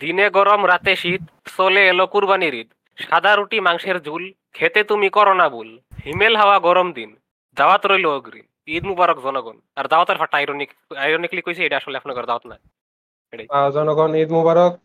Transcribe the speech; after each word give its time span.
দিনে 0.00 0.30
গরম 0.30 0.68
রাতে 0.68 0.96
শীত 0.96 1.22
চলে 1.56 1.88
এলো 1.88 2.06
কুরবানির 2.06 2.54
ঈদ। 2.54 2.68
সাদা 2.96 3.36
রুটি 3.36 3.60
মাংসের 3.60 4.02
ঝুল 4.02 4.32
খেতে 4.52 4.84
তুমি 4.84 5.08
করো 5.08 5.34
না 5.34 5.48
ভুল। 5.48 5.78
হিমেল 6.04 6.36
হাওয়া 6.36 6.58
গরম 6.58 6.92
দিন 6.92 7.16
দাওয়াত 7.54 7.86
রইল 7.86 8.06
অগ্রিম। 8.06 8.44
ঈদ 8.66 8.84
মুবারক 8.84 9.22
জনগণ। 9.22 9.58
আর 9.76 9.88
দাওয়াতের 9.88 10.16
ফাটা 10.16 10.36
আইরনিক 10.36 10.70
আইরনিকলি 10.96 11.42
কইছে 11.42 11.66
এটা 11.66 11.76
আসলে 11.76 11.96
আপনার 11.96 12.26
দাওয়াত 12.26 12.46
না। 12.46 13.70
জনগণ 13.70 14.14
ঈদ 14.14 14.32
মুবারক। 14.32 14.78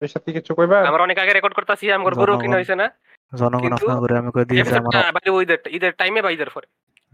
এর 0.00 0.08
সাথে 0.08 0.32
কিছু 0.32 0.54
কইবা? 0.54 0.80
আমরা 0.80 1.02
অনেক 1.02 1.18
আগে 1.18 1.32
রেকর্ড 1.32 1.54
করতেছি 1.54 1.92
আমার 1.92 2.14
গরু 2.14 2.38
কিনা। 2.38 2.56
হয়েছে 2.56 2.74
না। 2.74 2.90
জনগণ 3.34 3.72
আপনার 3.72 3.98
করে 3.98 4.18
আমি 4.18 4.30
কই 4.30 4.44
দিয়েছি 4.44 4.74
আমার 4.74 5.42
ঈদের- 5.42 5.68
ঈদের 5.68 5.92
টাইমে 5.92 6.22
বা 6.22 6.30
ঈদের 6.30 6.50
পরে। 6.50 6.66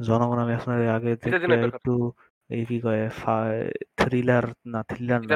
জনগণ 0.05 0.39
আমি 0.39 0.55
আপনার 0.55 0.89
আগে। 0.89 1.13
একটু 1.13 2.13
এই 2.51 2.63
কি 2.65 2.77
কয় 2.81 3.03
থ্রিলার 3.97 4.45
না 4.73 4.81
থ্রিলার 4.91 5.21
না 5.21 5.35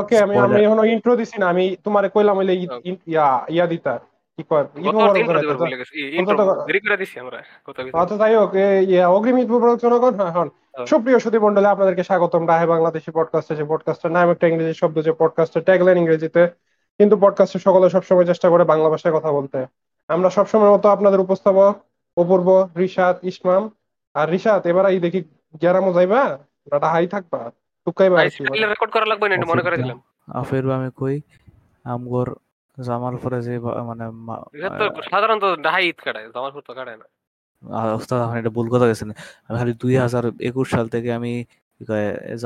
ওকে 0.00 0.14
আমি 0.18 0.34
আমি. 0.36 0.56
এখনও 0.64 0.84
ইন্ট্রো 0.84 1.12
দিছি 1.16 1.36
না 1.40 1.46
আমি 1.48 1.64
তোমারে 1.84 2.08
কইলাম 2.14 2.36
হইলে 2.38 2.54
ইয়া 3.06 3.26
ইয়া 3.48 3.66
দিতা। 3.66 3.94
কি 4.38 4.42
কয় 4.50 4.64
ইন্ট্রো 6.18 6.44
দেরি 6.68 6.80
করে 6.80 6.96
দিছি 6.96 7.16
আমরা 7.20 7.38
কিছু। 7.66 7.96
আচ্ছা 7.98 8.26
হোক 8.42 8.52
ইয়া 8.88 9.04
অগ্রিম 9.08 9.36
মুবারক 9.52 9.78
জনগণ 9.78 10.14
হ্যাঁ 10.14 10.32
হ্যাঁ। 10.32 10.48
হ্যাঁ। 10.74 10.86
সুপ্রিয় 10.86 11.18
সুধী 11.18 11.38
মন্ডলে 11.38 11.68
আপনাদেরকে 11.68 12.02
স্বাগতম। 12.02 12.42
রাহে 12.48 12.66
বাংলাদেশি 12.66 13.10
পডকাস্টে 13.10 13.54
যে 13.56 13.64
পডকাস্টের 13.64 14.10
নাম 14.10 14.26
একটা 14.30 14.46
ইংরেজি 14.46 14.74
শব্দ 14.74 14.96
যে 15.02 15.12
পডকাস্টের 15.12 15.62
ট্যাগলাইন 15.62 15.96
ইংরেজিতে। 15.98 16.42
কিন্তু 17.00 17.14
পডকাস্টে 17.16 17.58
সকলে 17.58 17.86
সবসময় 17.90 18.26
চেষ্টা 18.26 18.48
করে 18.50 18.64
বাংলা 18.64 18.88
ভাষায় 18.88 19.14
কথা 19.14 19.30
বলতে। 19.32 19.58
আমরা 20.10 20.28
সবসময় 20.30 20.70
মতো 20.74 20.86
আপনাদের 20.88 21.20
উপস্থাপক 21.20 21.72
অপূর্ব 22.16 22.48
রিশাদ 22.78 23.16
ইসমাম। 23.30 23.62
আর 24.14 24.26
রিশাদ 24.30 24.62
এবার 24.66 24.84
এই 24.92 24.98
দেখি 25.00 25.20
গ্যারামো 25.60 25.90
যাইবা 25.92 26.20
না 26.72 26.88
হাই 26.94 27.06
থাকবা 27.06 27.40
টুকাইবা 27.86 28.16
আর 28.20 28.28
কি 28.28 28.60
রেকর্ড 28.64 28.90
করা 28.94 29.06
লাগবে 29.06 29.26
না 29.28 29.34
মনে 29.52 29.62
করে 29.62 29.76
দিলাম। 29.82 29.98
আফের 30.34 30.64
আমি 30.70 30.88
কই 31.00 31.16
আমগর 31.84 32.28
জামালপুরে 32.78 33.38
যে 33.42 33.54
মানে 33.88 34.04
সাধারণত 35.10 35.44
ডাহাই 35.64 35.84
ঈদ 35.88 35.98
কাটায় 36.04 36.26
জামালপুর 36.34 36.62
তো 36.68 36.72
কাটায় 36.74 36.98
না। 37.02 37.06
ওস্তাদ 37.98 38.18
আপনি 38.20 38.36
এটা 38.38 38.50
ভুল 38.50 38.66
কথা 38.74 38.86
গেছেন 38.86 39.08
আমি 39.46 39.56
খালি 39.58 39.72
দুই 39.82 39.94
হাজার 39.96 40.24
একুশ 40.40 40.66
সাল 40.70 40.86
থেকে 40.88 41.08
আমি 41.12 41.32
আমি 41.90 42.44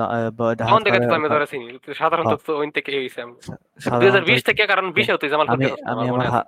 হ্যাঁ। 6.26 6.46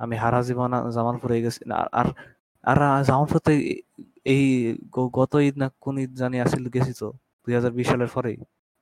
জামালপুর 0.00 0.16
হারা 0.16 0.40
জীবন 0.42 0.72
জামালপুরে 0.90 1.34
গেছি 1.44 1.60
আর 1.94 2.08
আর 2.64 2.78
জামালপুরতে 3.04 3.52
এই 4.26 4.42
গত 5.16 5.32
ঈদ 5.46 5.54
না 5.62 5.66
কোন 5.84 5.94
ঈদ 5.98 6.12
জানি 6.20 6.36
আসিল 6.40 6.64
গেছি 6.74 6.92
তো 7.00 7.08
দুই 7.46 7.52
হাজার 7.54 7.72
বিশ 7.78 7.86
সালের 7.88 8.10
পরে 8.14 8.32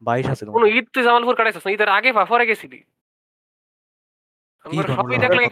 বাইশ 0.02 0.26
আছিল 0.32 0.48
কোন 0.56 0.64
ঈদ 0.74 0.86
তুই 0.94 1.02
জামালপুর 1.06 1.34
কাটাইছিস 1.38 1.64
না? 1.66 1.70
ঈদের 1.76 1.90
আগে 1.98 2.10
বা 2.12 2.22
পরে 2.24 2.44
গেছিলি? 2.50 2.78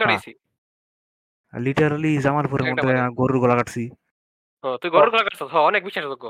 কাটাইছি। 0.01 0.31
লিটারালি 1.53 2.11
জামালপুরের 2.25 2.65
মধ্যে 2.69 2.91
গরুর 3.19 3.39
গলা 3.43 3.55
কাটছি। 3.59 3.83
তুই 4.81 4.89
গরুর 4.95 5.09
গলা 5.13 5.23
কাটছিস? 5.25 5.49
হ, 5.53 5.55
অনেক 5.69 5.81
বিশ্বাসযোগ্য 5.87 6.25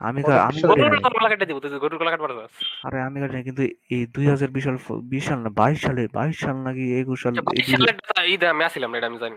আমি 0.00 0.20
আমি 0.48 0.58
গরুর 1.82 1.98
গলা 2.00 2.10
কাটবার 2.12 2.32
আরে 2.86 2.98
আমি 3.06 3.18
কাটি 3.22 3.36
কিন্তু 3.48 3.62
এই 3.90 4.02
দুই 4.14 4.26
হাজার 4.32 4.48
বিশ 4.54 4.64
সাল 4.64 4.76
বিশ 5.12 5.22
সাল 5.28 5.38
না 5.44 5.50
বাইশ 5.60 5.78
সালে 5.86 6.02
বাইশ 6.16 6.36
সাল 6.44 6.56
নাকি 6.66 6.84
একুশ 7.00 7.18
সাল 7.22 7.32
ঈদ 8.32 8.42
আমি 8.52 8.62
আসিলাম 8.68 8.90
না 8.92 8.96
এটা 8.98 9.08
আমি 9.10 9.18
জানি। 9.18 9.36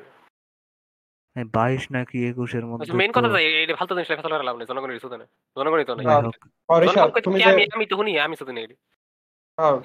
বাইশ 1.35 1.83
নাকি 1.95 2.17
একুশের 2.29 2.65
মধ্যে 2.69 2.91
মেইন 2.99 3.11
কথা 3.15 3.29
ফালতু 3.79 3.93
জিনিস 3.97 4.09
লাভ 4.47 4.55
নেই 4.57 4.67
জনগণের 4.71 4.97
না 5.21 5.25
জনগণই 5.57 5.85
তো 5.89 5.93
নাই। 5.95 6.05
আমি 7.75 7.85
তো 7.89 7.95
শুনি 7.99 8.11
হ্যাঁ, 9.57 9.75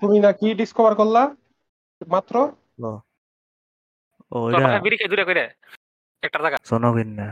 তুমি 0.00 0.16
ডিসকভার 0.60 0.94
করলা? 1.00 1.22
মাত্র? 2.00 2.34
জনগণনা 6.70 7.28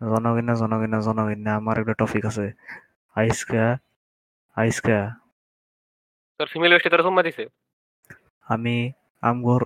জনগণনা 0.00 0.54
জনগণনা 0.62 0.98
জনগণনা 1.06 1.52
আমার 1.60 1.76
একটা 1.82 1.94
টপিক 2.00 2.22
আছে। 2.30 2.46
আইসকা 3.16 3.64
আইসকা। 4.56 4.98
তোর 6.40 6.46
ফিমেল 6.52 6.70
ওয়েস্টে 6.72 6.90
তোর 6.92 7.02
সম্মা 7.06 7.22
দিছে। 7.26 7.44
আমি 8.46 8.76
আমগর 9.22 9.62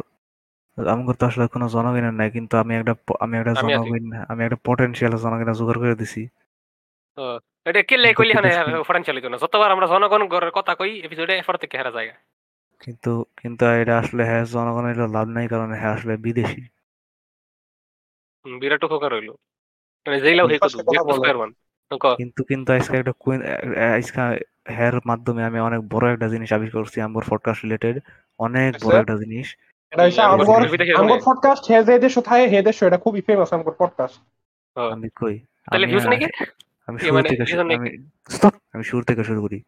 আমগর 0.78 1.14
তো 1.14 1.24
আসলে 1.26 1.44
কোনো 1.46 1.66
জনগণের 1.68 2.14
নাই 2.14 2.28
কিন্তু 2.30 2.54
আমি 2.56 2.72
একটা 2.76 2.92
আমি 3.20 3.34
একটা 3.38 3.52
আমি 3.52 3.72
আছি। 3.72 3.88
জনগণ 3.88 4.04
আমি 4.28 4.40
একটা 4.44 4.58
পটেনশিয়াল 4.64 5.12
জনগণনা 5.16 5.52
জোগাড় 5.52 5.78
করে 5.78 5.94
দিছি। 5.94 6.22
এটা 7.66 7.80
কে 7.82 7.96
লাই 7.96 8.12
কইলি 8.14 8.32
হানে 8.32 8.50
ফরেন 8.82 9.02
চালিত 9.02 9.24
না। 9.24 9.36
যতবার 9.36 9.70
আমরা 9.70 9.86
জনগণ 9.86 10.22
গড়ের 10.28 10.50
কথা 10.50 10.72
কই 10.74 10.92
এপিসোডে 11.00 11.34
এফর 11.36 11.56
থেকে 11.56 11.74
হেরা 11.78 11.90
যায়। 11.90 12.10
কিন্তু 12.80 13.12
কিন্তু 13.36 13.64
এটা 13.80 13.94
আসলে 13.98 14.22
হ্যাঁ 14.24 14.44
জনগণের 14.44 14.96
লাভ 15.10 15.26
নাই 15.28 15.46
কারণ 15.48 15.68
হ্যাঁ 15.72 15.92
আসলে 15.92 16.14
বিদেশি। 16.16 16.60
হুম, 18.44 18.54
বিরাট 18.58 18.82
উপকার 18.84 19.10
হইল। 19.14 19.30
মানে 20.06 20.18
যেইলাও 20.20 20.46
হেই 20.46 20.52
বিশ্বাসের 20.52 20.84
কথা 20.84 21.02
বলো। 21.04 21.14
স্কয়ার 21.14 21.36
ওয়ান 21.36 21.50
কিন্তু 22.16 22.40
কিন্তু 22.44 22.68
আজকে 22.72 22.94
একটা 22.96 23.12
কুইন 23.18 23.40
আজকে 23.96 24.20
হ্যার 24.68 24.94
মাধ্যমে 25.06 25.42
আমি 25.44 25.58
অনেক 25.60 25.80
বড় 25.88 26.04
একটা 26.12 26.28
জিনিস 26.28 26.48
আবিষ্কার 26.52 26.78
করছি 26.82 26.98
আমার 27.00 27.22
পডকাস্ট 27.28 27.60
রিলেটেড 27.64 27.96
অনেক 28.40 28.70
বড় 28.84 28.94
আচ্ছা। 28.94 29.00
একটা 29.00 29.16
জিনিস। 29.16 29.46
এটা 29.90 30.02
হইছে 30.02 30.20
আমি 30.20 30.32
আমগর 30.32 30.94
আমগর 30.96 31.20
পডকাস্ট 31.24 31.70
হে 31.70 31.84
যে 31.84 31.98
দেশ 31.98 32.18
থায় 32.18 32.46
হে 32.46 32.62
দেশ 32.62 32.82
এটা 32.82 32.98
খুবই 32.98 33.20
ফেমাস 33.20 33.52
আমগর 33.52 33.72
পডকাস্ট 33.78 34.20
আমি 34.78 35.08
কই? 35.08 35.38
তাহলে 35.38 35.86
ভিউজ 35.86 36.06
নাকি? 36.06 36.26
আমি 36.86 36.98
শুরু 36.98 37.22
থেকে 37.22 37.60
আমি 37.60 38.08
stop! 38.36 38.52
আমি 38.72 38.84
শুরু 38.84 39.02
থেকে 39.02 39.24
শুরু 39.24 39.40
করি। 39.40 39.62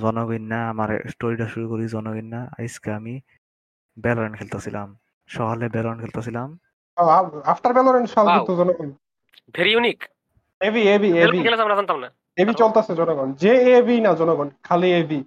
জনগণ 0.00 0.42
না 0.42 0.68
আমার 0.68 1.02
স্টোরিটা 1.08 1.46
শুরু 1.46 1.68
করি 1.68 1.88
জনগণ 1.88 2.24
না 2.24 2.50
আজকে 2.58 2.92
আমি 2.92 3.20
ব্যালরেন্ট 3.98 4.38
খেলতেছিলাম। 4.38 4.96
সকালে 5.26 5.68
ব্যালরেন্ট 5.68 6.00
খেলতেছিলাম। 6.00 6.58
আফটার 7.44 8.06
সাল. 8.06 8.26
কিন্তু 8.26 8.56
জনগণ। 8.56 8.92
Very 9.54 9.72
unique 9.72 10.04
AB 10.60 10.82
AB 10.82 11.18
AB 11.18 11.42
খেলে 11.42 11.62
আমরা 11.62 11.76
জানতাম 11.76 11.98
না। 11.98 12.10
এবি 12.36 12.54
চলতেছে 12.54 12.94
জনগণ। 12.94 13.32
যে 13.32 13.52
এবি 13.78 14.00
না 14.00 14.14
জনগণ 14.14 14.48
খালি 14.62 14.94
এবি 14.94 15.24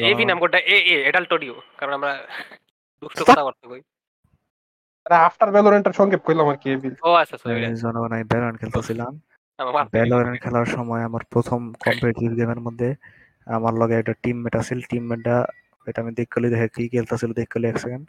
এবি 0.00 0.14
জনগণ- 0.14 0.28
নামগোটা 0.28 0.58
এ 0.66 0.76
এ 0.84 0.94
এডাল্ট 1.08 1.30
অডিও 1.32 1.54
কারণ 1.78 1.92
আমরা 1.92 2.12
দুষ্ট 3.02 3.18
কথা 3.22 3.42
বলতে 3.44 3.64
কই। 3.68 3.80
আফটার 5.06 5.50
ভ্যালোরেন্টের 5.50 5.92
সংক্ষেপ 5.92 6.22
কইলাম 6.24 6.48
আর 6.48 6.56
কি 6.56 6.68
এবি 6.70 6.90
ও 7.02 7.10
আচ্ছা 7.12 7.36
সরি 7.38 7.60
জনগণ 7.76 8.12
আমি 8.12 8.24
ব্যালরেন্ট 8.24 8.60
খেলতেছিলাম। 8.60 9.12
ভ্যালোরেন্ট 9.92 10.38
খেলার 10.42 10.66
সময় 10.66 11.02
আমার 11.02 11.22
প্রথম 11.30 11.60
কম্পিটিটিভ 11.84 12.30
গেমের 12.36 12.60
মধ্যে 12.60 12.88
আমার 13.46 13.74
লগে 13.74 13.94
একটা 13.94 14.14
টিমমেট 14.22 14.54
আছিল 14.56 14.78
টিমমেটটা 14.80 15.36
এটা 15.86 15.98
আমি 16.00 16.12
দেখলে 16.12 16.46
দেখে 16.48 16.68
কি 16.68 16.88
খেলতেছিল 16.88 17.30
দেখলে 17.32 17.68
এক 17.68 17.78
সেকেন্ড 17.78 18.04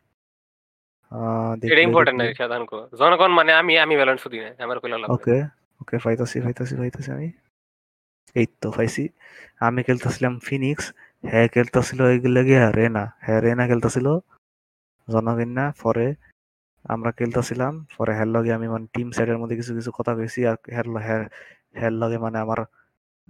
এটা 1.65 1.81
ইম্পর্টেন্ট 1.81 2.17
না 2.21 2.25
সাধারণ 2.33 2.65
কো 2.65 2.77
জনগণ 2.99 3.31
মানে 3.31 3.51
আমি 3.53 3.73
আমি 3.79 3.95
ব্যালেন্স 3.95 4.27
দিই 4.27 4.41
না 4.41 4.49
আমার 4.59 4.77
কইলা 4.79 4.97
ওকে 5.07 5.35
ওকে 5.81 5.95
পাইতাছি 5.97 6.37
পাইতাছি 6.41 6.73
পাইতাছি 6.75 7.11
আমি। 7.11 7.27
এই 8.35 8.45
তো 8.61 8.71
পাইছি 8.71 9.09
আমি 9.59 9.83
খেলতেছিলাম 9.83 10.39
ফিনিক্স 10.39 10.93
হ্যাঁ 11.27 11.47
খেলতেছিল 11.47 12.05
এইগুলো 12.05 12.43
গিয়া 12.43 12.71
রেনা 12.71 13.11
হ্যাঁ 13.19 13.41
রেনা 13.41 13.67
খেলতেছিল 13.67 14.19
জনগণ 15.09 15.49
না 15.49 15.73
পরে 15.81 16.15
আমরা 16.83 17.11
খেলতেছিলাম 17.11 17.85
পরে 17.97 18.13
হ্যার 18.13 18.27
লগে 18.27 18.53
আমি 18.53 18.67
মানে 18.67 18.87
টিম 18.93 19.11
সাইডের 19.11 19.37
মধ্যে 19.37 19.55
কিছু 19.55 19.73
কিছু 19.73 19.91
কথা 19.91 20.15
কইছি 20.15 20.47
আর 20.47 20.55
হ্যার 20.65 20.87
ল- 20.87 20.97
হ্যার 20.97 21.29
হ্যার 21.73 21.93
লগে 21.93 22.17
মানে 22.17 22.37
আমার 22.39 22.59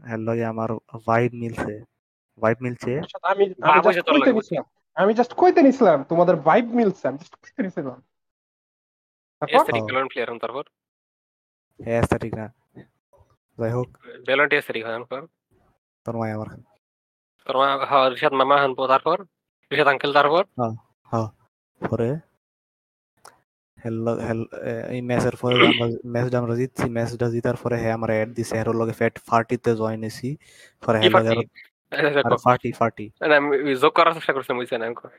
হ্যার 0.04 0.20
লগে 0.20 0.46
আমার 0.46 0.70
ভাইব 1.06 1.34
মিলছে 1.34 1.84
ভাইব 2.42 2.58
মিলছে। 2.62 3.02
আমি 3.24 3.44
আমি 3.62 3.82
জাস্ট 3.82 4.06
তোর 4.06 4.20
কইতে 4.20 4.34
নিছিলাম। 4.34 4.64
আমি 4.96 5.14
জাস্ট 5.14 5.34
কইতে 5.34 5.62
নিছিলাম 5.62 6.04
তোমাদের 6.04 6.36
ভাইব 6.36 6.66
মিলছে 6.66 7.08
আমি 7.08 7.18
জাস্ট 7.18 7.36
কইতে 7.36 7.64
নিছিলাম। 7.64 8.02
তারপর? 9.40 9.64
হ্যাঁ। 9.72 10.08
প্লেয়ার 10.08 10.40
তারপর? 10.40 10.64
হ্যাঁ 11.80 12.20
ঠিক 12.22 12.34
না। 12.36 12.65
যাই 13.58 13.72
হোক। 13.78 13.90
ব্যালেন্ট 14.28 14.52
এসেরিক 14.60 14.84
হন 14.88 15.04
পর 15.12 15.22
তোর 16.06 16.16
মায় 16.20 16.34
আমার 16.36 16.50
হ্যাঁ 17.90 18.06
রিশাদ 18.14 18.34
মামা 18.40 18.56
তারপর 18.94 19.18
রিশাদ 19.72 19.88
আঙ্কেল 19.92 20.12
তারপর 20.18 20.44
পরে। 21.82 22.10
হেল 23.78 23.98
হেল 24.28 24.42
এই 24.94 25.02
ম্যাচের 25.10 25.36
পরে 25.42 25.56
আমরা 25.66 25.86
ম্যাচটা 26.14 26.38
আমরা 26.42 26.54
জিতছি 26.60 26.86
ম্যাচটা 26.98 27.28
জিতার 27.34 27.58
পরে 27.64 27.76
হ্যাঁ 27.82 27.96
আমরা 27.98 28.14
অ্যাড 28.18 28.30
দিছে 28.38 28.54
হেরোর 28.60 28.78
লগে 28.82 28.94
ফ্যাট 29.00 29.16
ফার্টিতে 29.28 29.72
জয়েন 29.82 30.02
হইছি 30.06 30.30
পরে 30.84 30.98
হ্যাঁ 30.98 31.12
ফার্টি 32.46 32.70
ফার্টি 32.80 33.06
না 33.32 33.38
যোগ 33.84 33.92
করার 33.98 34.14
চেষ্টা 34.18 34.34
করছিলাম 34.36 34.58
বুঝছেন 34.60 34.82
আমি 34.86 34.96
কই। 35.00 35.14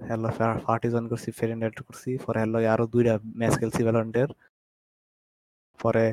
হ্যালো 0.00 0.28
ফার্টি 0.66 0.88
জয়েন 0.92 1.06
করছি 1.12 1.28
ফ্রেন্ড 1.38 1.60
অ্যাড 1.64 1.74
করছি। 1.86 2.10
পরে 2.24 2.36
হ্যাঁ 2.38 2.50
লগে 2.54 2.68
আরও 2.74 2.84
দুইটা 2.94 3.14
ম্যাচ 3.38 3.54
খেলছি 3.60 3.80
ভ্যালোরেন্টের 3.86 4.30
পরে 5.80 6.04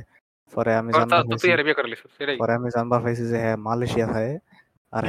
পরে 0.53 0.71
আমি 0.75 0.89
জানবার 0.93 1.19
তো- 1.19 1.27
পাইছি 1.29 1.45
বিয়ে 1.59 1.77
করে 1.77 1.87
লিছিস 1.87 2.11
পরে 2.41 2.51
আমি 2.53 2.69
জানবার 2.75 2.99
পাইছি 3.03 3.23
যে 3.25 3.37
হ্যাঁ 3.43 3.57
মালয়েশিয়া 3.59 4.07
থাকে। 4.07 4.33
আর 4.93 5.03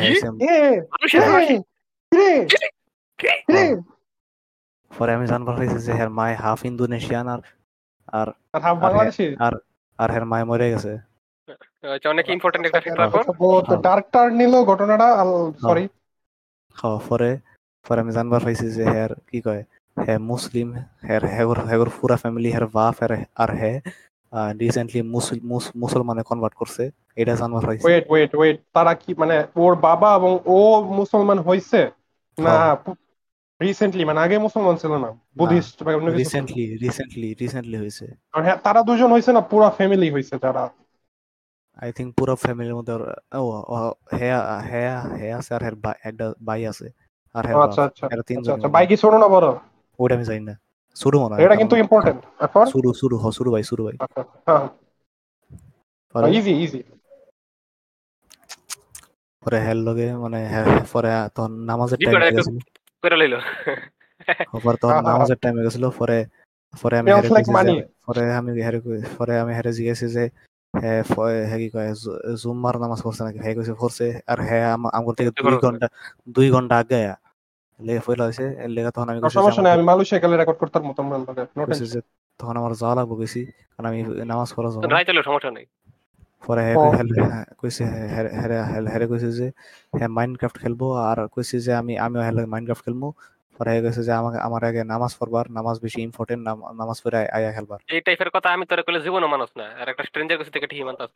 হ্যাঁ 3.48 3.72
পরে 4.90 5.10
আমি 5.12 5.26
জানবার 5.26 5.54
পাইছি 5.58 5.78
যে 5.80 5.92
হ্যাঁ 5.92 6.10
মায় 6.18 6.36
হাফ 6.36 6.60
ইন্দোনেশিয়ান 6.64 7.26
আর 7.28 7.40
আর 8.12 8.28
আর 8.54 8.60
হাফ 8.62 8.76
আর 8.76 8.82
বাংলাদেশি? 8.84 9.26
আর 9.98 10.08
হ্যাঁ 10.08 10.26
মায় 10.32 10.44
মরে 10.44 10.66
গেছে। 10.72 10.92
আচ্ছা, 11.86 12.08
অনেক 12.08 12.26
ইম্পর্টেন্ট 12.28 12.64
একটা 12.66 12.80
ফ্যাক্ট 12.80 12.98
তারপর 13.00 13.22
বহুত 13.38 13.64
হ্যাঁ। 13.66 13.80
ডার্ক 13.80 14.04
টার্ন 14.12 14.32
নিল 14.40 14.54
ঘটনাটা 14.64 15.08
সরি 15.60 15.84
হ্যাঁ। 16.76 16.98
পরে 17.08 17.30
পরে 17.86 17.98
আমি 18.00 18.12
জানবার 18.12 18.40
পাইছি 18.44 18.66
যে 18.70 18.84
হ্যার 18.84 19.12
কি 19.28 19.38
কয় 19.40 19.62
হ্যাঁ 19.96 20.20
মুসলিম 20.24 20.68
হেগর 21.08 21.58
হেগর 21.70 21.88
পুরা 21.96 22.16
ফ্যামিলি 22.16 22.50
হ্যার 22.50 22.66
বাপ 22.72 22.96
আর 23.04 23.12
আর 23.36 23.50
হ্যাঁ 23.56 23.78
রিসেন্টলি 24.62 25.00
মুসলমানে 25.82 26.22
কনভার্ট 26.30 26.54
করছে। 26.60 26.82
এটা 27.20 27.32
জানবার 27.40 27.62
পাইছি। 27.68 27.84
ওয়েট 27.84 28.04
ওয়েট 28.10 28.32
ওয়েট 28.38 28.56
তারা 28.76 28.92
কি 29.02 29.10
মানে 29.22 29.36
ওর 29.56 29.74
বাবা 29.88 30.08
এবং 30.18 30.32
ও 30.56 30.58
মুসলমান 31.00 31.38
হইছে? 31.48 31.80
না 32.38 32.54
রিসেন্টলি 33.60 34.02
মানে 34.04 34.20
আগে 34.20 34.36
মুসলমান 34.38 34.74
ছিল 34.82 34.92
না 35.04 35.08
বুদ্ধিস্ট 35.36 35.76
রিসেন্টলি 36.20 36.64
রিসেন্টলি 36.84 37.28
রিসেন্টলি 37.42 37.76
হয়েছে 37.76 38.06
হ্যাঁ, 38.36 38.58
তারা 38.66 38.80
দুজন 38.82 39.10
হইছে 39.12 39.30
না 39.32 39.42
পুরো 39.50 39.66
ফ্যামিলি 39.78 40.08
হইছে 40.10 40.34
তারা? 40.38 40.64
আই 41.78 41.90
থিঙ্ক 41.96 42.10
পুরো 42.18 42.34
ফ্যামিলির 42.34 42.76
মধ্যে 42.78 42.92
ও 43.40 43.44
হ্যাঁ 44.18 44.40
হ্যাঁ 44.70 44.96
হ্যাঁ 45.18 45.32
আছে 45.38 45.50
আর 45.56 45.62
একটা 46.08 46.26
ভাই 46.48 46.60
আছে। 46.66 46.86
আর 47.34 47.42
হ্যার 47.46 47.56
আচ্ছা 47.66 47.82
আচ্ছা। 47.88 48.04
এরা 48.04 48.14
আচ্ছা 48.14 48.28
তিনজন 48.28 48.52
আচ্ছা 48.56 48.68
বাইক 48.68 48.88
কি 48.90 48.96
ছোট 48.96 49.12
না 49.22 49.26
বড়? 49.28 49.46
ওটা 49.98 50.14
আমি 50.14 50.24
জানি 50.24 50.42
না। 50.50 50.54
শুরু 50.96 51.16
মনে 51.20 51.32
হয় 51.34 51.40
এটা 51.44 51.56
কিন্তু 51.56 51.74
ইম্পর্টেন্ট 51.76 52.20
তারপর 52.38 52.64
শুরু 52.66 52.88
শুরু 52.94 53.14
হ 53.18 53.30
শুরু 53.30 53.48
ভাই 53.50 53.62
শুরু 53.62 53.82
ভাই। 53.84 53.96
আচ্ছা 54.00 54.22
হ্যাঁ। 54.44 54.64
ইজি 56.32 56.52
ইজি 56.64 56.80
পরে 59.42 59.58
হেল 59.60 59.78
লগে 59.82 60.08
মানে 60.14 60.38
হ্যাঁ, 60.48 60.66
পরে 60.92 61.10
তখন 61.34 61.52
নামাজের 61.64 61.98
টাইম 61.98 62.16
হয়ে 62.16 62.34
গেছিল। 62.36 62.56
করে 63.04 63.16
লইলো? 63.16 63.38
পরে 64.64 64.76
তখন 64.76 64.88
হ্যাঁ, 64.88 65.02
হ্যাঁ। 65.02 65.08
নামাজের 65.10 65.38
টাইম 65.38 65.54
হয়ে 65.54 65.66
গেছিল 65.68 65.84
পরে 65.90 66.18
পরে 66.74 66.94
আমি 66.98 67.08
হেরে 67.10 67.28
money. 67.56 67.76
পরে 68.06 68.22
আমি 68.34 68.50
হেরে 68.62 68.78
পরে 69.18 69.34
আমি 69.38 69.52
হেরে 69.54 69.70
জিজ্ঞেসি 69.72 70.06
যে 70.08 70.24
হ্যাঁ 70.74 71.00
হ্যাঁ 71.48 71.60
কয় 71.70 71.90
জুম্মার 72.34 72.74
নামাজ 72.80 73.00
পড়ছে 73.02 73.22
নাকি? 73.24 73.38
হ্যাঁ 73.38 73.54
কইছে 73.54 73.74
পড়ছে। 73.74 74.06
আর 74.26 74.38
হ্যাঁ 74.40 74.64
আম- 74.72 74.92
আমার 74.92 75.12
থেকে 75.14 75.30
দুই। 75.36 75.54
ঘণ্টা 75.62 75.86
দুই 76.28 76.48
ঘণ্টা 76.50 76.74
আগে 76.76 77.00
হয়েছে 77.78 78.44
তখন 78.90 79.08
আমি 79.08 79.18
আর 79.18 79.22
কইছি 79.22 79.30
যে 79.30 79.38
সমস্যা 79.38 79.60
নেই 79.60 79.64
আমাকে- 79.64 79.76
আমি 79.76 79.84
মালয়েশিয়া 79.84 80.20
গেলে 80.20 80.34
রেকর্ড 80.36 80.58
করতাম 80.58 80.82
মতো 80.86 80.98
আমরা 81.02 81.16
নো 81.56 81.62
কইছি 81.68 81.84
যে 81.86 82.00
তখন 82.40 82.54
আমার 82.56 82.72
যাওয়া 82.74 82.94
লাগবো 82.94 83.14
গেছি 83.16 83.40
কারণ 83.72 83.86
আমি 83.90 83.98
নামাজ 84.24 84.48
পড়া 84.54 84.68
যাব 84.72 84.80
রায় 84.86 85.04
চলো 85.04 85.20
সমস্যা 85.22 85.50
নেই 85.50 85.66
পরে 86.42 86.62
ও। 86.70 86.82
কই- 86.82 86.96
কইছে 87.60 87.84
কইছে 89.06 89.28
যে 89.32 89.46
হ্যাঁ 89.92 90.10
মাইনক্রাফট 90.10 90.56
খেলব 90.58 90.80
আর 91.02 91.18
কইছে 91.28 91.56
যে 91.60 91.72
আমি 91.74 91.92
আমিও 91.98 92.20
মাইনক্রাফট 92.46 92.82
খেলব 92.86 93.02
পরে 93.56 93.72
কইছে 93.82 94.02
যে 94.02 94.12
আমাকে 94.12 94.38
আমার 94.38 94.62
আগে 94.64 94.80
নামাজ 94.84 95.12
পড়বার 95.18 95.44
নামাজ 95.50 95.76
বেশি 95.80 96.00
ইম্পর্টেন্ট 96.02 96.40
নামাজ 96.74 96.98
পড়ে 97.04 97.18
আয়া 97.32 97.50
খেলবার 97.52 97.78
এই 97.88 98.00
টাইপের 98.00 98.30
কথা 98.30 98.48
আমি 98.50 98.64
তোরে 98.66 98.82
কইলে 98.82 99.00
জীবনও 99.00 99.28
মানুষ 99.28 99.50
না 99.56 99.66
আর 99.74 99.86
একটা 99.88 100.02
স্ট্রেঞ্জার 100.04 100.38
কাছে 100.40 100.50
থেকে 100.50 100.66
ঠিকই 100.66 100.84
মানতাছ 100.84 101.10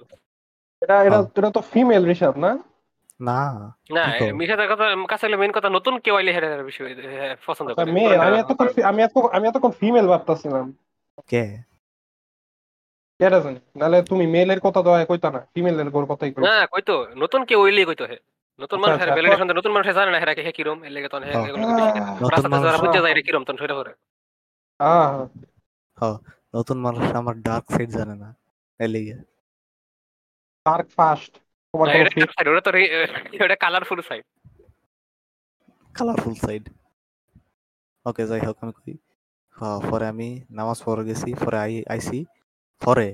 এটা 0.83 0.95
এটা। 1.03 1.19
এটা 1.37 1.51
তো 1.51 1.61
ফিমেল 1.63 2.03
ঋষভ 2.09 2.35
না 2.37 2.51
না 3.21 3.39
না? 3.55 3.69
মিশাদের 4.33 4.69
কথা 4.73 4.85
কাছে 5.09 5.25
মেইন 5.37 5.53
কথা 5.53 5.69
নতুন 5.69 5.95
কেউ 6.05 6.15
আইলে 6.17 6.33
হেরে 6.33 6.49
বেশি 6.63 6.81
হ্যাঁ, 7.13 7.35
পছন্দ 7.47 7.69
আচ্ছা, 7.69 7.79
করে। 7.79 7.91
আমি 8.23 8.37
এতক্ষণ 8.39 8.67
আমি 8.83 9.01
এত 9.03 9.15
আমি 9.33 9.45
এতক্ষণ 9.49 9.73
ফিমেল 9.81 10.07
ভাবতাছিলাম। 10.07 10.67
কে? 11.31 11.43
কেটা 13.21 13.39
জানি? 13.41 13.61
নাহলে 13.77 13.99
তুমি 14.11 14.25
মেলের 14.27 14.61
কথা 14.61 14.81
তো 14.83 14.91
কইতা 15.11 15.29
না 15.31 15.41
ফিমেলের 15.55 15.89
গোর 15.95 16.05
কথাই 16.07 16.31
কইতা 16.35 16.49
না 16.53 16.65
কইতো 16.67 16.95
নতুন 17.17 17.41
কেউ 17.49 17.61
হইলেই 17.65 17.87
কইতো 17.91 18.05
হে। 18.05 18.19
নতুন 18.61 18.77
আচ্ছা, 18.77 18.85
মানুষ 18.85 18.97
আচ্ছা, 18.97 19.15
ভ্যালিডেশন 19.17 19.47
নতুন 19.51 19.73
মানুষ 19.73 19.87
জানে 19.97 20.11
না 20.11 20.19
হেরা 20.19 20.35
কে 20.35 20.43
হে 20.47 20.53
কিরম 20.53 20.79
এর 20.85 20.93
লেগে 20.95 21.09
তখন 21.09 21.25
হে। 21.25 21.33
এগুলো 21.41 21.65
বেশি 21.69 22.01
নতুন 22.15 22.31
রাস্তাতে 22.33 22.57
যারা 22.67 22.79
বুঝতে 22.83 22.99
যায় 23.05 23.15
রে 23.15 23.23
কিরম 23.23 23.43
তখন 23.45 23.59
সেটা 23.59 23.75
করে 23.75 23.93
হ্যাঁ 24.81 25.09
হ্যাঁ 25.99 26.17
নতুন 26.57 26.77
মানুষ 26.79 27.03
আমার 27.15 27.35
ডার্ক 27.47 27.65
সাইড 27.69 27.91
জানে 27.91 28.15
না 28.15 28.29
এর 28.81 28.91
লিগে। 28.91 29.17
ডার্ক 30.67 30.87
ফাস্ট 30.97 31.33
ওটা 31.75 32.61
তো 32.61 32.71
রে- 32.71 33.61
colourful 33.61 34.01
side 34.01 34.25
colourful 35.95 36.35
side 36.35 36.65
okay 38.07 38.23
যাই 38.27 38.41
হোক 38.41 38.57
আমি 38.63 38.73
কই 38.79 38.95
পরে 39.91 40.07
আমি 40.07 40.29
নামাজ 40.51 40.79
পড়ে 40.85 41.03
গেছি 41.05 41.29
পরে 41.43 41.59
আই 41.59 41.73
আইছি। 41.89 42.19
পরে 42.83 43.09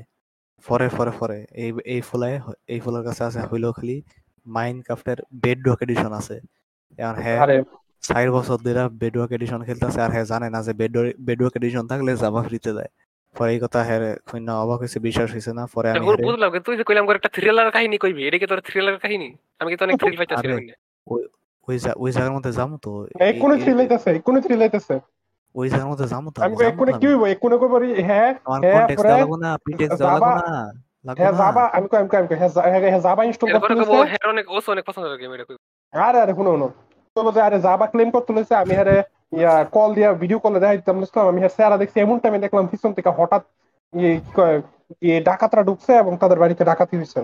পরে 0.64 0.86
পরে 0.88 1.12
পরে 1.20 1.38
এই 1.54 1.70
এই 1.84 2.00
ফুলায় 2.00 2.36
এই 2.66 2.78
ফুলের 2.80 3.02
কাছে 3.04 3.22
আছে 3.24 3.40
হইল 3.50 3.64
খালি 3.72 3.96
মাইন 4.46 4.76
ক্রাফটের 4.82 5.18
বেড 5.42 5.58
রক 5.68 5.78
এডিশন 5.82 6.12
আছে। 6.12 6.36
এখন 6.98 7.16
হ্যাঁ 7.22 7.38
চার 8.02 8.26
বছর 8.30 8.58
ধরে 8.58 8.82
বেড 9.00 9.14
রক 9.16 9.30
এডিশন 9.32 9.60
খেলতেছে 9.64 10.00
আর 10.00 10.10
হ্যাঁ 10.10 10.24
জানে 10.24 10.48
না 10.50 10.60
যে 10.62 10.72
বেড 10.72 10.94
বেড 11.18 11.38
রক 11.42 11.54
এডিশন 11.56 11.84
থাকলে 11.86 12.10
জামা 12.16 12.40
ফ্রিতে 12.42 12.70
দেয়। 12.72 12.90
পরে 13.34 13.50
এই 13.50 13.60
কথা 13.60 13.78
হ্যাঁ 13.82 14.00
খুইনা 14.28 14.52
অবাক 14.62 14.78
হয়েছে 14.82 14.98
বিশ্বাস 15.00 15.28
হয়েছে 15.30 15.50
না 15.52 15.64
পরে 15.68 15.86
আমি 15.92 16.04
বুঝলাম 16.24 16.48
কিন্তু 16.50 16.66
তুই 16.68 16.76
যে 16.78 16.84
কইলাম 16.84 17.04
করে 17.06 17.16
একটা 17.16 17.30
থ্রিলার 17.36 17.68
কাহিনী 17.70 17.96
কইবি 17.98 18.22
এটা 18.24 18.38
কি 18.38 18.46
তোর 18.46 18.60
থ্রিলার 18.68 18.96
কাহিনী? 18.98 19.28
আমি 19.60 19.68
কি 19.70 19.76
তো 19.78 19.84
অনেক 19.86 19.96
থ্রিল 20.00 20.16
পাইতাছি 20.20 20.46
ওই 21.06 21.22
ওই 21.98 22.10
জায়গার 22.14 22.34
মধ্যে 22.36 22.50
যাব 22.52 22.70
তো 22.78 22.90
এক্ষুনি 23.22 23.52
এই- 23.52 23.52
এই- 23.52 23.62
থ্রিলাইতেছে 23.64 24.08
এক্ষুনি 24.18 24.38
থ্রিলাইতেছে 24.40 24.94
ওই 25.54 25.66
জায়গার 25.70 25.88
মধ্যে 25.92 26.06
যাব 26.06 26.24
তো 26.26 26.38
আমি 26.40 26.54
তো 26.54 26.62
কি। 26.94 27.06
হইব 27.06 27.22
এক্ষুনি 27.26 27.54
কই 27.56 27.70
পারি 27.74 27.88
হ্যাঁ 28.08 28.30
আমার 28.46 28.60
হ্যাঁ, 28.60 28.74
কন্টেক্সট 28.76 29.06
লাগবো 29.12 29.36
না 29.36 29.50
দেওয়া 29.70 30.12
লাগবো 30.14 30.20
যাবা- 30.20 30.36
না 31.06 31.12
হ্যাঁ 31.18 31.32
যাবা 31.40 31.62
আমি 31.76 31.86
কই 31.90 31.98
আমি 32.00 32.08
কই 32.08 32.16
আমি 32.20 32.26
হ্যাঁ 32.32 32.50
হ্যাঁ 32.64 32.80
হ্যাঁ 32.84 33.02
যাবা 33.06 33.22
ইনস্টল 33.24 33.46
করতে 33.54 33.72
লইছে 33.74 33.96
হের 34.12 34.26
অনেক 34.32 34.44
ওসো 34.50 34.68
অনেক 34.74 34.84
পছন্দ 34.88 35.04
গেম 35.14 35.30
এটা। 35.34 35.44
আরে 35.92 36.18
আরে 36.20 36.32
শুনো 36.38 36.50
শুনো। 36.54 36.68
তো 37.16 37.22
বলছে 37.22 37.40
আরে 37.40 37.58
যাবা 37.60 37.84
ক্লেম 37.92 38.08
করতে 38.10 38.30
লইছে 38.32 38.54
আমি 38.56 38.74
আরে 38.82 38.96
ইয়া 39.34 39.54
কল 39.76 39.90
দিয়া 39.96 40.10
ভিডিও 40.22 40.38
কলে 40.44 40.58
বুঝলাম? 40.98 41.24
আমি 41.30 41.40
স্যারা 41.56 41.76
দেখছি 41.82 41.96
এমন 42.00 42.16
টাইমে 42.22 42.38
দেখলাম 42.44 42.64
পিছন 42.72 42.90
থেকে 42.96 43.10
হঠাৎ 43.18 43.42
ইয়ে 43.92 44.10
কি 44.24 44.30
কয় 44.38 44.56
ইয়ে 45.06 45.16
ডাকাতরা 45.28 45.62
ঢুকছে 45.68 45.92
এবং 46.02 46.12
তাদের 46.22 46.38
বাড়িতে 46.42 46.62
ডাকাতি 46.70 46.94
হয়েছে 47.00 47.20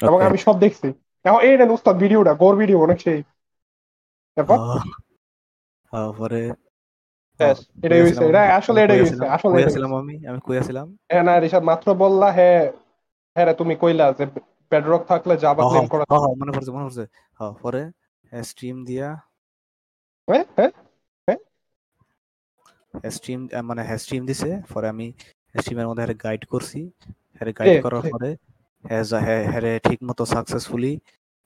এবং 0.00 0.18
আমি 0.28 0.38
সব 0.46 0.56
দেখছি। 0.64 0.88
এখন 1.24 1.40
এই 1.48 1.54
নেন 1.60 1.70
উস্তাদ 1.76 1.94
ভিডিওটা 2.02 2.32
গোর 2.42 2.54
ভিডিও 2.60 2.78
অনেক 2.86 2.98
সেই। 3.06 3.20
তারপর 4.36 4.58
এটাই 7.80 8.00
হইছে 8.04 8.24
এটা 8.30 8.42
আসলে 8.58 8.78
এটাই 8.84 8.98
হইছে 9.02 9.14
আসলে 9.36 9.54
আমি 9.92 10.14
হ্যাঁ 11.10 11.24
না 11.28 11.32
ঋষাদ 11.46 11.64
মাত্র 11.70 11.86
বললা 12.02 12.28
হ্যাঁ 12.38 12.62
হ্যাঁ 13.36 13.54
তুমি 13.60 13.74
কইলা 13.82 14.06
যে 14.18 14.24
বেডরক 14.72 15.02
থাকলে 15.10 15.34
যাবা 15.44 15.62
ক্লেম 15.70 15.86
করা 15.92 16.04
হ্যাঁ, 16.12 16.34
মনে 16.40 16.50
পড়ছে 16.54 16.70
মনে 16.76 16.84
পড়ছে। 16.86 17.04
হ্যাঁ 17.38 17.52
পরে 17.62 17.82
স্ট্রিম 18.32 18.76
দিয়া 18.88 19.08
হ্যাঁ 20.28 20.44
হ্যাঁ 20.56 20.70
স্ট্রিম 23.10 23.40
মানে 23.64 23.82
স্ট্রিম 23.98 24.22
দিছে। 24.26 24.50
পরে 24.72 24.86
আমি 24.88 25.06
স্ট্রিমের 25.54 25.88
মধ্যে 25.88 26.02
হ্যাঁ 26.02 26.18
গাইড 26.24 26.42
করছি। 26.48 26.80
হ্যাঁ 27.36 27.52
গাইড 27.58 27.74
করার 27.82 28.04
পরে 28.10 28.30
হ্যাঁ 28.84 29.04
হ্যাঁ 29.20 29.42
হ্যাঁ 29.52 29.78
ঠিক 29.86 29.98
মতো 30.08 30.22
সাকসেসফুলি 30.26 30.92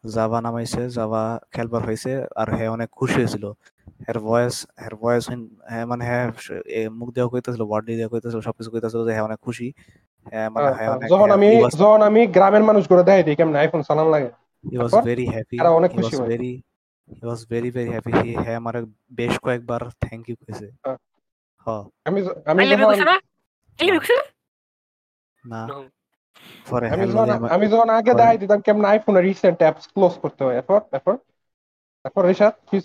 জাভা 0.04 0.38
নামাইছে 0.40 0.82
জাভা 0.90 1.22
খেলবার 1.52 1.82
হয়েছে 1.84 2.10
আর 2.36 2.48
হ্যাঁ 2.50 2.70
অনেক 2.70 2.88
খুশি 2.98 3.16
হয়েছিল। 3.18 3.44
ভয়েস 4.24 4.56
ভয়েস 5.00 5.24
হ্যাঁ 5.70 5.84
মানে 5.86 6.02
হ্যাঁ 6.04 6.24
মুখ 6.98 7.08
দেওয়া 7.16 7.28
কইতেছিল 7.32 7.62
ওয়ার্ড 7.64 7.84
দিয়ে 7.88 8.08
কইতেছিল 8.12 8.40
সবকিছু 8.40 8.70
কইতেছিল 8.70 9.00
যে 9.06 9.12
হ্যাঁ 9.12 9.26
অনেক 9.28 9.40
খুশি। 9.40 9.66
হ্যাঁ 10.26 10.48
মানে 10.54 10.68
হ্যাঁ 10.76 10.90
যখন 11.10 11.28
আমি 11.30 11.48
যখন 11.80 12.00
আমি 12.02 12.20
গ্রামের 12.34 12.64
মানুষ 12.64 12.84
করে 12.88 13.02
দেখাই 13.02 13.24
দিই 13.26 13.38
কেমন 13.38 13.54
আইফোন 13.56 13.80
চালান 13.88 14.08
লাগে। 14.10 14.30
Happy 15.26 15.56
তারা 15.56 15.70
অনেক 15.70 15.90
খুশি 15.92 16.14
was 16.18 16.34
হয়। 17.08 17.18
he 17.18 17.26
was 17.26 17.40
very 17.44 17.70
very 17.70 17.90
happy. 17.90 18.12
He 18.12 18.42
হ্যাঁ 18.44 18.56
আমার 18.56 18.84
বেশ 19.10 19.38
কয়েকবার 19.38 19.80
থ্যাংক 20.00 20.28
ইউ 20.28 20.36
কইছে। 20.36 20.66
হ্যাঁ। 20.86 20.96
আমি 22.04 22.20
আমি 22.46 22.62
না. 25.44 25.66
পরে 26.70 26.86
আমি 26.86 27.04
হ্যাঁ 27.04 27.12
যখন 27.12 27.44
আমি 27.50 27.66
যখন 27.66 27.88
আগে 27.90 28.14
দেখাই 28.14 28.38
দিতাম 28.38 28.60
কেমন 28.60 28.84
আইফোনের 28.84 29.24
রিসেন্ট 29.24 29.58
অ্যাপস 29.58 29.88
ক্লোজ 29.88 30.18
করতে 30.18 30.44
হয়। 30.44 30.54
এরপর 30.54 30.80
এরপর? 30.92 31.16
এরপর 32.04 32.30
ঋষাদ 32.30 32.52
কি 32.70 32.80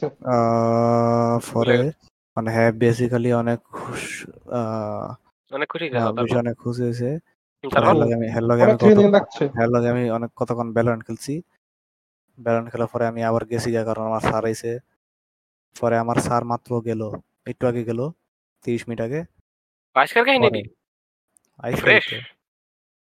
পরে 1.53 1.91
মানে 2.37 2.51
হ্যাঁ 2.51 2.71
বেসিক্যালি 2.71 3.33
অনেক 3.33 3.59
খুশ 3.63 4.25
আহ, 4.25 5.13
অনেক 5.51 5.69
খুশি 5.69 5.89
হ্যাঁ, 5.89 6.11
হয়েছে 6.11 6.37
অনেক 6.37 6.57
খুশি 6.57 6.81
হয়েছে। 6.81 7.19
তারপর? 7.63 7.93
হ্যাঁ 9.53 9.91
আমি 9.91 10.09
অনেক 10.09 10.31
কতক্ষণ 10.35 10.73
ব্যালন্ট 10.73 11.05
খেলছি। 11.05 11.41
ব্যালন্ট 12.43 12.67
খেলার 12.71 12.89
পরে 12.93 13.05
আমি 13.11 13.21
আবার 13.29 13.43
গেছি 13.51 13.69
গা 13.75 13.81
কারণ 13.89 14.03
আমার 14.09 14.23
স্যার 14.29 14.43
আইছে। 14.45 14.71
পরে 15.75 15.95
আমার 16.03 16.17
স্যার 16.25 16.43
মাত্র 16.51 16.71
গেল 16.87 17.01
একটু 17.51 17.63
আগে 17.67 17.83
গেল 17.89 17.99
তিরিশ 18.65 18.83
মিনিট 18.87 19.01
আগে। 19.07 19.19
আজকের 19.95 20.23
কাহিনী 20.27 20.47
কি 20.55 20.63
আইসে 21.63 21.81
ফ্রেশ 21.83 22.05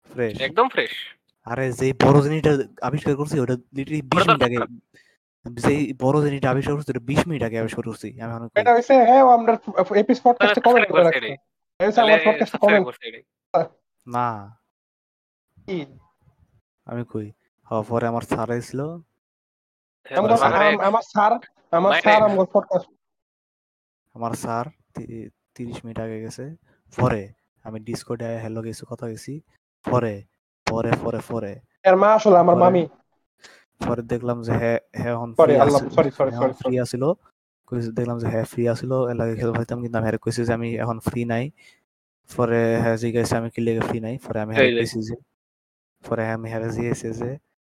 ফ্রেশ 0.10 0.34
একদম 0.48 0.68
ফ্রেশ 0.74 0.94
আরে 1.48 1.66
যে 1.80 1.88
বড় 2.04 2.18
জিনিসটা 2.26 2.52
আবিষ্কার 2.88 3.14
করছি 3.16 3.36
ওটা 3.40 3.56
লিটারি 3.78 4.00
বিশ 4.12 4.24
মিনিট 4.28 4.44
আগে। 4.48 4.58
যেই 5.46 5.82
বড় 6.04 6.18
জিনিসটা 6.26 6.48
আবিষ্কার 6.54 6.74
করছি 6.76 6.92
ওটা 6.92 7.04
বিশ 7.12 7.22
মিনিট 7.28 7.42
আগে 7.48 7.58
আবিষ্কার 7.60 7.84
করছি। 7.90 8.08
আমি 8.24 8.34
অনেক 8.38 8.50
এটা 8.62 8.72
হইছে 8.76 8.94
হ্যাঁ 9.10 9.24
ও 9.28 9.30
আমরা 9.38 9.54
এপিস 10.02 10.20
পডকাস্টে 10.26 10.62
কমেন্ট 10.68 10.88
করে 10.92 11.04
রাখছে। 11.04 11.30
এই 11.80 11.86
হইছে 11.88 12.00
আমার 12.02 12.20
পডকাস্টে 12.26 12.58
কমেন্ট 12.64 12.86
না। 14.08 14.28
আমি 16.88 17.04
কই? 17.14 17.28
হ্যাঁ 17.68 17.84
পরে 17.90 18.06
আমার 18.12 18.24
স্যার 18.32 18.48
আইছিল। 18.52 18.80
হ্যাঁ, 18.82 19.15
আমার 20.06 21.02
স্যার 21.02 21.32
আমার 21.72 21.94
স্যার 22.02 22.22
আমার 22.24 22.46
পডকাস্ট 22.54 22.90
আমার 24.16 24.34
স্যার 24.34 24.66
তি- 24.94 25.30
তিরিশ 25.56 25.86
মিনিট 25.86 26.00
আগে 26.00 26.22
গেছে। 26.22 26.56
পরে 26.98 27.34
আমি 27.66 27.80
ডিসকর্ডে 27.80 28.38
হ্যালো 28.38 28.62
গেছি 28.62 28.86
কথা 28.90 29.08
গেছি। 29.08 29.42
পরে 29.86 30.24
পরে 30.68 30.92
পরে 31.04 31.20
পরে। 31.28 31.52
এর 31.84 31.96
মা 31.96 32.14
আসলে 32.14 32.38
আমার 32.38 32.56
মামি। 32.56 32.88
পরে 33.88 34.02
দেখলাম 34.02 34.42
যে 34.42 34.52
হ্যাঁ 34.52 34.80
হ্যাঁ 34.98 35.16
ফ্রি 36.54 36.80
আছিল। 36.80 37.04
কইছে 37.68 37.92
দেখলাম 37.92 38.20
যে 38.20 38.28
হ্যাঁ 38.28 38.44
ফ্রি 38.44 38.70
আছিল 38.70 38.92
এর 39.10 39.16
লাগে 39.16 39.36
খেলতে 39.36 39.58
পারতাম 39.58 39.82
কিন্তু 39.82 39.98
আমি 39.98 40.08
হ্যাঁ 40.08 40.18
কইছি 40.18 40.46
যে 40.46 40.54
আমি 40.54 40.76
এখন 40.76 41.00
ফ্রি 41.00 41.26
নাই। 41.26 41.52
পরে 42.30 42.78
হ্যাঁ 42.80 42.98
জিজ্ঞাসা 42.98 43.38
আমি 43.38 43.50
কি 43.50 43.62
লেগে 43.62 43.80
ফ্রি 43.80 44.00
নাই? 44.00 44.18
পরে 44.18 44.42
আমি 44.42 44.54
হ্যাঁ 44.56 44.66
যে। 44.66 44.80
কইছি 44.80 45.00
যে 45.02 45.16
পরে 46.04 46.30
আমি 46.32 46.50
হ্যাঁ 46.50 46.70
জিজ্ঞাসা 46.70 47.10
যে 47.10 47.30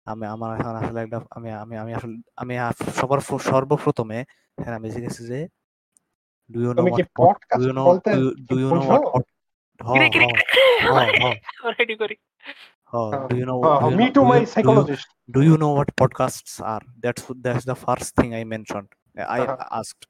আমি 0.05 0.25
আমার 0.25 0.59
এখন 0.59 0.75
আসলে 0.75 1.01
একটা 1.01 1.21
আমি 1.29 1.51
আমি 1.53 1.77
আমি 1.77 1.93
আসলে 1.93 2.15
আমি 2.35 2.53
সবার 2.95 3.19
প্র- 3.19 3.39
সর্বপ্রথমে 3.39 4.25
হ্যাঁ 4.57 4.75
আমি 4.75 4.89
জিজ্ঞাসা 4.89 5.23
যে 5.23 5.39
do 6.51 6.59
you 6.61 6.73
know 6.73 6.81
what 6.81 7.07
do 7.57 7.63
you 7.63 7.73
know 7.73 7.83
do 8.49 8.59
you 8.59 8.69
know? 8.75 8.81
What 8.81 9.25
কিরে 9.79 10.07
কিরে 10.09 10.27
রেডি 11.79 11.95
করি 11.95 12.15
do 13.29 13.35
you 13.35 13.45
know 13.45 13.55
me 13.89 14.09
to 14.09 14.21
my 14.25 14.45
psychologist 14.45 15.09
do 15.31 15.39
you 15.39 15.55
know 15.57 15.71
what 15.79 15.89
podcasts 16.01 16.53
are? 16.63 16.83
That's 17.03 17.23
that's 17.43 17.63
the 17.65 17.77
first 17.85 18.09
thing 18.17 18.29
i 18.33 18.43
mentioned. 18.43 18.89
I 19.37 19.39
Uh-huh. 19.39 19.79
asked 19.79 20.03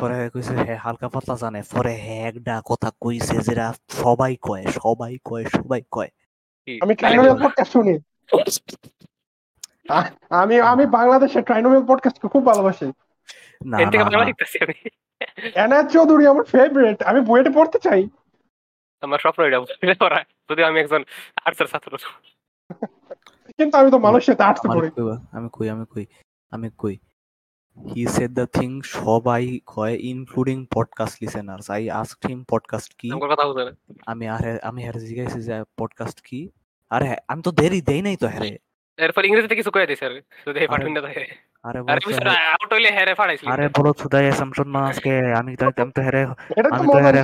পরে 0.00 0.30
কইছে 0.30 0.54
হে 0.56 0.74
হালকা 0.74 1.08
পাতলা 1.08 1.36
জানে। 1.36 1.62
পরে 1.70 1.92
হে 1.94 2.16
একটা 2.22 2.62
কথা 2.66 2.90
কইছে 3.00 3.36
যেটা 3.38 3.66
সবাই 3.88 4.36
কয় 4.36 4.64
সবাই 4.66 5.18
কয় 5.24 5.44
সবাই 5.44 5.82
কয়। 5.90 6.10
আমি 6.80 6.94
পডকাস্ট 7.44 7.72
শুনি? 7.72 7.94
আমি 10.30 10.60
আমি 10.60 10.86
বাংলাদেশের 10.86 11.42
ট্রাইনোমিয়াল 11.42 11.86
পডকাস্টকে 11.86 12.28
খুব 12.28 12.46
ভালোবাসি। 12.46 12.92
না 15.68 15.82
চৌধুরী 15.82 16.26
আমার 16.26 16.44
ফেভারিট 16.44 17.02
আমি 17.02 17.20
বইটা 17.20 17.50
পড়তে 17.50 17.78
চাই। 17.78 18.08
আমার 19.00 19.18
স্বপ্ন 19.18 19.42
এটা 19.42 19.60
পড়া 20.00 20.24
যদি 20.50 20.64
আমি 20.64 20.80
একজন 20.80 21.04
আর্টসের 21.44 21.66
ছাত্র। 21.66 21.96
কিন্তু 23.46 23.78
আমি 23.78 23.90
তো 23.90 23.98
মানুষের 23.98 24.34
সাথে 24.34 24.42
আর্টস 24.42 24.60
পড়ি। 24.66 24.90
আমি 25.32 25.48
কই 25.52 25.68
আমি 25.68 25.84
কই 25.94 26.06
আমি 26.50 26.70
কই। 26.78 26.96
হি 27.94 28.06
সেড 28.06 28.30
দ্য 28.30 28.46
থিং 28.46 28.80
সবাই 28.82 29.60
কয় 29.66 29.96
including 30.00 30.66
podcast 30.74 31.18
listeners 31.20 31.70
I 31.70 31.90
asked 31.90 32.26
him 32.26 32.44
podcast 32.44 32.94
কি? 32.98 33.10
আমি 34.06 34.28
আরে 34.28 34.58
আমি 34.62 34.88
আরে 34.88 35.00
জিজ্ঞাসা 35.00 35.38
যে 35.38 35.64
পডকাস্ট 35.78 36.20
কি? 36.24 36.48
আরে 36.90 37.08
আমি 37.28 37.40
তো 37.42 37.50
দেরি 37.50 37.80
দেই 37.80 38.00
নাই 38.02 38.16
তো 38.16 38.26
হ্যারে 38.26 38.50
এরপর 38.98 39.22
ইংরেজিতে 39.24 39.54
কিছু 39.54 39.70
কয়ে 39.70 39.86
দিছে 39.86 40.04
আরে 40.06 40.18
যদি 40.46 40.58
এই 40.58 40.66
আরে 40.66 40.72
পাঠুন 40.72 40.92
না 40.92 41.00
থাকে 41.00 41.24
আরে 41.64 41.78
আরে 41.90 42.00
বলছে 42.06 42.22
আউট 42.54 42.70
হইলে 42.72 42.90
হেরে 42.90 43.14
ফাড়াইছিল 43.14 43.46
আরে 43.52 43.66
বলো 43.68 43.90
সুদাই 44.00 44.24
অ্যাসাম্পশন 44.24 44.68
না 44.68 44.80
আজকে 44.86 45.12
আমি 45.40 45.52
তো 45.56 45.64
আমি 45.82 45.92
তো 45.92 46.00
হেরে 46.02 46.22
এটা 46.58 46.68
তো 46.68 46.74
আমি 46.74 46.86
তো 46.86 46.92
মজা 46.92 47.00
হেরে 47.06 47.22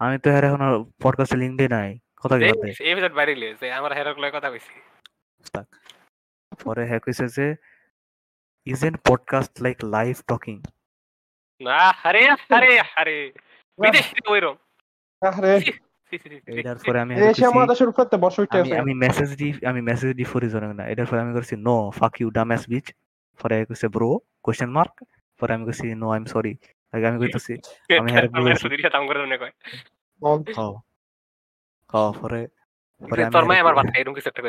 আমি 0.00 0.16
তো 0.18 0.28
হেরে 0.30 0.46
এখন 0.46 0.62
পডকাস্টে 1.02 1.36
লিংক 1.36 1.54
দিই 1.58 1.68
নাই। 1.68 1.90
কথা 2.22 2.34
বাদ 2.34 2.40
দে 2.40 2.70
এপিসোড 2.90 3.12
বাইরে 3.12 3.32
লিয়ে 3.34 3.54
যে 3.60 3.66
আমার 3.72 3.92
হেরার 3.92 4.16
লয় 4.18 4.32
কথা 4.36 4.48
কইছি। 4.50 4.72
পরে 6.64 6.82
হ্যাঁ 6.86 7.00
কইছে 7.00 7.24
যে 7.28 7.46
isn't 8.66 8.96
podcast 9.08 9.52
like 9.62 9.76
live 9.84 10.16
talking 10.26 10.56
না 11.60 11.78
আরে 12.04 12.22
আরে 12.56 12.72
আরে। 12.96 13.16
বিদেশি 13.78 14.18
ওইরকম। 14.26 14.56
আরে 15.22 15.52
এটার 16.46 16.76
পরে 16.86 17.00
আমি 17.00 17.14
আমি 18.78 18.94
মেসেজ 18.94 19.36
দি 19.36 19.66
আমি 19.66 19.80
মেসেজ 19.80 20.16
দি 20.16 20.24
ফরি 20.24 20.48
জানো 20.48 20.72
না। 20.72 20.88
এটার 20.88 21.06
পরে 21.06 21.20
আমি 21.20 21.32
করছি 21.32 21.56
নো 21.56 21.90
ফাক 21.90 22.20
ইউ 22.20 22.30
বিচ 22.68 22.92
পরে 23.42 23.64
কইছে 23.64 23.88
ব্রো 23.88 24.18
কোশ্চেন 24.42 24.70
মার্ক 24.70 25.04
পরে 25.40 25.54
আমি 25.54 25.64
কইছি 25.64 25.94
নো 25.94 26.10
আই 26.10 26.16
এম 26.16 26.24
সরি 26.24 26.56
আগে 26.92 27.06
আমি 27.06 27.18
কইতাছি 27.18 27.54
আমি 27.98 28.12
হেরে 28.12 28.90
তাম 28.90 29.06
করে 29.06 29.26
মনে 29.26 29.38
পরে 32.20 32.48
পরে 33.10 33.24
আমি 33.24 33.32
তোর 33.32 33.44
মাই 33.44 33.58
আমার 33.58 33.74
বাচ্চা 33.74 34.00
এরকম 34.00 34.14
কিছু 34.14 34.28
একটা 34.28 34.42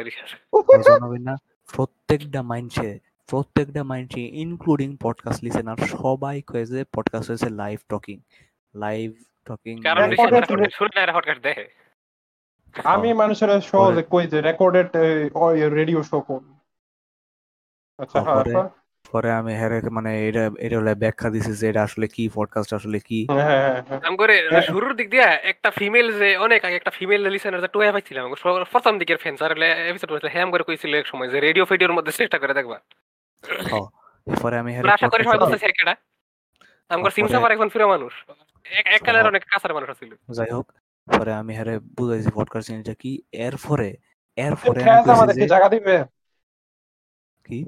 না 1.20 1.36
প্রত্যেকটা 1.75 2.42
মাইন্ডসে 2.42 3.00
প্রত্যেকটা 3.28 3.84
মাইন্ডসে 3.84 4.22
ইনক্লুডিং 4.22 4.98
পডকাস্ট 5.01 5.44
লিসেনার 5.44 5.78
সবাই 5.78 6.42
কয়ে 6.42 6.66
যে 6.66 6.86
পডকাস্ট 6.94 7.30
হয়েছে 7.30 7.50
লাইভ 7.50 7.80
টকিং 7.89 8.20
লাইভ 8.75 9.13
টকিং 9.50 9.75
কারণ 9.82 10.08
শুনে 10.72 11.00
না 11.00 11.13
হটকাট 11.13 11.39
আমি 12.75 13.10
মানুষের 13.13 13.50
সহজে 13.62 14.03
কই 14.12 14.25
যে 14.27 14.38
রেকর্ডেড 14.41 14.89
রেডিও 15.74 16.01
শো 16.03 16.18
কোন? 16.22 16.44
আচ্ছা 18.00 18.20
হ্যাঁ, 18.20 18.36
হ্যাঁ 18.36 18.44
পরে- 18.44 18.56
হ্যাঁ, 18.56 18.70
আমি 19.38 19.53
হেরে 19.53 19.89
মানে 19.89 20.12
এটা 20.27 20.44
এটা 20.60 20.75
হলে 20.77 20.94
ব্যাখ্যা 20.96 21.29
দিছি 21.29 21.51
যে 21.53 21.65
এটা 21.70 21.82
আসলে 21.84 22.06
কি 22.08 22.24
পডকাস্ট 22.34 22.72
আসলে 22.74 22.98
কি। 23.00 23.20
হ্যাঁ 23.29 23.46
হ্যাঁ 23.50 23.82
হ্যাঁ 23.88 24.00
আম 24.03 24.13
করে 24.15 24.36
হ্যাঁ। 24.44 24.62
শুরুর 24.62 24.94
দিক 24.96 25.08
দিয়ে 25.10 25.27
একটা 25.44 25.70
ফিমেল 25.72 26.08
যে 26.20 26.38
অনেক 26.38 26.65
আগে 26.65 26.75
একটা 26.75 26.91
ফিমেল 26.91 27.22
লিসেনার 27.29 27.62
যে 27.62 27.68
টুয়ে 27.68 27.91
পাইছিলাম 27.91 28.25
প্রথম 28.72 28.94
দিকের 28.98 29.18
ফ্যান 29.18 29.36
স্যার 29.36 29.51
এপিসোড 29.89 30.10
হয়েছিল 30.12 30.51
করে 30.51 30.63
কইছিল 30.63 30.91
এক 30.96 31.08
সময় 31.08 31.29
যে 31.29 31.39
রেডিও 31.39 31.65
ফেডিওর 31.65 31.94
মধ্যে 31.94 32.12
চেষ্টা 32.12 32.38
করে 32.39 32.53
দেখবা। 32.53 32.77
পরে 34.27 34.56
আমি 34.58 34.72
হেরে 34.75 34.88
আশা 34.91 35.08
করি 35.10 35.24
সবাই 35.24 35.39
বুঝতেছি 35.39 35.65
একটা 35.65 35.84
আমার 35.86 35.98
তারপরে- 36.91 37.15
সিমসাবার 37.15 37.51
একজন 37.51 37.70
ফিরে 37.70 37.86
মানুষ। 37.86 38.13
এক- 38.66 38.88
এক 38.88 39.01
কালের 39.01 39.22
হ্যাঁ। 39.22 39.32
অনেক 39.32 39.44
কাছের 39.50 39.74
মানুষ 39.74 39.89
ছিল 40.00 40.12
যাই 40.30 40.51
হোক 40.51 40.68
পরে 41.08 41.32
আমি 41.34 41.54
হেরে 41.56 41.75
বুঝাইছি 41.98 42.30
পডকাস্ট 42.36 42.68
জিনিসটা 42.72 42.94
কি 42.94 43.12
এর 43.39 43.56
পরে 43.68 43.89
এর 44.38 44.54
পরে 44.56 44.82
আমাদেরকে 45.08 45.42
যে- 45.42 45.48
জায়গা 45.48 45.70
দিবে? 45.70 45.96
কি? 47.46 47.60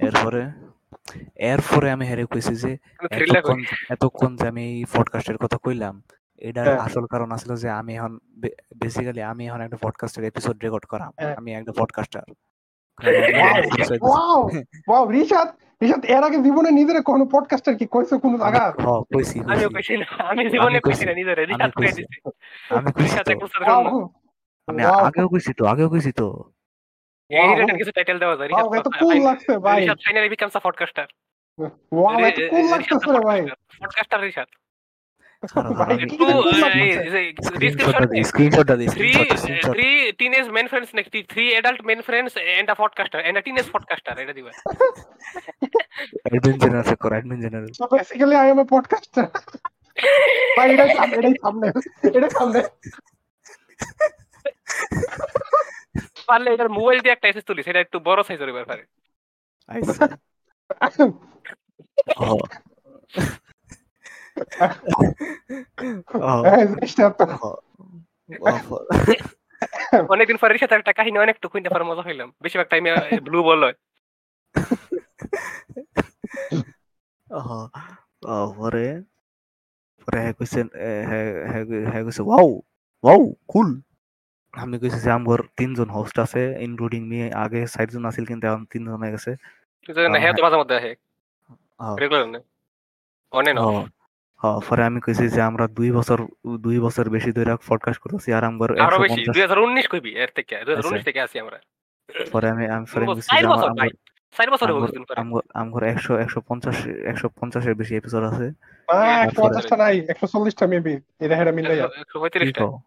এরপরে 0.00 0.42
এরপরে 1.44 1.90
আমি 1.90 2.04
হেরে 2.06 2.24
কইছি 2.26 2.54
যে 2.56 2.70
এতক্ষণ 3.10 3.58
এতক্ষণ 3.90 4.36
যে 4.36 4.48
আমি 4.48 4.62
এই 4.70 4.84
পডকাস্টের 4.92 5.38
কথা 5.38 5.58
কইলাম 5.62 5.94
এটার 6.42 6.66
হ্যাঁ। 6.66 6.78
আসল 6.78 7.04
কারণ 7.06 7.32
আসলে 7.32 7.54
যে 7.56 7.68
আমি 7.70 7.92
এখন 7.96 8.12
বেসিক্যালি 8.76 9.22
আমি 9.22 9.42
এখন 9.46 9.60
একটা 9.60 9.76
পডকাস্টের 9.76 10.24
এপিসোড 10.24 10.56
রেকর্ড 10.62 10.84
করাম। 10.86 11.12
হ্যাঁ। 11.18 11.34
আমি 11.36 11.50
একটা 11.54 11.72
podcaster 11.72 12.24
wow 14.00 14.38
wow 14.88 15.04
Rishad 15.10 15.48
Rishad 15.82 16.02
এর 16.06 16.22
আগে 16.24 16.38
জীবনে 16.38 16.70
নিজের 16.70 16.98
কোনো 17.02 17.24
পডকাস্টার 17.32 17.74
কি 17.76 17.86
কইছো 17.86 18.14
কোন 18.18 18.32
জায়গা? 18.38 18.64
কইছি 19.12 19.36
আমিও 19.52 19.70
কইছি 19.76 19.92
না 19.96 20.06
আমি 20.30 20.42
জীবনে 20.50 20.70
আমি 20.70 20.80
কইছি 20.80 21.04
না 21.06 21.12
নিজের 21.12 21.36
আমি 21.56 21.72
কইছি। 21.80 22.02
দিছি 22.96 23.16
আমি 23.20 23.30
এক 23.32 23.38
বছর 23.44 23.60
আমি 24.68 24.80
আগেও 25.00 25.28
কইছি 25.28 25.50
তো 25.58 25.62
আগেও 25.66 25.88
কইছি 25.88 26.12
তো। 26.12 26.26
এই 27.30 27.44
রিলেটেড 27.50 27.76
কিছু 27.78 27.92
টাইটেল 27.92 28.18
দেওয়া 28.18 28.36
যায় 28.36 28.48
wow, 28.52 28.68
এত 28.78 28.88
cool 28.98 29.18
লাগছে 29.24 29.52
ভাই। 29.58 29.78
Research 29.80 30.00
finally 30.06 30.28
becomes 30.28 30.54
a 30.56 30.60
podcaster 30.62 31.06
wow 31.92 32.18
এত 32.28 32.38
কুল 32.52 32.64
লাগছে 32.72 32.92
রে 33.14 33.20
ভাই। 33.28 33.40
পডকাস্টার 33.80 34.18
রিসার্চ 34.22 34.50
কারণ 35.42 35.70
ভাই, 35.80 35.90
আমি 35.92 36.04
কি 36.10 36.16
যে 36.20 36.34
cool 36.36 36.56
লাগতেছে। 36.64 37.20
স্ক্রিনশটটা 37.48 38.06
দিই 38.12 38.24
স্ক্রিনশটটা 38.30 38.74
দিই 38.80 38.88
three 38.88 39.12
screenshot 39.12 39.38
screenshot 39.40 39.72
three 39.74 39.96
teenage 40.20 40.48
men 40.56 40.66
friends 40.72 40.90
নাকি 40.98 41.20
three 41.32 41.50
adult 41.60 41.80
men 41.88 42.00
friends 42.08 42.32
and 42.58 42.66
a 42.68 42.76
podcaster 42.82 43.20
and 43.26 43.34
a 43.38 43.42
teenage 43.46 43.70
podcaster 43.74 44.14
এটা 44.22 44.34
দিবা 44.38 44.50
অ্যাডমিন 46.24 46.56
জেনারেল 46.62 46.84
চেক 46.88 46.98
করো 47.04 47.14
admin 47.16 47.38
general 47.44 47.70
So 47.80 47.84
basically 47.94 48.36
I 48.44 48.46
am 48.52 48.58
a 48.64 48.66
podcaster. 48.74 49.24
ভাই 50.56 50.66
এটাই 50.74 50.90
সামনে 50.98 51.16
এটাই 51.20 51.34
সামনে 51.44 51.66
এটাই 52.16 52.32
সামনে 52.38 52.60
পারলে 56.28 56.48
এটার 56.54 56.70
মোবাইল 56.78 56.98
দিয়ে 57.02 57.14
একটা 57.14 57.26
এসএস 57.30 57.44
তুলিস 57.48 57.66
এটা 57.70 57.80
একটু 57.86 57.98
বড় 58.08 58.20
সাইজের 58.28 58.56
ব্যাপারে 58.58 58.82
আইসা 59.68 60.04
ও 62.22 62.28
ও 62.28 62.28
এই 62.28 62.28
জিনিসটা 62.28 62.28
তো 62.28 62.28
ও 62.28 62.36
অনেকদিন 70.12 70.36
পরে 70.42 70.60
সাথে 70.62 70.74
একটা 70.74 70.92
কাহিনী 70.98 71.16
অনেক 71.24 71.36
টুকুই 71.42 71.60
দেখার 71.64 71.84
মজা 71.88 72.02
হইলাম। 72.08 72.28
বেশিরভাগ 72.42 72.68
টাইমে 72.72 72.90
ব্লু 73.26 73.38
বল 73.48 73.60
হয়। 73.64 73.76
পরে 78.58 78.86
পরে 80.02 80.18
হ্যাঁ 80.22 80.34
কইছে 80.38 80.60
হ্যাঁ 81.90 82.02
কইছে 82.06 82.22
ওয়াও 82.28 82.48
ওয়াও 83.04 83.22
কুল। 83.52 83.68
আমি 84.54 84.76
কইছি 84.82 84.98
যে 85.04 85.10
আমগর 85.16 85.40
তিনজন 85.58 85.88
হোস্ট 85.96 86.16
আছে 86.24 86.42
ইনক্লুডিং 86.66 87.02
মি 87.10 87.18
আগে 87.44 87.60
চারজন 87.74 88.02
আছিল 88.10 88.24
কিন্তু 88.30 88.44
এখন 88.50 88.62
তিনজন 88.72 88.96
হয়ে 89.02 89.14
গেছে। 89.16 89.30
হ্যাঁ 90.22 90.34
তো 90.36 90.40
মাঝে 90.46 90.58
মধ্যে 90.60 90.74
আহে। 90.80 90.92
রেগুলার 92.00 92.28
না। 92.34 92.40
অনে 93.32 93.50
না 93.56 93.60
ও, 93.60 93.68
ও, 93.68 93.80
পরে 94.42 94.84
আমি 94.84 95.00
কইছি 95.00 95.28
যে 95.28 95.40
আমরা 95.42 95.68
দুই 95.68 95.90
বছর 95.92 96.18
দুই 96.58 96.78
বছর 96.78 97.08
বেশি 97.08 97.32
ধরে 97.32 97.56
পডকাস্ট 97.68 98.00
করতেছি 98.00 98.32
আর 98.32 98.44
আমগর 98.44 98.70
আরও 98.80 98.98
বেশি 98.98 99.14
পঞ্চাশ 99.14 99.34
দুই 99.34 99.42
হাজার 99.42 99.58
উনিশ 99.58 99.86
কইবি 99.86 100.10
এর 100.16 100.30
থেকে 100.34 100.54
দুই 100.56 100.74
হাজার 100.74 100.86
উনিশ 100.86 100.92
আচ্ছা। 100.92 101.04
থেকে 101.04 101.20
আছি 101.20 101.38
আমরা। 101.38 101.58
পরে 102.32 102.48
আমি 102.48 102.66
আমি 102.66 102.86
পরে 102.94 103.06
কইছি 103.06 103.22
চার 103.22 103.42
যে 103.42 103.48
বছর 103.48 103.64
আমার- 103.64 103.78
ভাই 103.78 103.90
চার 104.34 104.50
বছর 104.50 104.66
হয়ে 104.66 104.78
আমগর 105.20 105.40
পরে। 105.40 105.48
আমগর 105.54 105.82
একশো 105.82 106.16
একশো 106.16 106.40
পঞ্চাশ 106.40 106.86
একশো 106.86 107.28
বেশি 107.74 107.96
এপিসোড 107.96 108.24
আছে। 108.24 108.46
হ্যাঁ 108.88 109.22
একশো 109.24 109.42
পঞ্চাশটা 109.42 109.76
নাই 109.76 109.94
একশো 110.08 110.26
চল্লিশটা 110.26 110.66
মেবি 110.66 110.94
এটা 111.20 111.36
হেরা 111.36 111.52
মিলে 111.52 111.76
যায় 111.76 111.88
একশো 112.00 112.18
পঁয়ত্রিশটা 112.18 112.60
কি 112.60 112.66
কও? 112.66 112.80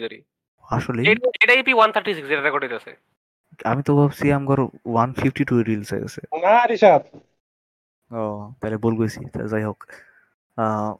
ধরি। 0.00 0.18
আসলে? 0.68 1.00
এটা 1.42 1.52
থার্টি 1.92 2.14
সিক্স 2.14 2.28
যেটা 2.28 2.42
রেকর্ড 2.42 2.72
আছে 2.72 2.92
আমি 3.64 3.82
তো 3.82 3.96
ভাবছি 3.96 4.32
ফিফটি 5.12 5.44
টু 5.44 5.62
রিলস 5.62 5.92
হয়ে 5.92 6.02
গেছে 6.02 6.20
না 6.42 6.66
রিশাদ। 6.66 7.02
ও 8.10 8.52
তাহলে 8.60 8.76
ভুল 8.76 8.94
গেছি 9.02 9.20
তা 9.24 9.46
যাই 9.46 9.64
হোক। 9.64 9.78
আহ, 10.58 10.90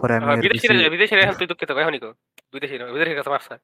পরে 0.00 0.12
আমি 0.16 0.24
এর 0.26 0.40
বিদেশি 0.44 0.66
কইছি, 0.68 0.90
বিদেশি 0.90 1.14
তুই 1.38 1.46
দুঃখিত 1.46 1.70
এখনই 1.82 1.98
কো। 1.98 2.10
বিদেশি 2.52 2.74
বিদেশির 2.94 3.16
কাছে 3.16 3.30
মারছা 3.30 3.54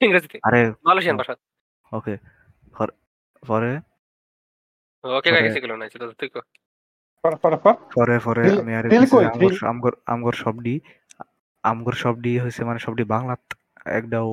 ইংরেজিতে। 0.00 0.38
আরে 0.42 0.60
মালয়েশিয়ান 0.84 1.16
ভাষা। 1.16 1.34
ওকে। 1.92 2.14
সেটা 5.92 6.06
তুই 6.20 6.28
কো। 6.28 6.40
আমি 8.60 8.72
আর 8.74 8.84
drill 8.84 9.04
আমগর 9.04 9.24
Drill? 9.34 9.66
আমগর 9.66 9.92
আমগর 10.06 10.34
শব্দই 10.34 10.76
আমগর 11.64 11.94
শব্দই 11.94 12.36
হইছে 12.38 12.60
মানে 12.64 12.78
শব্দই 12.78 13.04
বাংলাত 13.04 13.42
একটাও 13.98 14.28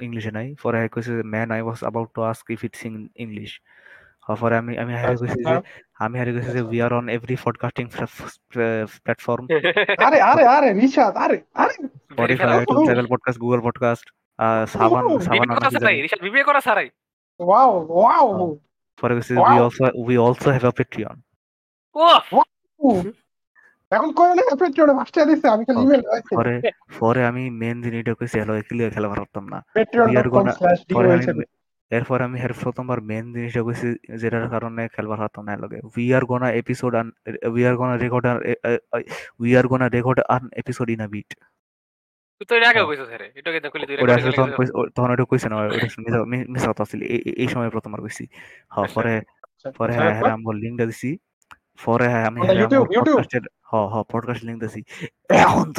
ইংলিশে 0.00 0.30
নাই। 0.30 0.48
পরে 0.62 0.88
কইছে 0.88 1.12
man 1.24 1.48
I 1.50 1.60
was 1.60 1.78
about 1.80 2.08
to 2.14 2.20
ask 2.22 2.46
if 2.50 2.60
it's 2.64 2.80
in 2.84 2.94
English 3.16 3.52
পরে 4.34 4.56
আমি 4.56 4.72
আমি 4.78 4.92
হ্যাঁ 4.94 5.16
কইছি 5.16 5.38
যে 5.44 5.54
আমি 5.98 6.14
হ্যাঁ 6.18 6.32
কইছি 6.32 6.50
যে 6.52 6.60
we 6.60 6.82
are 6.82 6.92
on 6.92 7.08
every 7.08 7.36
podcasting 7.44 7.84
platform 8.48 9.44
আরে 10.06 10.18
আরে 10.20 10.44
আরে 10.46 10.68
রিশাদ 10.72 11.16
আরে 11.16 11.38
আরে। 11.54 11.74
Spotify. 12.10 12.64
Travel 12.84 13.06
podcast 13.10 13.38
Google 13.40 13.60
podcast 13.60 14.06
সাবান 14.66 15.04
সাবান 15.18 15.48
বিবে 16.22 16.42
করা 16.44 16.60
ছাড়াই 16.60 16.88
ওয়াও 17.40 17.86
ওয়াও 17.88 18.56
পরে 19.02 19.14
Wow. 19.14 19.48
We 19.50 19.56
also 19.60 19.84
we 19.94 20.16
also 20.16 20.50
have 20.50 20.64
a 20.64 20.70
Patreon 20.70 21.16
এখন 23.92 24.12
করে 24.12 24.32
না 24.34 24.54
পেট্রোলে 24.56 24.94
পাঁচটা 24.94 25.24
দিছে? 25.24 25.48
আমি 25.48 25.64
খালি 25.64 25.80
ইমেল 25.80 26.02
পরে 26.36 26.54
পরে 27.00 27.26
আমি 27.26 27.50
মেন 27.50 27.82
জিনিসটা 27.82 28.14
কইছি 28.14 28.38
হ্যালো 28.38 28.54
একিলিয়া 28.56 28.90
খেলা 28.90 29.08
পারতাম 29.08 29.48
না। 29.48 29.58
Patreon.com 29.74 31.55
এরপর 31.90 32.22
আমি 32.22 32.40
হের 32.40 32.52
প্রথমবার 32.52 33.00
মেন 33.00 33.32
জিনিসটা 33.32 33.62
কইছি 33.62 34.16
যেটার 34.16 34.48
কারণে 34.48 34.88
খেলবার 34.88 35.20
হাতো 35.20 35.42
না 35.42 35.56
লগে। 35.56 35.80
We 35.84 36.14
are 36.14 36.24
gonna 36.24 36.52
episode 36.52 36.94
an 36.94 37.12
we 37.46 37.66
are 37.66 37.76
gonna 37.76 37.96
record 37.96 38.26
we 39.38 39.56
are 39.56 39.66
gonna 39.66 39.88
record 39.88 40.20
an 40.28 40.48
episode 40.52 40.90
in 40.90 41.00
a 41.00 41.08
bit 41.08 41.34
এটা 42.40 42.72
তখন 44.32 44.52
কইছে- 44.54 45.50
না 46.48 46.72
কথা 46.72 46.84
ছিল 46.84 47.02
এই- 47.02 47.22
এই- 47.24 47.34
এই 47.36 47.48
সময় 47.48 47.70
প্রথমবার 47.70 48.00
কইছি। 48.00 48.26
হ্যাঁ 48.26 48.84
আচ্ছা। 48.84 49.00
পরে 49.00 49.22
পরে 49.78 49.92
আচ্ছা, 49.92 50.02
হ্যাঁ 50.02 50.14
হ্যাঁ 50.14 50.86
দিছি। 50.86 51.18
পরে 51.84 52.08
হ্যাঁ 52.08 52.26
আমি 52.26 52.40
হ 53.72 53.76
হ 53.76 54.02
পডকাস্ট 54.02 54.46
দিছি। 54.46 54.82
এখন 55.28 55.72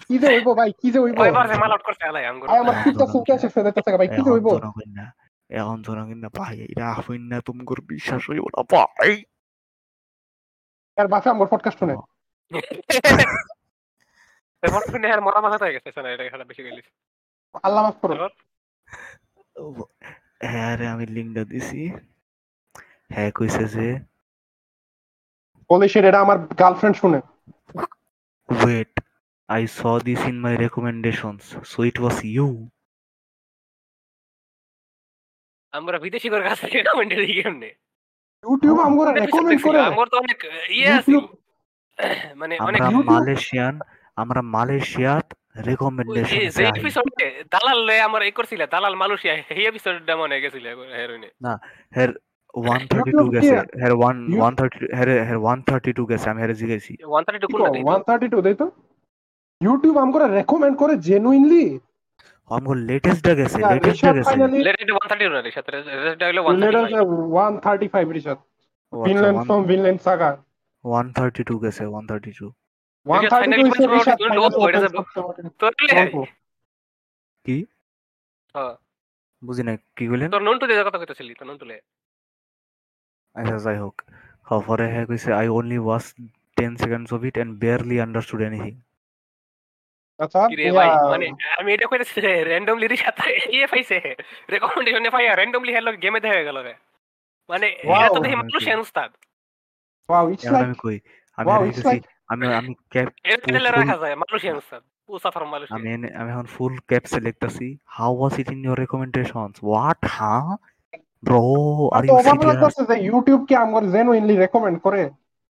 কি 0.00 0.14
যে 0.18 0.26
হইবো? 0.28 0.50
ভাই? 0.54 0.70
কি 0.80 0.88
যে 0.94 0.98
হইবো? 1.00 1.20
কয়বার 1.22 1.44
যে 1.48 1.56
মাল 1.62 1.72
আউট 1.72 1.82
করতে 1.82 2.04
আলাই 2.06 2.24
আমগো 2.26 2.44
আরে 2.46 2.58
আমার 2.58 2.74
হয়ে 3.86 3.98
ভাই 3.98 4.08
কি 4.08 4.14
যে 4.16 4.20
এখন 4.20 4.32
হইবো 4.32 4.50
এখন 5.50 5.76
জনগণ 5.82 6.18
না 6.18 6.28
ভাই 6.38 6.56
এটা 6.64 6.86
হইন 7.04 7.22
না 7.22 7.40
তোমার 7.40 7.78
বিশ্বাস 7.86 8.22
হইব 8.30 8.44
না 8.54 8.62
ভাই। 8.72 9.12
আর 10.96 11.06
বাসা 11.08 11.30
আমার 11.30 11.48
পডকাস্ট 11.50 11.78
শুনে। 11.78 11.94
এবার 14.62 14.82
শুনে 14.90 15.12
আর 15.12 15.20
মরা 15.20 15.40
মাথা 15.40 15.64
হয়ে 15.64 15.72
গেছে 15.72 15.88
শোনা 15.92 16.08
এটা 16.10 16.24
বেশি 16.44 16.62
গেলিস 16.62 16.86
আল্লাহ 17.64 17.82
মাফ 17.84 17.96
করুন 18.00 18.18
হ্যাঁ 20.42 20.76
রে 20.76 20.86
আমি 20.88 21.04
লিঙ্কটা 21.06 21.44
দিছি। 21.44 21.80
হ্যাঁ 23.10 23.30
কইছে 23.34 23.64
যে 23.64 23.86
বলিস 25.70 25.92
এটা 25.96 26.20
আমার 26.20 26.38
গার্লফ্রেন্ড 26.60 26.96
শুনে। 26.96 27.20
Wait 28.48 28.92
I 29.50 29.62
saw 29.68 29.80
this 30.04 30.20
in 30.24 30.36
my 30.40 30.54
recommendations 30.56 31.42
so 31.64 31.78
it 31.84 31.96
was 32.00 32.16
you 32.26 32.48
আমরা 35.72 35.96
বিদেশি 35.98 36.28
করে 36.28 36.42
কাছে 36.48 36.64
রেকমেন্ড 36.68 37.10
দিই 37.20 37.34
কেমনে। 37.38 37.70
ইউটিউব 38.44 38.76
আমগো 38.80 39.02
রেকমেন্ড 39.06 39.60
করে। 39.62 39.78
আমার 39.90 40.06
তো 40.08 40.16
অনেক 40.16 40.38
ইয়ে 40.70 40.88
আছে। 40.92 41.12
মানে 42.34 42.54
অনেক 42.60 42.80
আমরা 42.80 43.02
মালয়েশিয়ান 43.12 43.74
আমরা 44.16 44.40
মালয়েশিয়াত 44.54 45.26
রেকমেন্ডেশন 45.68 46.38
যে 46.56 46.62
এপিসোডে 46.72 47.26
দালাল 47.52 47.78
লয়ে 47.86 48.00
আমার 48.00 48.20
এই 48.22 48.32
করছিল 48.32 48.60
দালাল 48.66 48.94
মালয়েশিয়া 48.96 49.34
এই 49.54 49.64
এপিসোডটা 49.66 50.14
মনে 50.16 50.36
গেছিল 50.40 50.64
হেরোইনে। 50.92 51.28
হের 51.96 52.10
132 52.54 53.00
YouTube 53.08 53.30
গেছে 53.36 53.54
হের 53.82 53.92
1 54.00 54.16
You- 54.24 54.40
130 54.40 54.80
হের 54.98 55.08
হের 55.28 55.38
132 55.46 56.04
গেছে 56.10 56.26
আমি 56.30 56.40
হেরে 56.42 56.54
জিগাইছি। 56.54 56.92
132 57.08 57.48
কোনটা 57.52 57.70
দিই 57.74 57.82
ওয়ান 57.86 58.00
থার্টি 58.02 58.26
টু 58.28 58.38
দেই 58.42 58.54
তো? 58.54 58.66
ইউটিউব 59.60 59.96
আমগো 60.04 60.18
রেকমেন্ড 60.30 60.76
করে 60.76 60.94
জেনুইনলি 61.08 61.64
আমগো 62.50 62.74
লেটেস্টটা 62.88 63.32
গেছে 63.40 63.56
Yeah, 63.56 63.72
লেটেস্টটা 63.74 64.10
ঋষাদ 64.10 64.14
গেছে 64.18 64.30
finally 64.30 64.60
লেটেড 64.68 64.88
132 64.90 65.30
না 65.34 65.50
সাথে 65.56 65.70
রেজেন্ট 65.70 66.20
হলো 66.22 66.40
লেটার 66.62 66.84
135 66.84 67.32
ওয়ান 67.34 67.52
থার্টি 67.64 67.86
ফাইভ 67.94 68.06
রিশাদ 68.10 68.38
ও 68.38 68.44
আচ্ছা, 68.92 69.04
ফিনল্যান্ড 69.06 69.36
one- 69.36 69.46
ফ্রম 69.46 69.60
ফিনল্যান্ড 69.70 70.00
সাগা 70.06 70.30
132 70.84 71.58
গেছে 71.64 71.82
132 71.90 72.48
one 73.06 73.20
Rishad 73.20 73.30
thirty 73.32 73.44
finally 73.44 73.62
two 73.62 73.70
বলছে, 73.72 73.86
রিশাদ 73.94 74.18
ওটা 74.22 74.48
তো 74.48 74.58
ওইটা 74.60 74.78
যাব। 74.84 74.94
তোর 75.60 75.72
লে 75.80 75.94
কি 77.44 77.56
হ্যাঁ 78.54 78.74
বুঝি 79.42 79.62
না 79.62 79.72
কি 79.96 80.04
কইলেন 80.10 80.28
তোর 80.34 80.42
নন্টু 80.48 80.64
দিয়ে 80.68 80.84
কথা 80.88 80.98
কইতেছিলি 81.02 81.32
তোর 81.38 81.46
নন্টু 81.50 81.64
লে 81.70 81.76
আচ্ছা 83.36 83.56
যাই 83.64 83.78
হোক 83.84 83.94
হ্যাঁ 84.46 84.62
পরে 84.68 84.86
হ্যাঁ 84.94 85.06
কইছে 85.08 85.30
I 85.40 85.46
only 85.58 85.78
watch 85.80 86.04
10 86.56 86.72
seconds 86.82 87.10
of 87.16 87.20
it 87.28 87.36
and 87.38 87.52
barely 87.62 87.96
understood 88.06 88.40
anything 88.48 88.74
আমি 91.58 91.74
এটা 91.74 91.86
কইতেছি 91.86 92.20
র্যান্ডমলি 92.20 92.86
রি 92.86 92.96
সাথে 92.96 93.38
ইয়ে 93.48 93.66
পাইছে 93.66 94.14
রেকমেন্ডেশনে 94.50 95.10
পাইয়া 95.10 95.34
র্যান্ডমলি 95.34 95.72
হেলো 95.72 95.92
গেমে 95.92 96.20
দেখা 96.20 96.42
গেল 96.42 96.62
রে। 96.62 96.74
মানে. 97.48 97.66
এটা 97.66 98.08
তো 98.08 98.20
দেখি 98.20 98.36
মানুষের 98.36 98.78
উস্তাদ। 98.78 99.10
ওয়াও 100.08 100.30
ইটস 100.30 100.44
লাইক 100.44 100.64
আমি 100.64 100.74
কই? 100.82 101.00
আমি 101.36 101.50
Wow, 101.50 101.58
হেরে 101.58 101.70
it's 101.70 101.76
গেছি 101.76 101.96
like- 101.96 102.10
আমি 102.28 102.54
আমি 102.54 102.74
ক্যাপ 102.90 103.08
এর 103.24 103.62
রাখা 103.62 103.96
যায় 103.96 104.16
মানুষের 104.16 104.56
উস্তাদ 104.56 104.82
আমি 105.70 105.94
আমি 105.94 106.30
এখন 106.30 106.44
full 106.44 106.78
cap 106.78 107.04
select 107.06 107.44
how 107.86 108.18
was 108.18 108.38
it 108.38 108.50
in 108.50 108.64
your 108.64 108.78
recommendations 108.78 109.56
what 109.62 109.96
হ্যাঁ 110.08 110.56
ব্রো 111.24 111.42
আর 111.94 112.04
ইউ 112.04 112.22
সিরিয়াস 112.22 112.74
যে 112.88 113.04
ইউটিউব 113.04 113.46
কি 113.46 113.54
আমগর 113.54 113.90
জেনুইনলি 113.90 114.36
রেকমেন্ড 114.36 114.82
করে? 114.82 115.10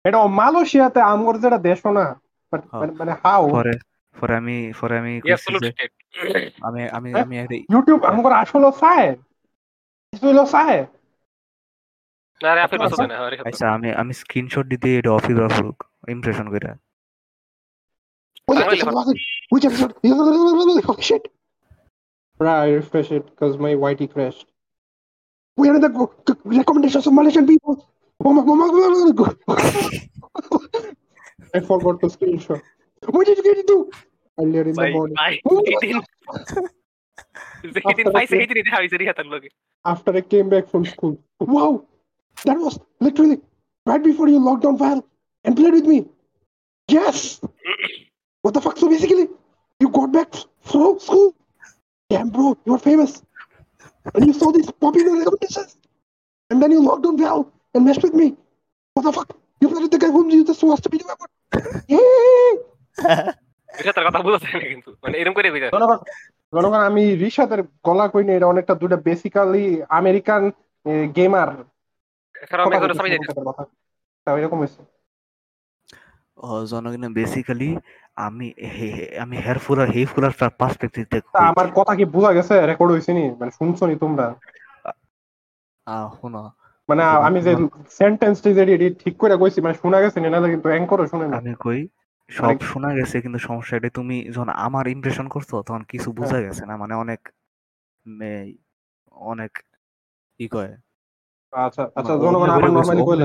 এটা 0.04 0.26
মালয়েশিয়াতে 0.26 1.00
আমগর 1.00 1.38
যেটা 1.38 1.58
দেশ 1.58 1.86
না। 1.86 2.20
মানে- 2.52 2.94
মানে 2.94 3.12
হাউ 3.12 3.62
পরে 4.14 4.34
আমি 4.40 4.56
পরে 4.78 4.94
আমি 4.98 5.12
আমি 6.68 6.80
আমি 6.96 7.08
হ্যাঁ? 7.12 7.24
আমি 7.24 7.34
ইউটিউব 7.72 8.00
আমগর 8.10 8.32
আসলে 8.42 8.68
চায় 8.80 9.08
আসলে 10.12 10.44
চায় 10.54 10.80
না 12.40 12.50
রে 12.54 12.60
আপনি 12.66 12.76
আচ্ছা, 12.76 12.88
বসে 12.92 13.06
না 13.10 13.16
আরে 13.26 13.36
আচ্ছা 13.48 13.66
আমি 13.76 13.88
আমি 14.02 14.12
স্ক্রিনশট 14.22 14.66
দিতে 14.72 14.88
এটা 14.98 15.10
অফিস 15.18 15.36
রাখুক 15.42 15.78
ইমপ্রেশন 16.14 16.46
কইরা 16.52 16.72
Which 19.52 19.64
episode 19.64 19.94
it? 19.94 20.84
Oh 20.88 20.96
shit. 21.00 21.22
Right, 22.40 22.60
I 22.60 22.68
refresh 22.72 23.10
it 23.10 23.24
because 23.26 23.56
my 23.58 23.74
whitey 23.74 24.06
crashed. 24.08 24.46
We 25.58 25.68
are 25.68 25.76
in 25.76 25.80
the 25.80 25.92
recommendations 26.44 27.06
of 27.06 27.12
Malaysian 27.12 27.46
people. 27.46 27.74
Oh 28.20 28.32
oh 28.42 29.42
oh 29.48 30.66
I 31.54 31.60
forgot 31.60 32.00
to 32.00 32.06
screenshot. 32.08 32.60
What 33.08 33.26
did 33.26 33.38
you 33.38 33.44
get 33.44 33.58
into? 33.58 33.90
Earlier 34.38 34.62
in 34.68 34.74
the 34.74 34.90
morning. 34.90 35.16
After 39.84 40.16
I 40.16 40.20
came 40.20 40.48
back 40.48 40.68
from 40.68 40.84
school. 40.84 41.18
Wow! 41.40 41.84
That 42.44 42.58
was 42.58 42.78
literally 43.00 43.40
right 43.86 44.02
before 44.02 44.28
you 44.28 44.38
locked 44.38 44.62
down 44.62 44.78
file 44.78 45.04
and 45.44 45.56
played 45.56 45.74
with 45.74 45.86
me. 45.86 46.06
Yes! 46.88 47.40
What 48.42 48.54
the 48.54 48.60
fuck? 48.60 48.78
So 48.78 48.88
basically, 48.88 49.28
you 49.80 49.88
got 49.88 50.12
back 50.12 50.34
from 50.60 50.98
school. 50.98 51.34
Damn, 52.10 52.30
bro, 52.30 52.56
you 52.64 52.74
are 52.74 52.78
famous. 52.78 53.22
And 54.14 54.26
you 54.26 54.32
saw 54.32 54.50
these 54.52 54.70
popular 54.70 55.16
recommendations. 55.16 55.76
And 56.50 56.60
then 56.62 56.70
you 56.70 56.82
locked 56.82 57.04
down 57.04 57.16
Val 57.18 57.52
and 57.74 57.84
messed 57.84 58.02
with 58.02 58.14
me. 58.14 58.36
What 58.94 59.04
the 59.04 59.12
fuck? 59.12 59.36
You 59.60 59.68
played 59.68 59.82
with 59.82 59.90
the 59.92 59.98
guy 59.98 60.10
whom 60.10 60.28
you 60.30 60.44
just 60.44 60.62
watched 60.62 60.82
the 60.82 60.90
be 60.90 61.00
about. 61.00 61.18
Yeah! 61.88 62.71
কথা 62.98 64.58
না 64.58 64.58
কিন্তু। 64.58 64.90
মানে 65.02 65.18
এরকম 65.18 65.32
করে 65.32 65.50
কইতা 65.50 65.68
জনগণ 65.68 65.96
জনগণ 66.52 66.78
আমি 66.78 67.16
রিশাদের 67.16 67.62
গলা 67.62 68.08
কই 68.08 68.24
না 68.24 68.32
এটা 68.32 68.46
অনেকটা 68.46 68.74
দুটা 68.74 68.96
বেসিক্যালি 68.96 69.82
আমেরিকান 69.88 70.50
গেমার 71.16 71.48
কারণ 72.50 72.64
আমি 72.64 72.80
ধরে 72.80 72.94
সবাই 72.94 73.10
যাইতে 73.10 74.40
এরকম 74.40 74.58
হয়েছে। 74.58 74.82
জনগণ 76.66 77.12
বেসিক্যালি 77.12 77.78
আমি 78.16 78.52
হে- 78.58 78.66
হে- 78.66 79.20
আমি 79.22 79.36
হেয়ার 79.36 79.58
ফুলার 79.58 79.90
হে 79.90 80.06
ফুলার 80.06 80.50
পার্সপেক্টিভ 80.58 81.06
থেকে 81.10 81.38
আমার 81.38 81.72
কথা 81.72 81.96
কি 81.96 82.04
বোঝা 82.04 82.32
গেছে? 82.32 82.66
রেকর্ড 82.66 82.92
হয়েছে 82.92 83.12
নি? 83.12 83.30
মানে 83.30 83.50
শুনছো 83.50 83.86
নি 83.86 83.96
তোমরা? 83.96 84.34
আহ 85.86 86.14
শোনো। 86.20 86.50
মানে 86.88 87.02
আমি 87.02 87.42
যে 87.42 87.56
সেন্টেন্সটি 87.90 88.54
যে 88.54 88.74
এটি 88.74 88.94
ঠিক 89.04 89.16
করে 89.16 89.36
কইছি 89.36 89.60
মানে 89.60 89.74
শোনা 89.74 90.00
গেছে 90.00 90.20
নি? 90.20 90.28
কিন্তু 90.30 90.68
অ্যাঙ্করও 90.68 91.06
শুনে 91.06 91.28
না। 91.28 91.36
আমি 91.36 91.54
কই? 91.58 91.88
সব 92.32 92.44
মানে- 92.44 92.66
শোনা 92.70 92.90
গেছে 92.98 93.16
কিন্তু 93.24 93.38
সমস্যা 93.40 93.74
এটা 93.76 93.90
তুমি 93.98 94.16
যখন 94.34 94.50
আমার 94.66 94.84
ইমপ্রেশন 94.94 95.26
করছ 95.28 95.50
তখন 95.60 95.82
কিছু 95.92 96.08
বোঝা 96.18 96.38
গেছে 96.46 96.62
না 96.66 96.74
মানে 96.82 96.94
অনেক 96.94 97.20
অনেক 99.26 99.52
ই 100.40 100.46
কয় 100.48 100.72
আচ্ছা 101.52 101.82
আচ্ছা 101.98 102.12
মানে 102.12 102.22
জনগণ 102.24 102.48
অভিনয় 102.48 102.56
আবার 102.56 102.62
করে 102.62 102.70
কইছো, 102.70 102.78
নরমালি 102.78 103.02
কইলে 103.02 103.24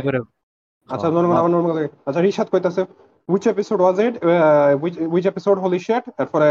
আচ্ছা 0.89 0.97
হ্যাঁ, 0.99 1.13
জনগণ 1.15 1.35
আমার 1.35 1.51
নর্মাল 1.51 1.75
আচ্ছা 2.07 2.21
রিশাদ 2.21 2.47
কইতাছে 2.53 2.81
which 3.29 3.45
episode 3.45 3.81
was 3.81 3.97
it 3.99 4.13
uh, 4.25 4.71
which 4.83 4.97
which 5.13 5.27
episode 5.27 5.57
holy 5.57 5.79
shit 5.79 6.03
এরপরে 6.21 6.49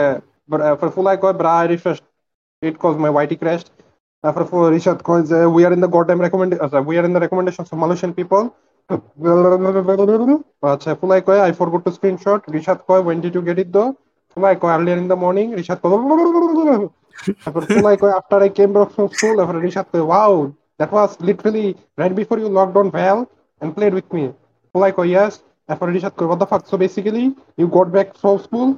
এরপরে 0.71 0.91
ফুলাই 0.97 1.17
কয় 1.17 1.35
I 1.55 1.67
refreshed 1.67 2.07
it 2.63 2.75
cause 2.79 2.97
my 2.97 3.11
whitey 3.17 3.37
crashed 3.43 3.69
তারপরে 4.25 4.45
ফু- 4.51 4.71
রিশাদ 4.77 4.99
কয় 5.09 5.23
যে 5.31 5.39
we 5.55 5.63
are 5.67 5.75
in 5.77 5.83
the 5.85 5.91
goddamn 5.95 6.21
recommend 6.27 6.51
আচ্ছা 6.65 6.79
we 6.89 6.95
are 6.99 7.07
in 7.09 7.15
the 7.17 7.23
recommendations 7.25 7.69
of 7.73 7.77
Malaysian 7.83 8.13
people 8.13 8.45
আচ্ছা 10.74 10.90
ফুলাই 11.00 11.22
কয় 11.28 11.42
I 11.50 11.52
forgot 11.60 11.82
to 11.86 11.92
screenshot 11.98 12.40
Rishad 12.56 12.80
কয় 12.88 13.02
when 13.08 13.18
did 13.24 13.34
you 13.38 13.44
get 13.50 13.58
it 13.64 13.70
though 13.76 13.92
ফুলাই 14.34 14.56
কয় 14.62 14.74
earlier 14.78 14.98
in 15.04 15.08
the 15.14 15.20
morning 15.26 15.48
Rishad 15.60 15.78
কয় 15.82 15.92
তারপর 17.44 17.62
ফুলাই 17.76 17.96
কয় 18.02 18.14
after 18.20 18.38
I 18.48 18.50
came 18.58 18.72
back 18.78 18.90
from 18.96 19.08
school 19.16 19.34
তারপরে 19.40 19.60
রিশাদ 19.68 19.88
কয় 19.94 20.06
wow 20.14 20.34
that 20.80 20.90
was 20.98 21.12
literally 21.30 21.68
right 22.02 22.14
before 22.22 22.38
you 22.44 22.50
logged 22.58 22.76
on 22.82 22.88
Val 22.98 23.20
and 23.62 23.70
played 23.78 23.94
with 24.00 24.10
me 24.16 24.26
ফুলাই 24.76 24.92
কয় 24.98 25.10
yes 25.18 25.32
তারপরে 25.68 25.90
রিশাদ 25.98 26.14
কয় 26.18 26.28
what 26.32 26.40
the 26.44 26.50
fuck 26.52 26.64
so 26.72 26.76
basically 26.86 27.26
you 27.60 27.66
got 27.78 27.88
back 27.98 28.10
from 28.22 28.36
school 28.46 28.70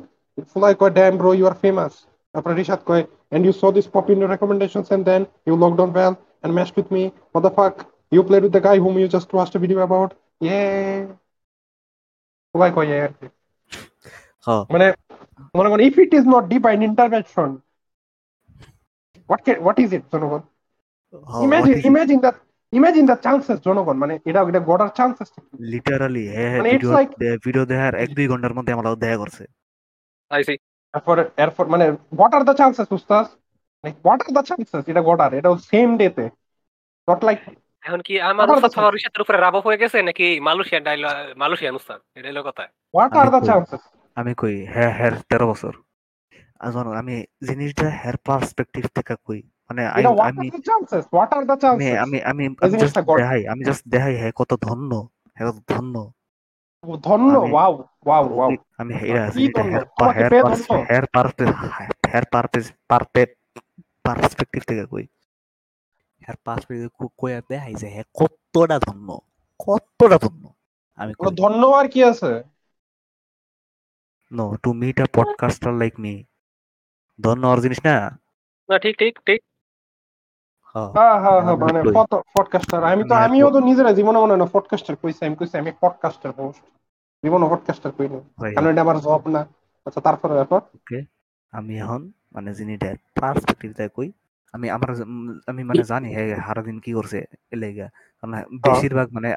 ফুলাই 0.51 0.73
কয় 0.81 0.91
damn 0.97 1.15
bro 1.19 1.29
you 1.39 1.45
are 1.49 1.57
famous 1.65 1.93
তারপরে 2.33 2.53
রিশাদ 2.61 2.81
কয় 2.89 3.03
and 3.33 3.41
you 3.47 3.53
saw 3.59 3.69
this 3.77 3.87
pop 3.93 4.07
in 4.13 4.17
your 4.21 4.31
recommendations 4.35 4.87
and 4.93 5.01
then 5.09 5.21
you 5.47 5.53
logged 5.63 5.79
on 5.83 5.89
Val 5.97 6.13
and 6.43 6.49
messed 6.57 6.75
with 6.79 6.89
me 6.95 7.03
what 7.31 7.41
the 7.47 7.53
fuck 7.57 7.75
You 8.12 8.22
played 8.22 8.42
with 8.42 8.52
the 8.52 8.60
guy 8.60 8.76
whom 8.78 8.98
you 8.98 9.08
just 9.08 9.32
watched 9.32 9.54
a 9.54 9.58
video 9.58 9.80
about? 9.80 10.10
Yeah. 10.40 11.06
ফুলাই 12.54 12.70
কয় 12.76 12.88
yeah 12.92 13.02
আর 13.06 13.12
কি। 13.18 13.26
হ্যাঁ, 14.46 14.62
মানে 14.74 14.86
মনে 15.54 15.68
করেন 15.70 15.82
if 15.88 15.96
it 16.04 16.12
is 16.18 16.24
not 16.34 16.42
divine 16.54 16.82
intervention 16.88 17.48
what 19.28 19.40
can, 19.46 19.56
what 19.66 19.76
is 19.84 19.90
it 19.92 20.04
জনগণ? 20.12 20.42
হ্যাঁ, 21.28 21.42
imagine 21.46 21.72
what 21.72 21.78
is 21.78 21.82
it? 21.82 21.88
Imagine 21.90 22.18
that 22.24 22.36
imagine 22.72 23.04
the 23.10 23.16
chances 23.24 23.58
জনগণ 23.66 23.96
মানে 24.02 24.14
এটা 24.28 24.40
এটা 24.50 24.60
গড়ার 24.70 24.90
চান্সেস 24.98 25.28
লিটারালি 25.72 26.24
হ্যাঁ 26.34 26.48
হ্যাঁ 26.50 26.60
মানে 26.60 26.70
it's 26.70 26.76
ভিডিও 26.76 26.90
like- 26.98 27.16
ভিডিও 27.46 27.64
দেখার 27.72 27.94
এক 28.04 28.10
দুই 28.18 28.26
ঘণ্টার 28.32 28.54
মধ্যে 28.58 28.72
আমার 28.76 28.86
দেখা 29.04 29.18
করছে। 29.22 29.44
আইসি 30.30 30.54
এরপর 30.94 31.16
এরপর 31.44 31.64
মানে 31.74 31.84
হোয়াট 32.16 32.32
আর 32.36 32.42
দ্য 32.48 32.54
চান্সেস 32.60 32.88
উস্তাদ? 32.98 33.24
হোয়াট 34.04 34.20
আর 34.24 34.30
দ্য 34.36 34.42
চান্সেস 34.48 34.84
এটা 34.92 35.02
গড়ার 35.08 35.32
এটা 35.38 35.50
সেম 35.70 35.88
ডেতে 36.00 36.24
নট 37.08 37.20
লাইক 37.24 37.40
এখন 37.88 38.00
কি 38.00 38.20
আমার 38.20 38.50
উস্তাদ 38.50 38.70
দেখো। 38.70 38.80
হওয়ার 38.80 39.20
উপরে 39.20 39.38
রাবপ 39.38 39.66
হয়ে 39.66 39.76
গেছে 39.76 40.02
নাকি 40.02 40.40
মালয়েশিয়ান 40.40 40.84
ডাইল 40.84 41.06
মালয়েশিয়ান 41.36 41.74
উস্তাদ? 41.74 42.00
এটা 42.14 42.28
হলো 42.28 42.42
কথা। 42.42 42.62
হোয়াট 42.62 43.12
আমি 43.12 43.20
আর 43.20 43.40
কই- 43.40 43.46
চান্সেস 43.46 43.80
আমি 44.14 44.34
কই? 44.34 44.66
হ্যাঁ 44.66 44.90
হ্যাঁ 44.90 45.10
তেরো 45.28 45.50
বছর। 45.50 45.72
আর 46.60 46.72
জানো 46.72 46.92
আমি 46.92 47.24
জিনিসটা 47.48 47.90
হ্যার 47.90 48.16
পার্সপেক্টিভ 48.16 48.86
থেকে 48.94 49.14
কই। 49.24 49.42
মানে 49.70 49.86
I- 49.86 49.90
আমি 49.90 50.04
হোয়াট 50.04 50.20
আর 50.20 50.26
আমি 50.26 50.50
চান্সেস 50.50 51.04
আমি 51.98 52.22
আমি 52.22 52.24
আমি 52.46 52.54
জাস্ট 52.78 52.98
দেখাই 52.98 53.46
আমি 53.46 53.64
জাস্ট 53.64 53.88
দেখাই 53.88 54.16
হ্যাঁ 54.16 54.32
কত 54.32 54.60
ধন্য 54.60 55.08
হ্যাঁ 55.34 55.52
কত 55.52 55.56
ধন্য। 55.68 56.12
ধন্য 57.04 57.38
আমি- 57.38 57.54
ওয়াও 57.54 57.84
ওয়াও 58.06 58.34
ওয়াও। 58.34 58.50
আমি-? 58.78 60.84
হ্যার 60.84 61.04
হ্যার 62.08 62.24
পার্সপেক্টিভ 62.32 64.62
থেকে 64.62 64.86
কই। 64.86 65.06
হ্যার 66.28 66.40
পার্সপেক্টিভ 66.44 67.08
কই 67.18 67.34
আর 67.34 67.42
দেখাই 67.48 67.74
যে 67.74 67.88
হ্যাঁ 67.88 68.06
কতটা 68.14 68.78
ধন্য 68.78 69.08
কতটা 69.58 70.18
ধন্য। 70.18 70.54
আমি 70.98 71.12
ধন্য 71.36 71.66
আর 71.66 71.86
কি 71.88 72.04
আছে? 72.04 72.42
No 74.32 74.56
to 74.62 74.72
meet 74.72 75.00
a 75.00 75.06
podcaster 75.12 75.72
like 75.74 75.94
me 76.00 76.24
ধন্য 77.20 77.46
আর 77.46 77.58
জিনিস 77.58 77.80
না? 77.84 77.96
না 78.68 78.78
ঠিক 78.78 78.94
ঠিক 78.98 79.14
ঠিক। 79.26 79.40
হ্যাঁ। 80.74 80.90
হ্যাঁ 80.92 81.20
হ্যাঁ 81.20 81.40
হ্যাঁ 81.40 81.56
আমি 81.56 81.64
মানে। 81.64 81.80
পডকাস্টার 82.34 82.84
আমি 82.84 83.02
তো 83.08 83.14
আমিও 83.14 83.50
তো 83.50 83.60
নিজেরা 83.60 83.92
জীবনে 83.92 84.18
মনে 84.18 84.32
হয় 84.32 84.36
না 84.36 84.46
পডকাস্টার 84.52 84.96
কইছি 84.96 85.20
আমি 85.26 85.36
কইছি 85.36 85.58
আমি 85.58 85.72
পডকাস্টার 85.80 86.32
হোস্ট 86.38 86.62
জীবনে 87.22 87.46
পডকাস্টার 87.50 87.92
কই 87.92 88.08
না। 88.08 88.18
কারণ 88.54 88.68
এটা 88.68 88.80
আমার 88.80 88.98
জব 89.00 89.22
না। 89.28 89.40
আচ্ছা 89.86 90.00
তারপরে 90.00 90.34
ব্যাপার? 90.34 90.60
আমি 91.52 91.72
এখন 91.78 92.00
মানে 92.32 92.54
জিনিসটা 92.54 92.88
পার্সপেক্টিভ 93.20 93.70
থেকে 93.72 93.88
কই 93.88 94.08
আমি 94.54 94.66
আমার 94.76 94.90
আমি 95.50 95.62
মানে 95.70 95.82
জানি 95.90 96.08
হ্যাঁ 96.14 96.28
সারাদিন 96.46 96.76
কি 96.84 96.90
করছে 96.98 97.18
এলাকা। 97.54 97.86
কারণ 98.18 98.32
বেশিরভাগ 98.64 99.06
মানে 99.16 99.28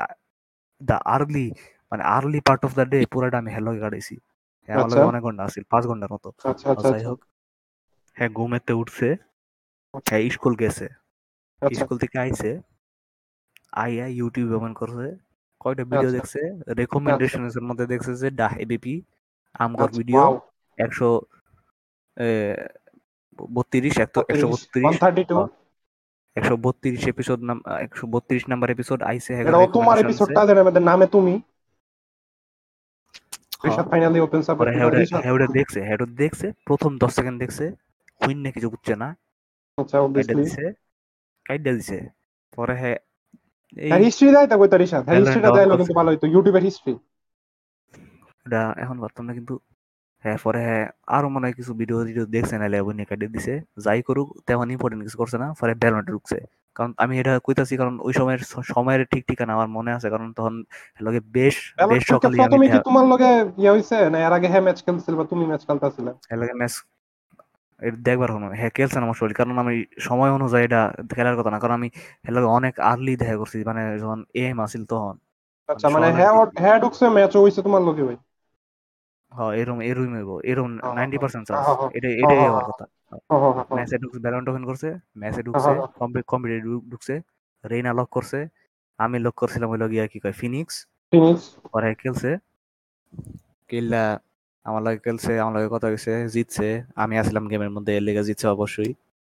দা 0.82 0.97
আর্লি 1.15 1.45
মানে 1.91 2.04
early 2.15 2.39
part 2.47 2.62
of 2.67 2.71
the 2.78 2.86
day 2.93 3.00
পুরাটা 3.13 3.38
আমি 3.41 3.52
হেলো 3.56 3.71
কাটাইছি 3.84 4.15
হ্যাঁ 4.69 4.78
আমার 4.78 4.97
আচ্ছা। 4.97 5.02
অনেক 5.10 5.21
ঘণ্টা 5.28 5.41
আছিল 5.47 5.63
পাঁচ 5.71 5.84
ঘণ্টার 5.88 6.10
মতো। 6.15 6.30
আচ্ছা 6.50 6.67
আচ্ছা 6.74 6.89
যাই 6.89 7.04
হোক 7.04 7.19
হ্যাঁ 8.17 8.32
ঘুমেতে 8.38 8.74
উঠছে 8.74 9.08
হ্যাঁ 10.06 10.21
স্কুল 10.36 10.54
গেছে। 10.62 10.88
স্কুল 11.62 11.97
থেকে 12.04 12.17
আইছে 12.26 12.50
আইয়া 13.84 14.06
ইউটিউব 14.17 14.50
ওপেন 14.58 14.74
করছে 14.80 15.08
কয়টা 15.62 15.84
ভিডিও। 15.91 16.10
দেখছে 16.17 16.39
রেকমেন্ডেশনস 16.80 17.54
এর 17.60 17.63
মধ্যে 17.69 17.86
দেখছে 17.93 18.12
যে 18.21 18.28
ডাহ 18.39 18.54
এবিপি 18.63 18.95
আমগর 19.56 19.89
ভিডিও 20.00 20.24
একশো 20.78 21.10
বত্রিশ 23.39 23.96
একশো 24.00 24.48
বত্রিশ 24.48 24.84
132 24.86 25.36
হ্যাঁ, 25.36 25.50
একশো 26.36 26.56
বত্রিশ 26.58 27.08
এপিসোড 27.08 27.39
একশো 27.82 28.06
বত্রিশ 28.08 28.44
নাম্বার 28.50 28.70
এপিসোড 28.72 29.00
আইসে 29.04 29.32
হ্যাঁ 29.36 29.67
তোমার 29.74 29.98
এপিসোডটা 30.00 30.39
আমাদের 30.62 30.82
নামে 30.82 31.08
তুমি। 31.08 31.34
ফাইনালি 33.89 34.20
হ্যাঁ 34.74 34.89
হ্যাঁ 35.24 35.50
দেখছে 35.50 35.80
হ্যাঁ 35.82 35.98
দেখছে 36.17 36.48
প্রথম 36.65 36.91
দশ 36.98 37.12
সেকেন্ড 37.13 37.38
দেখছে 37.39 37.65
না 38.36 38.50
কিছু 38.52 38.67
বুঝছে 38.70 38.94
না। 38.96 39.08
আচ্ছা 39.78 39.98
অবভিয়াসলি 40.00 40.44
কাইডা 41.46 41.72
দিছে 41.74 41.98
পরে 42.54 42.76
হ্যাঁ 42.76 42.98
হ্যাঁ 43.78 44.00
হিস্ট্রি 44.00 44.30
দেয় 44.32 44.48
তো 44.48 44.56
হ্যাঁ 45.06 45.20
হিস্ট্রিটা 45.20 45.50
কিন্তু 45.78 45.94
ভালো 45.94 46.10
হইতো 46.12 46.26
ইউটিউবের 46.28 46.63
হিস্ট্রি 46.63 46.94
এখন 48.78 48.98
কিন্তু 49.34 49.54
হ্যাঁ 50.24 50.38
পরে 50.46 50.60
হ্যাঁ 50.68 50.86
আরও 51.16 51.28
মনে 51.36 51.46
হয় 51.48 51.56
কিছু 51.60 51.72
ভিডিও 51.82 51.98
ভিডিও 52.10 52.26
দেখছে 52.36 52.56
না 52.62 52.68
লেবু 52.74 52.92
নিয়ে 52.98 53.08
কাটিয়ে 53.12 53.32
দিছে। 53.36 53.54
যাই 53.86 54.00
করুক 54.08 54.28
তেমন 54.48 54.68
ইম্পর্টেন্ট 54.76 55.02
কিছু 55.06 55.18
করছে 55.22 55.38
না 55.38 55.48
পরে 55.60 55.74
ব্যালমেন্টে 55.82 56.12
ঢুকছে। 56.12 56.38
কারণ 56.76 56.92
আমি 57.04 57.14
এটা 57.22 57.34
কইতাছি 57.46 57.74
কারণ 57.82 57.96
ওই 58.08 58.14
সময়ের 58.20 58.42
সময়ের 58.74 59.02
ঠিক 59.12 59.24
ঠিকানা 59.30 59.52
আমার 59.58 59.70
মনে 59.78 59.92
আছে 59.98 60.08
কারণ 60.14 60.28
তখন 60.38 60.54
লগে 61.00 61.20
বেশ 61.38 61.56
বেশ 61.90 62.04
সকালে 62.12 62.36
আমি 62.38 62.42
প্রথমে 62.44 62.66
কি 62.68 62.80
তোমার 62.88 63.06
লগে 63.12 63.30
ইয়ে 63.62 63.72
হইছে 63.76 63.96
না 64.14 64.18
এর 64.26 64.34
আগে 64.38 64.48
হ্যাঁ 64.52 64.64
ম্যাচ 64.66 64.80
খেলছিল 64.86 65.14
বা 65.20 65.26
তুমি 65.32 65.44
ম্যাচ 65.50 65.62
খেলতেছিলে? 65.68 66.12
এর 66.32 66.38
লগে 66.42 66.54
ম্যাচ 66.62 66.74
দেখবার 68.08 68.30
হলো 68.36 68.46
হ্যাঁ 68.60 68.72
খেলছে 68.78 68.98
না 69.00 69.06
আমার 69.08 69.18
শরীর 69.22 69.36
কারণ 69.40 69.56
আমি 69.64 69.74
সময় 70.08 70.32
অনুযায়ী 70.38 70.64
এটা 70.68 70.82
খেলার 71.12 71.36
কথা 71.40 71.52
না 71.54 71.60
কারণ 71.64 71.76
আমি 71.80 71.88
এর 72.28 72.34
লগে 72.36 72.48
অনেক 72.58 72.74
আর্লি 72.92 73.14
দেখা 73.22 73.36
করছি 73.42 73.58
মানে 73.70 73.82
যখন 74.02 74.20
এম 74.44 74.58
আসিল 74.66 74.84
তখন। 74.92 75.16
আচ্ছা 75.70 75.88
মানে 75.88 76.06
মানে 76.06 76.08
হ্যাঁ 76.18 76.32
হ্যাঁ 76.62 76.78
ঢুকছে 76.84 77.06
ম্যাচ 77.16 77.34
হইছে 77.36 77.62
তোমার 77.68 77.82
লগে 77.88 78.04
ভাই? 78.08 78.18
হ্যাঁ 79.32 79.52
এরকম 79.60 79.80
এরকম 79.82 80.12
হইব 80.15 80.32
নাইনটি 80.98 81.17
পার্সেন্ট 81.24 81.46
চান্স 81.48 81.65
এটা 81.98 82.10
এটাই 82.22 82.39
হওয়ার 82.44 82.65
কথা। 82.70 82.86
ম্যাচে 83.78 83.96
ঢুকছে 84.02 84.20
ব্যালন 84.20 84.41
টোকেন 84.48 84.63
করছে 84.65 84.89
ম্যাচে 85.17 85.41
ঢুকছে 85.48 85.72
ঢুকছে 86.91 87.13
রেইনা 87.63 87.91
লক 87.94 88.10
করছে 88.10 88.39
আমি 89.00 89.17
লক 89.20 89.36
করছিলাম 89.41 89.67
হইল 89.72 89.84
গিয়া 89.88 90.06
কি 90.08 90.17
কয় 90.20 90.36
ফিনিক্স 90.41 90.76
ফিনিক্স 91.13 91.44
পরে 91.65 91.89
খেলছে। 91.96 92.30
কিল্লা 93.70 94.04
আমার 94.65 94.82
লাগে 94.84 95.00
খেলছে 95.00 95.32
আমার 95.39 95.54
লাগে 95.56 95.70
কথা 95.76 95.88
হয়েছে 95.88 96.13
জিতছে। 96.34 96.67
আমি 96.96 97.15
আসলাম 97.17 97.44
গেমের 97.52 97.72
মধ্যে 97.76 97.91
এর 97.98 98.04
লেগে 98.08 98.24
জিতছে 98.28 98.48
অবশ্যই 98.48 98.91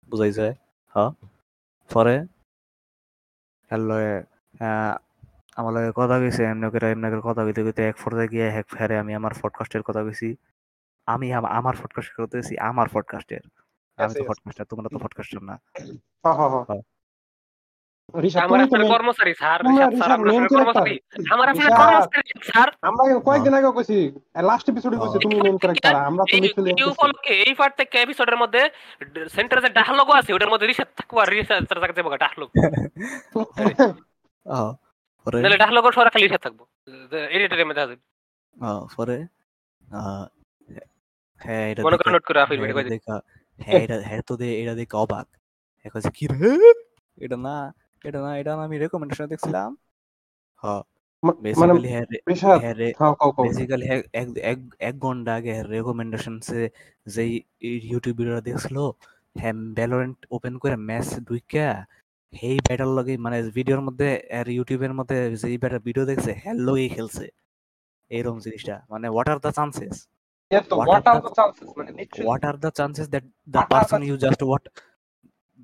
বুঝাই 0.08 0.32
যায় 0.38 0.54
হ্যাঁ 0.94 1.10
পরে 1.90 2.14
আহ, 4.60 4.94
আমার 5.56 5.72
লাগে 5.74 5.92
কথা 5.94 6.18
কইছে 6.18 6.44
এমনি 6.44 6.70
করে 6.70 6.90
এমনি 6.90 7.10
করে 7.10 7.20
কথা 7.24 7.44
কইতে 7.44 7.64
কইতে 7.64 7.88
এক 7.88 7.96
পর্যায়ে 8.04 8.28
গিয়ে 8.28 8.48
এক 8.48 8.66
ফেরে 8.70 8.98
আমি 8.98 9.14
আমার 9.14 9.30
পডকাস্টের 9.42 9.82
কথা 9.82 10.02
কইছি। 10.02 10.36
আমি 11.06 11.32
আমার 11.32 11.74
পডকাস্টের 11.82 12.26
কথা 12.26 12.38
কইছি 12.38 12.58
আমার 12.58 12.86
পডকাস্টের 12.92 13.40
আমি 13.96 14.14
তো 14.14 14.20
yes. 14.20 14.28
পডকাস্টার 14.28 14.66
তোমরা 14.66 14.88
তো 14.88 14.98
পডকাস্টার 14.98 15.42
না। 15.42 15.60
হ্যাঁ 16.24 16.34
হ্যাঁ 16.34 16.48
হ্যাঁ। 16.48 16.82
কর্মচারী 18.88 19.34
স্যার। 19.34 19.60
আমার 21.32 21.48
আপনার 21.48 22.22
ঋষভ, 22.38 22.68
আমরা 22.82 23.20
কয়েকদিন 23.24 23.54
আগে 23.54 23.70
কইছি 23.72 24.12
লাস্ট 24.42 24.68
এপিসোডে 24.70 24.96
কইছি। 24.96 25.18
তুমি 25.22 25.36
ক্যারেক্টার 25.58 25.94
আমরা 25.94 26.24
তো 26.30 26.36
এই 26.36 26.84
উপলক্ষে 26.84 27.32
এই 27.34 27.54
পার্ট 27.54 27.80
এপিসোডের 27.94 28.36
মধ্যে 28.36 28.70
সেন্টারে 29.28 29.60
যে 29.62 29.68
ডায়লগ 29.68 30.10
আছে 30.10 30.34
ওটার 30.34 30.50
মধ্যে 30.50 30.66
রিসার্চ 30.66 30.90
থাকব 30.96 31.18
আর 31.18 31.28
রিসার্চ 31.28 31.68
থাকতে 31.68 32.02
ডায়লগ 32.02 32.48
পরে? 35.26 35.36
ডায়লগের 35.42 35.94
সরা 35.94 36.10
খালি 36.10 36.26
থাকব। 36.36 36.60
এডিটরের 37.30 37.66
মধ্যে 37.68 37.82
আছে 37.82 37.96
আহ, 38.56 38.82
পরে? 38.96 39.16
হ্যাঁ 41.40 41.64
এটা 41.70 41.80
মনে 41.82 41.96
করে 41.98 42.10
নোট 42.12 42.24
করে 42.24 42.38
আফিল 42.40 42.58
হ্যাঁ, 42.60 42.90
দেখা। 42.90 43.16
হ্যাঁ 43.60 43.80
এটা 43.84 43.96
হ্যাঁ 44.00 44.22
তো 44.22 44.32
দে 44.36 44.48
এটা 44.62 44.74
দেখে 44.74 44.96
অবাক। 44.96 45.26
হ্যাঁ 45.80 45.90
কইছে 45.94 46.10
কি 46.10 46.24
রে? 46.26 46.52
এটা 47.18 47.36
না 47.36 47.56
এটা 48.04 48.18
না 48.20 48.30
এটা 48.40 48.52
না 48.56 48.62
আমি 48.64 48.76
রেকমেন্ডেশন 48.78 49.26
দেখছিলাম। 49.28 49.70
হ্যাঁ 50.64 50.82
হ্যাঁ 52.42 52.62
হ্যাঁ 52.62 52.74
হ্যাঁ 53.82 54.00
এক 54.22 54.30
এক 54.42 54.58
এক 54.80 54.94
ঘণ্টা 54.98 55.30
আগে 55.34 55.52
রেকমেন্ডেশনসে 55.64 56.60
যেই 57.06 57.30
ইউটিউব 57.90 58.14
ভিডিওটা 58.18 58.42
দেখছিল 58.48 58.76
হ্যাঁ 59.36 59.54
ভ্যালোরেন্ট 59.76 60.18
ওপেন 60.30 60.54
করে 60.58 60.76
ম্যাচ 60.88 61.08
ঢুইকা 61.28 61.68
হেই 62.32 62.58
ব্যাটার 62.66 62.90
লগে 62.98 63.14
মানে 63.16 63.38
ভিডিওর 63.56 63.82
মধ্যে 63.86 64.08
আর 64.38 64.46
ইউটিউবের 64.48 64.92
মধ্যে 64.98 65.16
যে 65.42 65.48
ব্যাটার 65.62 65.82
ভিডিও 65.88 66.04
দেখছে 66.04 66.30
হ্যালো 66.42 66.62
লগে 66.68 66.88
খেলছে। 66.88 67.26
এরকম 68.10 68.38
জিনিসটা 68.38 68.74
মানে 68.90 69.06
what 69.14 69.28
are 69.32 69.38
the 69.44 69.50
chances 69.58 69.94
what 72.20 72.44
are 72.50 72.56
the 72.64 72.70
chances 72.78 73.06
that 73.12 73.24
the 73.54 73.60
person 73.70 74.00
you 74.08 74.16
just 74.24 74.40
what 74.48 74.64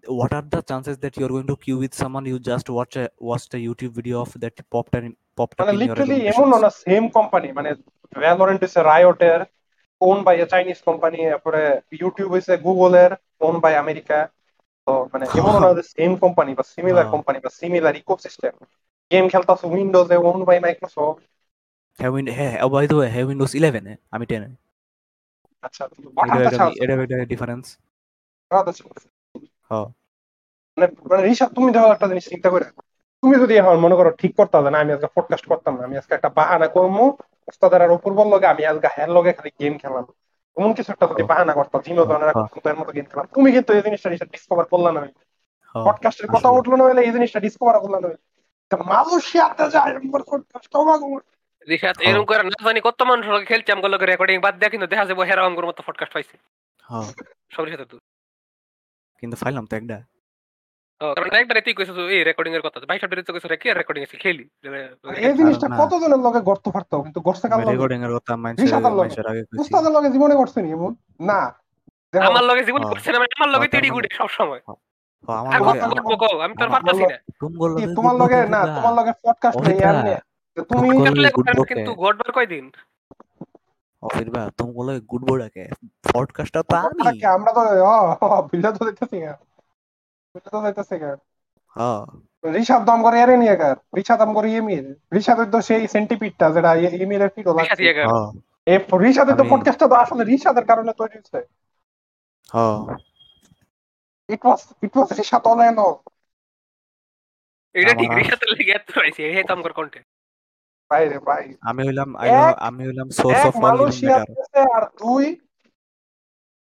what 0.04 0.32
are 0.38 0.44
the 0.52 0.60
chances 0.70 0.96
that 1.02 1.14
you 1.16 1.24
are 1.26 1.32
going 1.34 1.46
to 1.52 1.56
queue 1.64 1.74
with 1.82 1.92
someone 2.02 2.22
you 2.30 2.38
just 2.48 2.66
watch 2.74 2.92
watch 3.26 3.42
the 3.52 3.58
YouTube 3.66 3.90
video 3.98 4.16
of 4.24 4.30
that 4.42 4.56
pop 4.72 4.86
time 4.92 5.04
pop 5.38 5.50
time 5.54 5.66
মানে 5.66 5.78
literally 5.82 6.16
এমন 6.32 6.48
না 6.64 6.70
same 6.84 7.04
company 7.16 7.48
মানে 7.58 7.70
Valorant 8.12 8.60
is 8.66 8.72
a 8.80 8.82
Riot 8.90 9.20
এর 9.32 9.40
own 10.00 10.18
by 10.26 10.36
a 10.44 10.46
Chinese 10.52 10.78
company 10.88 11.18
তারপরে 11.24 11.62
YouTube 12.00 12.30
is 12.40 12.46
a 12.54 12.56
Google 12.66 12.92
এর 13.04 13.12
own 13.46 13.54
by 13.64 13.74
America 13.84 14.18
তো 14.86 14.92
মানে 15.12 15.24
এমন 15.38 15.54
না 15.62 15.68
যে 15.74 15.84
সেম 15.94 16.12
কোম্পানি 16.16 16.50
বা 16.54 16.64
সিমিলার 16.72 16.98
হ্যাঁ। 16.98 17.12
কোম্পানি 17.14 17.38
বা 17.44 17.50
সিমিলার 17.58 17.94
ইকোসিস্টেম 17.96 18.54
গেম 19.10 19.24
খেলতাছো 19.28 19.64
উইন্ডোজে 19.68 20.16
ওন 20.28 20.38
বাই 20.44 20.58
মাইক্রোসফট 20.60 21.20
হ্যাঁ 21.98 22.10
উইন 22.10 22.26
হ্যাঁ 22.36 22.54
by 22.74 22.84
the 22.90 22.96
way 22.98 23.08
হ্যাঁ 23.14 23.24
উইন্ডোজ 23.28 23.52
ইলেভেন 23.54 23.84
এ 23.86 23.94
আমি 24.10 24.24
টেনে 24.26 24.48
আচ্ছা 25.62 25.82
এটা 26.20 26.34
are 26.34 26.38
the 26.38 26.44
একটা 26.44 26.58
chances? 26.58 26.78
এটা 26.82 27.24
ডিফারেন্স 27.24 27.64
are 28.50 28.64
the 28.68 28.72
chances? 28.78 29.04
হ্যাঁ। 29.70 29.86
মানে 30.76 30.86
মানে 31.10 31.22
তুমি 31.56 31.68
একটা 31.92 32.06
জিনিস 32.08 32.24
চিন্তা 32.28 32.48
করে 32.50 32.64
তুমি 33.22 33.34
যদি 33.42 33.54
এখন 33.56 33.76
মনে 33.76 33.94
করো 33.94 34.10
ঠিক 34.20 34.32
করতে 34.36 34.56
না 34.64 34.78
আমি 34.78 34.90
আজকে 34.92 35.08
পডকাস্ট 35.16 35.44
করতাম 35.48 35.72
না 35.78 35.82
আমি 35.84 35.96
আজকে 35.96 36.12
একটা 36.14 36.30
বাহানা 36.38 36.68
করব 36.76 36.96
ওস্তাদের 37.48 37.80
আর 37.84 37.90
উপর 37.90 38.10
বল 38.12 38.28
লগে 38.32 38.46
আমি 38.46 38.62
আজকে 38.64 38.88
হ্যার 38.94 39.10
লগে 39.16 39.32
খালি 39.32 39.50
গেম 39.60 39.74
খেলাম 39.78 40.04
এমন 40.56 40.70
কিছু 40.74 40.92
একটা 40.92 41.06
যদি 41.06 41.14
হ্যাঁ। 41.14 41.28
বাহানা 41.28 41.52
করতাম 41.52 41.80
জিমে 41.80 42.04
ধরনের 42.04 42.28
এর 42.66 42.76
মতো 42.76 42.90
গেম 42.92 43.04
খেলাম 43.04 43.26
তুমি 43.34 43.52
কিন্তু 43.52 43.70
এই 43.72 43.82
জিনিসটা 43.82 44.26
ডিসকভার 44.26 44.66
করলা 44.66 44.90
না। 44.92 45.00
হ্যাঁ। 45.74 45.84
পডকাস্টের 45.84 46.26
কথা 46.26 46.48
আসলে। 46.48 46.58
উঠল 46.58 46.72
না 46.74 46.84
হলে 46.84 47.02
এই 47.02 47.12
জিনিসটা 47.12 47.40
ডিসকভার 47.40 47.76
করলা 47.80 47.98
না 48.00 48.08
মালয়েশিয়াতে 48.84 49.64
যায় 49.70 49.92
পডকাস্ট 50.12 50.74
রিসাত 51.68 51.96
হ্যাঁ। 51.96 52.08
এরকম 52.08 52.24
করে 52.24 52.42
না 52.42 52.50
জানি 52.64 52.80
কত 52.84 52.98
মানুষ 53.02 53.24
লগে 53.26 53.44
খেলছে 53.44 53.72
আমগুলো 53.72 53.92
লগে 53.96 54.06
রেকর্ডিং 54.06 54.36
বাদ 54.40 54.54
দেয়া 54.58 54.70
কিন্তু 54.70 54.86
দেখা 54.86 55.04
যাবে 55.04 55.22
হেরা 55.24 55.42
অঙ্গুর 55.46 55.66
মতো 55.66 55.80
পডকাস্ট 55.86 56.12
পাইছে। 56.12 56.34
হ্যাঁ। 56.84 57.06
সবরি 57.50 57.70
সাথে 57.70 57.84
তুই 57.84 58.00
কিন্তু 59.22 59.36
ফাইলাম 59.36 59.64
তো 59.66 59.74
একটা। 59.76 59.96
এই 62.10 62.24
রেকর্ডিং 62.24 62.54
এর 62.54 62.60
কথা। 62.60 62.80
ভাই 62.80 62.98
সাহেব 62.98 63.22
তো 63.22 63.32
কইছিস 63.32 63.52
কি 63.62 63.72
রেকর্ডিং 63.72 64.02
আছে? 64.04 64.16
খেলি। 64.16 64.44
এই 65.16 65.32
জিনিসটা 65.32 65.68
না। 65.68 65.76
কতজনের 65.76 66.18
লগে 66.18 66.40
গর্ত 66.40 66.70
ফারতো 66.70 67.02
কিন্তু 67.02 67.20
গর্তে 67.20 67.48
কাল 67.48 67.68
রেকর্ডিং 67.68 68.04
এর 68.04 68.16
কথা 68.16 68.36
মাইনছে 68.36 68.62
রিশাদের 68.62 68.86
লগে। 68.86 68.96
মাইনছের 68.96 69.26
আগে 69.26 69.40
কইছি। 69.40 69.60
উস্তাদের 69.60 69.92
লগে 69.92 70.10
জীবনে 70.10 70.34
করছে 70.34 70.62
নি 70.62 70.70
এমন? 70.70 70.94
না। 71.20 71.40
আমার 72.26 72.44
লগে 72.44 72.64
জীবন। 72.64 72.82
করছে 72.82 73.12
না 73.12 73.18
মানে 73.18 73.44
আমার 73.44 73.58
লগে 73.58 73.68
তেড়ি 73.68 73.90
মানে- 73.90 74.16
সব 74.16 74.28
সময় 74.28 74.60
আমার 75.28 75.54
আর 75.54 75.60
লগে 75.60 75.80
আমি 76.42 76.54
তোর 76.58 76.70
পারতাছি 76.70 77.02
না। 77.02 77.94
তোমার 77.94 78.14
লগে 78.14 78.48
না 78.48 78.66
তোমার 78.66 78.94
লগে 78.94 79.12
পডকাস্ট 79.24 79.58
নেই 79.60 79.66
অভিজ্ঞতা। 79.66 80.20
তুমি 80.56 80.88
Good 80.88 81.04
কাটলে 81.04 81.28
good 81.28 81.34
করেন 81.34 81.54
book 81.54 81.68
কিন্তু 81.68 81.94
গডবার 81.94 82.32
কয়দিন? 82.32 82.70
অফির 84.02 84.30
বা 84.30 84.50
লগে 84.84 85.00
গুড 85.00 85.22
বোর্ড 85.28 85.42
আকে 85.42 85.68
পডকাস্টটা 86.12 86.62
তো 86.62 86.76
আমি। 86.76 87.24
আমরা 87.26 87.52
তো 87.52 87.60
ও 88.22 88.42
বিল্লা 88.42 88.72
তো 88.72 88.84
যাইতেছি 88.84 89.20
গা 89.20 89.38
বিল্লা 90.34 90.50
তো 90.50 90.58
যাইতেছি 90.64 90.96
গা। 91.02 91.10
হ্যাঁ। 91.76 92.02
ঋষাদ 92.62 92.82
দাম 92.88 92.98
করে 93.06 93.16
এরে 93.24 93.36
নিয়ে 93.36 93.54
দাম 94.20 94.30
করে 94.36 94.48
ইমির। 94.52 94.86
ঋষাদের 95.18 95.48
তো 95.54 95.58
সেই 95.68 95.82
সেন্টিপিডটা 95.94 96.46
যেটা 96.56 96.70
ইমিরের 97.02 97.30
পিডো 97.34 97.50
রিসাত 97.52 97.58
লাগছে 97.58 97.82
হ্যাঁ। 98.10 98.28
ঋষাদের 99.02 99.34
তো 99.40 99.44
পডকাস্টটা 99.52 99.86
তো 99.88 99.96
আসলে 100.04 100.22
ঋষাদের 100.36 100.64
কারণে 100.70 100.92
তৈরি 101.00 101.16
হয়েছে। 101.16 101.38
হ্যাঁ। 102.48 102.78
ইট 104.28 104.42
ওয়াজ 104.46 104.60
ইট 104.86 104.92
ওয়াজ 104.96 105.08
এটা 107.74 107.92
ঠিক 108.00 108.10
লেগে 108.50 108.72
এত 108.72 108.88
পাইছে 108.96 109.22
এই 109.30 109.44
তো 109.48 109.52
আমার 109.56 109.72
কন্টেন্ট 109.72 110.06
ভাই 110.90 111.02
ভাই 111.28 111.44
আমি 111.70 111.80
হইলাম 111.88 112.08
আমি 112.68 112.82
হইলাম 112.88 113.08
সোর্স 113.18 113.42
অফ 113.48 113.54
অল 113.66 113.78
আর 114.76 114.84
দুই 115.00 115.24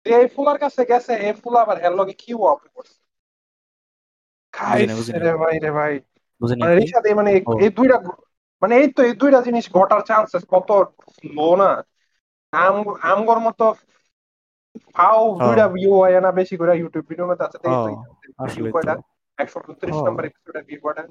এই 0.06 0.26
ফুলার 0.36 0.58
কাছে 0.64 0.82
গেছে 0.92 1.14
এই 1.28 1.34
ফুলা 1.42 1.60
আবার 1.62 1.78
লগে 2.00 2.14
কি 2.14 2.32
ওয়াপ 2.34 2.60
করছে। 2.76 3.01
ভাই 4.54 4.80
রে 5.60 5.72
ভাই। 5.72 5.94
বুঝিনি 6.42 6.62
মানে 6.62 6.74
এই 7.06 7.16
মানে 7.16 7.30
এই- 7.60 7.74
দুইটা 7.78 7.98
মানে 8.62 8.74
এই 8.76 8.88
তো 8.88 9.02
এই 9.04 9.14
দুইটা 9.14 9.40
জিনিস 9.42 9.66
ঘটার 9.74 10.02
চান্সেস 10.02 10.44
কত 10.54 10.70
লো 11.30 11.50
না? 11.56 11.70
আম 12.54 12.76
আমগর 13.04 13.40
মতো 13.40 13.66
ফাও 14.96 15.22
দুইটা 15.40 15.66
ভিউ 15.68 15.92
হয় 16.00 16.20
না 16.26 16.30
বেশি 16.32 16.56
করে 16.58 16.72
ইউটিউব 16.76 17.06
ভিডিও 17.10 17.26
মধ্যে 17.28 17.46
আছে। 17.48 17.58
আসলে 18.40 18.70
কয়টা। 18.76 18.94
এপিসোডে 19.38 20.62
ভিউ 20.68 20.80
কয়টা? 20.82 21.04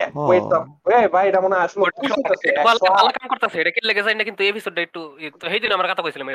হ্যাঁ। 0.00 0.10
ওয়েট 0.20 0.44
দা 0.52 0.58
এই 0.96 1.08
ভাই 1.08 1.24
এটা 1.28 1.40
মনে 1.40 1.54
হয় 1.56 1.64
আসলে 1.64 1.82
ভালো 2.68 2.78
ভালো 2.90 3.10
কাম 3.16 3.26
করতেছে 3.32 3.56
এটা 3.60 3.70
কি 3.70 3.80
লেগে 3.88 4.02
যায় 4.02 4.16
না 4.18 4.24
কিন্তু 4.24 4.42
এপিসোডটা 4.42 4.80
একটু 4.82 5.00
এই- 5.18 5.34
তো 5.40 5.44
সেই 5.50 5.60
দিন 5.60 5.70
আমরা 5.72 5.88
কথা 5.88 6.02
কইছিলাম 6.02 6.26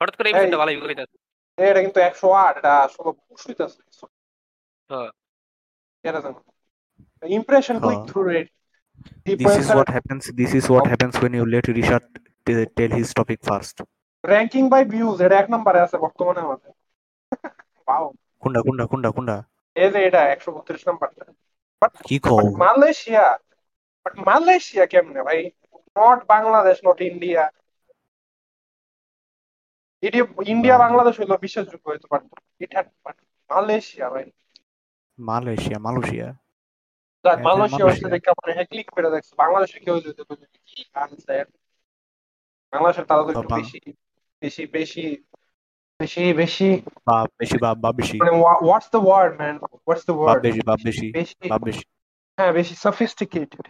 হঠাৎ 0.00 0.14
করে 0.16 0.28
এপিসোডটা 0.30 0.58
ভালো 0.62 0.70
হইতাছে। 0.84 1.16
এটা 1.58 1.80
কিন্তু 1.80 1.98
একশো 2.00 2.26
আট 2.38 2.54
এটা 2.58 2.72
আসলে 2.86 3.10
পুশ 3.20 3.40
হইতাছে। 3.48 3.80
হ্যাঁ। 4.90 5.10
হ্যাঁ। 6.04 6.34
Click 7.82 8.00
through 8.10 8.20
rate 8.28 8.48
This 9.26 9.54
is 9.54 9.68
what 9.70 9.88
happens. 9.88 10.22
This 10.32 10.52
is 10.54 10.64
what 10.68 10.84
happens 10.86 11.14
when 11.22 11.32
you 11.32 11.44
let 11.46 11.66
Rishad 11.68 12.04
t- 12.46 12.66
tell 12.76 12.90
his 12.90 13.08
topic 13.14 13.40
first. 13.42 13.76
Ranking 14.24 14.64
by 14.72 14.82
views 14.92 15.16
এটা 15.26 15.36
এক 15.38 15.48
নম্বরে 15.54 15.78
আছে 15.80 15.96
বর্তমানে 16.04 16.40
আমাদের 16.46 16.70
kunda, 18.42 18.60
kunda, 18.90 19.08
kunda. 19.10 19.36
এই 19.76 19.88
যে 19.94 19.98
এটা 20.08 20.20
একশো 20.34 20.50
বত্রিশ 20.56 20.82
নাম্বারটা 20.88 21.24
কি 22.08 22.16
কও? 22.24 22.38
মালয়েশিয়া 22.64 23.24
বাট 24.06 24.14
মালয়েশিয়া 24.28 24.84
কেমনে 24.92 25.20
ভাই 25.28 25.40
not 25.96 26.18
Bangladesh 26.32 26.76
not 26.86 26.98
India 27.10 27.42
India. 30.52 30.76
Bangladesh 30.84 31.14
হইল 31.20 31.32
বিশ্বাসযোগ্য 31.46 31.86
হইতে 31.92 32.06
পারতো 32.12 32.34
এটা 32.60 32.80
মালয়েশিয়া 33.50 34.06
ভাই 34.14 34.26
হ্যাঁ, 37.24 37.38
মালয়েশিয়া 37.44 37.86
হচ্ছে 37.86 38.04
মালয়েশিয়া। 38.04 38.12
দেখে 38.14 38.30
মনে 38.38 38.64
ক্লিক 38.70 38.88
করে 38.94 39.08
দেখছে 39.10 39.32
বাংলাদেশে 39.42 39.78
কেউ 39.84 39.96
যদি 40.00 40.22
কি 40.68 40.78
আনছে 40.94 41.34
বাংলাদেশের 42.72 43.06
তারা 43.06 43.22
তো 43.26 43.30
একটু 43.34 43.48
বেশি 43.52 43.78
বেশি 44.42 44.62
বেশি 44.74 45.04
বেশি 46.00 46.22
বেশি। 46.34 46.68
বাপ 47.08 47.28
বেশি 47.40 47.56
বাপ 47.64 47.76
বাপ 47.84 47.94
বেশি। 47.96 48.16
মানে 48.16 48.32
what's 48.62 48.88
the 48.90 49.00
word 49.06 49.32
man 49.40 49.54
what's 49.78 50.04
the 50.06 50.14
word 50.14 50.40
বেশি 50.46 50.60
বাপ 50.68 50.78
বেশি 50.88 51.06
বেশি। 51.10 51.34
বেশি। 51.60 51.84
হ্যাঁ 52.38 52.52
বেশি 52.52 52.74
সফিস্টিকেটেড 52.76 53.64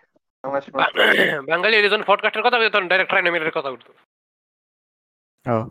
বাংলাদেশের 0.45 0.73
বাঙালি 1.51 1.77
রিজন 1.77 2.03
পডকাস্টের 2.07 2.45
কথা 2.47 2.57
তখন 2.67 2.87
ডাইরেক্ট 2.89 3.11
ট্রাইনোমিটারের 3.11 3.57
কথা 3.59 3.71
Oh, 5.47 5.65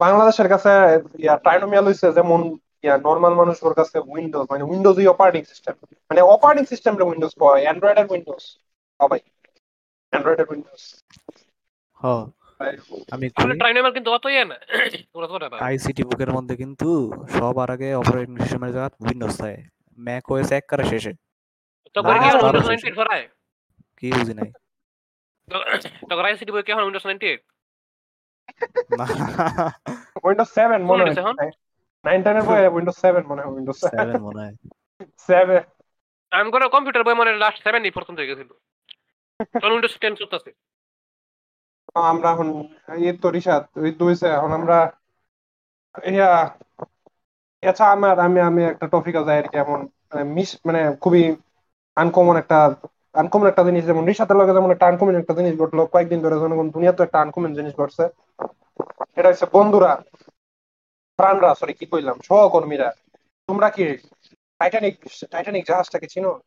বাংলাদেশের 0.00 0.48
কাছে 0.48 0.70
ইয়া 1.18 1.34
ট্রাইনোমিয়াল 1.44 1.84
হইছে 1.88 2.06
যেমন 2.12 2.40
ইয়া 2.84 2.94
মানুষ 3.18 3.36
মানুষের 3.36 3.74
কাছে 3.74 3.98
উইন্ডোজ 4.12 4.44
মানে 4.50 4.64
উইন্ডোজই 4.70 5.06
অপারেটিং 5.06 5.42
সিস্টেম 5.44 5.74
মানে 6.10 6.20
অপারেটিং 6.34 6.64
সিস্টেমে 6.64 7.04
উইন্ডোজ 7.10 7.32
পাওয়া 7.40 7.56
অ্যান্ড্রয়েড 7.64 7.98
এর 7.98 8.06
উইন্ডোজ 8.10 8.42
সবাই 9.00 9.20
অ্যান্ড্রয়েড 10.12 10.38
এর 10.40 10.48
উইন্ডোজ 10.50 10.82
oh. 12.00 12.22
আমি 13.10 13.26
আসলে 13.36 13.54
কিন্তু 13.96 14.10
অত 14.10 14.24
ইয়ে 14.26 14.44
না। 14.44 14.56
আইসিটি 15.68 16.02
বুকের 16.04 16.30
মধ্যে 16.32 16.54
কিন্তু 16.56 16.88
সবার 17.36 17.68
আগে 17.70 17.88
অপারেটিং 17.94 18.34
সিস্টেমের 18.36 18.72
জায়গা 18.74 18.90
উইন্ডোজ 19.04 19.34
থাকে। 19.40 19.58
ম্যাক 19.98 20.24
ওএস 20.30 20.50
এক 20.52 20.64
করে 20.70 20.84
শেষে। 20.84 21.12
তো 21.94 21.98
করে 22.02 22.18
কি 22.18 22.28
উইন্ডোজ 22.36 22.64
না, 22.66 22.74
98 22.76 22.96
ফরায় 22.98 23.24
কি 23.98 24.06
বুঝি 24.12 24.34
নাই। 24.34 24.50
তো 26.08 26.12
রাইস 26.22 26.36
সিটি 26.38 26.52
বই 26.52 26.62
কি 26.66 26.70
এখন 26.72 26.84
উইন্ডোজ 26.84 27.04
98 27.06 27.40
না 28.98 29.06
উইন্ডোজ 30.24 30.48
সেভেন 30.48 30.80
মনে 30.84 31.02
হয়? 31.04 31.52
নাইন 32.04 32.20
টেনের 32.24 32.44
বই 32.44 32.60
উইন্ডোজ 32.74 32.96
সেভেন 33.02 33.24
মনে 33.28 33.40
হয় 33.42 33.50
উইন্ডোজ 33.52 33.78
সেভেন 33.86 34.16
মনে 34.20 34.40
হয়। 34.40 34.54
সেভেন 35.20 35.62
আমি 36.32 36.48
করে 36.50 36.64
কম্পিউটার 36.74 37.06
বই 37.06 37.16
মানে 37.18 37.32
লাস্ট 37.42 37.58
7 37.64 37.94
পর্যন্ত 37.96 38.18
হয়ে 38.18 38.30
গেছিল। 38.30 38.50
তখন 39.54 39.72
উইন্ডোজ 39.72 39.94
10 39.96 40.12
চলতেছে। 40.20 40.50
আমরা 42.10 42.28
এখন 42.34 42.48
এই 42.98 43.14
তো 43.22 43.28
রিসাদ 43.30 43.62
ওই 43.78 43.90
দুইছে 44.00 44.26
এখন 44.36 44.50
আমরা 44.58 44.76
ইয়া 46.08 46.30
আচ্ছা 47.62 47.84
আমার 47.94 48.16
আমি 48.26 48.38
আমি 48.48 48.60
একটা 48.64 48.86
টপিক 48.94 49.14
আছে 49.20 49.32
আর 49.34 49.46
কি 49.46 49.56
এমন 49.58 49.78
মিস 50.36 50.50
মানে 50.66 50.80
খুবই 51.02 51.22
আনকমন 51.96 52.36
একটা 52.42 52.56
আনকমন 53.14 53.46
একটা 53.48 53.62
জিনিস 53.64 53.82
যেমন 53.84 54.02
রিসাতের 54.04 54.38
লগে 54.40 54.56
যেমন 54.56 54.70
একটা 54.72 54.86
আনকমন 54.90 55.14
একটা 55.18 55.34
জিনিস 55.38 55.54
ঘটলো 55.60 55.82
কয়েকদিন 55.92 56.18
ধরে 56.24 56.36
জনগণ 56.42 56.66
দুনিয়া 56.74 56.92
তো 56.92 57.02
একটা 57.04 57.18
আনকমন 57.20 57.50
জিনিস 57.58 57.72
ঘটছে। 57.80 58.04
এটা 59.16 59.28
হচ্ছে 59.30 59.46
বন্ধুরা 59.54 59.90
প্রাণরা 61.18 61.54
সরি 61.54 61.72
কি 61.72 61.86
কইলাম? 61.86 62.20
সহকর্মীরা 62.20 62.92
তোমরা 63.46 63.70
কি 63.70 63.84
টাইটানিক 64.58 64.96
টাইটানিক 65.30 65.64
জাহাজটাকে 65.66 66.06
চিনো? 66.06 66.40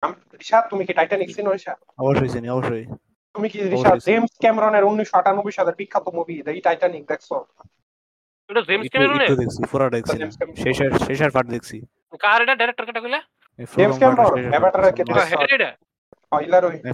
আম- 0.00 0.12
রিশাদ 0.12 0.64
তুমি 0.70 0.84
কি 0.84 0.92
টাইটানিক 0.92 1.36
চিনো 1.36 1.52
রিশাদ 1.52 1.76
অবশ্যই 1.98 2.28
চিনি 2.28 2.48
অবশ্যই। 2.48 2.84
তুমি 3.34 3.48
কি 3.48 3.74
অবশ্যই। 3.74 4.00
জেমস 4.00 4.30
ক্যামেরনের 4.38 4.84
উনিশশো 4.84 5.18
আটানব্বই 5.18 5.52
সালের 5.52 5.74
বিখ্যাত 5.74 6.08
মুভি 6.08 6.42
এই 6.46 6.60
টাইটানিক 6.60 7.06
দেখছ? 7.06 7.28
এটা 8.48 8.60
জেমস 8.60 8.84
একটু 8.84 8.88
ক্যামেরুনে 8.88 9.24
একটু 9.24 9.36
দেখছি 9.36 9.62
পুরাটা 9.70 9.96
দেখছি। 9.96 10.16
শেষের 10.62 10.98
শেষের 10.98 11.30
পার্ট 11.30 11.48
দেখছি। 11.48 11.86
কার 12.20 12.42
এটা? 12.42 12.56
ডাইরেক্টর 12.56 12.84
কেটা 12.84 13.00
কইলা? 13.00 13.22
জেমস 13.76 13.94
আর 13.94 13.98
ক্যামেরন, 13.98 14.48
হ্যাঁ, 14.48 14.60
মাঝ- 14.60 15.54
এটা? 15.54 15.76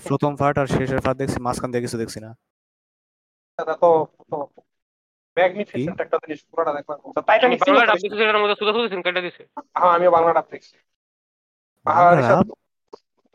প্রথম 0.09 0.37
পার্ট 0.37 0.59
আর 0.59 0.66
শেষের 0.66 1.00
পার্ট 1.00 1.18
দেখছি 1.18 1.40
মাঝখান 1.40 1.70
দিয়ে 1.70 1.82
কিছু 1.82 1.98
দেখছি 1.98 2.20
না। 2.20 2.37
এটা 3.59 3.74
তো 3.74 4.06
ম্যাগনিফিসেন্ট 5.37 5.99
একটা 6.01 6.16
জিনিস 6.22 6.40
পুরোটা 6.51 6.72
দেখলাম 6.72 6.99
আমি 7.05 7.22
টাইটানিক 7.29 7.59
ছিল 7.61 7.72
বাংলা 7.72 7.87
তো 7.87 7.90
ডাব 7.90 7.99
দিছি 8.03 8.22
এর 8.25 8.38
মধ্যে 8.38 8.57
সুদা 8.59 8.72
সুদা 8.72 8.88
সিন 8.88 9.01
কেটে 9.03 9.22
দিছে। 9.22 9.42
হ্যাঁ 9.75 9.92
আমিও 9.96 10.11
বাংলা 10.11 10.33
ডাব 10.33 10.46
দেখছি। 10.51 10.75
আর 10.77 10.85
বাংলা 11.87 12.12
ঋষাদ 12.20 12.38
ডাব? 12.40 12.49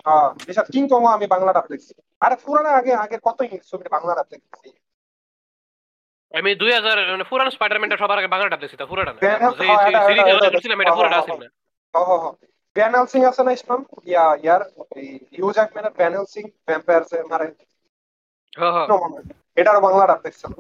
হ্যাঁ 0.06 0.28
ঋষাদ 0.52 0.68
কিং 0.72 0.84
কং 0.88 1.02
আমি 1.08 1.26
বাংলা 1.28 1.52
ডাব 1.54 1.66
দেখছি। 1.72 1.92
আরে 2.22 2.36
পুরানা 2.44 2.70
আগে 2.70 2.94
আগে 2.96 3.18
কত 3.24 3.40
ছবি 3.70 3.86
বাংলা 3.92 4.12
ডাব 4.16 4.28
দেখছি। 4.30 4.70
আমি 6.34 6.50
2000 6.56 6.98
মানে 7.12 7.24
পুরান 7.24 7.50
স্পাইডারম্যানটা 7.50 7.98
সবার 7.98 8.18
আগে 8.18 8.28
বাংলা 8.28 8.48
ডাব 8.50 8.60
দিছি 8.60 8.76
তা 8.78 8.86
পুরাটা 8.86 9.12
হ্যাঁ, 9.14 9.38
হ্যাঁ, 9.40 9.52
হ্যাঁ, 9.60 9.90
এটা- 9.90 10.06
সিরিজ 10.08 10.26
এটা- 10.28 10.82
এটা- 10.82 10.96
পুরাটা 10.96 11.18
না। 11.42 11.48
হ 11.94 11.98
হ 12.10 12.12
হ 12.24 12.26
সিং 13.06 13.22
আছে 13.26 13.42
না 13.44 13.52
ইসলাম? 13.52 13.80
ইয়া 14.06 14.26
ইয়ার 14.44 14.62
এই 14.96 15.08
হিউ 15.32 15.48
জ্যাকম্যানের 15.52 15.94
ভ্যান 15.98 16.14
সিং 16.26 16.44
ভ্যাম্পায়ার 16.68 17.04
মারে। 17.26 17.48
হ্যাঁ 18.54 18.72
হ্যাঁ। 18.72 18.88
এটার 19.56 19.78
বাংলা 19.82 20.04
ডাব 20.08 20.20
দেখছিলাম 20.22 20.54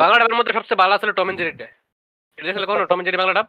বাংলা 0.00 0.16
ডাবের 0.20 0.38
মধ্যে 0.38 0.52
সবচেয়ে 0.52 0.80
ভালো 0.82 0.94
ছিল 1.02 1.10
টম 1.12 1.28
এন্ড 1.30 1.38
জেরিটা। 1.40 1.66
এটা 2.38 2.46
দেখলে 2.48 2.66
কোন 2.68 2.78
টম 2.90 2.98
এন্ড 3.00 3.06
জেরি 3.08 3.18
বাংলা 3.22 3.34
ডাব 3.38 3.46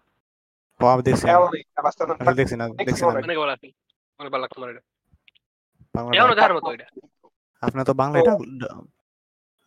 ও, 0.79 0.85
আমি 0.93 1.01
দেখছি 1.07 1.23
না। 1.25 1.31
এমনই 1.35 1.61
বাস্তব 1.85 2.05
আসলে 2.13 2.37
দেখছি 2.39 2.55
না 2.55 2.65
দেখছি 2.79 3.01
না। 3.01 3.09
অনেক। 3.11 3.25
ভালো 3.33 3.53
আছে। 3.55 3.67
অনেক 4.19 4.29
ভালো 4.33 4.41
লাগতো 4.43 4.57
আমার 4.59 4.69
এটা। 4.73 4.83
বাংলা 5.95 6.11
এমন। 6.17 6.29
দেখার 6.31 6.53
মতো 6.57 6.69
এটা। 6.75 6.87
আপনার 7.63 7.83
তো 7.85 7.93
বাংলা 8.01 8.17
এটা 8.21 8.33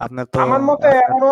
আপনার 0.01 0.25
তো 0.33 0.37
আমার 0.47 0.63
মতে 0.71 0.89
এখনও 1.03 1.31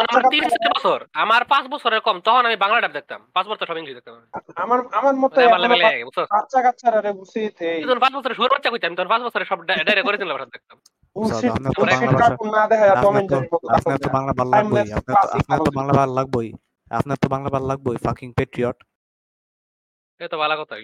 আমার 0.00 0.22
তিন 0.32 0.42
চার 0.52 0.68
বছর। 0.74 0.98
আমার 1.22 1.42
পাঁচ 1.52 1.64
বছরের 1.74 2.00
কম। 2.06 2.16
তখন 2.26 2.42
আমি 2.48 2.56
বাংলা 2.64 2.78
ডাব 2.80 2.92
দেখতাম। 2.98 3.20
পাঁচ 3.36 3.46
বছর 3.50 3.64
সব 3.70 3.76
ইংলিশ 3.80 3.94
দেখতাম 3.98 4.14
আমার 4.62 4.78
আমার 4.98 5.14
মতে 5.22 5.40
বুঝছ? 6.06 6.18
বাচ্চা 6.34 6.58
কাচ্চারা 6.66 7.10
উচিত 7.24 7.54
এই 7.68 7.78
যখন 7.82 8.00
পাঁচ 8.04 8.12
বছরের 8.16 8.36
শুরু 8.38 8.48
বাচ্চা 8.52 8.70
কইতাম 8.72 8.92
তখন 8.96 9.10
পাঁচ 9.12 9.22
বছরের 9.26 9.48
সব 9.50 9.58
ডাইরেক্ট 9.68 10.06
করে 10.08 10.18
দিলাম 10.20 10.50
দেখতাম। 10.54 10.78
আপনার 11.16 11.72
তো 13.98 14.08
বাংলা 14.10 14.32
ভালো 14.32 14.50
লাগবেই 14.50 14.88
আপনার 14.90 15.14
তো 15.14 15.26
classic 15.26 15.40
আপনার 15.40 15.58
তো 15.58 15.70
ভালো 15.70 15.76
বাংলা 15.78 15.92
ভালো 16.00 16.12
লাগবেই। 16.12 16.48
আপনার 16.90 17.16
তো 17.16 17.26
বাংলা 17.34 17.48
ভালো 17.50 17.66
লাগবেই 17.66 17.96
ফাকিং 18.04 18.28
পেট্রিয়ট 18.32 18.76
তো 20.30 20.36
ভালো 20.38 20.54
কথা। 20.60 20.74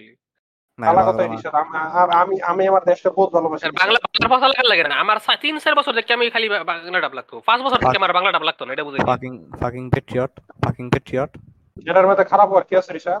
আম- 1.53 1.73
আম- 1.93 2.13
আমি 2.21 2.35
আমি 2.43 2.63
আমার 2.67 2.83
দেশকে 2.85 3.09
বহুত 3.09 3.29
ভালোবাসি। 3.35 3.63
বাংলা 3.73 3.97
বাংলা 4.05 4.27
ভাষা 4.33 4.47
লাগে 4.63 4.83
না। 4.83 4.95
আমার 4.95 5.17
তিন 5.41 5.55
চার 5.59 5.73
বছর 5.75 5.93
দেখে 5.93 6.11
আমি 6.13 6.25
খালি 6.29 6.47
বাংলা 6.65 6.99
ডাব 6.99 7.13
লাগতো। 7.13 7.35
পাঁচ 7.47 7.59
বছর 7.61 7.79
থেকে 7.81 7.97
আমার 7.97 8.13
বাংলা 8.13 8.31
ডাব 8.31 8.43
লাগতো 8.43 8.61
না 8.65 8.71
এটা 8.73 8.83
বুঝাই 8.83 9.01
fucking 9.11 9.31
fucking 9.61 9.83
patriot 9.89 10.31
fucking 10.63 10.85
patriot 10.89 11.31
এটার 11.87 12.05
মধ্যে 12.07 12.23
খারাপ 12.23 12.47
হওয়ার 12.49 12.65
কি 12.65 12.73
আছে 12.75 12.91
রিসা 12.93 13.13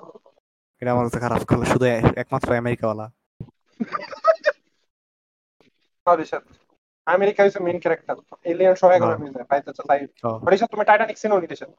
এটা 0.81 0.91
আমার 0.91 1.05
খারাপ 1.15 1.39
শুধু 1.65 1.85
একমাত্র 2.15 2.49
আমেরিকাওয়ালা। 2.55 3.05
আমেরিকা 6.07 6.37
মেইন 7.07 7.77
ক্যারেক্টার 7.83 8.15
এলিয়ান 8.45 8.75
সবাই 8.75 8.97
করে 8.97 9.07
হ্যাঁ। 9.07 9.19
নিয়ে 9.21 9.33
যায় 9.35 9.47
পাইতে 9.51 9.71
চাই 9.79 9.99
ও, 10.23 10.29
রিসা 10.51 10.67
তুমি 10.67 10.83
টাইটানিক 10.89 11.17
সিনেও 11.17 11.39
নিতেছেন 11.43 11.69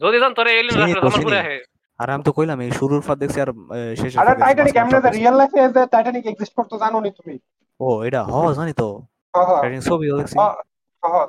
যদি 0.00 0.16
জান 0.22 0.32
তোরে 0.34 0.50
এলিয়েন 0.52 0.76
চিনি 0.76 0.92
রাস্তা 0.92 1.08
আমার 1.08 1.24
পুরো 1.24 1.38
আহে। 1.42 1.58
আর 2.00 2.08
আমি 2.10 2.22
তো 2.24 2.32
কইলাম 2.32 2.58
এই 2.60 2.72
শুরুর 2.78 3.00
ফার 3.06 3.16
দেখছি 3.22 3.38
আর 3.40 3.50
এ, 3.70 3.80
শেষের 4.00 4.18
আরে 4.22 4.32
টাইটানিক 4.42 4.74
এমনি 4.76 4.92
দেখছি। 4.96 5.18
রিয়েল 5.18 5.34
লাইফে 5.40 5.60
যে 5.66 5.82
টাইটানিক 5.94 6.24
এক্সিস্ট 6.26 6.54
করতে 6.58 6.74
জানো 6.82 6.98
নি 7.04 7.10
তুমি? 7.18 7.34
ও 7.80 7.88
এটা 8.06 8.20
হ 8.26 8.36
জানি 8.58 8.72
তো। 8.74 8.88
হ্যাঁ 9.34 9.46
হ্যাঁ 9.48 9.60
টাইটানিক 9.62 9.82
ছবিও 9.90 10.14
দেখছি। 10.20 10.36
হ্যাঁ, 10.38 10.54
হ্যাঁ। 11.02 11.28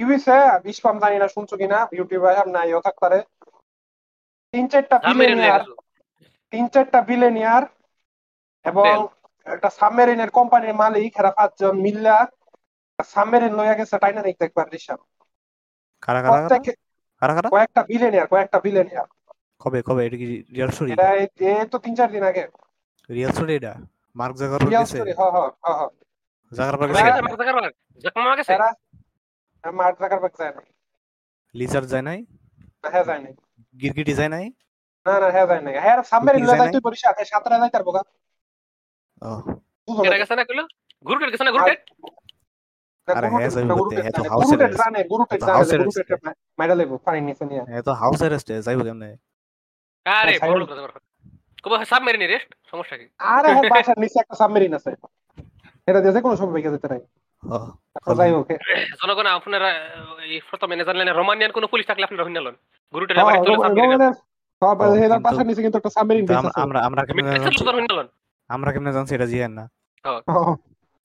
কি 0.00 0.02
হইছে? 0.08 0.34
ইসলাম 0.72 0.96
জানি 1.02 1.16
না 1.22 1.26
শুনছো 1.34 1.54
কিনা? 1.60 1.78
ইউটিউবে 1.96 2.28
আর 2.40 2.48
নাই 2.56 2.68
ও 2.74 2.80
থাকতারে 2.80 3.18
তিন 4.54 4.64
চারটা 4.72 4.96
বিলিয়নিয়ার 5.08 5.62
তিন 6.52 6.64
চারটা 6.74 6.98
বিলিয়নিয়ার 7.08 7.62
এবং. 8.64 8.84
একটা 9.48 9.68
সাবমেরিনের 9.78 10.30
কোম্পানির 10.30 10.74
মালিক 10.74 11.12
এরা 11.20 11.30
পাঁচজন 11.30 11.74
মিল্লা 11.80 12.16
সাবমেরিন 12.98 13.52
লইয়া 13.54 13.74
গেছে 13.74 13.96
টাইটানিক 13.98 14.36
দেখবার 14.40 14.66
ঋষাব 14.74 15.00
কারা 16.02 16.20
কারা 16.24 16.38
কারা? 16.44 16.58
কারা 17.22 17.32
কারা? 17.36 17.48
কয়েকটা 17.50 17.80
বিলিয়নিয়ার 17.90 18.28
কয়েকটা 18.32 18.58
বিলিয়নিয়ার 18.60 19.08
কবে 19.60 19.78
কবে? 19.82 20.02
এটা 20.06 20.16
কি 20.16 20.26
রিয়াল 20.54 20.70
স্টোরি 20.70 20.90
এটা 20.94 21.08
এই- 21.14 21.30
এই 21.50 21.66
তো 21.72 21.76
তিন 21.84 21.92
চার 21.98 22.08
দিন 22.14 22.24
আগে। 22.30 22.44
রিয়াল 23.08 23.32
স্টোরি 23.32 23.52
এটা? 23.54 23.72
মার্ক 24.16 24.34
জাগারবর্গ 24.40 24.70
রিয়াল 24.72 24.86
স্টোরি 24.86 25.12
হ্যাঁ 25.12 25.32
হ্যাঁ 25.34 25.50
হ্যাঁ 25.58 25.76
হ্যাঁ, 25.78 25.88
গেছে 26.82 27.02
হ্যাঁ। 27.02 27.72
জাকমা 28.04 28.32
গেছে। 28.38 28.52
এরা 28.54 28.68
মার্ক 29.64 29.96
জাকারবার্গ 30.02 30.34
যায় 30.40 30.52
না 30.54 30.62
লিজার 31.54 31.84
যায় 31.92 32.04
নাই? 32.08 32.18
না, 32.82 32.88
হ্যাঁ 32.92 33.04
যায় 33.04 33.20
নাই। 33.20 33.32
গিরগিটি 33.74 34.12
যায় 34.14 34.30
নাই? 34.30 34.44
না 35.06 35.14
না 35.22 35.28
হ্যাঁ 35.34 35.46
যায় 35.50 35.62
নাই। 35.66 35.74
হ্যাঁ 35.84 35.96
সাবমেরিন 36.10 36.42
যায় 36.48 36.58
যাইতে 36.60 36.80
পারিস 36.80 37.02
আগে 37.06 37.22
সাঁতরা 37.24 37.56
যাইতে 37.58 37.76
পারব 37.76 37.88
গা 37.96 38.02
নিচে 39.22 39.42
নিয়ে। 47.44 47.78
এ 47.78 47.82
তো 47.82 47.92
হাউস 47.92 48.18
অ্যারেস্টে 48.18 48.62
যাইবো 48.62 48.84
কেমনে 48.84 49.16
আরে 50.04 50.38
বড় 50.42 50.64
কথা 50.64 50.74
কথা। 50.74 50.98
কবে 51.62 51.84
সাবমেরিন 51.84 52.20
রেস্ট 52.20 52.54
সমস্যা 52.70 52.96
কি? 52.96 53.08
আরে 53.18 53.48
হ্যাঁ, 53.48 53.62
বাসার 53.62 53.98
নিচে 53.98 54.20
একটা 54.20 54.34
সাবমেরিন 54.34 54.74
আছে। 54.74 54.94
এটা 55.86 56.20
কোনো 56.20 56.36
সময় 56.36 56.52
বেঁকে 56.52 56.70
যেতে 56.70 56.88
নাই। 56.88 57.00
ও 57.50 57.66
তো 58.06 58.14
যাই 58.14 58.32
হোক, 58.32 58.48
জনগণ 59.02 59.26
আপনারা 59.26 59.88
এই 60.24 60.40
প্রথমে 60.50 60.76
না 60.76 61.12
রোমানিয়ান 61.12 61.52
কোনো 61.52 61.66
পুলিশ 61.66 61.86
থাকলে 61.86 62.04
আপনারা 62.04 62.24
হইনালন 62.24 62.54
গুরুটের 62.94 63.16
বাড়ি 63.16 63.38
চলে 63.38 63.54
রোমান- 63.54 63.62
সাবমেরিন 63.62 63.92
রোমানের- 63.92 64.14
ও, 64.62 64.84
এটার 64.84 65.00
কিন্তু- 65.00 65.20
বাসার 65.20 65.46
নিচে 65.46 65.62
কিন্তু 65.62 65.78
একটা 65.78 65.90
সাবমেরিন 65.90 66.26
কিন্তু 66.26 66.48
আছে। 66.48 66.60
আমরা 66.60 66.80
আমরা 66.80 67.04
আমরা 68.50 68.70
কেমনে 68.72 68.92
জানছি 68.92 69.12
এটা 69.14 69.26
জিয়ান 69.26 69.52
না 69.52 69.64
হ্যাঁ। 70.04 70.20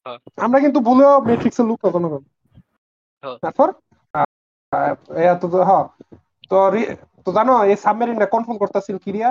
হ্যাঁ। 0.05 0.17
আমরা 0.37 0.59
কিন্তু 0.59 0.79
ভুলেও 0.79 1.13
ম্যাট্রিক্সের 1.27 1.65
লুক 1.69 1.79
কখনো। 1.83 2.07
হ্যাঁ। 3.23 3.37
তারপর 3.43 3.67
আহ, 4.13 4.25
আহ, 4.71 5.35
তো 5.41 5.47
তো- 5.47 5.65
হ্যাঁ। 5.69 5.85
তো 6.51 6.55
তো 7.25 7.29
জানো 7.31 7.53
এই 7.63 7.77
সাবমেরিনটা 7.77 8.27
কনফার্ম 8.27 8.57
করতেছিল 8.59 8.95
কিরিয়া 9.05 9.29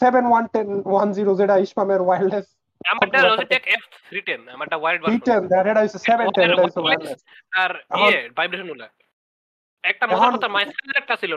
seven 0.00 0.24
one 0.26 0.44
ten 0.52 0.68
one 0.86 1.08
zero 1.12 1.32
যেটা 1.34 1.54
ইসমামের 1.58 2.00
ওয়াইল্ডলেস 2.02 2.46
আমারটা 2.84 3.18
লজিটেক 3.24 3.62
এফ 3.68 3.82
থ্রি 4.06 4.20
টেন 4.22 4.40
আমারটা 4.48 4.76
ওয়াইড 4.78 4.98
রিটেন 5.06 5.42
এটা 5.62 5.80
হচ্ছে 5.84 5.98
সেভেন 6.00 6.26
টেন 6.34 6.46
এটা 6.46 6.62
হচ্ছে 6.62 6.80
ওয়াইল্ডলেস 6.80 7.20
আর 7.52 7.70
ইয়ে 8.00 8.18
ভাইব্রেশন 8.36 8.68
উলা 8.70 8.86
একটা 9.92 10.04
মজার 10.06 10.32
কথা 10.34 10.48
মাইস্টার 10.54 11.00
একটা 11.02 11.14
ছিল 11.20 11.32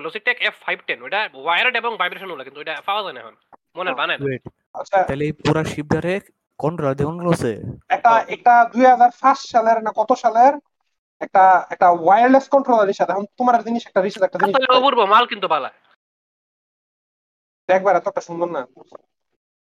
ফাইভ 0.63 0.77
টেন 0.88 0.99
ওটা 1.05 1.19
ওয়াইড 1.45 1.75
এবং 1.81 1.91
ভাইব্রেশন 2.01 2.29
উলা 2.33 2.45
কিন্তু 2.47 2.62
এটা 2.63 2.73
পাওয়া 2.89 3.01
যায় 3.05 3.15
না 3.15 3.19
এখন 3.23 3.35
মনের 3.77 3.95
বানায় 3.99 4.19
না। 4.19 4.25
আচ্ছা 4.79 4.97
তাহলে 5.07 5.23
এই 5.27 5.33
পুরা 5.45 5.63
শিপটারে 5.71 6.13
কন্ট্রোল 6.63 6.91
দিয়ে 6.95 7.09
কন্ট্রোল 7.09 7.33
আছে? 7.38 7.51
একটা 7.95 8.12
একটা 8.35 8.53
দুই 8.73 8.85
হাজার 8.91 9.12
পাঁচ 9.21 9.39
সালের 9.51 9.77
না 9.85 9.91
কত 9.99 10.12
সালের 10.23 10.53
একটা 11.25 11.43
একটা 11.73 11.88
ওয়্যারলেস 12.03 12.45
কন্ট্রোলার 12.53 12.91
হিসাবে 12.93 13.12
এখন 13.13 13.25
তোমার 13.39 13.55
জিনিস 13.67 13.81
একটা 13.88 14.01
রিসেট 14.01 14.23
একটা 14.23 14.39
জিনিস 14.39 14.55
আসলে 14.55 14.77
অপূর্ব 14.77 14.99
মাল 15.13 15.25
কিন্তু 15.31 15.47
বালা। 15.53 15.69
দেখবার 17.69 17.93
এত 17.99 18.05
একটা 18.07 18.23
সুন্দর 18.27 18.49
না। 18.55 18.62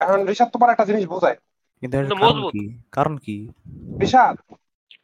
এখন 0.02 0.20
রিসাদ 0.32 0.50
তোমার 0.56 0.70
একটা 0.74 0.86
জিনিস 0.90 1.04
বোঝায়। 1.14 1.38
কিন্তু 1.82 2.16
কারণ 2.16 2.22
মজবুত। 2.24 2.52
কি? 2.56 2.66
কারণ 2.92 3.16
কি? 3.26 3.38
রিসাদ 4.02 4.36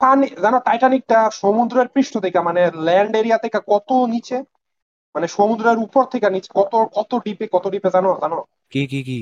পানি 0.02 0.26
জানো 0.44 0.58
টাইটানিকটা 0.68 1.20
সমুদ্রের 1.42 1.88
পৃষ্ঠ 1.96 2.14
থেকে 2.26 2.40
মানে 2.48 2.62
ল্যান্ড 2.88 3.14
এরিয়া 3.20 3.38
থেকে 3.44 3.60
কত 3.72 3.90
নিচে? 4.14 4.38
মানে 5.16 5.28
সমুদ্রের 5.38 5.78
উপর 5.86 6.04
থেকে 6.14 6.28
নিচে 6.36 6.50
কত 6.60 6.74
কত 6.98 7.12
ডিপে 7.26 7.46
কত 7.56 7.66
ডিপে 7.74 7.90
জানো 7.96 8.10
জানো? 8.24 8.38
কি 8.74 8.82
কি 8.92 9.00
কি? 9.10 9.20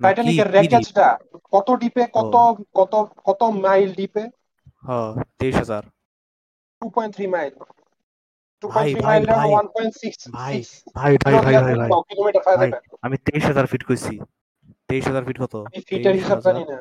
টাইটানিকের 0.00 0.48
রেকেজটা 0.56 1.06
কত 1.54 1.68
ডিপে 1.82 2.04
কত 2.16 2.34
কত 2.78 2.94
কত 3.28 3.40
মাইল 3.64 3.90
ডিপে 4.00 4.24
হ 4.86 4.90
তেইশ 5.38 5.54
হাজার। 5.62 5.82
Two 6.82 6.86
point 6.96 7.12
three 7.16 7.26
mile 7.34 7.52
two 8.62 8.66
ভাই, 8.74 8.84
পয়েন্ট 8.84 8.94
থ্রি 8.94 9.02
ভাই, 9.06 9.18
মাইল 9.18 9.24
ভাই, 9.38 9.48
ওয়ান 9.52 9.66
পয়েন্ট 9.74 9.94
সিক্স 10.02 10.20
ভাই, 10.38 10.56
ভাই 10.98 11.12
ভাই 11.24 11.34
ভাই 11.46 11.54
ভাই। 11.66 11.74
ভাই 11.80 11.90
কিলোমিটার 12.08 12.42
ভাই, 12.60 12.70
আমি 13.06 13.16
তেইশ 13.26 13.42
হাজার 13.50 13.66
ফিট 13.70 13.82
কইছি। 13.88 14.14
তেইশ 14.88 15.04
হাজার 15.10 15.24
ফিট 15.26 15.38
কত? 15.42 15.54
আমি 15.68 15.80
ফিটের 15.88 16.14
হিসাব 16.20 16.38
জানি 16.46 16.62
না। 16.70 16.76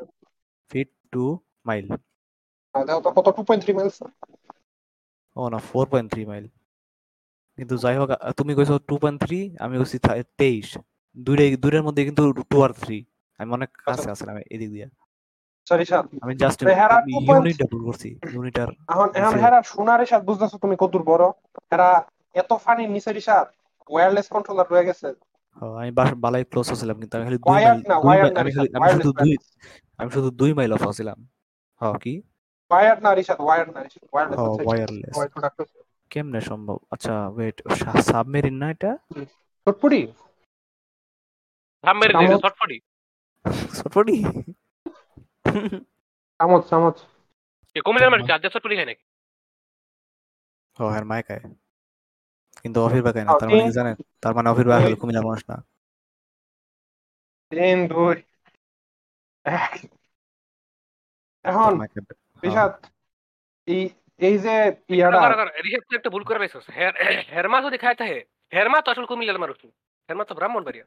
ফিট 0.71 0.89
টু 1.13 1.23
মাইল 1.67 1.85
দেখো 2.75 3.01
তো 3.05 3.09
কত 3.17 3.27
টু 3.37 3.41
পয়েন্ট 3.43 3.61
থ্রি 3.63 3.73
মাইলস 3.73 3.97
ও 5.35 5.41
না 5.53 5.59
ফোর 5.69 5.85
পয়েন্ট 5.91 6.07
থ্রি 6.13 6.23
মাইল 6.25 6.45
কিন্তু 7.57 7.75
যাই 7.83 7.95
হোক 7.99 8.09
তুমি 8.37 8.51
কইছো 8.57 8.75
টু 8.89 8.95
পয়েন্ট 9.01 9.17
থ্রি 9.25 9.39
আমি 9.59 9.73
কইছি 9.79 9.97
তেইশ 10.39 10.67
দুইটার 11.17 11.83
মধ্যে 11.87 12.01
কিন্তু 12.07 12.23
টু 12.51 12.57
আর 12.65 12.71
থ্রি 12.81 12.97
আমি 13.39 13.49
অনেক 13.57 13.69
কাছে। 13.79 14.07
আসলাম 14.15 14.35
এদিক 14.55 14.69
দিয়ে 14.75 14.87
সরি 15.67 15.85
স্যার 15.85 16.03
আমি 16.23 16.33
জাস্ট 16.41 16.57
তো 16.59 16.71
হেরা 16.81 16.97
2.3 17.07 17.29
ইউনিটটা 17.29 17.65
ভুল 17.71 17.81
করছি 17.87 18.09
ইউনিটার 18.33 18.69
এখন 18.91 19.07
এখন 19.19 19.33
হেরা 19.43 19.59
সোনার 19.71 20.01
বুঝতেছো 20.27 20.57
তুমি 20.63 20.75
কতদূর 20.81 21.03
বড় 21.11 21.25
হেরা 21.69 21.89
এত 22.35 22.51
ফানি 22.63 22.83
নিচের 22.87 23.15
হিসাব 23.15 23.45
ওয়্যারলেস 23.89 24.27
কন্ট্রোলার 24.33 24.67
রয়ে 24.71 24.87
গেছে 24.89 25.07
আমি 25.79 25.91
বালাই 26.23 26.43
ক্লোজ 26.51 26.67
ছিলাম 26.81 26.97
কিন্তু 27.01 27.13
আমি 27.17 27.25
খালি 27.27 27.39
দুই 27.39 27.49
মাইল 28.07 28.27
আমি 28.79 28.89
শুধু 28.97 29.11
দুই 29.19 29.33
আমি 29.99 30.09
শুধু 30.15 30.29
দুই 30.39 30.51
মাইল 30.57 30.71
অফ 30.75 30.83
ছিলাম 30.99 31.17
হ্যাঁ 31.81 31.95
কি 32.03 32.13
ওয়ার্ড 32.71 32.99
না 33.05 33.11
রিশাদ 33.19 33.39
ওয়ার্ড 33.45 33.67
না 33.75 33.79
রিশাদ 33.85 34.05
ওয়ার্ড 34.11 34.29
ও 34.41 34.43
ওয়্যারলেস 34.67 35.15
কেমনে 36.11 36.41
সম্ভব? 36.49 36.77
আচ্ছা 36.93 37.13
ওয়েট 37.35 37.57
সাবমেরিন 38.09 38.55
না 38.61 38.67
এটা? 38.75 38.91
চটপটি 39.67 40.01
সাবমেরিন 41.83 42.15
চামচ। 42.15 42.41
ছটফটি। 42.43 42.77
সটপটি 43.77 44.15
চামচ 46.39 46.63
চামচ। 46.71 46.97
এ 47.75 47.79
কুমিল্লার 47.85 48.11
মানুষ 48.13 48.25
আজ 48.35 48.43
ছটফটি 48.53 48.75
খায় 48.77 48.89
নাকি? 48.91 49.03
ও 50.79 50.83
হ্যাঁ 50.93 51.05
মায় 51.11 51.23
খায়। 51.27 51.43
কিন্তু 52.61 52.77
অফির 52.85 53.03
বাকায় 53.07 53.25
না 53.27 53.31
তার 53.39 53.47
মানে 53.49 53.63
কি 53.67 53.73
জানেন? 53.79 53.95
তার 54.23 54.33
মানে 54.35 54.47
অফির 54.51 54.67
বাকা 54.69 54.83
হলো 54.85 54.95
কুমিল্লার 55.01 55.27
মানুষ 55.27 55.41
না। 55.49 55.55
তিন 57.51 57.77
দুই। 57.91 58.15
এক। 59.45 59.71
এখন। 61.49 61.73
রিশাদ 62.43 62.71
এই 63.67 63.83
এই 64.19 64.35
যে 64.45 64.55
ইয়াটা 64.89 65.19
তো 65.89 65.93
একটা 65.95 66.09
ভুল 66.09 66.23
করে 66.23 66.39
রাখছিস 66.39 66.65
হেরমা 67.33 67.57
যদি 67.61 67.77
খায় 67.77 67.97
থাকে। 68.01 68.19
হেরমা 68.53 68.79
তো 68.81 68.87
আসলে 68.91 69.07
কুমিল্লার 69.11 69.39
মানুষ। 69.39 69.57
হেরমা 70.09 70.25
তো 70.25 70.33
ব্রাহ্মণ 70.35 70.61
বাড়িয়া 70.63 70.85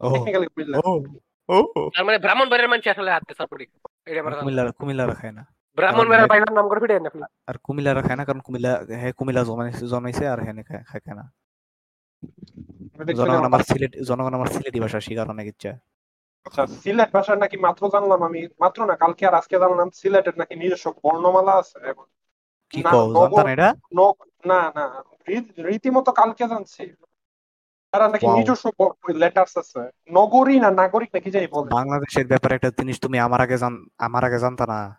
টেকনিক্যালি 0.00 0.46
তার 1.94 2.04
মানে 2.04 2.18
ব্রাহ্মণ 2.18 2.46
বাড়ির 2.48 2.68
মানুষ 2.68 2.84
আসলে 2.86 3.10
হাতে 3.10 3.32
না। 5.32 5.42
ব্রাহ্মণ 5.78 6.06
নাম 6.58 6.66
করে 6.68 6.80
ফিরে 6.80 6.94
আর 7.50 7.56
না 8.16 8.24
কারণ 8.24 8.40
কুমিল্লা 8.40 8.72
কুমিল্লা 9.18 9.42
জন্মাইছে 9.44 9.84
জন্মাইছে 9.86 10.24
আর 10.28 10.38
হ্যাঁ 10.44 10.54
খায় 10.68 10.82
খায় 10.90 11.02
খায় 11.04 11.16
না 11.16 11.24
জনগণ 13.18 13.44
আমার 13.50 13.62
সিলেট 13.68 13.92
জনগণ 14.08 14.32
আমার 14.34 14.48
সিলেটি 14.54 14.78
ভাষা 14.80 14.98
শিকার 15.00 15.26
অনেক 15.30 15.46
ইচ্ছা। 15.46 15.72
আচ্ছা 16.44 16.66
সিলেট 16.66 17.12
ভাষার 17.12 17.38
নাকি 17.38 17.56
মাত্র 17.56 17.88
জানলাম 17.88 18.22
আমি 18.22 18.48
মাত্র 18.60 18.84
না 18.84 18.96
কালকে 18.96 19.26
আর 19.26 19.34
আজকে 19.34 19.58
জানলাম 19.58 19.90
সিলেটের 19.90 20.32
নাকি 20.36 20.54
নিজস্ব 20.54 20.92
বর্ণমালা 21.04 21.52
আছে 21.52 21.78
এবং 21.86 22.04
কি 22.70 22.82
জানতাম 22.82 23.46
এটা? 23.46 23.74
ন- 23.94 24.24
না 24.46 24.72
না 24.74 25.04
রীতিমতো 25.62 26.12
কালকে 26.12 26.48
জানছি। 26.48 26.94
তারা 27.90 28.08
নাকি. 28.08 28.26
নিজস্ব 28.26 28.70
লেটার্স 29.08 29.58
আছে। 29.58 29.90
নগরী 30.12 30.60
না 30.60 30.70
নাগরিক 30.70 31.10
নাকি 31.14 31.30
যাই 31.30 31.46
বলে? 31.46 31.70
বাংলাদেশের 31.70 32.26
ব্যাপারে 32.26 32.54
একটা 32.54 32.68
জিনিস 32.68 33.00
তুমি 33.00 33.18
আমার 33.18 33.40
আগে 33.40 33.58
জান 33.58 33.86
আমার 33.98 34.24
আগে 34.24 34.38
জানতা 34.38 34.66
না 34.66 34.98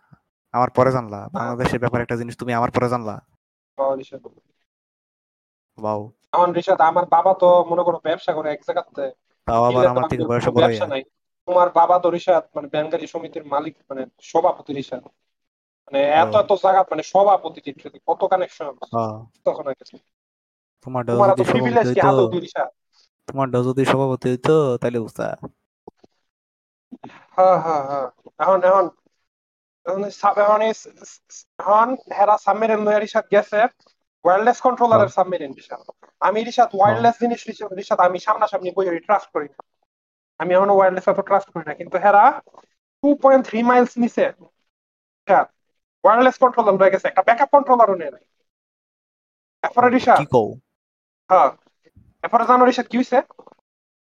আমার 0.52 0.70
পরে 0.70 0.92
জানলা। 0.92 1.28
বাংলাদেশের 1.32 1.80
ব্যাপারে 1.80 2.02
একটা 2.02 2.16
জিনিস 2.16 2.36
তুমি 2.36 2.52
আমার 2.52 2.70
পরে 2.70 2.88
জানলা। 2.88 3.20
বাউ 5.78 6.12
আমার 6.78 7.06
বাবা 7.06 7.34
তো 7.34 7.64
মনে 7.64 7.82
করো 7.82 8.00
ব্যবসা 8.02 8.32
করে 8.32 8.52
এক 8.52 8.60
জায়গাতে। 8.66 9.12
তাও 9.44 9.64
আবার 9.64 9.86
আমার 9.86 10.08
থেকে 10.08 10.24
বয়সে 10.24 10.50
বড় 10.50 10.66
ব্যবসা 10.66 10.86
নাই। 10.86 11.02
তোমার 11.48 11.68
বাবা 11.78 11.96
তো 11.98 12.08
রিশাদ 12.10 12.44
মানে 12.56 12.68
ব্যাংকারি 12.74 13.06
সমিতির 13.08 13.44
মালিক 13.52 13.74
মানে 13.90 14.02
সভাপতি 14.24 14.72
রিশাদ 14.74 15.02
মানে 15.86 16.00
এত 16.22 16.32
এত 16.42 16.50
জায়গা 16.64 16.80
মানে 16.92 17.02
সভাপতি 17.12 17.60
টিট্রি, 17.66 17.98
কত 18.08 18.20
কানেকশন 18.32 18.66
তখন 19.46 19.64
তোমার 20.86 21.02
তোমার 21.08 21.28
যদি 21.30 21.44
সভাপতি 21.52 21.84
হইতো 21.84 22.06
আদৌ 22.10 22.26
রিশাদ 22.38 22.70
তোমার 23.28 23.46
যদি 23.68 23.82
সভাপতি 23.92 24.26
হইতো 24.32 24.54
তাহলে 24.80 24.98
বুঝতা 25.04 25.26
হ্যাঁ 27.36 27.56
হ্যাঁ 27.64 27.82
হ্যাঁ। 27.88 28.06
এখন 28.40 28.58
এখন 28.68 28.84
এখন 29.86 30.60
এখন 31.62 31.88
হেরা 32.16 32.36
সাবমেরিন 32.46 32.80
লইয়া 32.86 33.00
রিশাদ 33.00 33.26
গেছে 33.32 33.60
ওয়্যারলেস 34.24 34.58
কন্ট্রোলারের 34.60 35.10
সাবমেরিন 35.16 35.52
রিশাদ 35.52 35.80
আমি 36.22 36.40
রিশাদ 36.42 36.70
ওয়্যারলেস 36.74 37.16
জিনিস 37.22 37.40
রিশাদ 37.80 37.98
আমি 38.06 38.18
সামনাসামনি 38.26 38.70
বই 38.76 38.86
ট্রাস্ট 39.06 39.28
করি 39.34 39.48
না। 39.52 39.58
আমি 40.40 40.50
এখনও 40.56 40.74
ওয়্যারলেস 40.76 41.06
এত 41.12 41.20
ট্রাস্ট 41.28 41.48
করি 41.52 41.64
না 41.68 41.74
কিন্তু 41.80 41.96
হেরা 42.04 42.24
টু 43.02 43.08
পয়েন্ট 43.22 43.42
থ্রি 43.48 43.60
মাইলস 43.70 43.92
নিচে 44.02 44.24
ওয়্যারলেস 46.04 46.36
কন্ট্রোলার 46.42 46.74
লয়ে 46.80 46.92
গেছে 46.94 47.06
একটা 47.08 47.22
ব্যাকআপ 47.28 47.50
কন্ট্রোলারও 47.56 47.96
নেই। 48.00 48.10
এরপরে 49.62 49.88
রিশাদ 49.96 50.18
কি 50.20 50.26
কও? 50.34 50.48
হ্যাঁ 51.30 51.50
এরপরে 52.24 52.44
জানো 52.50 52.62
রিশাদ 52.64 52.86
কি 52.90 52.96
হইছে? 53.00 53.18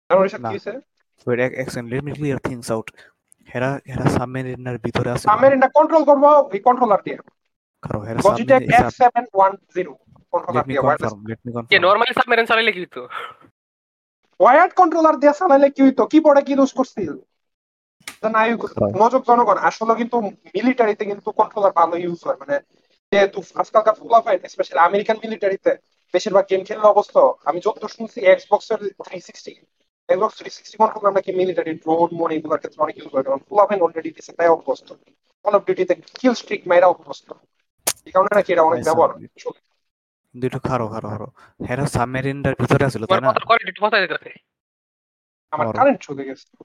জানো 0.09 0.19
না। 0.43 0.49
কি 0.51 0.55
হইছে? 0.57 0.73
ওয়েট 1.25 1.39
এক 1.61 1.67
second 1.73 1.87
let 1.91 2.03
me 2.07 2.11
clear 2.17 2.39
things 2.47 2.67
out 2.75 2.87
হেরা 3.51 3.71
হেরা 3.91 4.05
সাবমেরিনের 4.17 4.77
ভিতরে 4.85 5.09
আছে 5.13 5.25
সাবমেরিনটা 5.29 5.69
কন্ট্রোল 5.77 6.03
করব 6.09 6.23
এই 6.55 6.61
কন্ট্রোলার 6.67 7.01
দিয়ে। 7.05 7.17
কারও 7.83 7.99
হেরা 8.07 8.19
submarine 8.21 9.25
one 9.37 9.51
zero 9.75 9.93
controller 10.33 10.63
let 10.63 10.67
দিয়ে 10.69 10.81
ওয়্যারলেস 10.83 11.13
লেট 11.29 11.39
মি 11.45 11.49
কে 11.71 11.77
নরমালি 11.85 12.13
সাবমেরিন 12.19 12.45
চালাইলে 12.49 12.71
কি 12.75 12.81
ওয়ার্ড 14.39 14.71
কন্ট্রোলার 14.75 15.15
দিয়ে 15.17 15.33
চালাইলে 15.33 15.67
কি 15.69 15.81
হইতো? 15.83 16.03
কিবোর্ডে 16.05 16.41
কি 16.41 16.53
দোষ 16.55 16.71
করছিল? 16.73 17.09
হয়। 18.75 18.93
জনগণ 19.29 19.57
আসলে 19.69 19.93
কিন্তু 19.95 20.17
মিলিটারিতে 20.55 21.03
কিন্তু 21.05 21.29
কন্ট্রোলার 21.31 21.71
ভালো 21.71 21.95
ইউজ 21.97 22.19
হয়। 22.27 22.37
মানে 22.41 22.55
যেহেতু 23.11 23.39
আজকালকার 23.55 23.95
ফুলাফাইট 23.99 24.41
স্পেশালি 24.45 24.79
আমেরিকান 24.79 25.17
মিলিটারিতে 25.23 25.71
বেশিরভাগ 26.13 26.45
গেম 26.49 26.61
খেললে 26.63 26.87
অবস্থ 26.87 27.15
আমি 27.45 27.59
যত 27.65 27.81
শুনছি 27.85 28.17
এক্সবক্স 28.25 28.67
এর 28.71 28.79
three 28.99 29.19
sixty 29.19 29.51
Xbox 30.09 30.35
three 30.39 30.49
sixty 30.49 30.75
controller 30.77 31.13
নাকি 31.13 31.31
মিলিটারি 31.31 31.73
ড্রোন 31.73 32.09
মোন 32.13 32.29
এগুলোর 32.31 32.59
ক্ষেত্রে 32.59 32.83
অনেক 32.83 32.95
ইউজ 32.97 33.11
হয় 33.13 33.25
কারণ 33.27 33.39
ফুলাফাইন 33.47 33.79
অলরেডি 33.81 34.09
দিছে 34.11 34.31
তাই 34.37 34.47
অভ্যস্ত। 34.47 34.87
কল 35.45 35.53
অফ 35.55 35.61
ডিউটিতে 35.65 35.93
কিল 36.13 36.33
স্ট্রিক 36.33 36.61
মাইরা 36.67 36.87
অভ্যস্ত। 36.87 37.27
এই 38.05 38.11
কারণে 38.11 38.31
নাকি 38.35 38.49
এটা 38.53 38.63
অনেক। 38.63 38.81
ব্যবহার 38.83 39.11
একটু 40.45 40.59
খারো 40.59 40.87
খারো 40.87 41.09
খারো। 41.09 41.27
হেরা 41.69 41.85
সাবমেরিনটার 41.85 42.55
ভিতরে 42.59 42.85
আছিল 42.85 43.05
তাই 43.05 43.21
না? 43.21 43.33
কোয়ালিটি 43.33 43.79
কথা 43.81 43.99
দিতেছে। 43.99 44.39
আমার 45.51 45.75
কারেন্ট 45.75 45.99
চলে 46.01 46.23
গেছে। 46.25 46.63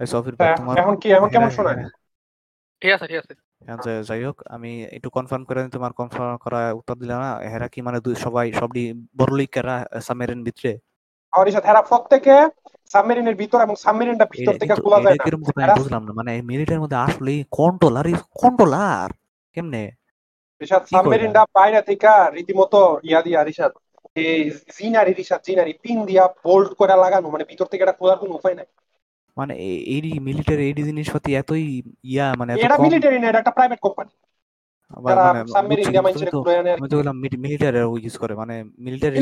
এই 0.00 0.06
সফির 0.06 0.34
হ্যাঁ, 0.38 0.56
তোমার 0.56 0.78
এখন 0.78 0.96
কি 0.96 1.12
এখন 1.12 1.28
কেমন 1.28 1.50
শোনায় 1.50 1.88
ঠিক 2.80 2.92
আছে 2.92 3.06
ঠিক 3.06 3.16
আছে। 3.16 3.34
হ্যাঁ, 3.64 4.02
যাই- 4.02 4.26
হোক 4.26 4.42
আমি 4.46 4.84
একটু 4.84 5.10
কনফার্ম 5.10 5.44
করে 5.44 5.62
দিই, 5.62 5.70
তোমার 5.70 5.92
কনফার্ম 5.92 6.36
করা 6.36 6.72
উত্তর 6.72 6.94
দিলে 6.94 7.12
না 7.12 7.36
হেরা 7.38 7.68
কি 7.68 7.82
মানে 7.82 8.00
দুই 8.00 8.14
সবাই 8.14 8.52
সবই 8.52 8.92
বড় 9.16 9.36
লিগেরা 9.36 9.86
সাবমেরিন 10.00 10.44
ভিতরে? 10.44 10.78
আমার 11.30 11.50
সাথে 11.50 11.68
হেরা 11.68 11.82
প্রত্যেকে 11.82 12.48
সাবমেরিনের 12.92 13.34
ভিতর 13.34 13.60
এবং 13.62 13.76
সাবমেরিনটা 13.76 14.26
ভিতর 14.30 14.52
থেকে 14.52 14.74
খোলা 14.74 15.00
যায় 15.00 15.14
না। 15.14 15.24
কথা 15.24 15.74
বুঝলাম 15.74 16.04
না 16.04 16.12
মানে 16.12 16.42
মিলিটারির 16.42 16.80
মধ্যে 16.80 16.96
আসলে 16.96 17.44
কন্ট্রোলার 17.50 18.04
কন্ট্রোলার 18.30 19.10
কেমনে? 19.52 19.97
রিশাদ? 20.60 20.82
সাবমেরিনটা 20.92 21.42
বাইরে 21.58 21.80
থেকে 21.88 22.12
রীতিমতো 22.36 22.80
ইয়া 23.08 23.20
দিয়া 23.26 23.40
রিশাদ 23.48 23.72
জিনারি 24.76 25.12
রিশাদ 25.20 25.40
জিনারি 25.48 25.72
পিন 25.82 25.98
দিয়া 26.08 26.24
বোল্ট 26.44 26.70
করে 26.80 26.94
লাগানো 27.04 27.26
মানে 27.34 27.44
ভিতর 27.50 27.66
থেকে 27.70 27.82
এটা 27.84 27.98
খোলার 27.98 28.18
কোনো 28.22 28.32
উপায় 28.38 28.56
নাই। 28.58 28.68
মানে 29.36 29.54
এই 29.94 30.00
মিলিটারি 30.28 30.62
এই 30.68 30.74
জিনিসপাতি 30.90 31.30
এতই 31.40 31.64
ইয়া 32.12 32.26
মানে 32.40 32.52
এটা 32.64 32.76
মিলিটারি 32.84 33.16
না 33.20 33.26
এটা 33.30 33.40
একটা 33.42 33.54
প্রাইভেট 33.56 33.80
কোম্পানি 33.86 34.12
মিলিটারি 37.32 37.80
ইউজ 38.04 38.14
করে 38.22 38.34
মানে 38.42 38.54
মিলিটারি 38.84 39.16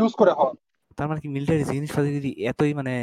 ইউজ 0.00 0.12
করে 0.20 0.32
হয়। 0.38 0.54
তার 0.98 1.06
মানে 1.10 1.20
কি 1.22 1.28
মিলিটারি 1.36 1.64
জিনিসপাতি 1.72 2.10
যদি 2.18 2.30
এতই 2.50 2.72
মানে 2.80 2.94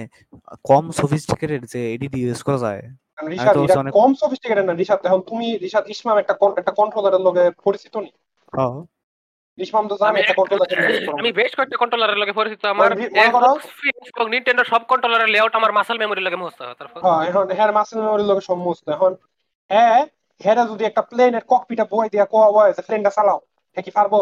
কম 0.70 0.84
সফিস্টিকেটেড 1.00 1.62
যে 1.74 1.80
এডিডি 1.96 2.20
ইউজ 2.22 2.40
করা 2.48 2.60
যায়? 2.66 2.82
এটা 3.22 3.80
অনেক- 3.80 3.94
কম 3.94 4.14
সফিস্টিকেটেড 4.14 4.66
না 4.66 4.74
রিশাদ 4.74 5.00
এখন 5.06 5.22
তুমি 5.22 5.58
রিশাদ 5.58 5.84
ইসমাম 5.90 6.18
একটা 6.18 6.34
একটা 6.58 6.72
কন্ট্রোলারের 6.72 7.22
লগে 7.22 7.52
পরিচিত 7.64 7.98
নি? 7.98 8.10
হ্যাঁ 8.54 8.76
ইসমাম 9.58 9.88
তো 9.88 9.96
জানে 9.98 10.10
আমি 10.10 10.20
একটা 10.20 10.34
কন্ট্রোলার 10.34 10.68
আমি 11.20 11.32
বেশ 11.32 11.52
কয়েকটা 11.56 11.78
কন্ট্রোলারের 11.78 12.18
লগে 12.18 12.32
পরিচিত। 12.32 12.62
আমার 12.66 12.90
নিনটেন্ডো 14.30 14.64
সব 14.64 14.82
কন্ট্রোলারের 14.84 15.30
লেআউট 15.30 15.54
আমার 15.56 15.72
মাসল 15.72 15.98
মেমোরি 15.98 16.22
লগে 16.22 16.36
মুখস্থ। 16.36 16.62
তারপর 16.80 17.00
হ্যাঁ 17.02 17.22
এখন 17.30 17.46
হ্যাঁ 17.52 17.72
মাসেল 17.72 18.00
মেমোরির 18.02 18.28
লগে 18.28 18.42
সমস্ত 18.42 18.90
এখন 18.90 19.12
হ্যাঁ 19.70 20.02
হ্যাঁ 20.42 20.68
যদি 20.68 20.84
একটা 20.86 21.02
প্লেনের 21.02 21.44
ককপিটা 21.44 21.86
বই 21.86 22.10
দিয়া 22.10 22.26
কোয়া 22.26 22.50
হয় 22.52 22.72
যে 22.74 22.82
প্লেনটা 22.82 23.10
চালাও 23.10 23.40
হ্যাঁ 23.78 23.84
কি 23.84 23.92
পারব? 23.92 24.14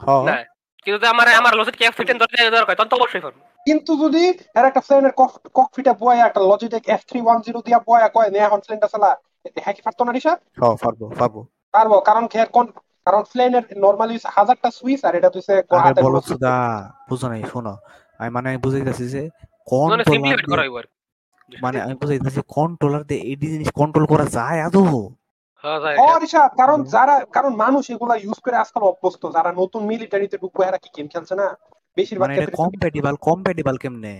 হ্যাঁ। 0.00 0.44
কিন্তু 0.86 1.06
আমার 1.06 1.26
আমার 1.40 1.52
লজিক 1.56 1.76
কে 1.76 1.90
ফিটেন 1.90 2.16
দরকার 2.18 2.50
দরকার 2.50 2.74
তখন 2.76 2.88
তো 2.88 2.96
অবশ্যই 2.96 3.20
পারব। 3.20 3.38
কিন্তু 3.68 3.92
যদি 4.02 4.22
এর 4.58 4.64
একটা 4.66 4.82
প্লেনের 4.86 5.12
ককপিটা 5.56 5.92
বয় 6.02 6.18
একটা 6.20 6.40
Logitech 6.50 6.82
F 6.94 7.02
three 7.08 7.20
one 7.22 7.38
zero 7.46 7.60
দিয়া 7.66 7.78
বয় 7.88 8.02
কয় 8.16 8.30
নে 8.34 8.38
এখন 8.46 8.60
প্লেনটা 8.64 8.88
চালা। 8.92 9.10
হ্যাঁ 9.56 9.74
কি 9.76 9.82
পারতো 9.86 10.02
না 10.04 10.12
রিসা 10.12 10.32
হ্যাঁ 10.58 10.76
পারব 10.82 11.00
পারব। 11.20 11.36
পারব 11.74 11.92
কারণ 12.08 12.24
খেয়ার 12.32 12.50
কোন 12.56 12.66
কারণ 13.06 13.22
প্লেনের 13.32 13.64
নর্মালি 13.84 14.16
হাজারটা 14.36 14.68
সুইচ 14.78 15.00
আর 15.08 15.14
এটা 15.18 15.30
তুইছে 15.34 15.54
আরে 15.76 15.90
বলো 15.96 16.18
কোনো 16.18 16.28
সুদা 16.28 16.54
বুঝো 17.08 17.26
নাই 17.32 17.42
শোনো। 17.52 17.74
আমি 18.20 18.30
মানে 18.36 18.46
আমি 18.50 18.58
বুঝাইতেছি 18.64 19.04
যে 19.14 19.22
মানে 19.90 20.02
কন্ট্রোলার 20.06 20.08
সিম্পলিফাইড 20.10 20.48
করা 20.52 20.62
হইব 20.64 20.76
আর 20.80 20.86
কি। 20.86 20.92
মানে 21.52 21.78
আমি 21.84 21.94
বুঝাইতেছি 22.00 22.40
কন্ট্রোলার 22.56 23.02
দিয়ে 23.08 23.22
এই 23.30 23.36
জিনিস 23.52 23.70
কন্ট্রোল 23.80 24.04
করা 24.12 24.26
যায় 24.36 24.58
আদৌ? 24.66 24.84
হ্যাঁ 25.98 26.18
রিসা 26.22 26.42
কারণ 26.60 26.78
যারা 26.94 27.14
কারণ 27.36 27.52
মানুষ 27.64 27.84
এগুলা 27.94 28.14
ইউজ 28.16 28.38
করে 28.44 28.56
আজকাল 28.56 28.82
অভ্যস্ত। 28.86 29.22
যারা 29.36 29.50
নতুন 29.60 29.82
মিলিটারিতে 29.90 30.36
ঢুকবো 30.42 30.60
এরা 30.64 30.78
কি 30.82 30.88
গেম 30.96 31.06
খেলছে 31.12 31.34
না? 31.40 31.46
বেশিরভাগ 31.96 32.22
মানে 32.22 32.34
এটা 32.36 32.46
কম্প্যাটিবল 32.60 33.14
কম্প্যাটিবল 33.26 33.76
কেমনে? 33.76 34.14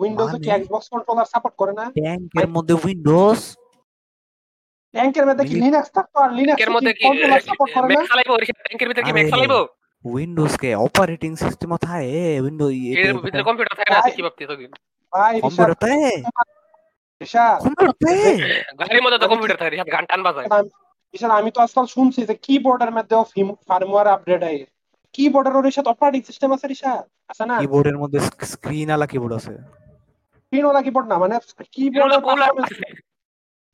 উইন্ডোজ 0.00 0.30
মানে- 0.30 0.54
এক্সবক্স 0.56 0.86
কন্ট্রোলার 0.92 1.28
সাপোর্ট 1.32 1.54
করে 1.56 1.72
না। 1.72 1.84
ট্যাঙ্কের 1.96 2.48
মধ্যে 2.56 2.74
উইন্ডোজ 2.84 3.40
কি 5.44 5.54
লিনাক্স 5.56 5.90
থাকতো 5.96 6.16
আর 6.20 6.30
লিনাক্স 6.38 6.62
এর 6.62 6.70
মধ্যে 6.76 6.92
কি 6.92 7.04
সাপোর্ট 7.48 7.70
করে 7.74 7.86
না? 7.90 8.02
চালাইবো 8.10 8.34
ট্যাঙ্কের 8.60 8.88
ভিতরে 8.88 9.04
কি 9.04 9.12
ম্যাক 9.16 9.26
চালাইবো? 9.34 9.60
উইন্ডোজ 10.04 10.52
কে 10.62 10.70
অপারেটিং 10.84 11.30
সিস্টেম 11.36 11.70
থাকে 11.78 12.12
উইন্ডোজ 12.44 12.72
এর 13.00 13.12
ভিতরে 13.24 13.42
কম্পিউটার 13.48 13.76
থাকে 13.78 13.90
না 13.94 14.00
কি 14.08 14.22
ভাবছিস 14.26 14.46
তোকে 14.50 14.66
ভাই 15.12 15.34
কম্পিউটার 15.44 15.76
থাকে 15.82 16.00
রিশাদ। 17.20 17.58
গাড়ির 18.80 19.02
মধ্যে 19.04 19.18
তো 19.18 19.26
কম্পিউটার 19.32 19.58
থাকে 19.62 19.76
গান 19.94 20.04
টান 20.06 20.20
বাজায়। 20.22 20.48
রিশাদ 21.14 21.32
আমি 21.40 21.50
তো 21.50 21.60
আজকাল 21.64 21.86
শুনছি 21.94 22.20
যে 22.28 22.34
কিবোর্ডের 22.44 22.92
মধ্যে 22.96 23.14
ফার্মওয়্যার 23.68 24.08
আপডেট 24.14 24.42
আই 24.42 24.56
কিবোর্ডের 25.14 25.54
ওর 25.56 25.64
রিশাদ 25.68 25.86
অপারেটিং 25.92 26.20
সিস্টেম 26.28 26.50
আছে 26.56 26.66
রিশাদ 26.66 27.02
আছে 27.30 27.44
না? 27.50 27.54
কিবোর্ডের 27.62 27.96
মধ্যে 28.02 28.18
স্ক্রিন 28.52 28.88
আলা 28.94 29.06
কিবোর্ড 29.12 29.32
আছে। 29.38 29.54
স্ক্রিন 30.42 30.64
ওলা 30.66 30.80
কিবোর্ড 30.86 31.06
না 31.10 31.16
মানে 31.22 31.34
কিবোর্ডের 31.74 32.20
কুলার 32.26 32.50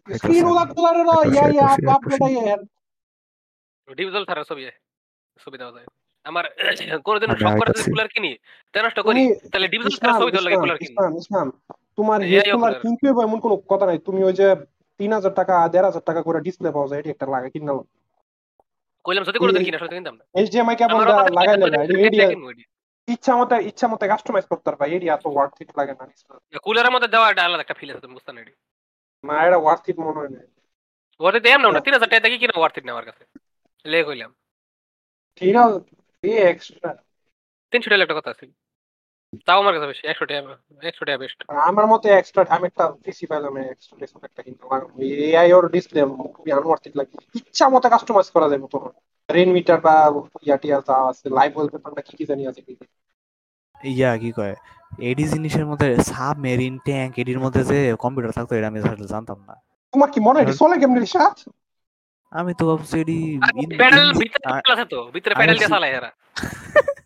স্ক্রিন 0.09 0.45
ওলা 0.51 0.65
কুলারের 0.73 1.07
yeah 1.35 1.45
yeah 1.55 1.67
update 1.97 2.21
I 2.23 2.35
Dipjol 3.89 4.23
ছাড়া 4.29 4.43
ছবি 4.51 4.63
আছে 4.69 4.81
ছবি 5.41 5.57
দেওয়া 5.61 5.75
যায়। 5.77 5.87
আমার 6.27 6.45
কোনোদিন 7.07 7.29
শখ 7.43 7.53
করে 7.61 7.71
যদি 7.71 7.85
কুলার 7.87 8.09
কিনি? 8.15 8.31
তাই 8.75 8.83
নষ্ট 8.85 8.99
করি 9.09 9.23
তাহলে 9.53 9.67
ছাড়া 9.69 9.89
ইসলাম 9.91 10.17
ছবি 10.21 10.31
লাগে 10.47 10.57
কুলার 10.63 10.79
কিনি। 10.81 10.89
ইসলাম 10.89 11.13
ইসলাম 11.23 11.47
তোমার 11.99 12.19
কুলার 12.55 12.75
কিনতে 12.83 13.05
হবে 13.11 13.23
এমন 13.29 13.39
কোনো 13.45 13.55
কথা 13.73 13.85
নাই। 13.91 13.99
তুমি 14.07 14.21
ওই 14.29 14.35
যে 14.41 14.47
তিন 15.01 15.11
হাজার 15.13 15.33
টাকা 15.35 15.55
দেড় 15.69 15.87
হাজার 15.87 16.03
টাকা 16.03 16.21
করে 16.23 16.39
ডিসপ্লে 16.41 16.71
পাওয়া 16.71 16.89
যায় 16.89 17.01
এটি 17.01 17.11
একটা 17.11 17.27
লাগে 17.27 17.49
কিনলাম 17.51 17.77
কইলাম 19.05 19.25
যদি 19.25 19.39
কোনোদিন 19.39 19.61
এই- 19.61 19.67
কিনা 19.67 19.79
আসলে 19.79 19.91
কিনতাম। 19.91 20.15
না 20.17 20.25
এইচডিএমআই 20.35 20.77
কেমন 20.77 20.95
আমার 20.97 21.09
অত 21.13 21.31
লাগাই 21.31 21.47
টাকা 21.49 21.57
না 21.57 21.65
পয়সা 21.65 21.83
এটি 22.07 22.19
নেই, 22.19 22.29
কিনবো 22.29 22.51
এটি। 22.51 22.65
ইচ্ছা 23.09 23.33
মতো 23.37 23.55
ইচ্ছা 23.71 23.87
মতো 23.89 24.05
কাস্টমাইজ 24.09 24.45
করতে 24.45 24.67
পারবা 24.67 24.85
এটি 24.87 25.07
এত 25.09 25.25
ওয়ার্থ 25.27 25.57
ইট 25.61 25.71
লাগে 25.79 25.93
না 25.93 26.05
কুলারের 26.59 26.93
মধ্যে 26.93 27.09
দেওয়া 27.09 27.27
একটা 27.31 27.43
আলাদা 27.45 27.63
একটা 27.63 27.75
ফিল 27.75 27.91
আছে 27.91 28.01
তুমি 28.01 28.15
বুঝতে 28.15 28.31
না 28.33 28.41
এটি। 28.41 28.53
না 29.25 29.35
এটা 29.47 29.59
ওয়ার্থ 29.59 29.85
ইট 29.89 29.97
মনে 29.99 30.19
হয় 30.19 30.29
না। 30.29 30.41
ওতে 31.21 31.41
দেম 31.41 31.61
না 31.67 31.81
তিন 31.81 31.93
হাজার 31.95 32.09
টাকা 32.09 32.21
থেকে 32.21 32.37
কিনা 32.39 32.55
ওয়ার্থ 32.57 32.77
না 32.79 32.93
আমার 32.93 33.05
কাছে। 33.05 33.23
লে 33.85 33.99
কইলাম। 34.05 34.31
ঠিক 35.41 35.55
আছে 35.57 35.79
এই 36.25 36.35
এক্সট্রা 36.51 36.91
তিনশো 37.73 37.89
টাকা 37.91 38.03
একটা 38.03 38.15
কথা 38.15 38.31
আছে। 38.31 38.45
তাও 39.47 39.59
আমার 39.63 39.73
কাছে 39.75 39.87
বেশি 39.87 40.03
একশো 40.07 40.25
টাকা 40.27 40.41
একশো 40.83 41.05
টাকা 41.05 41.19
বেস্ট 41.19 41.39
আমার 41.69 41.87
মতে 41.87 42.07
এক্সট্রা 42.13 42.43
আমি 42.51 42.65
একটা 42.67 42.85
পিসি 43.05 43.25
পাইলাম 43.27 43.53
এক্সট্রা 43.65 43.97
ডিসপ্লে 44.01 44.27
একটা 44.27 44.43
কিনতে 44.43 44.65
এআই 45.29 45.49
ওর 45.53 45.65
ডিসপ্লে 45.75 46.01
খুবই 46.35 46.51
আনওয়ার্থ 46.53 46.85
ইট 46.89 46.95
লাগে 46.97 47.15
ইচ্ছা 47.39 47.65
মতো 47.69 47.87
কাস্টমাইজ 47.95 48.29
করা 48.35 48.47
যাবে 48.53 48.67
তোমার 48.75 48.91
রেন 49.29 49.51
মিটার 49.53 49.79
বা 49.81 49.95
ইয়াটিয়া 50.47 50.77
যা 50.81 50.97
আছে 51.11 51.27
লাইভ 51.39 51.53
ওয়ালপেপারটা 51.55 52.03
কি 52.07 52.13
কি 52.19 52.25
জানি 52.31 52.43
আছে। 52.51 52.61
ইয়া 53.91 54.13
কি 54.17 54.31
কয়? 54.33 54.55
এডি 55.03 55.25
জিনিসের 55.33 55.67
মধ্যে 55.71 55.89
সাবমেরিন 56.11 56.75
ট্যাঙ্ক 56.87 57.13
এডির 57.19 57.41
মধ্যে 57.45 57.63
যে 57.71 57.79
কম্পিউটার 58.03 58.33
থাকতো 58.33 58.53
এটা 58.55 58.69
আমি 58.71 58.79
আসলে 58.83 59.07
জানতাম 59.07 59.39
না। 59.49 59.55
তোমার 59.95 60.09
কি 60.13 60.19
মনে 60.21 60.37
হয় 60.37 60.45
এটি 60.45 60.55
চলে 60.63 60.75
কেমনি 60.81 61.01
রিসার্চ 61.01 61.39
আমি 62.33 62.53
তো 62.59 62.65
ভাবছি 62.71 62.95
এডি 63.03 63.19
ইন- 63.63 63.77
প্যাডেল 63.81 64.07
ভিতরে 64.21 64.45
আছে 64.73 64.85
তো 64.93 64.99
ভিতরে 65.15 65.33
আমি 65.33 65.39
প্যাডেল 65.41 65.57
দিয়ে 65.61 65.73
চালায় 65.75 65.93
এরা। 65.99 66.11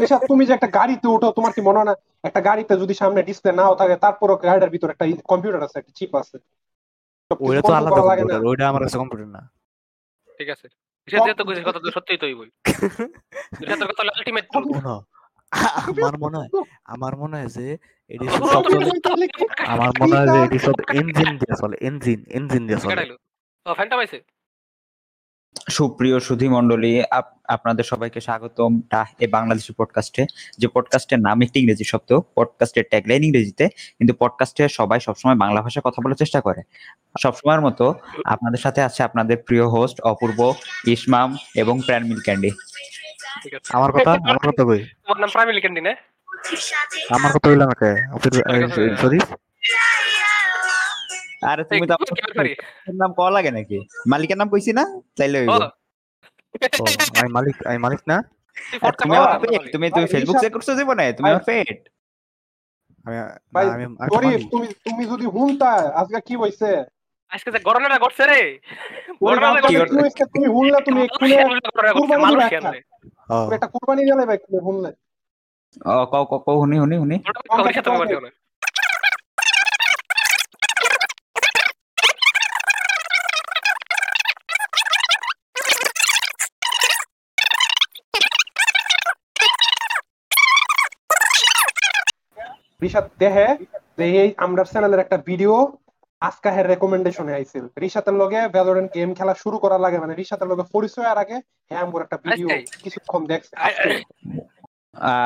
রিসার্চ 0.00 0.22
তুমি 0.30 0.42
যে 0.48 0.52
একটা 0.56 0.68
গাড়িতে 0.78 1.06
উঠো 1.14 1.28
তোমার 1.38 1.52
কি 1.56 1.60
মনে 1.68 1.78
হয় 1.78 1.88
না? 1.90 1.94
একটা 2.28 2.40
গাড়িতে 2.48 2.72
যদি 2.82 2.94
সামনে 3.00 3.20
ডিসপ্লে 3.28 3.52
নাও 3.58 3.74
থাকে 3.80 3.94
তারপরও 4.04 4.36
গাড়িটার 4.48 4.72
ভিতরে 4.74 4.92
একটা 4.94 5.06
কম্পিউটার 5.30 5.66
আছে 5.66 5.76
একটা 5.78 5.92
চিপ 5.98 6.12
আছে। 6.22 6.36
ওইটা 7.30 7.62
তো 7.68 7.72
আলাদা 7.78 8.02
লাগে 8.10 8.22
না। 8.22 8.34
কম্পিউটার 8.34 8.48
ওইটা 8.50 8.64
আমার 8.70 8.82
কাছে 8.84 8.96
কম্পিউটার 9.02 9.28
না। 9.36 9.42
ঠিক 10.38 10.48
আছে। 10.54 10.66
কইছিস 11.48 11.64
কথা 11.68 11.80
তো 11.84 11.88
সত্যিই 11.96 12.20
তো 12.22 12.26
হইবই। 12.28 12.50
এটা 13.62 13.74
তোর 13.80 13.86
কথা 13.90 14.02
আলটিমেট 14.16 14.44
আমার 15.96 16.14
মনে 16.24 16.36
হয় 16.40 16.50
আমার 16.94 17.12
মনে 17.22 17.34
হয় 17.38 17.50
যে 17.56 17.66
সব 18.52 18.62
আমার 19.72 19.90
মনে 20.00 20.14
হয় 20.18 20.28
যে 20.34 20.38
এডি 20.46 20.58
সব 20.66 20.76
ইঞ্জিন 21.00 21.30
দিয়ে 21.40 21.54
চলে 21.60 21.76
ইঞ্জিন 21.88 22.20
ইঞ্জিন 22.38 22.62
দিয়ে 22.68 22.80
চলে। 22.82 22.94
ও 23.66 23.70
পাইছে 24.00 24.18
সুপ্রিয় 25.70 26.20
সুধী 26.20 26.48
মণ্ডলী 26.48 27.02
আপনাদের 27.48 27.84
সবাইকে 27.84 28.20
স্বাগতম 28.20 28.80
এ 29.20 29.26
বাংলাদেশি 29.26 29.72
পডকাস্টে 29.72 30.26
যে 30.58 30.68
পডকাস্টের 30.68 31.20
নাম 31.20 31.42
একটি 31.42 31.60
ইংরেজি 31.60 31.84
শব্দ 31.84 32.20
পডকাস্টের 32.36 32.84
ট্যাগলাইন 32.90 33.24
ইংরেজিতে 33.24 33.68
কিন্তু 33.68 34.14
পডকাস্টে 34.14 34.68
সবাই 34.68 35.00
সবসময় 35.00 35.34
বাংলা 35.34 35.62
ভাষায় 35.62 35.90
কথা 35.90 36.02
বলার 36.04 36.16
চেষ্টা 36.16 36.40
করে। 36.40 36.62
সবসময়ের 37.22 37.60
মতো 37.60 37.94
আপনাদের 38.24 38.58
সাথে 38.58 38.82
আছে 38.82 39.02
আপনাদের 39.02 39.36
প্রিয় 39.36 39.66
হোস্ট 39.66 40.00
অপূর্ব 40.00 40.54
ইসমাম 40.86 41.36
এবং 41.54 41.80
প্রাণ 41.86 42.04
মিল 42.04 42.20
ক্যান্ডি। 42.20 42.50
আমার 43.72 43.92
কথা? 43.92 44.12
আমার 44.12 44.38
কথা 44.38 44.64
কই? 44.64 44.78
তোমার 44.78 45.20
নাম 45.20 45.28
প্রাইমারি 45.32 45.60
ক্যান্ডি 45.60 45.80
না? 45.80 45.94
আমার 47.10 47.32
কথা 47.32 47.48
হইলাম 47.48 47.68
একটা 47.70 47.96
সরি 48.96 49.18
আরে 51.46 51.62
তুমি 51.70 51.84
তো 51.86 51.94
নাম 53.00 53.10
কল 53.18 53.30
লাগে 53.36 53.50
নাকি? 53.50 53.78
মালিকের 54.12 54.38
নাম 54.40 54.48
কইছি 54.48 54.70
না? 54.78 54.84
চাইলে 55.18 55.36
হইব। 55.40 55.50
ও। 55.52 55.58
আমি 57.18 57.30
মালিক 57.36 57.56
আমি 57.70 57.78
মালিক 57.78 58.00
না? 58.10 58.16
তুমি 59.00 59.14
আমার 59.16 59.32
পেট 59.42 59.62
তুমি 59.74 59.86
তুমি 59.90 60.06
ফেসবুক 60.12 60.36
চেক 60.42 60.52
করছ 60.52 60.68
জীবনে? 60.80 61.04
তুমি 61.16 61.28
আমার 61.30 61.44
পেট। 61.50 61.78
তুমি 64.12 64.28
তুমি 64.86 65.02
যদি 65.12 65.26
হুনতা 65.34 65.70
আজকে 66.00 66.18
কি 66.28 66.34
হইছে? 66.36 66.70
আজকে 67.32 67.48
যে 67.54 67.58
গরনাটা 67.58 67.96
ঘটছে 67.98 68.24
রে। 68.26 68.40
ওই 69.22 69.34
গরনাটা 69.36 69.58
রাতে 69.60 69.68
কি 69.68 69.74
কি 70.18 70.24
তুমি 70.34 70.46
হুনলা 70.54 70.78
তুমি 70.80 71.00
কুরবানি 71.94 72.22
মানুষ 72.24 72.40
দিবা 72.40 72.48
কেন 72.54 72.66
একটা। 72.70 72.82
তুমি 73.40 73.54
একটা 73.54 73.68
কুরবানি 73.74 74.02
গেলে 74.10 74.22
ভাই 74.28 74.38
তুমি 74.44 74.58
হুনলে। 74.66 74.90
ও 75.90 75.94
কও 76.12 76.24
কও 76.30 76.38
কও 76.46 76.56
হুনি 76.62 76.76
হুনি 76.82 76.96
হুনি। 77.02 77.16
রিশাদ 92.82 93.06
দেহে 93.22 93.48
যে 93.98 94.04
এই 94.22 94.30
আমরা 94.44 94.62
চ্যানেলের 94.72 95.02
একটা 95.04 95.18
ভিডিও 95.28 95.54
আজকা 96.22 96.50
হের 96.56 96.66
রেকমেন্ডেশনে 96.72 97.32
আইছিল 97.38 97.64
রিশাতের 97.82 98.16
লগে 98.22 98.40
ভ্যালোরেন্ট 98.54 98.90
গেম 98.96 99.10
খেলা 99.18 99.34
শুরু 99.42 99.56
করার 99.64 99.80
লাগে 99.84 99.98
মানে 100.02 100.14
রিশাতের 100.14 100.48
লগে 100.50 100.64
পরিচয় 100.74 101.08
আর 101.12 101.18
আগে 101.24 101.36
হ্যাঁ 101.68 101.82
আমার 101.84 102.04
একটা 102.06 102.18
ভিডিও 102.24 102.48
কিছুক্ষণ 102.82 103.22
দেখছে। 103.32 103.52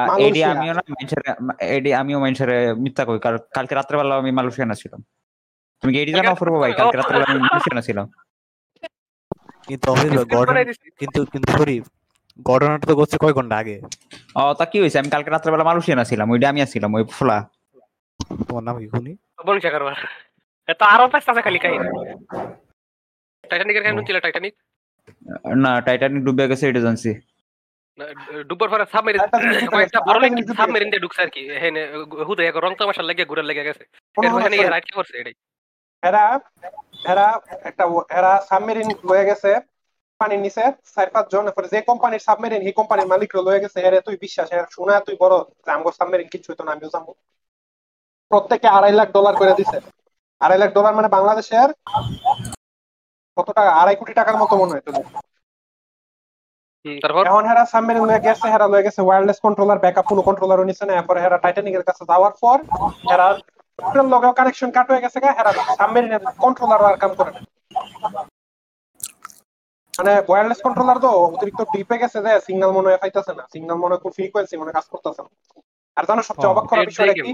মালয়েশিয়া। 0.08 0.28
এডি 0.28 0.40
আমিও 0.52 0.72
না 0.78 0.82
মানুষের 0.96 1.20
এডি 1.76 1.90
আমিও 2.00 2.18
মানুষের 2.24 2.50
মিথ্যা 2.84 3.04
কই 3.08 3.18
কারণ 3.24 3.40
কালকে 3.56 3.74
রাত্রেবেলা 3.74 4.14
আমি 4.22 4.30
মালয়েশিয়ানা 4.38 4.76
ছিলাম। 4.82 5.00
তুমি 5.82 5.92
এডি 6.02 6.12
জানো 6.16 6.30
অপূর্ব 6.34 6.54
ভাই? 6.62 6.72
কালকে 6.78 6.96
রাত্রেবেলা 6.96 7.26
আমি 7.32 7.40
মালয়েশিয়ানা 7.46 7.82
ছিলাম। 7.88 8.06
কিন্তু 9.68 9.86
অফিস 9.92 10.12
গর্ডন 10.34 10.56
কিন্তু 11.00 11.20
কিন্তু 11.32 11.48
সরি 11.58 11.76
গর্ডনটা 12.48 12.86
তো 12.90 12.94
করছে 13.00 13.16
কয় 13.22 13.34
ঘণ্টা 13.38 13.54
আগে? 13.62 13.76
ও 14.40 14.42
তা 14.58 14.64
কি 14.70 14.76
হয়েছে? 14.82 14.98
আমি 15.02 15.10
কালকে 15.14 15.30
রাত্রেবেলা 15.30 15.64
মালয়েশিয়ানা 15.68 16.04
ছিলাম 16.10 16.26
ওইটা 16.32 16.46
আমি 16.52 16.60
আসছিলাম 16.64 16.90
ওই 16.98 17.04
ফোলা। 17.16 17.38
তোমার 18.46 18.62
নাম 18.66 18.74
কি 18.82 18.86
খুনি? 18.92 19.12
বংশা 19.46 19.70
কারবার 19.74 19.94
তো 20.80 20.84
আরও 20.94 21.06
পাঁচ 21.12 21.24
আছে 21.30 21.42
খালি 21.46 21.58
কাহিনী। 21.64 21.88
টাইটানিকের 23.50 23.82
কাহিনী 23.84 24.02
ছিল 24.08 24.16
টাইটানিক 24.24 24.54
না 25.64 25.72
টাইটানিক 25.86 26.20
ডুবে 26.26 26.44
গেছে 26.50 26.64
এটা 26.70 26.82
জানছি। 26.86 27.10
ডুবার 28.48 28.68
পরে 28.72 28.84
সাবমেরিন 28.94 29.20
কয়েকটা 29.72 30.00
বড় 30.08 30.18
লাইন 30.22 30.32
সাবমেরিন 30.60 30.88
দিয়ে 30.92 31.04
ঢুকছে 31.04 31.20
আর 31.24 31.30
কি। 31.34 31.42
হেনে 31.62 31.82
হুদে 32.28 32.42
এক 32.50 32.56
রং 32.64 32.72
তামাশার 32.78 33.06
লাগে 33.08 33.24
ঘুরে 33.30 33.42
লেগে 33.48 33.66
গেছে। 33.68 33.84
সমস্যা 34.16 34.50
রাইট 34.74 34.88
করছে 34.98 35.14
এটাই? 35.20 35.36
এরা 36.02 36.24
এরা 37.12 37.26
একটা 37.70 37.84
এরা 38.18 38.32
সাবমেরিন 38.48 38.88
লয়ে 39.08 39.28
গেছে। 39.30 39.50
পানির 40.20 40.40
নিচে 40.46 40.62
চার 40.94 41.08
পাঁচ 41.14 41.26
জন 41.32 41.44
যে 41.72 41.80
কোম্পানির 41.90 42.22
সাবমেরিন 42.26 42.62
এই 42.68 42.74
কোম্পানির 42.78 43.10
মালিক 43.12 43.30
লয়ে 43.38 43.62
গেছে 43.64 43.78
এর 43.86 43.94
তুই 44.06 44.16
বিশ্বাস 44.24 44.48
এর 44.54 44.64
শোনা 44.74 44.94
তুই 45.06 45.16
বড় 45.22 45.34
আমগো 45.74 45.90
সাবমেরিন 45.98 46.28
কিছু 46.34 46.46
হইতো 46.50 46.62
না 46.64 46.72
আমিও 46.74 46.94
যাব 46.94 47.06
প্রত্যেকে 48.30 48.68
আড়াই 48.76 48.94
লাখ 48.98 49.08
ডলার 49.16 49.34
করে 49.40 49.52
দিছে। 49.58 49.78
আড়াই 50.40 50.58
লাখ 50.62 50.70
ডলার 50.76 50.92
মানে 50.98 51.08
বাংলাদেশের 51.16 51.68
কত 53.36 53.48
টাকা? 53.58 53.70
আড়াই 53.80 53.96
কোটি 54.00 54.12
টাকার 54.18 54.36
মতো 54.42 54.54
মনে 54.60 54.72
হয় 54.74 54.84
তোদের। 54.86 55.06
এখন 57.28 57.42
হেরা 57.48 57.64
সাবমেরিন 57.72 58.04
লয়ে 58.08 58.24
গেছে 58.26 58.46
হেরা 58.52 58.66
লয়ে 58.72 58.86
গেছে 58.86 59.00
ওয়্যারলেস 59.02 59.38
কন্ট্রোলার 59.46 59.82
ব্যাকআপ 59.84 60.06
কোনো 60.10 60.22
কন্ট্রোলারও 60.28 60.68
নিছে 60.68 60.84
না 60.86 60.92
এরপরে 60.94 61.18
হেরা 61.24 61.38
টাইটানিকের 61.44 61.84
কাছে 61.88 62.02
যাওয়ার 62.10 62.34
পর 62.42 62.58
হেরা 63.10 63.26
লগেও 64.12 64.32
কানেকশন 64.38 64.70
কাট 64.76 64.86
হয়ে 64.90 65.04
গেছে 65.04 65.18
হেরা 65.38 65.52
সাবমেরিনের 65.78 66.22
কন্ট্রোলার 66.44 66.80
আর 66.88 66.96
কাম 67.02 67.12
করে 67.18 67.30
না। 67.34 67.40
মানে 70.00 70.12
ওয়্যারলেস 70.28 70.60
কন্ট্রোলার 70.66 70.98
তো 71.04 71.10
অতিরিক্ত 71.26 71.60
ডিপে 71.72 71.96
গেছে 72.02 72.18
যে 72.26 72.32
সিগন্যাল 72.46 72.70
মনে 72.76 72.88
হয় 72.90 73.00
পাইতাছে 73.02 73.32
না। 73.38 73.44
সিগন্যাল 73.52 73.78
মনে 73.82 73.94
হয় 73.94 74.02
ফ্রিকোয়েন্সি 74.16 74.54
মনে 74.56 74.72
কাজ 74.76 74.86
করতেছে 74.92 75.20
না। 75.24 75.30
আর 75.96 76.04
জানো 76.08 76.22
সবচেয়ে 76.28 76.52
অবাক 76.52 76.66
করার 76.70 76.86
বিষয়টা 76.90 77.14
কি? 77.18 77.30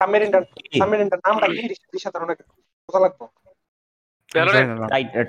সাবমেরিনটার? 0.00 0.44
সাবমেরিনটার 0.74 1.20
নামটা 1.26 1.46
কি? 1.48 1.62
রিসাতের 1.94 2.22
অনেক 2.26 2.38
বোঝা 2.88 3.00
লাগবে 3.04 3.24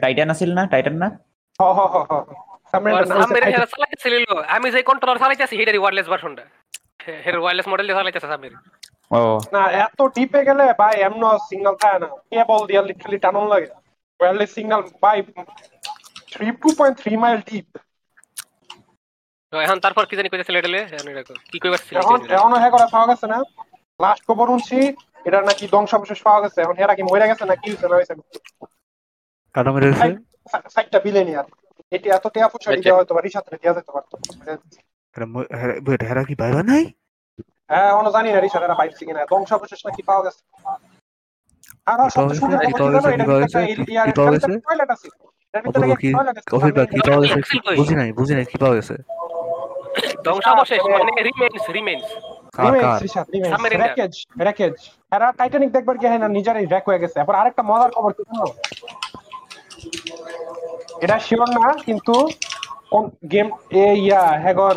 টাইটান 0.04 0.30
আছিল 0.34 0.50
না? 0.58 0.64
টাইটান 0.74 0.96
না? 1.04 1.08
হ 1.60 1.64
হ 1.78 1.82
হ 1.94 1.98
হ। 2.10 2.12
আমি 4.56 4.68
যে 4.72 4.80
কন্ট্রোলার 4.90 5.22
চালাইতেছি 5.22 5.56
হেটারই 5.60 5.80
ওয়্যারলেস 5.82 6.08
ভার্সনটা 6.12 6.44
হের 7.26 7.36
ওয়্যারলেস 7.38 7.68
মডেল 7.72 7.86
দিয়ে 7.88 8.00
চালাইতেছে 8.00 8.28
সাবমেরিন 8.32 8.60
ও। 9.12 9.22
না 9.54 9.62
এত 9.86 10.00
ডিপে 10.16 10.42
গেলে 10.50 10.66
ভাই 10.82 10.96
এমন 11.08 11.22
সিগন্যাল 11.48 11.76
থাকে 11.82 11.98
না। 12.04 12.08
কেবল 12.32 12.62
দিয়া 12.70 12.82
লিটারালি 12.84 13.18
টানন 13.26 13.46
লাগে। 13.54 13.70
ওয়্যারলেস 14.20 14.50
সিগন্যাল 14.56 14.82
ভাই 15.04 15.18
three 16.36 16.48
two 16.62 16.70
point 16.80 16.96
three 17.02 17.14
mile 17.24 17.40
deep 17.50 17.68
তো 19.54 19.56
এখন 19.66 19.78
তারপর 19.86 20.04
কি 20.10 20.14
জানি 20.18 20.30
কইতেছিল 20.32 20.56
এটালে 20.60 20.80
এখন 20.90 21.08
এটা 21.14 21.24
কি। 21.46 21.58
কইবার 21.64 21.82
ছিল 21.86 21.96
এখন 22.02 22.18
এখনও 22.38 22.58
হ্যাঁ 22.62 22.74
করা 22.76 22.88
পাওয়া 22.94 23.08
গেছে 23.12 23.26
না। 23.34 23.38
লাস্ট 24.00 24.22
খবর 24.28 24.46
শুনছি 24.52 24.78
এটা 25.26 25.40
নাকি 25.50 25.66
ধ্বংসাবশেষ 25.74 26.20
পাওয়া 26.28 26.42
গেছে। 26.44 26.58
এখন 26.62 26.76
হেরা 26.80 26.94
কি 26.98 27.04
মরে 27.06 27.30
গেছে 27.32 27.44
না 27.50 27.56
কি 27.62 27.68
হয়েছে 27.72 27.88
না 27.90 27.96
হয়েছে 27.98 28.14
কাটা 29.56 29.70
মেরে 29.76 29.88
গেছে 29.92 30.10
সাইটটা 30.74 31.00
বিলেনিয়ার 31.06 31.48
এটি 31.92 32.08
এত 32.18 32.26
টেয়া 32.34 32.48
আচ্ছা। 32.48 32.70
দিতে 32.76 32.90
হয়তো 32.96 33.12
বা 33.16 33.22
রিসাতে 33.22 33.50
দেওয়া 33.64 33.76
যেতে 33.78 33.92
পারতো। 33.96 34.16
হেরা 36.08 36.24
কি 36.30 36.34
ভাইবা 36.42 36.62
নাই? 36.72 36.84
হ্যাঁ 37.70 37.88
এখনও 37.92 38.12
জানি 38.16 38.30
না 38.32 38.40
রিসাত 38.40 38.62
এরা 38.68 38.80
পাইছে 38.80 39.04
কিনা। 39.08 39.22
ধ্বংসাবশেষ 39.32 39.80
নাকি 39.88 40.02
পাওয়া 40.10 40.24
গেছে? 40.26 40.42
বুঝি 47.80 47.96
নাই 48.00 48.10
বুঝি 48.20 48.34
নাই 48.38 48.46
কি 48.52 48.58
পাওয়া 48.64 48.76
গেছে? 48.78 48.96
ধ্বংসাবশেষ 50.26 50.82
মানে 50.94 51.12
রিমেন্স 51.28 51.64
রিমেন্স 51.78 52.06
কার 52.58 52.74
কার? 52.84 53.00
Submarine 53.52 53.82
টা। 53.82 53.86
র্যাকেজ 53.86 54.14
র্যাকেজ 54.46 54.74
এরা 55.12 55.28
টাইটানিক 55.40 55.70
দেখবার 55.76 55.96
গিয়ে 56.02 56.12
না 56.24 56.28
নিজেরই 56.38 56.66
র্যাক 56.66 56.84
হয়ে 56.90 57.02
গেছে। 57.04 57.18
এরপর 57.20 57.36
আরেকটা 57.42 57.64
মজার 57.70 57.92
খবর 57.96 58.12
কি 58.18 58.24
এটা 61.04 61.18
শিওর 61.28 61.50
না 61.60 61.66
কিন্তু 61.88 62.14
কোন 62.92 63.04
গেম 63.34 63.48
এ 63.84 63.86
ইয়া 64.06 64.24
হ্যাগর 64.44 64.76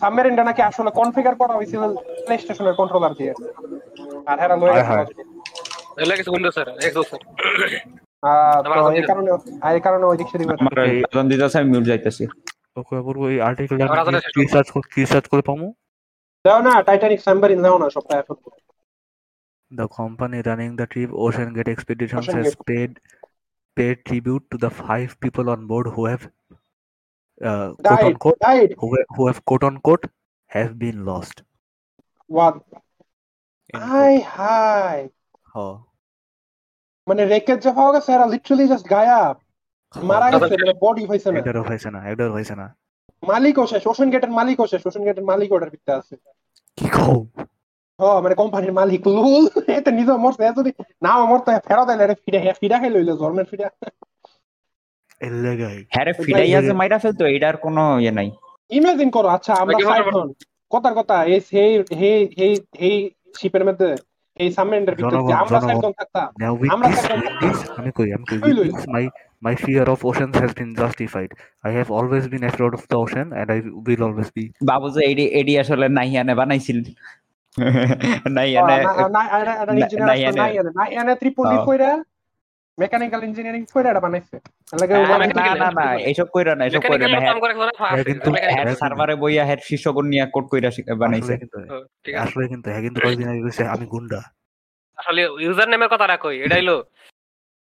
সাবমেরিনটা 0.00 0.44
নাকি 0.48 0.62
আসলে 0.70 0.90
কনফিগার 1.00 1.34
করা 1.40 1.54
হয়েছিল 1.58 1.82
প্লে 2.24 2.34
স্টেশনের 2.42 2.74
কন্ট্রোলার 2.80 3.12
দিয়ে। 3.18 3.32
আর 4.30 4.36
হ্যাঁ। 4.88 5.04
হায় 5.94 6.06
হায়। 6.06 6.18
কিছু 6.20 6.30
উইন্ডোজ 6.34 6.52
স্যার 6.56 6.68
এক্সোস 6.86 7.06
স্যার 7.10 7.20
আহ, 8.22 8.56
তো 8.64 8.68
এই 8.92 9.04
কারণে 9.10 9.30
এই 9.70 9.80
কারণে 9.86 10.04
ওই 10.10 10.16
দিক 10.20 10.28
সেদিক 10.32 10.46
আমার 10.54 10.74
বেতন 11.02 11.24
দিতেছে 11.30 11.56
আমি 11.60 11.68
মিউট 11.72 11.86
যাইতেছি 11.90 12.24
ওকে 12.76 12.94
অপূর্ব 13.00 13.20
এই 13.32 13.38
আর্টিকেলটা 13.48 13.86
কি 14.34 14.42
সার্চ 14.52 14.68
কি 14.94 15.02
সার্চ 15.12 15.26
করে 15.32 15.42
পামু 15.48 15.66
দাও 16.44 16.60
না 16.66 16.74
টাইটানিক 16.88 17.20
সাবমেরিন 17.26 17.60
দাও 17.64 17.76
না 17.82 17.86
সপ্তাহে 17.96 18.20
এখন 18.24 18.36
The 19.70 19.86
company 19.90 20.38
running 20.42 20.72
the 20.76 20.86
trip, 20.86 21.10
Ocean 21.16 21.50
Gate 21.56 21.70
Expeditions, 21.74 22.24
Ocean 22.24 22.38
has 22.38 22.48
Gate. 22.48 22.64
paid 22.66 22.90
paid 23.76 23.96
tribute 24.08 24.44
to 24.50 24.56
the 24.58 24.70
five 24.82 25.10
people 25.22 25.46
on 25.48 25.60
board 25.70 25.86
who 25.94 26.02
have 26.04 26.24
uh, 27.40 27.68
quote 27.70 27.84
died 27.86 28.04
unquote 28.10 28.38
died 28.40 28.70
who, 28.80 28.86
who 29.14 29.22
have 29.28 29.40
quote 29.48 29.64
unquote 29.64 30.04
have 30.50 30.72
been 30.84 30.98
lost. 31.04 31.36
quote. 32.30 32.58
Hi 33.74 34.14
Oh. 35.00 35.21
মানে 37.06 37.22
রেকেজ 37.24 37.58
যে 37.64 37.70
পাওয়া 37.78 37.92
গেছে 37.94 38.10
এরা 38.12 38.26
literally 38.26 38.64
just 38.72 38.86
গায়াব 38.94 39.36
মারা 39.94 40.26
Oh. 40.26 40.40
গেছে 40.42 40.54
মানে 40.62 40.74
body 40.84 41.04
হইছে 41.10 41.28
না। 41.30 41.38
একটারও 41.40 41.62
হয়েছে 41.68 41.88
না 41.94 42.00
হয়েছে 42.36 42.54
না। 42.60 42.66
মালিকও 43.22 43.64
শেষ 43.66 43.84
ওশন 43.86 44.08
গেটের 44.12 44.32
শেষ 44.72 44.82
ওশন 44.86 45.02
গেটের 45.06 45.24
মালিক 45.24 45.48
ওটার 45.52 45.70
ভিতরে 45.74 45.92
আছে। 45.98 46.14
কি 46.78 46.86
কও? 46.96 47.16
হ 47.98 48.02
মানে 48.24 48.34
কোম্পানির 48.34 48.72
মালিক 48.72 49.02
লুল 49.16 49.44
এতে 49.78 49.90
নিজে 49.98 50.12
মরছে 50.24 50.44
যদি 50.58 50.70
না 51.02 51.12
মরতে 51.30 51.50
ফেরত 51.68 51.88
এলে 51.94 52.04
রে 52.06 52.14
ফিরে 52.24 52.38
ফিরা 52.60 52.76
খাই 52.80 52.90
লইলো 52.94 53.12
জর্মের 53.20 53.46
ফিরা। 53.50 53.68
এর 55.20 55.32
লেগাই 55.44 55.78
হ্যাঁ 55.92 56.04
রে 56.06 56.12
যে 56.68 56.72
মাইরা 56.80 56.98
ফেলতো 56.98 57.24
এটার 57.36 57.56
কোনো 57.56 57.82
ইয়ে 58.04 58.12
নাই। 58.18 58.28
ইমাজিন 58.70 59.08
করো 59.16 59.28
আচ্ছা 59.36 59.52
আমরা 59.62 59.76
কথার 60.72 60.94
কথা 60.98 61.16
এই 61.34 61.40
সেই 61.50 61.72
হে 62.00 62.12
হে 62.38 62.48
হে 62.80 62.90
শিপের 63.40 63.64
মধ্যে 63.68 63.88
এই 64.36 64.48
সাবমেরিনের 64.56 64.94
ভিতরে 64.98 65.18
আমরা 65.42 65.58
হন 65.60 65.92
থাকতাম 66.00 66.28
আমরা 66.74 66.88
আমি 67.78 67.90
কই 67.98 68.08
আমি 68.16 68.24
কই 68.30 68.38
this, 68.60 68.84
my 68.88 69.04
my 69.42 69.54
fear 69.56 69.84
of 69.84 69.98
oceans 70.04 70.34
has 70.36 70.52
been 70.54 70.72
justified. 70.74 71.30
I 71.64 71.70
have 71.70 71.90
always 71.90 72.24
been 72.28 72.44
afraid 72.44 72.74
of 72.74 72.82
the 72.90 72.96
ocean, 72.96 73.26
and 73.32 73.46
I 73.50 73.58
will 73.86 74.02
always 74.08 74.28
be. 74.30 74.44
বাবু 74.70 74.86
যে 74.94 75.00
এডি 75.10 75.24
এডি 75.40 75.54
আসলে 75.62 75.86
নাইয়ানে 75.98 76.34
বানাইছিল 76.40 76.78
নাইয়ানে 78.36 78.76
ইঞ্জিনিয়ার 79.72 80.32
নাই 80.38 80.50
এনে 80.58 80.70
নাই 80.78 80.90
এনে 81.00 81.14
ত্রিপল 81.20 81.44
হ্যাঁ। 81.46 81.64
কইরা 81.68 81.90
মেকানিক্যাল 82.78 83.20
ইঞ্জিনিয়ারিং 83.24 83.62
কইরা 83.72 83.88
এটা 83.90 84.00
বানাইছে। 84.00 84.36
লাগে 84.72 84.94
হ্যাঁ, 84.94 85.18
না 85.30 85.44
না 85.56 85.68
না 85.70 85.86
এইসব 86.02 86.26
কইরা 86.34 86.52
না 86.54 86.62
এইসব 86.64 86.80
কইরা 86.82 87.06
না। 87.06 87.18
হ্যাঁ, 87.80 88.04
কিন্তু- 88.04 88.32
সার্ভারে 88.74 89.14
বইয়া 89.16 89.42
হ্যাঁ 89.44 89.58
শীর্ষকন 89.62 90.04
নিয়ে 90.06 90.24
কোড 90.26 90.44
কইরা 90.48 90.68
বানাইছে 90.96 91.24
আসলে 91.26 91.40
কিন্তু 91.42 91.58
ঠিক 92.04 92.14
আছে। 92.14 92.22
আসলে 92.24 92.44
কিন্তু 92.48 92.66
হ্যাঁ 92.70 92.82
কিন্তু 92.86 92.98
কয়েকদিন 93.00 93.28
আগে 93.28 93.42
কইছে 93.42 93.62
আমি 93.74 93.86
গুন্ডা। 93.86 94.20
আসলে 94.98 95.22
ইউজার 95.38 95.68
নেমের 95.68 95.88
কথাটা 95.88 96.16
কই 96.16 96.36
এটা 96.40 96.56
হইল 96.56 96.70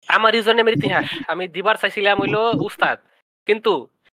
আমার 0.08 0.32
ইউজার 0.36 0.56
নেমের 0.56 0.76
ইতিহাস। 0.78 1.08
আমি 1.28 1.44
দিবার 1.48 1.76
চাইছিলাম 1.78 2.18
হইল 2.22 2.36
উস্তাদ 2.62 2.98
কিন্তু 3.48 3.72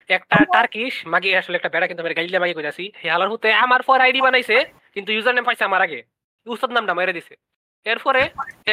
একটা 0.10 0.36
টার্কিশ 0.54 0.94
মাগি 1.06 1.30
আসলে 1.36 1.56
একটা 1.58 1.70
বেড়া 1.70 1.88
কিন্তু 1.88 2.02
আমি 2.04 2.14
গাইলে 2.14 2.40
মাগি 2.40 2.54
কইতাছি 2.54 2.86
হে 3.02 3.08
হালার 3.10 3.30
হতে 3.30 3.48
আমার 3.56 3.82
পর 3.84 3.98
আইডি 4.02 4.20
বানাইছে 4.22 4.56
কিন্তু 4.96 5.10
ইউজার 5.12 5.34
নেম 5.36 5.46
পাইছে 5.46 5.64
আমার 5.64 5.82
আগে। 5.82 6.00
উস্তাদ 6.48 6.72
নামটা 6.72 6.94
মেরে 6.94 7.14
দিছে। 7.14 7.34
এরপরে 7.86 8.22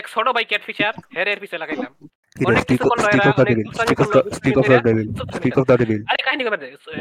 এক 0.01 0.07
ছোট 0.15 0.27
বাই 0.37 0.45
ক্যাট 0.51 0.63
ফিচার 0.69 0.93
হের 1.17 1.29
এর 1.33 1.39
পিছে 1.43 1.57
লাগাইলাম। 1.63 1.93
অনেক 2.49 2.65
এরা 3.15 3.25
অনেক 3.43 3.57
দুষ্টামি 3.69 3.95
করল, 3.99 4.15
আরে 6.11 6.23
কাহিনী 6.27 6.43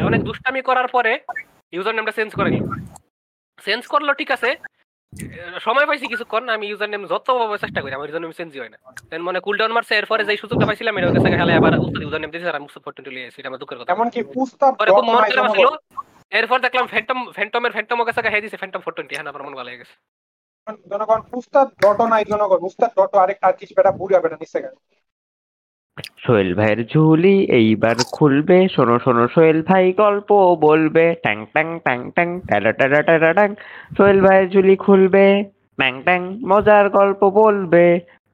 অনেক 0.09 0.21
করার 0.69 0.87
পরে 0.95 1.13
ইউজার 1.75 1.93
নেমটা 1.95 2.13
চেঞ্জ 2.17 2.31
করে 2.39 2.49
চেঞ্জ 3.59 3.83
করল 3.93 4.09
ঠিক 4.21 4.29
আছে। 4.37 4.49
সময় 5.65 5.85
পাইছি 5.89 6.05
কিছুক্ষণ 6.13 6.43
আমি 6.55 6.65
ইউজার 6.71 6.89
নেম 6.93 7.03
যত 7.13 7.27
চেষ্টা 7.63 7.79
করি 7.83 7.93
আমার 7.97 8.07
ইউজার 8.07 8.23
নেম 8.23 8.33
চেঞ্জ 8.39 8.51
হয় 8.61 8.71
না। 8.73 8.77
দেন 9.09 9.21
মানে 9.27 9.39
কুল 9.45 9.55
ডাউন 9.59 9.71
মারছে 9.75 9.93
এরপরে 10.01 10.21
যে 10.27 10.33
সুযোগটা 10.43 10.65
পাইছিলাম 10.69 10.93
এটা 10.97 11.07
কাছে 11.15 11.29
খেলে 11.39 11.53
আবার 11.59 11.73
উস্তাদ 11.85 12.01
ইউজার 12.05 12.21
নেম 12.21 12.31
দিয়েছে 12.33 12.47
আর 12.51 12.57
আমি 12.59 12.67
এসেছি 13.25 13.39
এটা 13.41 13.49
আমার 13.51 13.61
দুঃখের 13.61 13.77
কথা। 13.79 13.89
পরে 14.79 14.91
খুব 14.97 15.05
মন 15.07 15.15
খারাপ 15.31 15.47
ছিল 15.55 15.67
এরপর 16.39 16.57
দেখলাম 16.65 16.85
ফ্যান্টম 16.93 17.19
ফ্যান্টমের 17.37 17.73
ফ্যান্টম 17.75 17.97
কাছে 18.09 18.29
হয়ে 18.33 18.43
দিছে 18.45 18.57
ফ্যান্টম 18.61 18.81
টোয়েন্টি 18.95 19.13
হ্যাঁ 19.15 19.25
আমার 19.31 19.43
মন 19.45 19.53
ভালো 19.59 19.69
হয়ে 19.71 19.81
গেছে। 19.81 19.95
জনগণ, 20.67 21.21
উস্তাদ 21.39 21.67
ডটো 21.83 22.05
নাই 22.07 22.23
জনগণ, 22.31 22.59
উস্তাদ 22.69 22.91
ডটো 22.99 23.15
আরেক 23.23 23.37
টার্কিশ 23.41 23.69
বেটা 23.77 23.91
বুড়া 23.99 24.19
বেটা 24.23 24.37
নিচে 24.41 24.59
গেছে 24.63 24.81
সোহেল 26.23 26.51
ভাইয়ের 26.53 26.81
ঝুলি 26.87 27.35
এইবার 27.59 27.97
খুলবে, 28.11 28.57
শোনো 28.75 28.95
শোনো, 28.99 29.23
সোহেল 29.27 29.59
ভাই 29.61 29.85
গল্প 29.93 30.29
বলবে, 30.67 31.05
ট্যাং 31.23 31.37
ট্যাং 31.53 31.67
ট্যাং 31.85 31.99
ট্যাং 32.15 32.27
ট্যারা 32.47 32.71
ট্যারা 32.73 32.99
ট্যারা 33.01 33.31
ট্যাং। 33.33 33.49
সোহেল 33.97 34.19
ভাইয়ের 34.21 34.47
ঝুলি 34.49 34.75
খুলবে, 34.75 35.25
ট্যাং 35.79 35.93
ট্যাং, 36.03 36.21
মজার 36.51 36.85
গল্প 36.89 37.21
বলবে, 37.41 37.85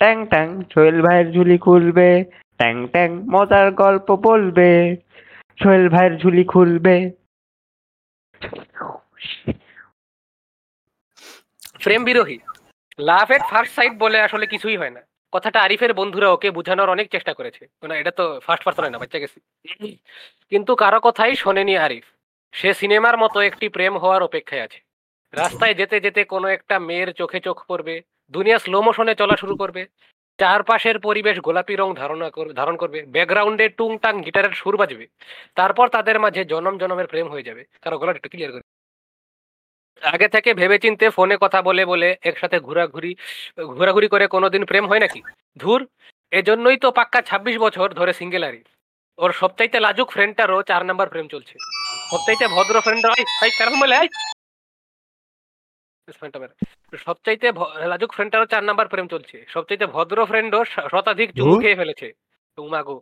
ট্যাং 0.01 0.17
ট্যাং, 0.32 0.47
সোহেল 0.73 0.97
ভাইয়ের 1.01 1.28
ঝুলি 1.34 1.57
খুলবে, 1.57 2.09
ট্যাং 2.59 2.75
ট্যাং, 2.88 3.09
মজার 3.34 3.67
গল্প 3.84 4.07
বলবে, 4.30 4.69
সোহেল 5.61 5.86
ভাইয়ের 5.89 6.13
ঝুলি 6.17 6.43
খুলবে। 6.43 6.95
প্রেম 11.88 12.03
বিরোহী 12.03 12.38
লাভ 12.99 13.27
এট 13.31 13.43
ফার্স্ট 13.49 13.75
সাইট 13.75 13.93
বলে 13.97 14.17
আসলে 14.21 14.45
কিছুই 14.47 14.77
হয় 14.77 14.89
না। 14.89 15.01
কথাটা 15.31 15.59
আরিফের 15.61 15.93
বন্ধুরা 15.93 16.27
ওকে 16.31 16.51
বোঝানোর 16.51 16.89
অনেক 16.89 17.07
চেষ্টা 17.11 17.33
করেছে। 17.33 17.63
না, 17.88 17.95
এটা 18.01 18.11
তো 18.11 18.25
ফার্স্ট 18.45 18.63
পার্সন 18.65 18.83
না, 18.91 18.97
বাচ্চা 18.97 19.19
গেছি। 19.19 19.39
কিন্তু 20.49 20.71
কারও 20.75 20.99
কথাই 20.99 21.35
শোনেনি 21.35 21.75
আরিফ। 21.77 22.05
সে 22.53 22.69
সিনেমার 22.73 23.15
মতো 23.17 23.38
একটি 23.39 23.69
প্রেম 23.69 23.93
হওয়ার 23.97 24.21
অপেক্ষায় 24.23 24.63
আছে। 24.63 24.79
রাস্তায় 25.33 25.73
যেতে 25.73 25.97
যেতে 25.99 26.21
কোনো 26.33 26.47
একটা 26.47 26.75
মেয়ের 26.79 27.09
চোখে 27.13 27.39
চোখ 27.39 27.57
পড়বে। 27.67 27.95
দুনিয়া 28.33 28.57
স্লো 28.59 28.79
মোশনে 28.81 29.13
চলা 29.15 29.35
শুরু 29.38 29.55
করবে। 29.55 29.81
চারপাশের 30.39 30.97
পরিবেশ 30.99 31.35
গোলাপি 31.39 31.75
রং 31.75 31.89
ধারণা 31.95 32.27
ধারণ 32.55 32.75
করবে। 32.77 32.99
ব্যাকগ্রাউন্ডে 33.15 33.65
টুংটাং 33.69 34.13
গিটারের 34.23 34.53
সুর 34.61 34.75
বাজবে। 34.77 35.05
তারপর 35.55 35.85
তাদের 35.88 36.17
মাঝে 36.19 36.41
জনম 36.45 36.75
জনমের 36.77 37.07
প্রেম 37.07 37.27
হয়ে 37.27 37.47
যাবে। 37.49 37.61
কারও 37.81 37.97
গলাটা 37.97 38.17
একটু 38.17 38.29
ক্লিয়ার 38.29 38.51
করে 38.51 38.66
আগে 40.01 40.27
থেকে 40.27 40.53
ভেবেচিন্তে 40.53 41.09
ফোনে 41.09 41.35
কথা 41.41 41.61
বলে 41.61 41.85
বলে 41.85 42.15
একসাথে 42.21 42.59
ঘোরাঘুরি 42.59 43.11
ঘোরাঘুরি 43.77 44.07
করে 44.07 44.27
কোনোদিন 44.27 44.63
প্রেম 44.65 44.85
হয় 44.87 44.99
নাকি? 44.99 45.19
ধুর 45.57 45.81
এজন্যই 46.31 46.77
তো 46.77 46.91
পাক্কা 46.91 47.19
ছাব্বিশ 47.21 47.55
বছর 47.57 47.87
ধরে 47.93 48.13
সিঙ্গেল 48.13 48.43
আরি 48.43 48.61
ওর 49.19 49.31
সবচাইতে 49.31 49.77
লাজুক 49.79 50.07
ফ্রেন্ডটারও 50.11 50.59
চার 50.63 50.81
নাম্বার 50.85 51.07
প্রেম 51.09 51.27
চলছে। 51.27 51.55
সবচাইতে 52.11 52.45
ভদ্র 52.47 52.75
ফ্রেন্ডটা 52.81 53.09
কারণ 53.59 53.75
বলে 53.81 53.95
এই! 53.95 54.09
Friend 56.07 56.31
টা 56.33 56.39
সবচাইতে 56.97 57.47
লাজুক 57.87 58.11
ফ্রেন্ডটারও 58.13 58.45
চার 58.45 58.63
নাম্বার 58.63 58.87
প্রেম 58.87 59.07
চলছে। 59.07 59.45
সবচাইতে 59.47 59.85
ভদ্র 59.85 60.25
ফ্রেন্ডও 60.25 60.61
শতাধিক 60.91 61.29
চুমু 61.37 61.55
খেয়ে 61.59 61.75
ফেলেছে। 61.75 62.07
উমাগো 62.57 62.97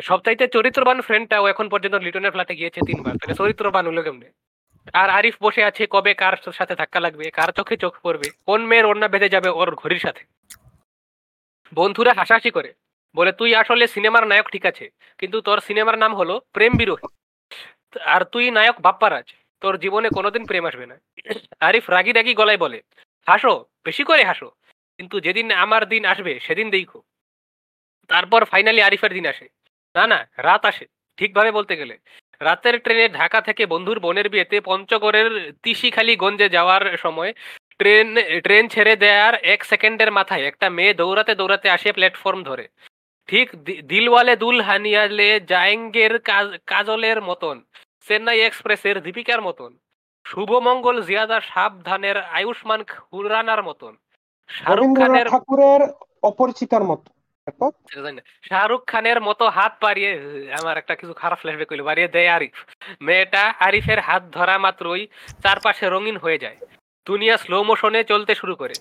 সবচাইতে 0.00 0.44
চরিত্রবান 0.48 1.00
ফ্রেন্ডটাও 1.00 1.44
এখন 1.46 1.68
পর্যন্ত 1.68 1.94
লিটনের 1.94 2.30
ফ্ল্যাটে 2.30 2.54
গিয়েছে 2.56 2.80
তিনবার। 2.86 3.14
তাহলে 3.18 3.34
চরিত্রবান 3.34 3.86
হলো 3.86 4.02
কেমনে? 4.02 4.28
আর 4.92 5.08
আরিফ 5.10 5.36
বসে 5.42 5.62
আছে, 5.64 5.82
কবে 5.90 6.12
কার 6.14 6.34
সাথে 6.58 6.74
ধাক্কা 6.74 7.00
লাগবে, 7.00 7.24
কার 7.30 7.50
চোখে 7.52 7.76
চোখ 7.76 7.92
পড়বে, 8.02 8.28
কোন 8.46 8.60
মেয়ের 8.66 8.86
ওড়না 8.86 9.08
বেঁধে 9.08 9.28
যাবে 9.28 9.48
ওর 9.48 9.70
ঘড়ির 9.74 9.98
সাথে? 9.98 10.22
বন্ধুরা 11.72 12.12
হাসাহাসি 12.14 12.50
করে, 12.50 12.70
বলে, 13.14 13.32
তুই 13.32 13.50
আসলে 13.54 13.86
সিনেমার 13.86 14.24
নায়ক, 14.26 14.46
ঠিক 14.52 14.64
আছে, 14.66 14.90
কিন্তু 15.18 15.40
তোর 15.40 15.58
সিনেমার 15.60 15.96
নাম 15.98 16.12
হলো 16.14 16.40
প্রেম 16.52 16.72
বিরোহী 16.76 17.08
আর 18.00 18.22
তুই 18.24 18.50
নায়ক 18.50 18.76
বাপ্পারাজ, 18.80 19.26
তোর 19.60 19.74
জীবনে 19.78 20.08
কোনোদিন 20.08 20.42
প্রেম 20.46 20.64
আসবে 20.66 20.86
না। 20.86 20.96
আরিফ 21.60 21.84
রাগি 21.90 22.12
রাগি 22.12 22.34
গলায় 22.34 22.58
বলে, 22.58 22.78
হাসো, 23.26 23.64
বেশি 23.84 24.02
করে 24.04 24.24
হাসো, 24.24 24.48
কিন্তু 24.98 25.20
যেদিন 25.20 25.46
আমার 25.64 25.82
দিন 25.88 26.02
আসবে, 26.04 26.40
সেদিন 26.40 26.70
দেখো। 26.70 27.00
তারপর 28.10 28.44
ফাইনালি 28.44 28.82
আরিফের 28.82 29.12
দিন 29.12 29.26
আসে। 29.26 29.46
না 29.94 30.04
না, 30.06 30.18
রাত 30.38 30.62
আসে, 30.70 30.84
ঠিকভাবে 31.18 31.50
বলতে 31.52 31.74
গেলে। 31.76 31.94
রাতের 32.40 32.78
ট্রেনে 32.78 33.08
ঢাকা 33.08 33.40
থেকে 33.40 33.66
বন্ধুর 33.66 33.98
বোনের 33.98 34.28
বিয়েতে 34.28 34.60
পঞ্চগড়ের 34.60 35.28
তিসিখালি 35.62 36.16
গঞ্জে 36.16 36.48
যাওয়ার 36.48 36.96
সময় 36.96 37.32
ট্রেন 37.78 38.08
ট্রেন 38.42 38.68
ছেড়ে 38.68 38.96
দেওয়ার 38.96 39.34
এক 39.34 39.64
সেকেন্ডের 39.64 40.12
মাথায় 40.12 40.44
একটা 40.44 40.70
মেয়ে 40.70 40.94
দৌড়াতে 40.94 41.34
দৌড়াতে 41.34 41.70
আসে 41.70 41.92
প্ল্যাটফর্ম 41.92 42.42
ধরে। 42.42 42.68
ঠিক 43.26 43.46
দিলওয়ালে 43.86 44.36
দুলহানিয়ালে 44.36 45.40
জায়েঙ্গের 45.40 46.18
কাজ- 46.18 46.58
কাজলের 46.66 47.22
মতন 47.22 47.56
চেন্নাই 48.06 48.40
এক্সপ্রেসের 48.40 49.02
দীপিকার 49.02 49.40
মতন 49.42 49.70
শুভমঙ্গল 50.24 51.02
জিয়াদা 51.02 51.40
সাবধানের 51.40 52.16
আয়ুষ্মান 52.16 52.80
খুরানার 52.84 53.62
মতন 53.62 53.92
শাহরুখ 54.48 54.90
খানের 54.98 55.26
ঠাকুরের 55.26 55.80
অপরিচিতার 56.22 56.84
মতো 56.84 57.08
শাহরুখ 58.48 58.82
খানের 58.86 59.20
মতো 59.20 59.44
হাত 59.48 59.72
বাড়িয়ে 59.80 60.10
আমার 60.60 60.76
একটা 60.80 60.94
কিছু 60.94 61.12
খারাপ 61.12 61.38
ফ্ল্যাশব্যাক 61.38 61.68
হইল 61.72 61.82
বাড়িয়ে 61.82 62.08
দেয় 62.08 62.30
আরিফ। 62.36 62.56
মেয়েটা 63.00 63.42
আরিফের 63.66 64.00
হাত 64.00 64.22
ধরা 64.36 64.58
মাত্রই 64.58 65.02
চারপাশে 65.42 65.86
রঙিন 65.88 66.16
হয়ে 66.16 66.38
যায়। 66.38 66.56
দুনিয়া 67.06 67.36
স্লো 67.36 67.58
মোশনে 67.62 68.00
চলতে 68.04 68.32
শুরু 68.34 68.54
করে। 68.54 68.74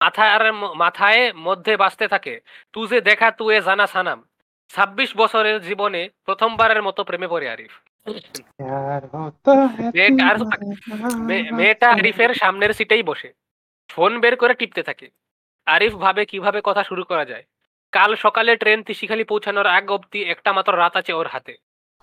মাথার 0.00 0.52
মাথায় 0.52 1.22
মধ্যে 1.46 1.72
বাঁচতে 1.76 2.08
থাকে। 2.08 2.40
তুজে 2.72 3.00
দেখা 3.00 3.30
তুয়ে 3.30 3.58
জানা 3.62 3.86
সানাম। 3.86 4.18
ছাব্বিশ 4.70 5.16
বছরের 5.16 5.56
জীবনে 5.62 6.08
প্রথমবারের 6.24 6.82
মতো 6.82 7.04
প্রেমে 7.04 7.28
পড়ে 7.28 7.46
আরিফ। 7.50 7.72
মেয়েটা 11.58 11.88
আরিফের 11.90 12.34
সামনের 12.34 12.72
সিটেই 12.72 13.02
বসে। 13.02 13.32
ফোন 13.90 14.20
বের 14.20 14.36
করে 14.36 14.54
টিপতে 14.54 14.82
থাকে। 14.82 15.06
আরিফ 15.66 15.92
ভাবে 15.94 16.22
কীভাবে 16.24 16.60
কথা 16.64 16.82
শুরু 16.84 17.04
করা 17.04 17.24
যায়? 17.24 17.44
কাল 17.92 18.10
সকালে 18.16 18.52
ট্রেন 18.56 18.78
তিসিখালি 18.82 19.24
পৌঁছানোর 19.24 19.66
আগ 19.66 19.86
অব্দি 19.90 20.20
একটা 20.34 20.50
মাত্র 20.52 20.72
রাত 20.78 20.94
আছে 20.96 21.12
ওর 21.12 21.26
হাতে। 21.26 21.54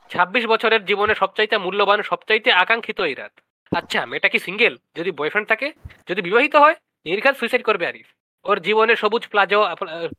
ছাব্বিশ 0.10 0.44
বছরের 0.46 0.82
জীবনে 0.86 1.14
সবচাইতে 1.16 1.56
মূল্যবান 1.58 2.00
সবচাইতে 2.02 2.50
আকাঙ্ক্ষিত 2.52 3.00
এই 3.00 3.14
রাত। 3.14 3.34
আচ্ছা 3.72 4.06
মেয়েটা 4.06 4.30
কি 4.30 4.40
সিঙ্গেল? 4.40 4.74
যদি 4.96 5.12
বয়ফ্রেন্ড 5.12 5.48
থাকে? 5.48 5.68
যদি 6.10 6.22
বিবাহিত 6.22 6.56
হয়? 6.56 6.76
নির্ঘাত 7.06 7.36
সুইসাইড 7.36 7.64
করবে 7.64 7.86
আরিফ। 7.88 8.08
ওর 8.46 8.58
জীবনে 8.60 8.94
সবুজ 8.96 9.24
প্লাজো 9.28 9.60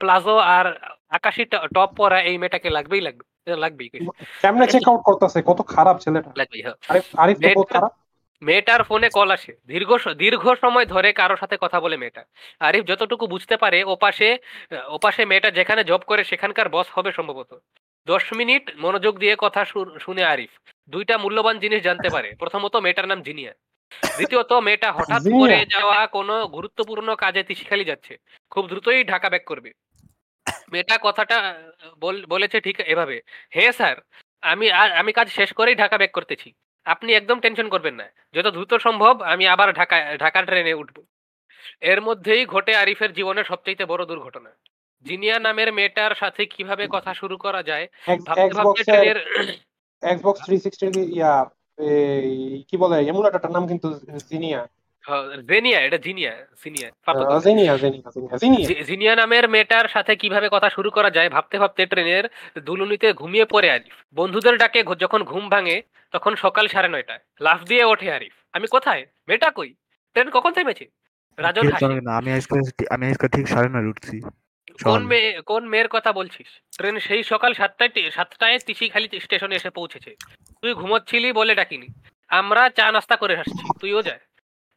প্লাজো 0.00 0.36
আর 0.56 0.66
আকাশি 1.10 1.42
টপ 1.74 1.90
পরা 1.96 2.18
এই 2.20 2.36
মেয়েটাকে 2.38 2.68
লাগবেই 2.70 3.00
লাগবে 3.00 3.24
লাগবেই। 3.64 3.88
কেমনে 4.42 4.66
চেক 4.66 4.84
আউট 4.88 5.00
করতেছে? 5.08 5.38
কত 5.46 5.60
খারাপ 5.74 5.96
ছেলেটা। 5.98 6.30
লাগবেই 6.36 6.62
হ্যাঁ। 6.62 6.76
আরিফ 6.88 7.06
আরিফ 7.22 7.38
তো 7.54 7.62
খারাপ। 7.74 7.92
মেয়েটার 8.42 8.80
ফোনে 8.84 9.08
কল 9.08 9.28
আসে। 9.30 9.52
দীর্ঘ 9.66 9.90
দীর্ঘ 10.22 10.44
সময় 10.60 10.86
ধরে 10.86 11.08
কারোর 11.12 11.40
সাথে 11.42 11.56
কথা 11.60 11.78
বলে 11.80 11.96
মেয়েটা। 11.96 12.22
আরিফ 12.60 12.84
যতটুকু 12.84 13.24
বুঝতে 13.26 13.54
পারে 13.56 13.78
ওপাশে 13.94 14.28
ওপাশে 14.88 15.22
মেয়েটা 15.24 15.50
যেখানে 15.50 15.82
জব 15.84 16.02
করে 16.06 16.22
সেখানকার 16.24 16.68
বস 16.68 16.86
হবে 16.96 17.10
সম্ভবত। 17.12 17.50
দশ 18.06 18.24
মিনিট 18.32 18.64
মনোযোগ 18.76 19.14
দিয়ে 19.18 19.34
কথা 19.38 19.62
শুনে 20.04 20.22
আরিফ 20.24 20.52
দুইটা 20.92 21.14
মূল্যবান 21.18 21.56
জিনিস 21.58 21.80
জানতে 21.82 22.08
পারে। 22.10 22.28
প্রথমত 22.38 22.74
মেয়েটার 22.76 23.08
নাম 23.08 23.20
জিনিয়া। 23.22 23.52
দ্বিতীয়ত 24.16 24.52
মেয়েটা 24.66 24.88
হঠাৎ 24.92 25.22
করে 25.40 25.58
যাওয়া 25.74 25.98
কোনো 26.06 26.34
গুরুত্বপূর্ণ 26.48 27.08
কাজে 27.14 27.42
তিশিখালি 27.42 27.84
যাচ্ছে। 27.84 28.12
খুব 28.52 28.64
দ্রুতই 28.68 29.02
ঢাকা 29.04 29.28
ব্যাক 29.32 29.44
করবে। 29.44 29.70
মেয়েটা 30.72 30.96
কথাটা 31.02 31.36
বলেছে 32.32 32.58
ঠিক 32.60 32.76
এভাবে 32.92 33.16
হে 33.54 33.64
স্যার 33.72 33.96
আমি 34.42 34.66
আমি 35.00 35.10
কাজ 35.12 35.26
শেষ 35.38 35.50
করেই 35.52 35.76
ঢাকা 35.82 35.96
ব্যাক 35.98 36.12
করতেছি। 36.12 36.48
আপনি 36.84 37.10
একদম 37.12 37.38
টেনশন 37.40 37.68
করবেন 37.68 37.94
না। 37.94 38.06
যত 38.34 38.46
দ্রুত 38.46 38.72
সম্ভব 38.74 39.14
আমি 39.32 39.44
আবার 39.48 39.68
ঢাকা 39.74 39.96
ঢাকা 40.16 40.40
ট্রেনে 40.42 40.74
উঠব। 40.74 40.96
এর 41.80 42.00
মধ্যেই 42.02 42.42
ঘটে 42.46 42.72
আরিফের 42.76 43.10
জীবনের 43.12 43.44
সবচেয়ে 43.44 43.90
বড় 43.92 44.02
দুর্ঘটনা। 44.06 44.50
জিনিয়া 45.04 45.36
নামের 45.38 45.72
মেয়েটার 45.72 46.12
সাথে 46.14 46.42
কীভাবে 46.46 46.84
কথা 46.90 47.12
শুরু 47.14 47.36
করা 47.36 47.60
যায় 47.62 47.86
ভাবতে 48.26 48.54
ভাবতে 48.54 48.82
ট্রেনের 48.84 49.18
এক্সবক্স 50.02 50.40
360 50.46 50.94
ইয়া 51.16 51.34
কি 52.68 52.76
বলে 52.76 52.96
এমুলেটরটার 53.10 53.54
নাম 53.56 53.64
কিন্তু 53.70 53.88
জিনিয়া। 54.30 54.60
জেনিয়া 55.48 55.80
এটা 55.80 55.98
জিনিয়া 55.98 56.32
আহ, 57.06 57.40
জিনিয়া 57.40 58.84
জিনিয়া 58.84 59.16
নামের 59.16 59.48
মেয়েটার 59.48 59.88
সাথে 59.88 60.16
কীভাবে 60.16 60.48
কথা 60.52 60.70
শুরু 60.70 60.90
করা 60.90 61.10
যায় 61.10 61.30
ভাবতে 61.30 61.58
ভাবতে 61.58 61.86
ট্রেনের 61.86 62.28
দুলুনিতে 62.58 63.12
ঘুমিয়ে 63.12 63.44
পড়ে 63.44 63.70
আরিফ। 63.70 63.94
বন্ধুদের 64.12 64.58
ডাকে 64.58 64.84
যখন 64.98 65.24
ঘুম 65.24 65.48
ভাঙে 65.48 65.82
তখন 66.12 66.36
সকাল 66.36 66.68
সাড়ে 66.68 66.88
নয়টায়। 66.88 67.18
লাফ 67.40 67.64
দিয়ে 67.64 67.84
ওঠে 67.84 68.12
আরিফ। 68.12 68.32
আমি 68.52 68.66
কোথায়? 68.66 69.06
মেয়েটা 69.28 69.50
কই? 69.50 69.74
ট্রেন 70.12 70.30
কখন 70.30 70.52
থেমেছে? 70.52 70.86
রাজন 71.38 72.08
আমি 72.08 72.32
আজকে 72.32 72.54
আমি 72.90 73.06
আজকে 73.06 73.28
ঠিক 73.28 73.48
সাড়ে 73.48 73.68
নয় 73.68 73.88
উঠছি। 73.88 74.20
কোন 74.84 75.06
মেয়ে 75.06 75.40
কোন 75.40 75.66
মেয়ের 75.66 75.88
কথা 75.88 76.12
বলছিস? 76.12 76.46
ট্রেন 76.76 76.98
সেই 76.98 77.22
সকাল 77.22 77.54
সাতটায় 77.54 78.10
সাতটায় 78.10 78.58
তিসিখালি 78.58 79.20
স্টেশনে 79.20 79.56
এসে 79.56 79.70
পৌঁছেছে। 79.70 80.14
তুই 80.62 80.74
ঘুমোচ্ছিলি 80.74 81.32
বলে 81.32 81.54
ডাকিনি। 81.54 81.86
আমরা 82.28 82.70
চা 82.70 82.92
নাস্তা 82.92 83.16
করে 83.16 83.36
আসছি। 83.36 83.64
তুইও 83.80 84.02
যায় 84.02 84.18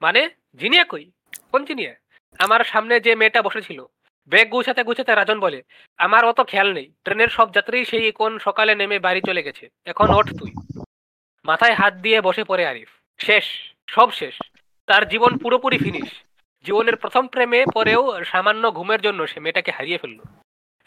মানে 0.03 0.21
জিনিয়া 0.55 0.83
কই 0.83 1.05
কোন 1.51 1.61
জিনিয়া 1.65 1.93
আমার 2.39 2.61
সামনে 2.63 2.95
যে 2.99 3.11
মেয়েটা 3.15 3.41
বসেছিল 3.41 3.79
ব্যাগ 4.31 4.47
গুছাতে 4.49 4.81
গুছাতে 4.83 5.11
রাজন 5.15 5.39
বলে, 5.39 5.59
আমার 5.99 6.23
অত 6.25 6.39
খেয়াল 6.47 6.69
নেই, 6.73 6.87
ট্রেনের 7.03 7.27
সব 7.27 7.47
যাত্রী 7.53 7.85
সেই 7.85 8.11
কোন 8.11 8.31
সকালে 8.39 8.73
নেমে 8.75 8.97
বাড়ি 8.99 9.21
চলে 9.21 9.43
গেছে, 9.43 9.65
এখন 9.85 10.07
ওঠ 10.09 10.27
তুই। 10.39 10.51
মাথায় 11.45 11.73
হাত 11.73 11.93
দিয়ে 11.93 12.19
বসে 12.21 12.43
পড়ে 12.43 12.63
আরিফ। 12.67 12.89
শেষ, 13.19 13.45
সব 13.87 14.11
শেষ। 14.11 14.35
তার 14.87 15.03
জীবন 15.07 15.31
পুরোপুরি 15.37 15.77
ফিনিশ 15.77 16.09
জীবনের 16.65 16.95
প্রথম 16.95 17.23
প্রেমে 17.27 17.59
পরেও 17.73 18.23
সামান্য 18.23 18.63
ঘুমের 18.71 19.01
জন্য 19.01 19.19
সে 19.27 19.39
মেয়েটাকে 19.39 19.71
হারিয়ে 19.71 19.97
ফেলল। 19.97 20.19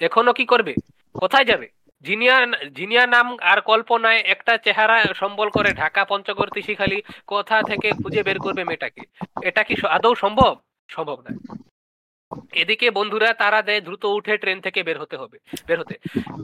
এখনও 0.00 0.32
কি 0.32 0.44
করবে? 0.44 0.72
কোথায় 1.14 1.44
যাবে? 1.44 1.66
জিনিয়া 2.05 2.36
জিনিয়া 2.76 3.05
নাম 3.07 3.26
আর 3.42 3.59
কল্পনায় 3.61 4.20
একটা 4.34 4.53
চেহারা 4.57 4.97
সম্বল 5.14 5.49
করে 5.51 5.70
ঢাকা 5.72 6.03
পঞ্চগড় 6.05 6.51
তিসিখালি 6.55 6.99
কোথা 7.26 7.57
থেকে 7.62 7.88
খুঁজে 7.92 8.22
বের 8.22 8.38
করবে 8.38 8.62
মেয়েটাকে? 8.64 9.03
এটা 9.42 9.62
কি 9.62 9.74
আদৌ 9.88 10.12
সম্ভব? 10.14 10.53
সম্ভব 10.88 11.18
নয়। 11.20 11.38
এদিকে 12.53 12.86
বন্ধুরা, 12.90 13.28
তারা 13.34 13.61
দেয় 13.62 13.80
দ্রুত 13.80 14.05
উঠে 14.05 14.34
ট্রেন 14.36 14.59
থেকে 14.61 14.80
বের 14.82 14.99
হতে 15.01 15.16
হবে, 15.16 15.36
বের 15.66 15.78
হতে। 15.80 15.94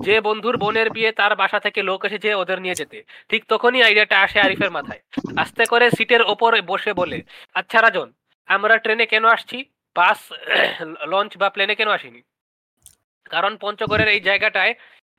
যে 0.01 0.17
বন্ধুর 0.21 0.57
বোনের 0.57 0.89
বিয়ে 0.91 1.11
তার 1.13 1.33
বাসা 1.37 1.59
থেকে 1.61 1.81
লোক 1.83 2.01
এসেছে 2.05 2.29
ওদের 2.35 2.59
নিয়ে 2.61 2.75
যেতে। 2.75 2.99
ঠিক 3.29 3.43
তখনই 3.49 3.83
আইডিয়াটা 3.83 4.17
আসে 4.21 4.39
আরিফের 4.41 4.71
মাথায়। 4.71 5.01
আস্তে 5.37 5.65
করে 5.67 5.87
সিটের 5.91 6.23
ওপরে 6.23 6.59
বসে 6.63 6.93
বলে 6.93 7.19
আচ্ছা 7.55 7.79
রাজন, 7.81 8.09
আমরা 8.49 8.75
ট্রেনে 8.79 9.07
কেন 9.07 9.25
আসছি? 9.27 9.59
বাস, 9.97 10.21
লঞ্চ 11.13 11.33
বা 11.37 11.49
প্লেনে 11.51 11.75
কেন 11.75 11.89
আসিনি? 11.89 12.21
কারণ 13.31 13.53
পঞ্চগড়ের 13.57 14.09
এই 14.09 14.21
জায়গাটায় 14.21 14.73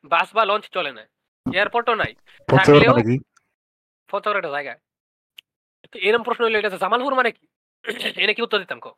বাস 0.03 0.27
বা 0.33 0.45
লঞ্চ 0.45 0.65
চলে 0.71 0.91
না। 0.91 1.03
এয়ারপোর্টও 1.45 1.95
নাই। 1.95 2.15
থাকলেও 2.47 2.91
মানে 2.91 4.37
একটা 4.37 4.49
জায়গা। 4.49 4.73
তো 5.91 5.99
এরকম 5.99 6.23
প্রশ্ন 6.23 6.43
হইলে 6.43 6.59
এটা 6.59 6.69
জামালপুর 6.77 7.13
মানে 7.15 7.31
কি? 7.31 7.45
এনে 8.23 8.33
কি 8.33 8.41
উত্তর 8.41 8.59
দিতাম 8.59 8.79
কো? 8.79 8.91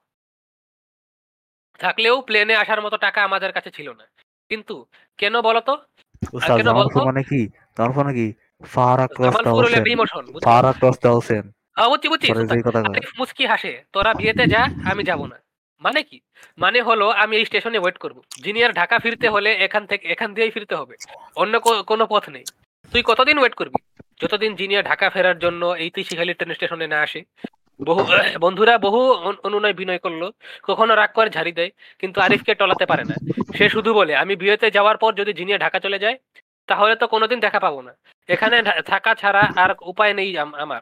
থাকলেও 1.79 2.21
প্লেনে 2.21 2.55
আসার 2.55 2.81
মতো 2.81 2.97
টাকা 2.97 3.23
আমাদের 3.23 3.51
কাছে 3.53 3.71
ছিল 3.71 3.89
না। 3.89 4.05
কিন্তু 4.49 4.85
কেন 5.17 5.41
বলতো? 5.41 5.71
কেন 6.47 6.63
জামালপুর 6.63 6.75
বলতো? 6.75 7.05
মানে 7.05 7.23
কি? 7.23 7.47
জামালপুর 7.77 8.03
মানে 8.03 8.13
কি? 8.13 8.33
ফারা 8.65 9.07
ক্রস 9.07 9.35
হলে 9.35 9.43
দাওসেন 9.43 9.83
রিমোশন 9.83 10.23
ফারা 10.43 10.73
ক্রস 10.73 10.97
দাওসেন 10.99 11.51
হ্যাঁ 11.75 11.89
বুঝছি 11.89 12.07
বুঝছি। 12.09 12.27
মুস্কি 13.19 13.45
হাসে। 13.45 13.83
তোরা 13.93 14.13
বিয়েতে 14.13 14.47
যা 14.47 14.61
আমি 14.91 15.03
যাব 15.03 15.25
না। 15.25 15.37
মানে 15.79 16.03
কি? 16.03 16.19
মানে 16.57 16.81
হলো 16.81 17.09
আমি 17.09 17.37
এই 17.37 17.45
স্টেশনে 17.45 17.79
ওয়েট 17.79 17.97
করব। 17.97 18.21
জিনিয়ার 18.43 18.73
ঢাকা 18.73 18.99
ফিরতে 18.99 19.29
হলে 19.29 19.53
এখান 19.53 19.85
থেকে, 19.85 20.07
এখান 20.07 20.33
দিয়েই 20.33 20.51
ফিরতে 20.51 20.75
হবে। 20.75 20.95
অন্য 21.35 21.59
কোনো 21.59 22.07
পথ 22.07 22.29
নেই। 22.29 22.43
তুই 22.91 23.03
কতদিন 23.05 23.37
ওয়েট 23.37 23.53
করবি? 23.53 24.01
যতদিন 24.21 24.55
জিনিয়া 24.55 24.83
ঢাকা 24.83 25.09
ফেরার 25.09 25.39
জন্য 25.39 25.65
এই 25.65 25.89
তিসিখালি 25.89 26.33
ট্রেন 26.33 26.53
স্টেশনে 26.53 26.87
না 26.87 27.01
আসে। 27.01 27.23
বহু, 27.85 28.05
বন্ধুরা 28.39 28.77
বহু 28.77 29.13
অন- 29.13 29.37
অনুনয় 29.43 29.73
বিনয় 29.73 29.97
করল। 29.97 30.29
কখনো 30.63 30.95
রাগ 30.95 31.09
করে 31.13 31.29
ঝাড়ি 31.29 31.51
দেয়, 31.51 31.69
কিন্তু 31.99 32.21
আরিফকে 32.21 32.55
টলাতে 32.55 32.85
পারে 32.85 33.03
না। 33.03 33.13
সে 33.57 33.69
শুধু 33.69 33.93
বলে, 33.93 34.15
আমি 34.15 34.35
বিয়েতে 34.35 34.71
যাওয়ার 34.71 34.97
পর 34.97 35.13
যদি 35.13 35.33
জিনিয়া 35.33 35.57
ঢাকা 35.57 35.79
চলে 35.79 35.99
যায়, 35.99 36.17
তাহলে 36.67 36.95
তো 36.95 37.07
কোনোদিন 37.07 37.39
দেখা 37.39 37.59
পাবো 37.59 37.81
না। 37.81 37.93
এখানে 38.27 38.63
থাকা 38.85 39.15
ছাড়া 39.15 39.51
আর 39.55 39.75
উপায় 39.81 40.13
নেই 40.13 40.37
আম- 40.37 40.57
আমার। 40.57 40.81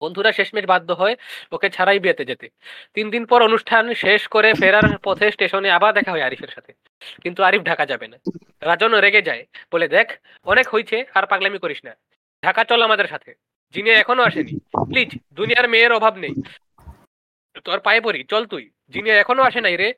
বন্ধুরা 0.00 0.32
শেষমেশ 0.32 0.64
বাধ্য 0.64 0.92
হয় 0.92 1.16
ওকে 1.52 1.70
ছাড়াই 1.70 1.98
বিয়েতে 1.98 2.24
যেতে। 2.24 2.48
তিন 2.94 3.10
দিন 3.10 3.26
পর 3.26 3.42
অনুষ্ঠান 3.42 3.94
শেষ 3.94 4.28
করে 4.28 4.54
ফেরার 4.54 4.98
পথে 5.04 5.30
স্টেশনে 5.30 5.70
আবার 5.70 5.94
দেখা 5.94 6.10
হয় 6.10 6.22
আরিফের 6.22 6.48
সাথে। 6.48 6.72
কিন্তু 7.22 7.42
আরিফ 7.42 7.62
ঢাকা 7.62 7.86
যাবে 7.86 8.08
না। 8.08 8.16
রাজন 8.60 8.94
রেগে 8.94 9.22
যায়। 9.22 9.46
বলে, 9.72 9.88
দেখ, 9.88 10.12
অনেক 10.44 10.68
হয়েছে 10.68 11.04
আর 11.14 11.26
পাগলামি 11.26 11.58
করিস 11.58 11.84
না। 11.84 11.94
ঢাকা 12.44 12.64
চল 12.64 12.82
আমাদের 12.82 13.04
সাথে। 13.06 13.34
যিনি 13.74 13.90
এখনও 13.90 14.22
আসেনি। 14.22 14.58
প্লিজ, 14.58 15.18
দুনিয়ার 15.32 15.68
মেয়ের 15.68 15.92
অভাব 15.92 16.16
নেই। 16.16 16.34
তোর 17.64 17.80
পায়ে 17.80 18.00
পড়ি, 18.00 18.24
চল 18.24 18.46
তুই। 18.46 18.70
যিনি 18.88 19.10
এখনও 19.10 19.42
আসে 19.42 19.60
নাই 19.60 19.76
রে। 19.76 19.94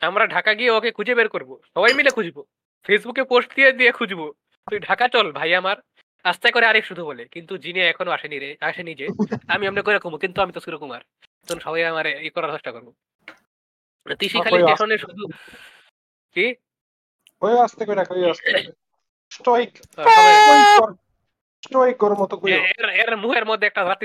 আমরা 0.00 0.26
ঢাকা 0.26 0.54
গিয়ে 0.54 0.70
ওকে 0.70 0.90
খুঁজে 0.90 1.14
বের 1.14 1.28
করব। 1.28 1.60
সবাই 1.74 1.94
মিলে 1.94 2.10
খুঁজবো। 2.10 2.44
ফেসবুকে 2.84 3.24
পোস্ট 3.24 3.54
দিয়ে 3.54 3.72
দিয়ে 3.72 3.92
খুঁজবো। 3.92 4.32
তুই 4.70 4.80
ঢাকা 4.80 5.08
চল, 5.08 5.32
ভাই 5.32 5.54
আমার। 5.54 5.76
আস্তে 6.30 6.48
করে 6.50 6.66
আরিফ 6.66 6.84
শুধু 6.84 7.02
বলে 7.04 7.22
কিন্তু 7.34 7.52
যিনি 7.64 7.78
এখনও 7.82 8.10
আসেনি 8.10 8.36
রে 8.38 8.50
আসেনি 8.60 8.92
যে 8.94 9.06
আমি 9.48 9.62
এমনি 9.66 9.82
করে 9.82 9.98
কমু 9.98 10.16
কিন্তু 10.18 10.38
আমি 10.42 10.52
তো 10.52 10.60
কুমার। 10.78 11.02
তখন 11.46 11.60
সবাই 11.60 11.82
আমার 11.92 12.06
ই 12.26 12.28
করার 12.30 12.50
চেষ্টা 12.54 12.70
করব। 12.72 12.88
ওই 14.06 14.12
আস্তে 14.12 14.26
স্টেশনে 14.62 14.96
শুধু 14.98 15.24
কি? 16.36 16.46
ওই 17.42 17.54
আসতে 17.64 17.82
করে 17.88 18.00
ওই 18.14 18.22
আসতে 18.30 18.50
স্টয়িক 19.32 19.70
মতো 22.22 22.34
কইও 22.36 22.60
এর 22.72 22.88
এর 23.02 23.10
মুহের 23.16 23.44
মধ্যে 23.44 23.66
একটা 23.66 23.82
লাত্তি 23.82 24.04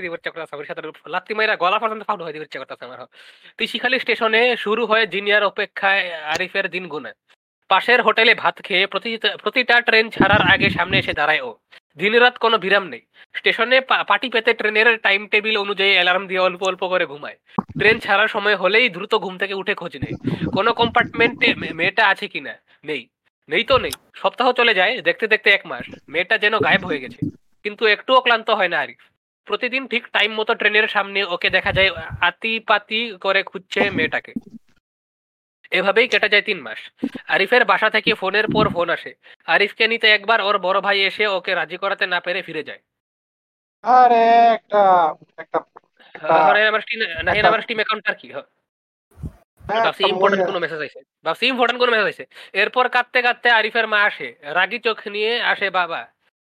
ওর 0.54 0.66
সাথে 0.66 0.82
লাত্তি 1.08 1.34
মাইরা 1.34 1.56
গলা 1.56 1.78
পর্যন্ত 1.80 2.04
ফাউল 2.04 2.22
হয়ে 2.24 2.36
করতেছে 2.62 2.86
আমার। 2.86 3.00
তিসিখালী 3.58 3.98
স্টেশনে 4.00 4.42
শুরু 4.58 4.84
হয়ে 4.86 5.04
জিনিয়ার 5.08 5.44
অপেক্ষায় 5.44 6.04
আরিফের 6.34 6.66
দিন 6.70 6.84
গুনে। 6.88 7.12
পাশের 7.70 8.00
হোটেলে 8.02 8.34
ভাত 8.36 8.56
খেয়ে 8.62 8.86
প্রতিটা 9.44 9.76
ট্রেন 9.82 10.06
ছাড়ার 10.10 10.44
আগে 10.54 10.68
সামনে 10.70 10.96
এসে 11.00 11.14
দাঁড়ায় 11.14 11.42
ও। 11.42 11.52
দিনরাত 11.98 12.38
কোনো 12.38 12.58
বিরাম 12.58 12.86
নেই। 12.88 13.02
স্টেশনে 13.36 13.82
পাটি 13.82 14.30
পেতে 14.30 14.54
ট্রেনের 14.54 14.98
টাইম 14.98 15.28
টেবিল 15.28 15.58
অনুযায়ী 15.58 15.92
অ্যালার্ম 15.92 16.28
দিয়ে 16.28 16.40
অল্প 16.40 16.64
অল্প 16.64 16.88
করে 16.88 17.06
ঘুমায়। 17.06 17.38
ট্রেন 17.80 18.00
ছাড়ার 18.00 18.28
সময় 18.28 18.56
হলেই 18.56 18.90
দ্রুত 18.90 19.16
ঘুম 19.16 19.38
থেকে 19.38 19.54
উঠে 19.54 19.74
খোঁজ 19.74 19.98
নেই 19.98 20.14
কোনো 20.56 20.74
কম্পার্টমেন্টে 20.74 21.54
মেয়েটা 21.74 22.08
আছে 22.08 22.28
কিনা? 22.28 22.54
নেই। 22.86 23.08
নেই 23.50 23.64
তো 23.64 23.78
নেই। 23.78 23.92
সপ্তাহ 24.16 24.52
চলে 24.52 24.74
যায়, 24.74 25.02
দেখতে 25.02 25.28
দেখতে 25.28 25.50
এক 25.50 25.66
মাস। 25.66 25.86
মেয়েটা 26.10 26.38
যেন 26.38 26.58
গায়েব 26.58 26.86
হয়ে 26.86 27.00
গেছে। 27.00 27.30
কিন্তু 27.64 27.86
একটুও 27.86 28.22
ক্লান্ত 28.22 28.50
হয় 28.50 28.68
না 28.68 28.80
আরিফ। 28.80 29.02
প্রতিদিন 29.46 29.88
ঠিক 29.88 30.08
টাইম 30.08 30.32
মতো 30.34 30.54
ট্রেনের 30.54 30.88
সামনে 30.88 31.24
ওকে 31.24 31.50
দেখা 31.50 31.72
যায় 31.72 31.92
আতি 32.22 32.60
পাতি 32.60 33.18
করে 33.22 33.44
খুঁজছে 33.44 33.90
মেয়েটাকে। 33.90 34.34
এভাবেই 35.74 36.08
কেটে 36.08 36.30
যায় 36.30 36.42
তিন 36.42 36.60
মাস। 36.62 36.80
আরিফের 37.28 37.66
বাসা 37.66 37.90
থেকে 37.90 38.12
ফোনের 38.14 38.46
পর 38.54 38.66
ফোন 38.70 38.88
আসে। 38.90 39.12
আরিফকে 39.46 39.86
নিতে 39.88 40.08
একবার 40.10 40.42
ওর 40.42 40.58
বড় 40.58 40.82
ভাই 40.82 40.98
এসে 41.02 41.28
ওকে 41.28 41.52
রাজি 41.56 41.78
করাতে 41.78 42.06
না 42.08 42.20
পেরে 42.20 42.42
ফিরে 42.42 42.64
যায়। 42.64 42.82
আরে 43.84 44.24
একটা 44.56 44.82
একটা 45.38 45.60
নাহিন 46.44 46.66
আমার 46.66 46.82
স্টিম 46.82 47.00
আমার 47.46 47.62
স্টিম 47.62 47.80
কি 48.22 48.30
হয় 48.32 48.50
একটা 49.64 49.92
ইম্পর্টেন্ট 50.08 50.44
কোনো 50.46 50.60
মেসেজ 50.60 50.80
আছে। 50.82 51.00
ভাবছি 51.26 51.46
ইম্পর্টেন্ট 51.48 51.80
কোনো 51.82 51.92
মেসেজ 51.92 52.08
আছে। 52.08 52.24
এরপর 52.54 52.86
কাঁদতে 52.90 53.20
কাঁদতে 53.22 53.50
আরিফের 53.50 53.88
মা 53.88 54.00
আসে। 54.02 54.28
রাগি 54.58 54.80
চোখ 54.80 54.98
নিয়ে 55.08 55.32
আসে 55.52 55.68
বাবা। 55.70 56.02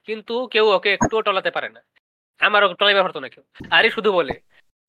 কিন্তু 0.09 0.35
কেউ 0.47 0.67
ওকে 0.77 0.91
একটুও 0.93 1.23
টলাতে 1.23 1.51
পারে 1.51 1.69
না। 1.69 1.81
আমারও 2.41 2.75
টলাইবার 2.75 3.03
পারতো 3.03 3.21
না 3.21 3.29
কেউ। 3.29 3.45
আরিফ 3.71 3.93
শুধু 3.95 4.11
বলে 4.13 4.35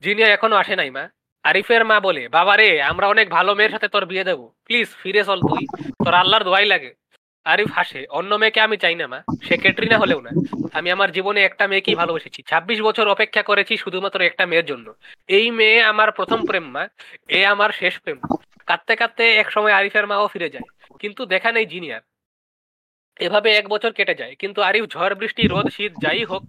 জিনিয়া 0.02 0.28
এখনও 0.28 0.56
আসে 0.56 0.74
নাই 0.76 0.90
মা। 0.90 1.04
আরিফের 1.42 1.84
মা 1.84 2.00
বলে, 2.00 2.28
বাবা 2.28 2.56
রে, 2.56 2.82
আমরা 2.82 3.08
অনেক 3.08 3.30
ভালো 3.30 3.54
মেয়ের 3.54 3.70
সাথে 3.70 3.88
তোর 3.88 4.06
বিয়ে 4.06 4.24
দেবো। 4.24 4.52
প্লিজ, 4.64 4.88
ফিরে 5.02 5.24
চল 5.24 5.40
তুই। 5.40 5.66
তোর 6.04 6.14
আল্লাহর 6.14 6.44
দোয়াই 6.44 6.66
লাগে। 6.66 6.94
আরিফ 7.44 7.72
হাসে, 7.72 8.06
অন্য 8.10 8.34
মেয়েকে 8.34 8.60
আমি 8.60 8.76
চাই 8.76 8.94
না, 8.94 9.06
মা। 9.06 9.22
সে 9.42 9.56
ক্যাটরিনা 9.56 9.98
হলেও 9.98 10.20
না। 10.20 10.30
আমি 10.72 10.90
আমার 10.90 11.12
জীবনে 11.12 11.44
একটা 11.44 11.66
মেয়েকেই 11.66 11.94
ভালোবেসেছি। 11.94 12.42
ছাব্বিশ 12.42 12.80
বছর 12.80 13.08
অপেক্ষা 13.08 13.42
করেছি 13.42 13.76
শুধুমাত্র 13.76 14.20
একটা 14.20 14.46
মেয়ের 14.46 14.64
জন্য। 14.64 14.94
এই 15.28 15.50
মেয়ে 15.50 15.82
আমার 15.82 16.12
প্রথম 16.12 16.46
প্রেম, 16.46 16.70
মা। 16.70 16.88
এ 17.28 17.46
আমার 17.46 17.70
শেষ 17.70 18.00
প্রেম। 18.00 18.20
কাঁদতে 18.66 18.96
কাঁদতে 18.96 19.36
এক 19.36 19.52
সময় 19.52 19.72
আরিফের 19.72 20.06
মাও 20.06 20.26
ফিরে 20.26 20.50
যায়। 20.50 20.96
কিন্তু 20.98 21.26
দেখা 21.26 21.52
নেই 21.52 21.66
জিনিয়ার। 21.66 22.00
এভাবে 23.20 23.52
এক 23.52 23.68
বছর 23.68 23.92
কেটে 23.92 24.14
যায়। 24.14 24.34
কিন্তু 24.38 24.62
আরিফ 24.62 24.84
ঝড়, 24.84 25.14
বৃষ্টি, 25.14 25.48
রোদ, 25.48 25.68
শীত, 25.68 25.92
যাই 26.02 26.24
হোক 26.24 26.44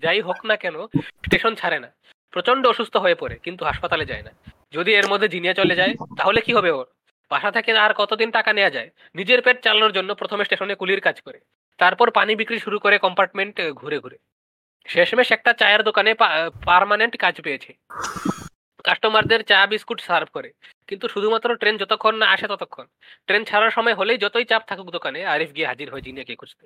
যাই 0.00 0.20
হোক 0.20 0.46
না 0.46 0.56
কেন, 0.56 0.86
স্টেশন 0.96 1.54
ছাড়ে 1.54 1.80
না। 1.80 1.88
প্রচণ্ড 2.34 2.62
অসুস্থ 2.66 2.94
হয়ে 3.04 3.20
পড়ে, 3.20 3.36
কিন্তু 3.44 3.62
হাসপাতালে 3.64 4.04
যায় 4.10 4.24
না। 4.26 4.32
যদি 4.76 4.90
এর 4.94 5.06
মধ্যে 5.08 5.28
জিনিয়া 5.34 5.54
চলে 5.54 5.74
যায়, 5.80 5.94
তাহলে 6.18 6.40
কি 6.40 6.52
হবে 6.58 6.70
ওর? 6.78 6.86
বাসা 7.30 7.50
থেকে 7.56 7.70
আর 7.84 7.92
কতদিন 7.94 8.30
টাকা 8.30 8.50
নেওয়া 8.52 8.74
যায়? 8.76 8.88
নিজের 9.14 9.40
পেট 9.42 9.56
চালানোর 9.64 9.92
জন্য 9.92 10.10
প্রথমে 10.14 10.44
স্টেশনে 10.44 10.74
কুলির 10.74 11.00
কাজ 11.00 11.16
করে, 11.20 11.38
তারপর 11.80 12.06
পানি 12.10 12.32
বিক্রি 12.36 12.58
শুরু 12.58 12.78
করে 12.84 12.96
কম্পার্টমেন্ট 12.98 13.54
ঘুরে 13.80 13.98
ঘুরে। 13.98 14.18
শেষমেশ 14.86 15.28
একটা 15.32 15.52
চায়ের 15.60 15.82
দোকানে 15.82 16.12
পারমানেন্ট 16.68 17.14
কাজ 17.16 17.34
পেয়েছে। 17.40 17.72
কাস্টমারদের 18.84 19.40
চা, 19.44 19.58
বিস্কুট 19.66 20.00
সার্ভ 20.00 20.28
করে। 20.32 20.50
কিন্তু 20.88 21.06
শুধুমাত্র 21.08 21.56
ট্রেন 21.56 21.74
যতক্ষণ 21.78 22.14
না 22.16 22.26
আসে 22.30 22.46
ততক্ষণ। 22.48 22.86
ট্রেন 23.26 23.42
ছাড়ার 23.44 23.72
সময় 23.76 23.94
হলেই 23.94 24.18
যতই 24.18 24.44
চাপ 24.44 24.62
থাকুক 24.68 24.88
দোকানে, 24.90 25.20
আরিফ 25.26 25.50
গিয়ে 25.56 25.66
হাজির 25.66 25.88
হয় 25.90 26.04
জিনিয়াকে 26.06 26.34
খুঁজতে। 26.36 26.64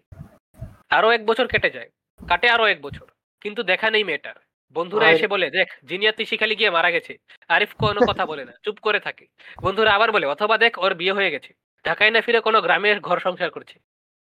আরও 0.91 1.09
এক 1.11 1.23
বছর 1.27 1.47
কেটে 1.47 1.71
যায়। 1.71 1.91
কাটে 2.21 2.49
আরও 2.51 2.65
এক 2.67 2.79
বছর। 2.83 3.07
কিন্তু 3.43 3.61
দেখা 3.63 3.89
নেই 3.91 4.05
মেয়েটার। 4.05 4.37
বন্ধুরা 4.73 5.11
এসে 5.11 5.27
বলে 5.27 5.51
দেখ 5.51 5.69
জিনিয়া 5.85 6.13
তিসিখালি 6.13 6.57
গিয়ে 6.57 6.71
মারা 6.71 6.91
গেছে। 6.91 7.19
আরিফ 7.49 7.75
কোনো 7.75 8.01
কথা 8.09 8.27
বলে 8.27 8.45
না 8.45 8.53
চুপ 8.65 8.79
করে 8.79 9.01
থাকে। 9.01 9.27
বন্ধুরা 9.63 9.95
আবার 9.95 10.13
বলে 10.13 10.27
অথবা 10.27 10.59
দেখ 10.59 10.79
ওর 10.79 10.95
বিয়ে 10.95 11.13
হয়ে 11.13 11.31
গেছে। 11.31 11.55
ঢাকায় 11.85 12.11
না 12.11 12.21
ফিরে 12.21 12.41
কোনো 12.41 12.61
গ্রামে 12.61 13.01
ঘর 13.01 13.19
সংসার 13.19 13.51
করছে। 13.51 13.79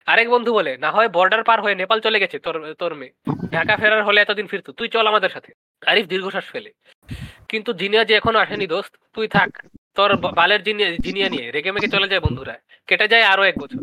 আরেক 0.05 0.29
বন্ধু 0.29 0.53
বলে 0.53 0.77
না 0.77 0.91
হয় 0.91 1.09
বর্ডার 1.09 1.43
পার 1.43 1.61
হয়ে 1.61 1.75
নেপাল 1.75 1.99
চলে 1.99 2.19
গেছে 2.19 2.39
তোর 2.39 2.73
তোর 2.73 2.95
মেয়ে। 2.95 3.31
ঢাকা 3.51 3.77
ফেরার 3.77 4.03
হলে 4.03 4.21
এতদিন 4.21 4.47
ফিরতো 4.47 4.71
তুই 4.71 4.87
চল 4.87 5.07
আমাদের 5.07 5.29
সাথে। 5.29 5.53
আরিফ 5.85 6.05
দীর্ঘশ্বাস 6.05 6.45
ফেলে। 6.51 6.73
কিন্তু 7.49 7.73
জিনিয়া 7.73 8.03
যে 8.05 8.13
এখনও 8.13 8.39
আসেনি 8.39 8.67
দোস্ত 8.67 8.95
তুই 9.13 9.27
থাক। 9.27 9.49
তোর 9.95 10.17
বালের 10.17 10.63
জিনিয়া 10.63 10.89
জিনিয়া 10.91 11.29
নিয়ে 11.29 11.51
রেগে 11.51 11.71
মেগে 11.71 11.87
চলে 11.87 12.07
যায় 12.07 12.21
বন্ধুরা। 12.21 12.59
কেটে 12.87 13.07
যায় 13.07 13.23
আরও 13.23 13.43
এক 13.43 13.57
বছর। 13.57 13.81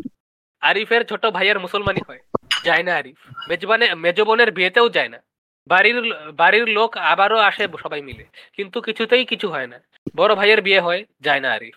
আরিফের 0.61 1.05
ছোট 1.05 1.25
ভাইয়ের 1.25 1.59
মুসলমানি 1.59 2.01
হয়। 2.07 2.19
যায় 2.63 2.83
না 2.83 2.95
আরিফ। 2.95 3.17
মেজবানে 3.49 3.95
মেজবনের 3.95 4.51
বিয়েতেও 4.51 4.89
যায় 4.89 5.09
না। 5.09 5.19
বাড়ির 5.67 6.13
বাড়ির 6.31 6.67
লোক 6.67 6.97
আবারও 6.97 7.37
আসে 7.37 7.67
সবাই 7.79 8.01
মিলে। 8.01 8.25
কিন্তু 8.53 8.81
কিছুতেই 8.81 9.25
কিছু 9.25 9.49
হয় 9.49 9.67
না। 9.67 9.79
বড় 10.15 10.35
ভাইয়ের 10.35 10.61
বিয়ে 10.61 10.79
হয় 10.79 11.05
যায় 11.21 11.39
না 11.39 11.51
আরিফ। 11.53 11.75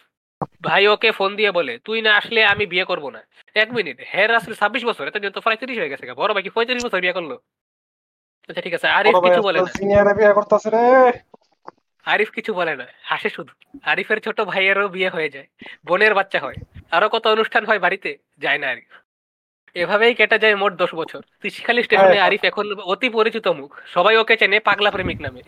ভাই 0.63 0.87
ওকে 0.87 1.13
ফোন 1.13 1.37
দিয়ে 1.37 1.51
বলে 1.53 1.79
তুই 1.79 2.03
না 2.03 2.17
আসলে 2.17 2.45
আমি 2.45 2.67
বিয়ে 2.67 2.85
করব 2.85 3.11
না। 3.11 3.27
এক 3.55 3.73
মিনিট 3.73 4.01
হ্যাঁ 4.07 4.29
আসলে 4.29 4.55
ছাব্বিশ 4.55 4.85
বছর 4.85 5.09
এত 5.09 5.27
তো 5.35 5.41
প্রায় 5.41 5.57
তিরিশ 5.57 5.79
হয়ে 5.79 5.89
গেছে 5.89 6.13
বড় 6.13 6.35
ভাই 6.35 6.43
কি 6.43 6.51
পঁয়ত্রিশ 6.51 6.85
বছর 6.85 7.01
বিয়ে 7.01 7.13
করল? 7.13 7.37
আচ্ছা 8.49 8.63
ঠিক 8.63 8.75
আছে। 8.75 8.87
আরিফ 8.89 9.15
কিছু 9.23 9.43
বলে 9.43 9.59
না। 9.61 9.71
আরিফ 12.07 12.31
কিছু 12.31 12.55
বলে 12.55 12.77
না 12.77 12.87
হাসে 13.03 13.29
শুধু। 13.29 13.53
আরিফের 13.83 14.21
ছোট 14.21 14.41
ভাইয়েরও 14.41 14.89
বিয়ে 14.89 15.09
হয়ে 15.09 15.29
যায়। 15.29 15.47
বোনের 15.87 16.15
বাচ্চা 16.15 16.39
হয়। 16.41 16.55
আরও 16.91 17.09
কত 17.09 17.27
অনুষ্ঠান 17.27 17.65
হয় 17.65 17.79
বাড়িতে? 17.79 18.19
যায় 18.39 18.59
না 18.59 18.69
আরিফ। 18.69 19.04
এভাবেই 19.75 20.15
কেটে 20.15 20.39
যায় 20.39 20.57
মোট 20.57 20.73
দশ 20.73 20.95
বছর। 20.95 21.23
তিসিখালী 21.43 21.83
স্টেশনে 21.83 22.09
হ্যাঁ। 22.09 22.27
আরিফ 22.27 22.45
এখন 22.45 22.75
অতি 22.75 23.09
পরিচিত 23.09 23.47
মুখ। 23.49 23.71
সবাই 23.87 24.17
ওকে 24.17 24.37
চেনে 24.37 24.61
পাগলা 24.61 24.91
প্রেমিক 24.91 25.21
নামে। 25.21 25.43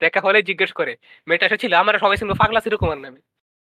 দেখা 0.00 0.20
হলে 0.20 0.42
জিজ্ঞেস 0.42 0.72
করে 0.72 0.96
মেয়েটা 1.26 1.46
এসেছিল 1.46 1.74
আমরা 1.74 1.98
সবাই 1.98 2.16
ছিল 2.16 2.32
পাগলা 2.32 2.60
শিরকুমার 2.60 2.98
নামে। 2.98 3.20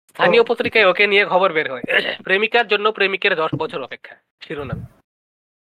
স্থানীয় 0.10 0.43
পত্রিকায় 0.43 0.86
ওকে 0.86 1.08
নিয়ে 1.08 1.26
খবর 1.26 1.53
বের 1.53 1.72
হয়। 1.72 1.82
প্রেমিকার 2.24 2.68
জন্য 2.68 2.91
প্রেমিকের 2.91 3.36
দশ 3.36 3.51
বছর 3.58 3.82
অপেক্ষা। 3.82 4.16
শিরোনাম। 4.41 4.80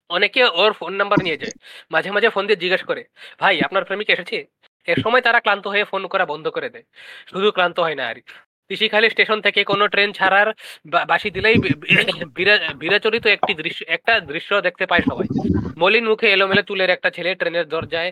অনেকে 0.10 0.44
ওর 0.44 0.74
ফোন 0.74 0.94
নাম্বার 0.94 1.18
নিয়ে 1.24 1.38
যায়। 1.38 1.52
মাঝে 1.92 2.12
মাঝে 2.12 2.30
ফোন 2.30 2.48
দিয়ে 2.48 2.58
জিজ্ঞেস 2.58 2.84
করে 2.84 3.04
ভাই 3.40 3.62
আপনার 3.62 3.86
প্রেমিক 3.86 4.10
এসেছে? 4.10 4.46
এক 4.88 4.98
সময় 4.98 5.22
তারা 5.22 5.40
ক্লান্ত 5.40 5.68
হয়ে 5.68 5.84
ফোন 5.84 6.08
করা 6.08 6.26
বন্ধ 6.26 6.48
করে 6.48 6.70
দেয়। 6.70 6.84
শুধু 7.30 7.52
ক্লান্ত 7.52 7.80
হয় 7.80 7.96
না 7.96 8.08
আরিফ। 8.08 8.51
তিসিখালী 8.72 9.08
স্টেশন 9.14 9.38
থেকে 9.46 9.62
কোনো 9.72 9.86
ট্রেন 9.94 10.10
ছাড়ার 10.20 10.48
বাসি 11.12 11.30
দিলেই 11.36 11.58
বিরাচরিত 12.82 13.26
একটি 13.36 13.54
দৃশ্য, 13.62 13.82
একটা 13.96 14.14
দৃশ্য 14.32 14.52
দেখতে 14.68 14.86
পায় 14.92 15.04
সবাই। 15.10 15.28
মলিন 15.82 16.06
মুখে 16.12 16.28
এলোমেলো 16.36 16.64
চুলের 16.70 16.90
একটা 16.96 17.10
ছেলে 17.16 17.32
ট্রেনের 17.40 17.66
দরজায় 17.74 18.12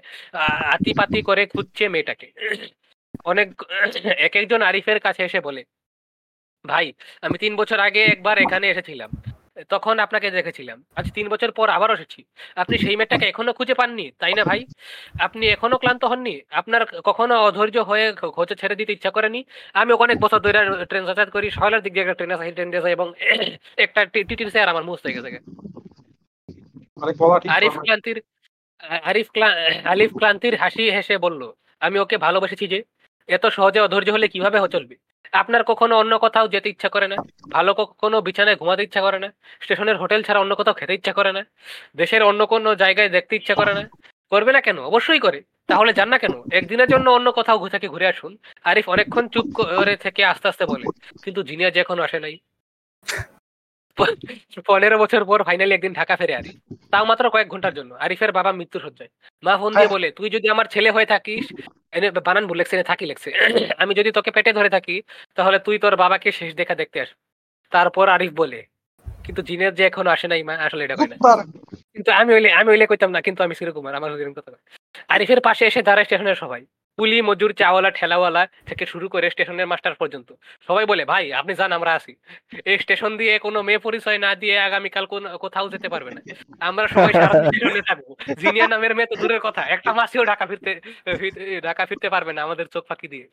আতিপাতি 0.76 1.20
করে 1.30 1.44
খুঁজছে 1.54 1.86
মেয়েটাকে। 1.94 2.28
অনেক 3.32 3.48
এক, 4.26 4.34
একজন 4.42 4.62
আরিফের 4.70 5.00
কাছে 5.06 5.22
এসে 5.28 5.40
বলে, 5.48 5.62
ভাই, 6.66 6.88
আমি 7.26 7.36
তিন 7.44 7.54
বছর 7.60 7.80
আগে 7.88 8.02
একবার 8.14 8.36
এখানে 8.46 8.66
এসেছিলাম। 8.74 9.10
তখন 9.70 9.96
আপনাকে 10.00 10.28
দেখেছিলাম। 10.32 10.78
আজ 10.96 11.06
তিন 11.14 11.26
বছর 11.30 11.50
পর 11.52 11.68
আবার 11.70 11.90
এসেছি। 11.92 12.20
আপনি 12.56 12.76
সেই 12.78 12.96
মেয়েটাকে 12.96 13.26
এখনও 13.28 13.52
খুঁজে 13.54 13.74
পাননি 13.74 14.06
তাই 14.20 14.34
না 14.34 14.44
ভাই? 14.46 14.62
আপনি 15.20 15.44
এখনও 15.48 15.78
ক্লান্ত 15.78 16.04
হননি? 16.06 16.34
আপনার 16.52 16.82
কখনো 17.04 17.34
অধৈর্য 17.40 17.78
হয়ে 17.90 18.06
খোঁজে 18.38 18.56
ছেড়ে 18.56 18.76
দিতে 18.76 18.92
ইচ্ছা 18.94 19.12
করেনি? 19.12 19.40
আমি 19.74 19.92
অনেক 19.96 20.18
বছর 20.20 20.40
ধরে 20.40 20.60
ট্রেন 20.86 21.04
যাতায়াত 21.06 21.30
করি 21.30 21.48
সকালের 21.50 21.82
দিক 21.82 21.92
দিয়ে 21.94 22.04
একটা 22.06 22.18
ট্রেন 22.20 22.32
আছে 22.32 22.52
ট্রেন 22.52 22.70
আছে 22.76 22.90
এবং 22.90 23.08
একটা 23.78 24.02
টিটির 24.06 24.50
স্যার 24.50 24.68
আমার 24.70 24.84
মুখ 24.84 24.98
থেকে 25.00 25.16
গেছে 25.18 25.40
আরিফ 27.50 27.76
ক্লান্তির 27.78 28.18
আরিফ 29.10 29.28
আলিফ 29.86 30.12
ক্লান্তির 30.18 30.56
হাসি 30.56 30.84
হেসে 30.92 31.16
বলল 31.18 31.42
আমি 31.82 31.98
ওকে 32.00 32.16
ভালোবেসেছি 32.18 32.66
যে 32.68 32.80
এত 33.30 33.44
সহজে 33.48 33.80
অধৈর্য 33.80 34.10
হলে 34.12 34.28
কীভাবে 34.28 34.58
চলবে? 34.70 34.96
আপনার 35.32 35.64
কখনো 35.64 35.98
অন্য 35.98 36.20
কোথাও 36.20 36.48
যেতে 36.48 36.70
ইচ্ছা 36.70 36.90
করে 36.90 37.08
না? 37.08 37.16
ভালো 37.50 37.74
কোনো 37.74 38.22
বিছানায় 38.22 38.56
ঘুমাতে 38.56 38.84
ইচ্ছা 38.84 39.02
করে 39.02 39.20
না? 39.20 39.34
স্টেশনের 39.62 39.98
হোটেল 39.98 40.24
ছাড়া 40.24 40.40
অন্য 40.40 40.56
কোথাও 40.56 40.74
খেতে 40.74 40.94
ইচ্ছা 40.94 41.14
করে 41.14 41.34
না? 41.34 41.46
দেশের 41.96 42.24
অন্য 42.24 42.46
কোনো 42.46 42.76
জায়গায় 42.76 43.10
দেখতে 43.10 43.36
ইচ্ছা 43.36 43.56
করে 43.56 43.74
না? 43.74 43.90
করবে 44.30 44.52
না 44.52 44.62
কেন? 44.62 44.80
অবশ্যই 44.80 45.20
করে। 45.20 45.44
তাহলে 45.68 45.94
যান 45.94 46.10
না 46.10 46.18
কেন? 46.18 46.32
একদিনের 46.52 46.88
জন্য 46.88 47.10
অন্য 47.10 47.32
কোথাও 47.32 47.58
ঘু- 47.58 47.70
থেকে 47.70 47.88
ঘুরে 47.88 48.08
আসুন। 48.08 48.38
আরিফ 48.64 48.90
অনেকক্ষণ 48.90 49.28
চুপ 49.28 49.46
করে 49.54 49.96
থেকে 49.96 50.26
আস্তে 50.26 50.48
আস্তে 50.48 50.66
বলে, 50.66 50.86
কিন্তু 51.24 51.44
জিনিয়া 51.44 51.72
যে 51.72 51.80
এখনও 51.80 52.04
আসে 52.04 52.20
নাই। 52.20 52.38
পনেরো 54.68 54.96
বছর 55.04 55.22
পর 55.30 55.40
ফাইনালি 55.48 55.74
একদিন 55.76 55.94
ঢাকা 56.00 56.16
ফেরে 56.20 56.34
আরিফ 56.40 56.56
তাও 56.92 57.04
মাত্র 57.10 57.26
কয়েক 57.34 57.48
ঘণ্টার 57.54 57.74
জন্য। 57.78 57.92
আরিফের 58.06 58.32
বাবা 58.38 58.52
মৃত্যু 58.60 58.78
সজ্জায় 58.86 59.12
মা 59.44 59.54
ফোন 59.62 59.72
দিয়ে 59.76 59.94
বলে 59.96 60.08
তুই 60.18 60.28
যদি 60.36 60.48
আমার 60.54 60.66
ছেলে 60.74 60.90
হয়ে 60.96 61.08
থাকিস 61.14 61.46
বানান 62.28 62.44
ভুল 62.48 62.58
লেখছে 62.60 62.76
থাকি 62.92 63.06
লেখছে। 63.12 63.30
আমি 63.82 63.94
যদি 64.00 64.10
তোকে 64.18 64.30
পেটে 64.36 64.52
ধরে 64.60 64.70
থাকি 64.76 64.96
তাহলে 65.38 65.58
তুই 65.66 65.76
তোর 65.84 65.94
বাবাকে 66.04 66.30
শেষ 66.40 66.52
দেখা 66.62 66.76
দেখতে 66.82 66.98
আস। 67.04 67.10
তারপর 67.72 68.06
আরিফ 68.16 68.32
বলে 68.42 68.60
কিন্তু 69.26 69.42
জিনের 69.48 69.74
যে 69.78 69.84
এখনও 69.90 70.10
আসে 70.16 70.28
নাই 70.32 70.42
মা 70.48 70.54
আসলে 70.68 70.82
এটা 70.86 70.96
হয় 71.00 71.10
না। 71.12 71.18
কিন্তু 71.96 72.10
আমি 72.20 72.30
হইলে 72.36 72.50
আমি 72.60 72.70
হইলে 72.74 72.86
কইতাম 72.92 73.10
না 73.16 73.20
কিন্তু 73.28 73.42
আমি 73.46 73.54
শ্রীকুমার 73.60 73.94
আমার 74.00 74.10
কথা 74.40 74.52
আরিফের 75.16 75.42
পাশে 75.48 75.64
এসে 75.70 75.82
দাঁড়ায় 75.88 76.08
স্টেশনের 76.08 76.38
সবাই। 76.44 76.62
কুলি 77.00 77.22
মজুর, 77.22 77.54
চাওয়ালা, 77.54 77.92
ঠেলাওয়ালা 77.92 78.48
থেকে 78.66 78.86
শুরু 78.86 79.10
করে 79.10 79.30
স্টেশনের 79.30 79.68
মাস্টার 79.68 79.96
পর্যন্ত। 79.96 80.34
সবাই 80.68 80.86
বলে, 80.86 81.06
ভাই, 81.06 81.34
আপনি 81.34 81.54
যান, 81.54 81.72
আমরা 81.72 81.94
আসি। 81.94 82.16
এই 82.66 82.80
স্টেশন 82.80 83.18
দিয়ে 83.18 83.40
কোনো 83.40 83.62
মেয়ে 83.62 83.78
পরিচয় 83.78 84.18
না 84.18 84.36
দিয়ে 84.36 84.60
আগামীকাল 84.60 85.06
কোন- 85.06 85.38
কোথাও 85.38 85.70
যেতে 85.70 85.90
পারবে 85.90 86.12
না। 86.12 86.22
আমরা 86.60 86.88
সবাই 86.88 87.14
স্টেশনে 87.14 87.82
থাকব। 87.82 88.16
জিনিয়া 88.38 88.68
নামের 88.68 88.96
মেয়ে 88.96 89.16
তো 89.16 89.16
দূরের 89.16 89.40
কথা। 89.40 89.62
একটা 89.62 89.94
মাসেও 89.94 90.26
ঢাকা 90.26 90.46
ফিরতে 90.46 90.82
ঢাকা 91.62 91.86
ফিরতে 91.86 92.10
পারবে 92.10 92.34
না 92.34 92.44
আমাদের 92.44 92.66
চোখ 92.68 92.88
ফাঁকি 92.88 93.08
দিয়ে। 93.08 93.28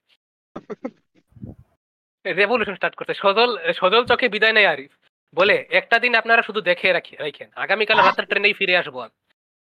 রেভলিউশন 2.26 2.74
স্টার্ট 2.74 2.96
করতে 2.96 3.14
সজল 3.14 3.72
সজল 3.72 4.04
চোখে 4.04 4.28
বিদায় 4.28 4.52
নেই 4.52 4.66
আরিফ। 4.66 4.90
বলে, 5.34 5.66
একটা 5.70 5.98
দিন 5.98 6.14
আপনারা 6.14 6.42
শুধু 6.42 6.60
দেখে 6.60 6.92
রাখি 6.92 7.16
রাখেন 7.16 7.50
আগামীকাল 7.56 7.98
রাতের 7.98 8.24
ট্রেনেই 8.24 8.52
ফিরে 8.52 8.76
আসব 8.76 8.98
আমি 8.98 9.25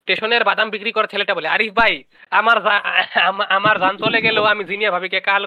স্টেশনের 0.08 0.43
বাদাম 0.49 0.68
বিক্রি 0.76 0.91
করে 0.97 1.08
ছেলেটা 1.14 1.34
বলে, 1.38 1.47
আরিফ 1.55 1.72
ভাই, 1.80 1.93
আমার 2.39 2.58
আমার 3.58 3.76
যান 3.84 3.95
চলে 4.03 4.20
গেলেও 4.26 4.45
আমি 4.53 4.64
জিনিয়া 4.72 4.91
ভাবিকে 4.95 5.20
কাল 5.30 5.43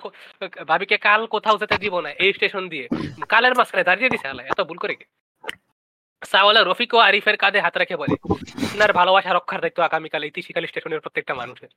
ভাবিকে 0.70 0.96
কাল 1.06 1.20
কোথাও 1.34 1.56
যেতে 1.62 1.76
দিব 1.84 1.94
না, 2.04 2.10
এই 2.24 2.30
স্টেশন 2.36 2.64
দিয়ে। 2.72 2.86
কালের 3.32 3.54
মাঝখানে 3.58 3.84
দাঁড়িয়ে 3.88 4.12
দিছে 4.12 4.26
আল্লাহ 4.30 4.44
এত 4.52 4.60
ভুল 4.68 4.78
করে 4.82 4.94
কি? 5.00 5.06
সাওয়ালা 6.22 6.60
রফিক 6.62 6.90
ও 6.96 6.98
আরিফের 7.08 7.36
কাঁধে 7.42 7.60
হাত 7.64 7.74
রেখে 7.82 7.96
বলে, 8.02 8.16
আপনার 8.68 8.90
ভালোবাসা 9.00 9.30
রক্ষার 9.32 9.60
দায়িত্ব 9.62 9.80
আগামীকাল 9.88 10.22
এই 10.26 10.32
তিসিকালি 10.36 10.66
স্টেশনের 10.70 11.02
প্রত্যেকটা 11.04 11.34
মানুষের। 11.40 11.70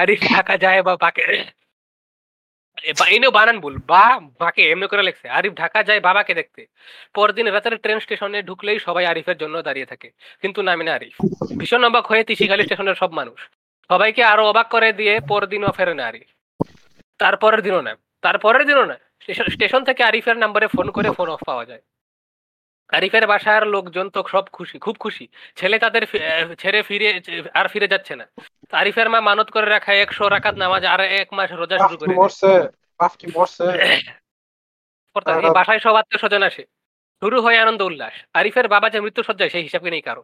আরিফ 0.00 0.20
ঢাকা 0.32 0.54
যায় 0.64 0.80
বা 0.86 0.94
বাকে 1.04 1.26
এনেও 3.06 3.30
বানান 3.30 3.60
ভুল, 3.60 3.76
বা 3.86 4.20
মাকে 4.20 4.70
এমনি 4.70 4.86
করে 4.86 5.02
লেখছে, 5.02 5.28
আরিফ 5.28 5.52
ঢাকা 5.52 5.82
যায় 5.82 6.00
বাবাকে 6.00 6.34
দেখতে। 6.34 6.66
পরদিন 7.14 7.46
রাতের 7.46 7.76
ট্রেন 7.76 8.00
স্টেশনে 8.00 8.42
ঢুকলেই 8.42 8.78
সবাই 8.78 9.06
আরিফের 9.06 9.36
জন্য 9.36 9.62
দাঁড়িয়ে 9.62 9.86
থাকে, 9.86 10.10
কিন্তু 10.40 10.62
নামে 10.62 10.84
না 10.84 10.94
আরিফ। 10.94 11.14
ভীষণ 11.58 11.84
অবাক 11.84 12.06
হয়ে 12.06 12.24
তিসিখালী 12.24 12.62
স্টেশনের 12.62 12.94
সব 12.94 13.12
মানুষ। 13.12 13.48
সবাইকে 13.88 14.24
আরও 14.24 14.46
অবাক 14.46 14.68
করে 14.68 14.92
দিয়ে 14.92 15.20
পরদিনও 15.28 15.70
ফেরে 15.70 15.94
না 15.94 16.06
আরিফ। 16.06 16.62
তারপরের 17.18 17.62
দিনও 17.62 17.80
না, 17.80 17.96
তারপরের 18.22 18.66
দিনও 18.66 18.84
না 18.84 18.98
স্টেশন- 19.22 19.84
থেকে 19.84 20.04
আরিফের 20.04 20.36
নাম্বারে 20.36 20.66
ফোন 20.66 20.90
করে 20.90 21.10
ফোন 21.10 21.28
অফ 21.28 21.40
পাওয়া 21.46 21.64
যায়। 21.64 21.80
আরিফের 22.92 23.26
বাসার 23.26 23.62
লোকজন 23.66 24.06
তো 24.10 24.20
সব 24.32 24.44
খুশি 24.52 24.78
খুব 24.78 24.96
খুশি। 24.98 25.28
ছেলে 25.56 25.78
তাদের 25.78 26.02
ছেড়ে 26.58 26.82
ফিরে 26.82 27.08
আর 27.54 27.68
ফিরে 27.68 27.88
যাচ্ছে 27.88 28.16
না। 28.16 28.26
আরিফের 28.72 29.08
মা 29.08 29.20
মানত 29.20 29.50
করে 29.50 29.66
রাখা 29.66 29.92
একশো 29.94 30.28
রাকাত 30.28 30.54
নামাজ 30.54 30.84
আর 30.84 31.00
এক 31.00 31.28
মাস 31.32 31.52
রোজা 31.52 31.76
শুরু 31.78 31.96
করে 31.98 32.14
বাসায় 35.56 35.78
সব 35.78 35.94
আত্মীয় 35.96 36.18
স্বজন 36.18 36.42
আসে। 36.42 36.62
শুরু 37.22 37.42
হয় 37.42 37.58
আনন্দ 37.58 37.82
উল্লাস। 37.82 38.14
আরিফের 38.34 38.68
বাবা 38.68 38.90
যে 38.90 39.00
মৃত্যু 39.00 39.22
সজ্জায় 39.22 39.50
সেই 39.50 39.62
হিসাবে 39.62 39.90
নেই 39.90 40.00
কারও। 40.00 40.22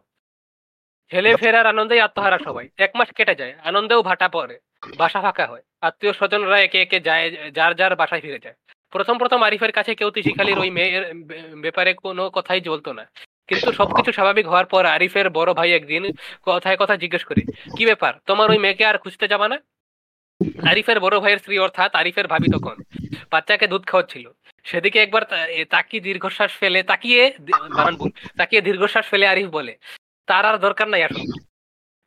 ছেলে 1.11 1.35
ফেরার 1.35 1.67
আনন্দেই 1.67 1.99
আত্মহারা 1.99 2.37
সবাই। 2.37 2.69
এক 2.77 2.91
মাস 2.95 3.09
কেটে 3.15 3.35
যায় 3.35 3.53
আনন্দেও 3.63 4.01
ভাটা 4.03 4.27
পড়ে। 4.29 4.59
বাসা 4.97 5.21
ফাঁকা 5.21 5.45
হয়। 5.47 5.63
আত্মীয় 5.81 6.13
স্বজনরা 6.13 6.57
একে 6.61 6.81
একে 6.81 6.99
যায় 6.99 7.51
যার 7.51 7.75
যার 7.75 7.95
বাসায় 7.95 8.21
ফিরে 8.21 8.39
যায়। 8.39 8.55
প্রথম 8.89 9.17
প্রথম 9.17 9.43
আরিফের 9.43 9.71
কাছে 9.71 9.95
কেউ 9.95 10.11
তিসিখালির 10.11 10.59
ওই 10.59 10.69
মেয়ের 10.69 11.13
ব্যাপারে 11.61 11.93
কোনো 11.93 12.29
কথাই 12.29 12.61
জ্বলতো 12.61 12.93
না। 12.93 13.09
কিন্তু 13.47 13.71
সবকিছু 13.71 14.11
স্বাভাবিক 14.11 14.47
হওয়ার 14.47 14.65
পর 14.65 14.85
আরিফের 14.85 15.29
বড় 15.29 15.53
ভাই 15.53 15.73
একদিন 15.73 16.13
কথায় 16.45 16.77
কথা 16.77 16.95
জিজ্ঞেস 16.95 17.23
করে 17.23 17.41
কি 17.77 17.85
ব্যাপার? 17.85 18.13
তোমার 18.25 18.51
ওই 18.51 18.57
মেয়েকে 18.57 18.85
আর 18.85 18.97
খুঁজতে 18.97 19.27
যাবা 19.27 19.47
না? 19.47 19.59
আরিফের 20.69 20.99
বড় 20.99 21.19
ভাইয়ের 21.19 21.39
স্ত্রী 21.39 21.57
অর্থাৎ 21.57 21.95
আরিফের 21.95 22.27
ভাবি 22.27 22.59
তখন 22.59 22.75
বাচ্চাকে 23.31 23.67
দুধ 23.67 23.85
খাওয়াচ্ছিল। 23.85 24.31
সেদিকে 24.63 24.99
একবার 24.99 25.23
তা- 25.23 25.39
এ, 25.39 25.65
তাকিয়ে 25.65 26.01
দীর্ঘশ্বাস 26.01 26.57
ফেলে 26.57 26.83
তাকিয়ে 26.83 27.33
বানান 27.39 27.97
তাকিয়ে 28.37 28.61
দীর্ঘশ্বাস 28.61 29.09
ফেলে 29.09 29.27
আরিফ 29.27 29.47
বলে 29.47 29.77
তার 30.27 30.45
আর 30.45 30.57
দরকার 30.57 30.87
নাই 30.87 31.03
আসল। 31.03 31.41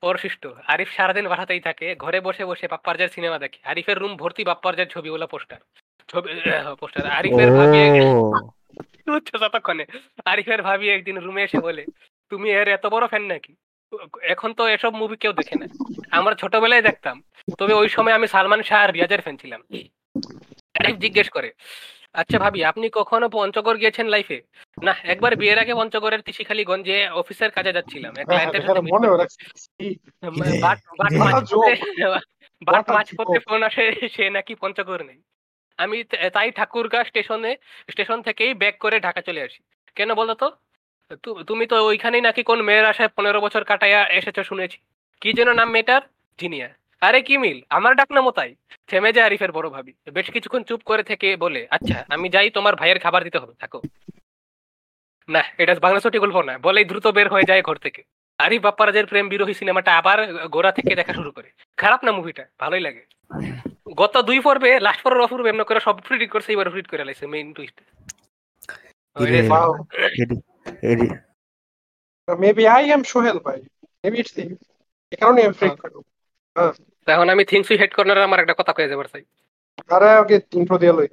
ওর 0.02 0.18
শিষ্ট 0.18 0.46
আরিফ 0.66 0.90
সারাদিন 0.96 1.28
বাসাতেই 1.28 1.60
থাকে 1.60 1.94
ঘরে 1.94 2.20
বসে 2.20 2.44
বসে 2.44 2.68
বাপ্পারজার 2.68 3.08
সিনেমা 3.08 3.38
দেখে। 3.38 3.58
আরিফের 3.64 3.98
রুম 3.98 4.16
ভর্তি 4.16 4.44
বাপ্পারজার 4.44 4.86
ছবিওয়ালা 4.86 5.26
পোস্টার। 5.26 5.58
ছবি 6.12 6.30
পোস্টার 6.80 7.06
আরিফের 7.10 7.50
ভাবি 7.52 7.80
আরিফের 10.24 10.60
একদিন 10.90 11.18
রুমে 11.18 11.42
এসে 11.42 11.60
বলে 11.60 11.84
তুমি 12.30 12.50
এর 12.50 12.68
এত 12.68 12.86
বড় 12.86 13.06
ফ্যান 13.06 13.22
নাকি? 13.22 13.54
এখন 14.22 14.54
তো 14.54 14.68
এসব 14.68 14.94
মুভি 14.94 15.16
কেউ 15.16 15.32
দেখে 15.32 15.58
না। 15.58 15.66
আমরা 16.10 16.34
ছোটবেলায় 16.34 16.82
দেখতাম। 16.82 17.22
তবে 17.58 17.74
ওই 17.74 17.88
সময় 17.88 18.12
আমি 18.12 18.26
সালমান 18.26 18.62
শাহ 18.62 18.82
আর 18.82 18.92
রিয়াজের 18.92 19.20
ফ্যান 19.20 19.36
ছিলাম। 19.36 19.62
আরিফ 20.80 20.96
জিজ্ঞেস 20.96 21.28
করে 21.28 21.52
আচ্ছা 22.12 22.38
ভাবি 22.38 22.64
আপনি 22.64 22.90
কখনো 22.92 23.28
পঞ্চগড় 23.28 23.78
গিয়েছেন 23.78 24.06
লাইফে 24.08 24.42
না 24.82 24.94
একবার 25.02 25.36
বিয়ের 25.36 25.58
আগে 25.58 25.74
পঞ্চগড়ের 25.74 26.20
তিসিখালীগঞ্জে 26.20 27.08
অফিসের 27.08 27.50
কাজে 27.50 27.72
যাচ্ছিলাম। 27.72 28.14
এক 28.16 28.26
ক্লায়েন্টের 28.26 28.60
সাথে 28.60 28.80
meet 28.80 28.92
মনে 28.92 29.08
করতে। 29.08 29.20
রাখছি 29.22 29.44
কিরে, 30.34 30.58
বাট 30.60 30.78
বাট 32.66 32.90
মাছ। 32.90 33.08
পড়তে-. 33.16 33.38
ফোন 33.38 33.62
আসে 33.62 34.08
সে 34.08 34.30
নাকি 34.30 34.54
পঞ্চগড় 34.54 35.04
নেই। 35.04 35.22
আমি 35.78 36.04
তাই 36.32 36.50
ঠাকুরগা 36.50 37.04
স্টেশনে, 37.04 37.56
স্টেশন 37.90 38.22
থেকেই 38.22 38.54
ব্যাক 38.54 38.78
করে 38.78 39.00
ঢাকা 39.00 39.20
চলে 39.20 39.42
আসি। 39.42 39.60
কেন 39.96 40.14
বলো 40.14 40.34
তো? 40.34 40.50
তুমি 41.46 41.66
তো 41.66 41.86
ওইখানেই 41.86 42.20
নাকি 42.20 42.42
কোন 42.42 42.62
মেয়ের 42.62 42.84
আশায় 42.84 43.08
পনেরো 43.08 43.40
বছর 43.40 43.64
কাটাইয়া 43.64 44.08
এসেছ 44.08 44.40
শুনেছি। 44.40 44.78
কি 45.20 45.32
যেন 45.32 45.52
নাম 45.52 45.70
মেয়েটার? 45.70 46.02
জিনিয়া। 46.38 46.68
আরে 47.00 47.22
কি 47.22 47.38
মিল? 47.38 47.62
আমার 47.70 47.96
ডাক 47.96 48.12
নামও 48.12 48.30
তাই। 48.30 48.54
থেমে 48.86 49.12
যায় 49.12 49.26
আরিফের 49.26 49.52
বড় 49.52 49.68
ভাবি। 49.70 49.92
বেশ 50.12 50.30
কিছুক্ষণ 50.30 50.62
চুপ 50.62 50.82
করে 50.82 51.02
থেকে 51.02 51.36
বলে 51.36 51.66
আচ্ছা 51.70 52.04
আমি 52.08 52.28
যাই 52.28 52.50
তোমার 52.50 52.76
ভাইয়ের 52.76 52.98
খাবার 52.98 53.24
দিতে 53.24 53.38
হবে। 53.38 53.54
থাকো। 53.58 53.80
না, 55.28 55.42
এটা 55.58 55.74
বাংলা 55.74 56.00
ছুটি 56.00 56.18
গল্প 56.18 56.36
না। 56.42 56.58
বলেই 56.58 56.84
দ্রুত 56.84 57.06
বের 57.06 57.28
হয়ে 57.28 57.48
যায় 57.48 57.62
ঘর 57.62 57.76
থেকে। 57.76 58.02
আরিফ 58.44 58.60
বাপ্পারাজের 58.66 59.06
প্রেম 59.10 59.26
বিরোহী 59.32 59.54
সিনেমাটা 59.60 59.90
আবার 60.00 60.18
গোড়া 60.54 60.72
থেকে 60.78 60.92
দেখা 61.00 61.14
শুরু 61.18 61.30
করে। 61.36 61.48
খারাপ 61.80 62.00
না 62.06 62.10
মুভিটা 62.18 62.44
ভালোই 62.62 62.82
লাগে। 62.86 63.02
গত 64.00 64.14
দুই 64.28 64.38
পর্বে 64.46 64.70
লাস্ট 64.86 65.00
পর্বের 65.04 65.26
অপূর্ব 65.26 65.44
এমন 65.46 65.62
করে 65.68 65.80
সব 65.86 65.96
প্রিডিট 66.06 66.30
করছে 66.34 66.50
এবার 66.54 66.68
প্রিডিট 66.72 66.88
করে 66.90 67.06
লাইছে 67.08 67.24
main 67.34 67.48
twist 67.56 67.76
maybe 72.28 72.64
I 72.76 72.84
am 72.96 73.02
Sohel 73.12 73.38
ভাই 73.46 73.58
মেবি 74.02 74.16
ইটস 74.22 74.34
এই 74.42 75.18
কারণে 75.20 75.40
আমি 75.46 75.54
ফ্রেক 75.60 75.74
করি 75.82 75.94
এখন 77.06 77.28
আমি 77.34 77.42
থিংস 77.50 77.66
উই 77.70 77.76
হেড 77.80 77.92
কর্নার 77.96 78.26
আমার 78.28 78.42
একটা 78.42 78.54
কথা 78.60 78.72
কয়ে 78.76 78.90
যাবার 78.92 79.08
চাই। 79.12 79.24
আরে 79.94 80.10
ওকে 80.22 80.36
ইন্ট্রো 80.58 80.76
দিয়ে 80.82 80.94
লই। 80.98 81.08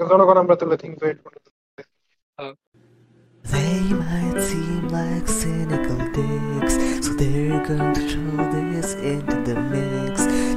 জনগণ 0.00 0.36
আমরা 0.42 0.56
তুলে 0.60 0.76
থিংস 0.82 0.98
ওয়েট 1.02 1.18
করি 1.24 1.38
They 3.44 3.78
might 3.94 4.38
seem 4.42 4.88
like 4.90 5.26
cynical 5.34 5.98
dicks, 6.10 6.74
so 7.00 7.12
they're 7.14 7.60
going 7.62 7.92
to 7.92 8.02
throw 8.02 8.36
this 8.52 8.94
into 9.04 9.36
the 9.44 9.56
mix. 9.66 10.14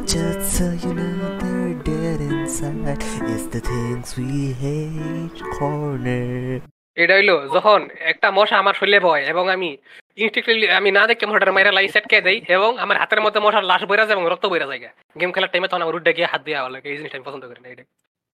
Just 0.07 0.41
so 0.51 0.65
you 0.75 0.93
know 0.93 1.11
they're 1.39 1.73
dead 1.83 2.19
inside. 2.23 3.01
It's 3.25 3.47
the 3.47 3.61
things 3.63 4.15
we 4.17 4.31
hate 4.55 5.39
corner. 5.51 6.61
এটা 6.97 7.13
হইল 7.17 7.31
যখন 7.55 7.79
একটা 8.11 8.27
মশা 8.31 8.55
আমার 8.57 8.75
শরীরে 8.79 8.99
বয় 9.07 9.23
এবং 9.31 9.45
আমি 9.55 9.69
ইনস্টিংক্টলি 10.17 10.67
আমি 10.79 10.89
না 10.97 11.03
দেখে 11.09 11.25
মশাটার 11.27 11.55
মাইরা 11.55 11.71
লাই 11.71 11.88
সেটকে 11.95 12.17
দেই 12.27 12.38
এবং 12.55 12.71
আমার 12.83 12.97
হাতের 13.01 13.21
মধ্যে 13.25 13.39
মশার 13.45 13.65
লাশ 13.71 13.81
বইরা 13.89 14.05
যায় 14.05 14.15
এবং 14.17 14.25
রক্ত 14.27 14.45
বইরা 14.51 14.67
যায় 14.71 14.81
গেম 15.15 15.29
খেলার 15.33 15.51
টাইমে 15.51 15.67
তখন 15.67 15.83
আমার 15.86 15.97
উড্ডে 15.97 16.11
গিয়ে 16.17 16.29
হাত 16.31 16.41
দিয়ে 16.45 16.57
লাগে 16.75 16.88
এই 16.91 16.97
জিনিসটা 16.99 17.17
আমি 17.17 17.27
পছন্দ 17.27 17.43
করি 17.49 17.61
না 17.63 17.69
এটা 17.73 17.83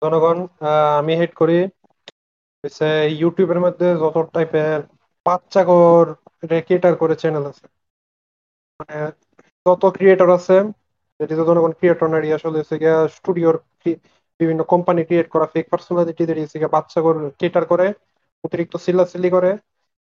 জনগণ 0.01 0.37
আহ, 0.61 0.91
আমি 1.01 1.13
হেড 1.19 1.31
করি 1.41 1.57
হচ্ছে 2.63 2.85
ইউটিউবের 3.21 3.59
মধ্যে 3.65 3.87
যত 4.01 4.17
টাইপের 4.35 4.79
বাচ্চাগর 5.25 6.05
ক্রিয়েটার 6.67 6.93
করে 7.01 7.15
চ্যানেল 7.21 7.43
আছে 7.51 7.65
মানে 8.79 8.95
যত 9.65 9.83
ক্রিয়েটর 9.97 10.29
আছে, 10.37 10.55
যেটি 11.19 11.33
তো 11.39 11.43
জনগণ 11.49 11.71
ক্রিয়েটর 11.79 12.07
আসলে 12.37 12.57
হচ্ছে 12.61 12.75
গিয়া 12.83 12.97
স্টুডিওর 13.17 13.55
বিভিন্ন 14.39 14.61
কোম্পানি 14.73 15.01
ক্রিয়েট 15.07 15.27
করা 15.33 15.47
ফেক 15.53 15.65
পার্সোনালিটি 15.71 16.23
দিয়ে 16.27 16.43
হচ্ছে 16.45 16.57
গিয়া 16.61 16.75
বাচ্চাগর 16.77 17.15
ক্রিয়েটার 17.37 17.65
করে, 17.71 17.87
অতিরিক্ত 18.43 18.73
চিল্লাচিল্লি 18.85 19.29
করে, 19.35 19.51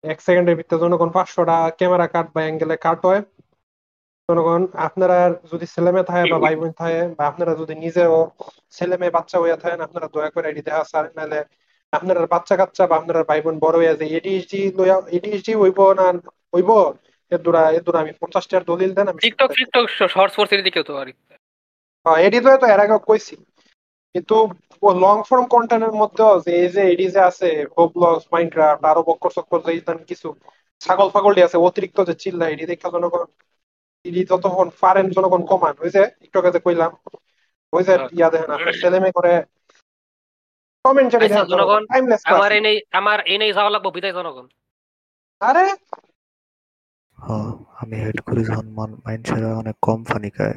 এক 0.04 0.18
সেকেন্ডের 0.26 0.56
ভিতরে 0.58 0.78
জনগণ 0.84 1.10
পাঁচশোটা 1.16 1.56
ক্যামেরা 1.78 2.06
কাট 2.14 2.26
বা 2.34 2.40
অ্যাঙ্গেলে 2.44 2.76
কাট 2.86 3.00
হয় 3.08 3.20
জনগণ 4.28 4.62
আপনারা 4.88 5.16
যদি 5.52 5.66
ছেলে 5.74 5.90
মেয়ে 5.94 6.08
থাকে 6.10 6.24
বা 6.32 6.38
ভাই 6.44 6.54
বোন 6.60 6.70
থাকে 6.82 7.00
বা 7.18 7.22
আপনারা 7.30 7.52
যদি 7.60 7.74
নিজেও 7.84 8.14
ছেলে 8.76 8.94
মেয়ে 9.00 9.14
বাচ্চা 9.16 9.36
হইয়া 9.42 9.58
থাকেন, 9.62 9.80
আপনারা 9.86 10.06
দয়া 10.14 10.30
করে 10.34 10.46
এটি 10.52 10.62
দেখা 10.68 10.82
স্যার, 10.90 11.04
নাহলে 11.18 11.38
আপনার 11.92 12.18
বাচ্চা 12.26 12.54
কাচ্চা 12.56 12.84
বা 12.86 12.94
আপনার 12.96 13.18
ভাই 13.28 13.40
বোন 13.40 13.56
বড় 13.58 13.76
হইয়া 13.78 13.94
যায় 13.94 14.10
এডিএইচডি 14.10 14.60
লইয়া 14.78 14.96
এডিএইচডি 15.10 15.52
হইব 15.54 15.78
না 15.92 16.06
হইব? 16.54 16.70
আমি 18.02 18.12
পঞ্চাশটার 18.20 18.62
দলিল 18.64 18.90
দেন 18.94 19.06
আমি 19.08 19.20
টিকটক 19.24 19.50
টিকটক 19.56 19.84
শর্টস 20.08 20.34
ফোর্স 20.36 20.50
এর 20.52 20.62
দিকেও 20.66 20.84
তো 20.84 20.92
আর। 20.96 21.08
এডি 22.20 22.38
তো 22.42 22.66
এর 22.66 22.80
আগে 22.84 22.96
কইছি। 23.08 23.34
কিন্তু 24.14 24.36
লং 25.04 25.16
ফর্ম 25.28 25.44
কন্টেন্টের 25.46 25.94
মধ্যেও 26.02 26.32
যে 26.44 26.50
এই 26.62 26.68
যে 26.68 26.82
এডি 26.92 27.06
যে 27.14 27.20
আছে 27.20 27.48
হোবলস 27.74 28.22
মাইনক্রাফট 28.32 28.82
আরও 28.84 29.02
বক্কর 29.08 29.30
চক্কর 29.36 29.58
যে 29.66 29.72
ইতান 29.74 29.98
কিছু 30.10 30.28
ছাগল 30.80 31.08
ফাগল 31.14 31.32
আছে 31.46 31.58
অতিরিক্ত 31.58 31.98
যে 32.08 32.14
চিল্লা 32.22 32.46
এডি 32.48 32.64
দেখা 32.66 32.88
জনগণ 32.94 33.22
এডি 34.04 34.20
যতক্ষণ 34.30 34.68
পারেন 34.82 35.06
জনগণ 35.10 35.42
কমান। 35.50 35.74
ওই 35.84 35.90
যে 35.94 36.02
একটু 36.24 36.38
যে 36.46 36.60
কইলাম 36.66 36.90
ওই 37.72 37.82
যে 37.86 37.94
হ্যাঁ। 37.94 38.08
ইয়া 38.16 38.28
দেখেন 38.32 38.50
আপনার 38.50 38.74
ছেলে 38.82 38.98
মেয়ে 39.02 39.16
করে 39.18 39.32
কমেন্টারি 40.84 41.24
আচ্ছা, 41.24 41.44
জনগণ, 41.44 41.86
টাইমলেস 41.86 42.20
আমার 42.24 42.52
এই 42.52 42.80
আমার 42.90 43.20
এই 43.20 43.38
নেই 43.38 43.52
যাওয়া 43.52 43.70
লাগবো 43.70 43.90
বিদায় 43.90 44.12
জনগণ। 44.12 44.46
আরে? 45.40 45.74
হ, 47.18 47.32
আমি 47.74 47.96
হেড 47.96 48.20
করি 48.20 48.44
যখন 48.44 48.68
মান- 48.68 48.96
মানুষেরা 48.96 49.56
অনেক 49.56 49.76
কম 49.82 50.04
ফানি 50.04 50.30
খায়। 50.30 50.54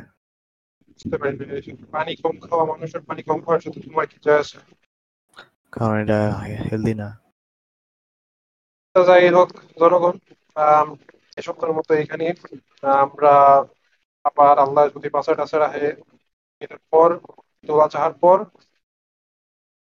পানি 1.92 2.16
কম 2.16 2.40
খাওয়া 2.40 2.66
মানুষের 2.66 3.02
পানি 3.02 3.24
কম 3.24 3.38
খাওয়ার 3.38 3.60
সাথে 3.60 3.82
তোমার 3.82 4.08
কি 4.08 4.18
যায় 4.26 4.40
আসে? 4.40 4.58
কারণ 5.72 5.96
এটা 5.96 6.32
হেলদি 6.32 6.94
না। 6.94 7.20
যাই 9.06 9.30
হোক 9.30 9.52
জনগণ 9.80 10.12
সপ্তাহের 11.42 11.76
মতো 11.76 11.94
এখানে 11.94 12.34
আমরা 12.82 13.64
আবার 14.24 14.60
আল্লাহ 14.60 14.88
যদি 14.88 15.10
বাসা 15.10 15.36
টাসা 15.36 15.60
রাখে। 15.60 15.94
এটার 16.60 16.78
পর 16.92 17.20
দোলা 17.66 17.88
চাহার 17.88 18.14
পর 18.14 18.46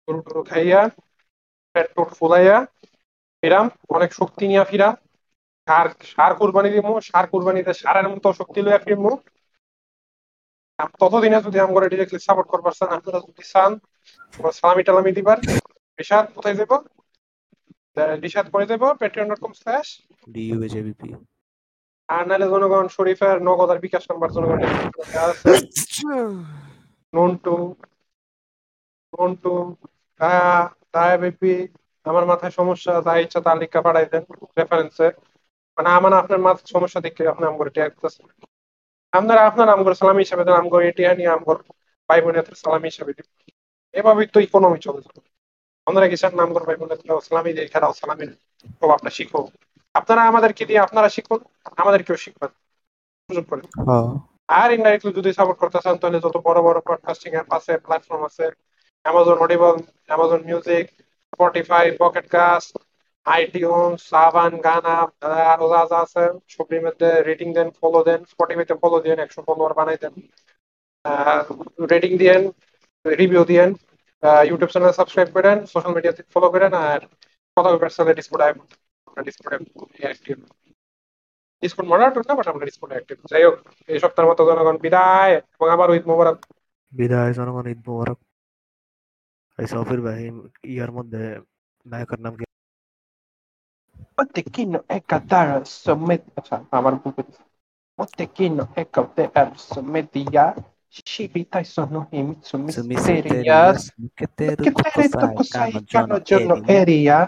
গরু 0.08 0.20
টরু 0.26 0.42
খাইয়া 0.50 0.82
পেট 1.76 1.88
টোট 1.96 2.10
ফুলাইয়া 2.18 2.58
ফিরাম 3.44 3.66
অনেক 3.96 4.10
শক্তি 4.20 4.44
নিয়ে 4.48 4.64
ফিরাম। 4.66 4.96
সার 5.68 5.88
সার 6.12 6.32
কুরবানি 6.40 6.70
দিব 6.76 6.88
সার 7.08 7.26
কুরবানিতে 7.32 7.72
সারের 7.82 8.08
মতো 8.12 8.28
শক্তি 8.40 8.60
লইয়া 8.62 8.84
ফিরবো 8.86 9.12
ততদিনে 11.02 11.40
যদি 11.46 11.58
আমরা 11.60 11.86
ডিরেক্টলি 11.86 12.20
সাপোর্ট 12.22 12.48
করবার 12.52 12.74
চান 12.78 12.90
আপনারা 12.98 13.20
যদি 13.22 13.44
চান 13.52 13.72
সালামি 14.58 14.84
টালামি 14.84 15.12
দিবার 15.18 15.38
রিসাদ 16.00 16.26
কোথায় 16.36 16.58
যাব 16.60 16.72
রিসাদ 18.24 18.46
করে 18.54 18.66
দেবো 18.72 18.88
Patreon 19.00 19.28
dot 19.30 19.40
com 19.44 19.54
slash 19.60 19.88
DUAJBP 20.28 21.10
আর 22.10 22.24
নাহলে 22.30 22.48
জনগণ 22.54 22.86
শরীফের 22.96 23.38
নগদ 23.48 23.70
আর 23.74 23.80
বিকাশ 23.86 24.04
নাম্বার 24.10 24.30
জনগণ 24.36 24.60
আছে। 25.26 25.52
নন্টু। 27.14 27.56
নন্টু 29.14 29.50
দায়া 30.20 30.46
দায়া 30.94 31.16
বেপি 31.18 31.54
আমার 32.06 32.24
মাথায় 32.26 32.54
সমস্যা 32.60 32.92
যা 33.06 33.14
ইচ্ছা 33.24 33.40
তার 33.46 33.58
লিখা 33.62 33.80
পাঠাই 33.82 34.06
দেন 34.06 34.24
রেফারেন্সে 34.58 35.08
মানে 35.78 35.90
আমার 35.98 36.14
আপনার 36.22 36.40
মাথায় 36.40 36.70
সমস্যা 36.76 37.00
দেখে 37.06 37.24
আপনি 37.28 37.44
আম 37.46 37.56
করে 37.58 37.72
ট্যাগ 37.72 37.92
করতেছেন 37.94 38.26
আপনারা 39.14 39.42
আপনার 39.50 39.68
আম 39.70 39.82
করে 39.86 39.96
সালামি 39.96 40.22
হিসাবে 40.22 40.44
দেন 40.44 40.56
আম 40.56 40.68
করে 40.74 40.84
এটিয়া 40.88 41.12
নিয়ে 41.14 41.30
আম 41.30 41.42
করে 41.48 41.62
ভাই 42.10 42.20
বোনের 42.24 42.46
সালামি 42.64 42.88
হিসাবে 42.92 43.12
দিন 43.18 43.28
এভাবেই 43.94 44.28
তো 44.34 44.40
ইকোনমি 44.42 44.80
চলে 44.80 45.02
যাবে। 45.06 45.20
আপনারা 45.88 46.06
নাম 46.34 46.50
করে 46.54 46.66
ভাই 46.68 46.78
বোনের 46.82 47.00
সালামি 47.28 47.52
দিয়ে? 47.54 47.68
খেলাও 47.74 47.94
সালামি 47.94 48.26
ও 48.82 48.96
আপনার 48.98 49.14
শিখো 49.18 49.40
আপনারা 49.96 50.22
আমাদেরকে 50.28 50.64
দিয়ে 50.66 50.80
আপনারা 50.80 51.10
শিখুন 51.16 51.40
আমাদেরকেও 51.78 52.18
শিখবেন 52.18 52.52
সুযোগ 53.30 53.46
করে 53.50 53.64
হ্যাঁ। 53.82 54.10
আর 54.56 54.70
ইনডাইরেক্টলি 54.72 55.12
যদি 55.20 55.30
সাপোর্ট 55.38 55.58
করতে 55.62 55.80
চান 55.84 55.96
তাহলে 56.02 56.18
যত 56.26 56.36
বড় 56.48 56.60
বড় 56.62 56.78
পডকাস্টিং 56.82 57.32
অ্যাপ 57.34 57.50
আছে 57.58 57.74
প্ল্যাটফর্ম 57.86 58.22
আছে 58.30 58.46
Amazon 59.06 59.38
Audible 59.46 59.76
Amazon 60.10 60.42
Music 60.50 60.86
Spotify 61.34 61.86
Pocket 62.02 62.26
Cast 62.36 62.72
iTunes 63.26 63.92
Saavn 64.10 64.54
Gaana 64.66 64.96
আরও 65.54 65.66
যা 65.74 65.82
যা 65.92 65.98
আছে 66.06 66.24
সবটির 66.54 66.82
মধ্যে 66.86 67.10
রেটিং 67.30 67.48
দেন 67.58 67.70
ফলো 67.80 68.00
দেন 68.08 68.20
স্পটিফাইতে 68.34 68.76
ফলো 68.84 68.98
দেন 69.06 69.18
একশো 69.26 69.42
ফলোয়ার 69.48 69.74
বানাই 69.80 69.98
দেন। 70.04 70.14
রেটিং 71.94 72.12
দিয়েন 72.22 72.42
রিভিউ 73.06 73.42
দিয়েন 73.52 73.70
ইউটিউব 74.50 74.72
চ্যানেল 74.74 74.94
সাবস্ক্রাইব 75.00 75.30
করেন 75.38 75.58
সোশ্যাল 75.74 75.94
মিডিয়াতে 75.98 76.22
ফলো 76.34 76.48
করেন, 76.54 76.72
আর 76.88 77.02
কথা 77.58 77.70
বলবার 77.72 77.96
সাথে 77.98 78.12
display 78.20 78.48
display 79.28 79.56
active 80.04 80.36
display 81.64 81.86
moderator 81.92 82.24
না 82.28 82.34
বাট 82.38 82.48
আমরা 82.52 82.66
ডিসপ্লে 82.70 82.94
অ্যাক্টিভ 82.96 83.18
যাই 83.32 83.44
হোক, 83.46 83.56
এই 83.92 83.98
সপ্তাহের 84.04 84.30
মতো 84.32 84.42
জনগণ, 84.50 84.76
বিদায়, 84.86 85.34
এবং 85.56 85.68
আবার 85.76 85.88
ঈদ 85.98 86.06
মোবারক। 86.12 86.38
বিদায়, 86.92 87.32
জনগণ, 87.38 87.66
ঈদ 87.74 87.82
মোবারক। 87.88 88.20
এই 89.59 89.67
সফির 89.73 90.01
ভাই 90.07 90.21
ইয়ার 90.73 90.91
মধ্যে 90.97 91.23
নায়কের 91.87 92.21
নাম 92.25 92.35
কি 92.39 92.45
Motequino 94.19 94.79
e 94.95 94.99
Qatar 95.11 95.47
sommet 95.83 96.23
আচ্ছা 96.39 96.57
আমার 96.79 96.95
ভুল 97.01 97.13
করেছি 97.17 97.41
Motequino 97.99 98.63
e 98.81 98.83
Qatar 98.95 99.47
sommetia 99.71 100.45
Shibita 101.11 101.59
sono 101.77 102.01
himitsu 102.13 102.55
mysterious 102.65 102.77
Sumiseterias 102.77 103.81
Che 104.19 104.27
teretto 104.37 105.27
cos'hai 105.37 105.71
cano 105.93 106.19
giorno 106.31 106.57
eria 106.81 107.19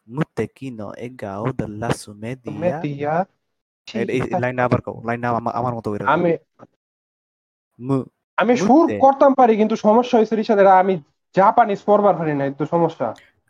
মুত্তেকিনো 0.08 0.88
এগাও 1.06 1.44
দাল্লা 1.58 1.88
সুমেদিয়া 2.02 2.76
Media. 2.82 3.14
এই 4.12 4.20
লাইনটা 4.42 4.62
আবার 4.64 4.80
কও 4.86 4.96
লাইনটা 5.08 5.26
আমার 5.32 5.52
আমার 5.60 5.72
মতো 5.74 5.88
করে 5.92 6.04
আমি 6.06 6.30
আমি 8.38 8.54
সুর। 8.56 8.86
করতাম 9.04 9.32
পারি 9.34 9.52
কিন্তু 9.56 9.74
সমস্যা 9.76 10.14
হয়েছে 10.18 10.34
রিসাদের 10.36 10.68
আমি 10.82 10.94
জাপানিজ 11.34 11.80
পড়বার 11.88 12.14
পারি 12.20 12.32
না 12.34 12.44
তো 12.60 12.64
সমস্যা 12.74 13.06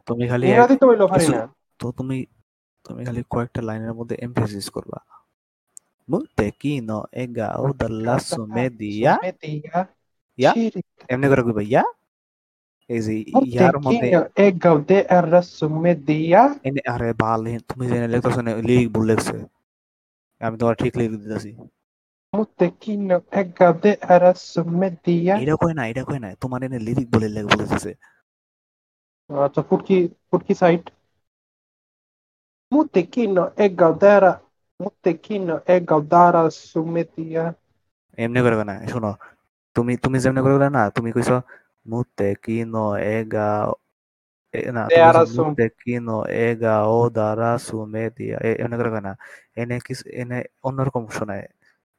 তুমি 0.08 0.24
খালি 0.30 0.44
এক- 0.44 0.52
ইংরাজি 0.52 0.76
তো 0.80 0.84
হইল 0.90 1.02
পারি 1.06 1.20
কিছু- 1.20 1.34
না 1.34 1.44
তো 1.80 1.86
তুমি 1.98 2.16
তুমি 2.86 3.00
খালি 3.04 3.22
কয়েকটা 3.30 3.60
লাইনের 3.62 3.94
মধ্যে 3.94 4.14
এমফেসিস 4.24 4.66
করবা 4.70 4.98
মুত্তেকিনো 6.08 6.98
এগাও 7.22 7.64
দাল্লা 7.80 8.14
সুমেদিয়া 8.28 9.12
Media. 9.18 9.78
Ya? 10.38 10.50
Chirita. 10.54 11.02
এমনি 11.12 11.26
করে 11.30 11.42
কইবা 11.46 11.62
ইয়া 11.64 11.84
এই 12.90 13.00
যে 13.00 13.12
ইয়ার 13.46 13.76
মধ্যে 13.78 14.06
Motequinho 14.06 14.22
e 14.36 14.46
Gaudeira 14.64 15.40
Sumedia. 15.50 16.40
এনে 16.66 16.80
আরে 16.92 17.10
বাল 17.22 17.40
তুমি 17.68 17.84
জেনে 17.90 18.08
লিখতেছো 18.12 18.40
না 18.40 18.50
লিরিক 18.68 18.88
ভুল 18.94 19.04
লিখছে 19.10 19.36
আমি 20.40 20.56
তোমার 20.60 20.74
ঠিক 20.82 20.92
লিখ 20.98 21.08
দিতেছি 21.14 21.50
Motequinho 22.32 23.18
e 23.32 23.42
Gaudeira 23.58 24.30
Sumedia. 24.46 25.34
এটা 25.42 25.54
কয় 25.62 25.74
না 25.74 25.82
এটা 25.92 26.02
কয় 26.04 26.20
না 26.20 26.28
তোমার 26.42 26.60
এনে 26.66 26.78
লিরিক 26.86 27.08
বলে 27.14 27.28
লেখ 27.36 27.44
বলেছে 27.52 27.90
আচ্ছা 29.30 29.60
ফুটকি 29.68 29.96
ফুটকি 30.28 30.54
site 30.60 30.82
Motequinho 32.72 33.44
e 33.56 33.66
Gaudeira 33.70 34.32
Motequinho 34.80 35.56
e 35.66 35.76
Gaudeira 35.82 36.42
Sumedia. 36.60 37.44
এমনি 38.18 38.38
করে 38.44 38.56
না 38.62 38.74
শোনো 38.92 39.10
তুমি 39.76 39.92
তুমি 40.04 40.16
যেমনি 40.24 40.40
করে 40.46 40.68
না 40.70 40.82
তুমি 40.96 41.08
কইছো 41.16 41.36
মুতে 41.86 42.24
কিনো 42.44 42.84
এগা 43.10 43.48
না. 44.76 44.82
মুতে 45.34 45.64
কিনো 45.80 46.12
এগা 46.46 46.74
ও 46.88 46.98
দারা 47.16 47.50
সুমে 47.66 48.04
দিয়া 48.16 48.36
এ- 48.40 48.58
এমনি 48.62 48.76
করে 48.80 49.00
না 49.00 49.12
এনে 49.56 49.76
কিছু 49.86 50.04
এনে 50.20 50.36
অন্যরকম 50.66 51.04
শোনায়। 51.16 51.44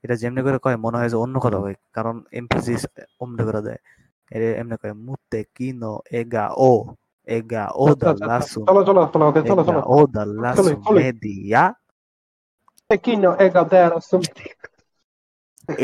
এটা 0.03 0.15
যেমনি 0.21 0.41
করে 0.45 0.57
কয় 0.65 0.77
মনে 0.85 0.97
হয় 0.99 1.09
যে 1.13 1.17
অন্য 1.23 1.35
কথা 1.43 1.59
কয় 1.63 1.75
কারণ 1.95 2.15
এমফেসিস 2.31 2.81
অমনি 3.21 3.43
করে 3.47 3.61
দেয়। 3.67 3.79
এর 4.31 4.41
এমনি 4.61 4.75
কয় 4.81 4.95
মুতে 5.05 5.39
কিনো 5.55 5.91
এগা 6.19 6.45
ও 6.61 6.71
এগা 7.29 7.63
ও 7.73 7.83
আচ্ছা, 7.85 8.09
আচ্ছা, 8.09 8.11
দালা 8.19 8.35
আচ্ছা। 8.35 8.49
সুমে 8.51 8.65
চলো 8.67 8.81
চলো 8.87 9.01
চলো 9.13 9.23
ওকে 9.29 9.41
চলো 9.43 9.61
চলো 9.63 9.79
এগা 9.79 9.83
ও 9.87 9.97
দালা 10.07 10.49
চলো, 10.51 10.69
চলো। 10.69 10.83
সুমে 10.85 11.07
দিয়া 11.23 11.63
Motequinho 12.89 13.31
e 13.35 13.45
Gaudeira 13.49 13.97
Sumedia. 14.01 14.53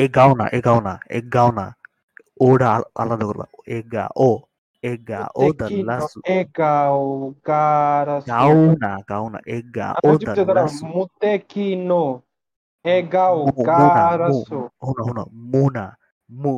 এগাও 0.04 0.32
না 0.36 0.46
এগাও 0.58 0.80
না 0.82 0.94
এগাও 1.10 1.50
না 1.52 1.66
আল- 2.72 2.90
আলাদা 2.96 3.26
করবা 3.26 3.46
এগা 3.70 4.06
ও 4.20 4.30
এগা 4.84 5.22
ও 5.36 5.44
দাল্লা 5.60 5.96
Motequinho 5.98 6.20
e 6.28 6.38
Gaudeira 6.58 8.16
গাও 8.30 8.54
না 8.76 8.92
গাও 9.10 9.26
না 9.30 9.40
এগা 9.48 9.88
ও 9.98 10.10
চুপচাপ 10.12 10.36
দাল্লা 10.38 10.46
দাঁড়াও 10.50 10.70
মুতেকিনো 10.94 12.04
এগাও 12.86 13.38
মু- 13.38 13.54
মুনা, 13.58 13.66
গারাসু 13.70 14.60
হুনা 14.86 15.02
হুনা 15.08 15.24
মুনা 15.54 15.86
মু 16.30 16.54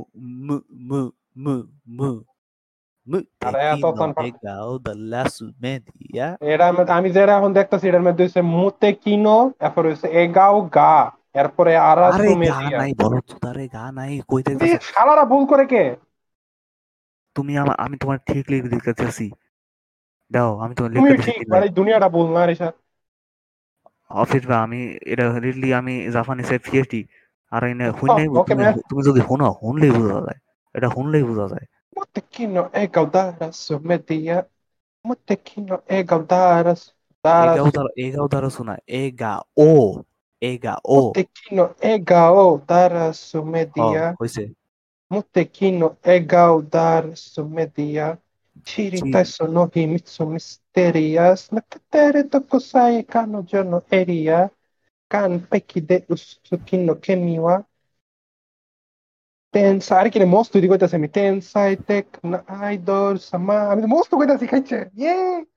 মু 0.46 0.56
মু 0.88 1.00
মু 1.36 1.54
মু 1.98 2.10
আমি- 6.90 7.12
যেটা 7.12 7.38
এখন 7.38 7.54
দেখতেছি 7.54 7.88
এটার 7.88 8.02
মধ্যে 8.02 8.24
হচ্ছে 8.24 8.42
মুতেকিনো 8.42 9.52
এরপর 9.60 9.88
হচ্ছে 9.88 10.08
এগাও 10.08 10.62
গা 10.62 11.12
এরপরে 11.34 11.76
আরে 11.76 12.36
গা 12.46 12.70
নাই 12.78 12.94
বলো 12.94 13.22
তো 13.22 13.34
তারে 13.40 13.68
গা 13.68 13.92
নাই 13.92 14.22
কই 14.28 14.44
ভুল 15.26 15.46
করে 15.46 15.66
কে? 15.66 15.96
তুমি 17.36 17.58
আমি 17.58 17.98
তোমার 17.98 18.18
ঠিক 18.26 18.52
লিখে 18.52 18.68
দিতেছি 18.68 19.32
দাও 20.32 20.58
আমি 20.58 20.76
তোমার 20.76 20.92
তুমি 20.94 21.10
লিখে 21.12 21.24
ঠিক 21.24 21.48
মানে 21.50 21.68
দুনিয়াটা 21.68 22.10
ভুল 22.10 22.34
না 22.34 22.46
রিসা 22.46 22.72
অফিস 24.10 24.48
বা 24.48 24.60
আমি 24.60 24.98
এটা 25.02 25.40
রিডলি 25.40 25.74
আমি 25.74 26.12
জাপানিসে 26.12 26.60
পিএইচডি 26.60 27.06
আর 27.52 27.64
এনে 27.64 27.90
okay, 27.90 28.82
তুমি 28.90 29.04
যদি 29.06 29.20
হুনো 29.20 29.52
হুনলেই 29.52 29.92
বোঝা 29.92 30.22
যায়। 30.22 30.40
এটা 30.74 30.90
হুনলেই 30.90 31.24
বোঝা 31.24 31.48
যায়। 31.48 31.66
Ούτε 32.00 32.22
εκείνο 32.30 32.70
εγκαουδάρας 32.72 33.78
με 33.82 33.98
διά. 33.98 34.50
Ούτε 35.02 35.34
εκείνο 35.34 35.82
εγκαουδάρας. 35.86 36.96
Εγκαουδάρας 37.94 38.54
σούνα. 38.54 38.82
Εγκαό. 38.86 40.02
Εγκαό. 40.38 41.08
Ούτε 41.08 41.20
εκείνο 41.20 41.76
εγκαουδάρας 41.80 43.34
με 43.44 43.72
διά. 43.74 44.16
Ούτε 45.08 45.40
εκείνο 45.40 45.98
εγκαουδάρας 46.02 47.34
με 47.50 47.66
διά. 47.66 48.22
Chiritai 48.64 49.26
sono 49.26 49.70
himitsu 49.74 50.26
misterias, 50.26 51.52
nakatere 51.52 52.24
dokosai 52.24 53.04
kanojo 53.04 53.64
no 53.64 53.84
eria, 53.90 54.52
kan 55.08 55.48
peki 55.50 55.82
de 55.82 56.06
usuki 56.10 56.78
no 56.78 56.96
kemi 56.96 57.40
wa, 57.40 57.67
tensa, 59.52 59.98
ahora 59.98 60.10
que 60.10 60.20
le 60.20 60.26
mostro 60.26 60.60
y 60.60 60.62
digo, 60.62 60.78
te 60.78 60.86
hace 60.86 61.00
mi 61.00 61.10
tensa, 61.10 61.72
y 61.72 61.78
te, 61.78 62.08
ay, 62.48 62.78
dos, 62.78 63.34
amá, 63.34 63.76
me 63.76 63.88
mostro, 63.88 64.18
güey, 64.18 64.30
así, 64.32 64.48
caché, 64.48 64.90
bien. 64.94 65.46
Yeah. 65.46 65.57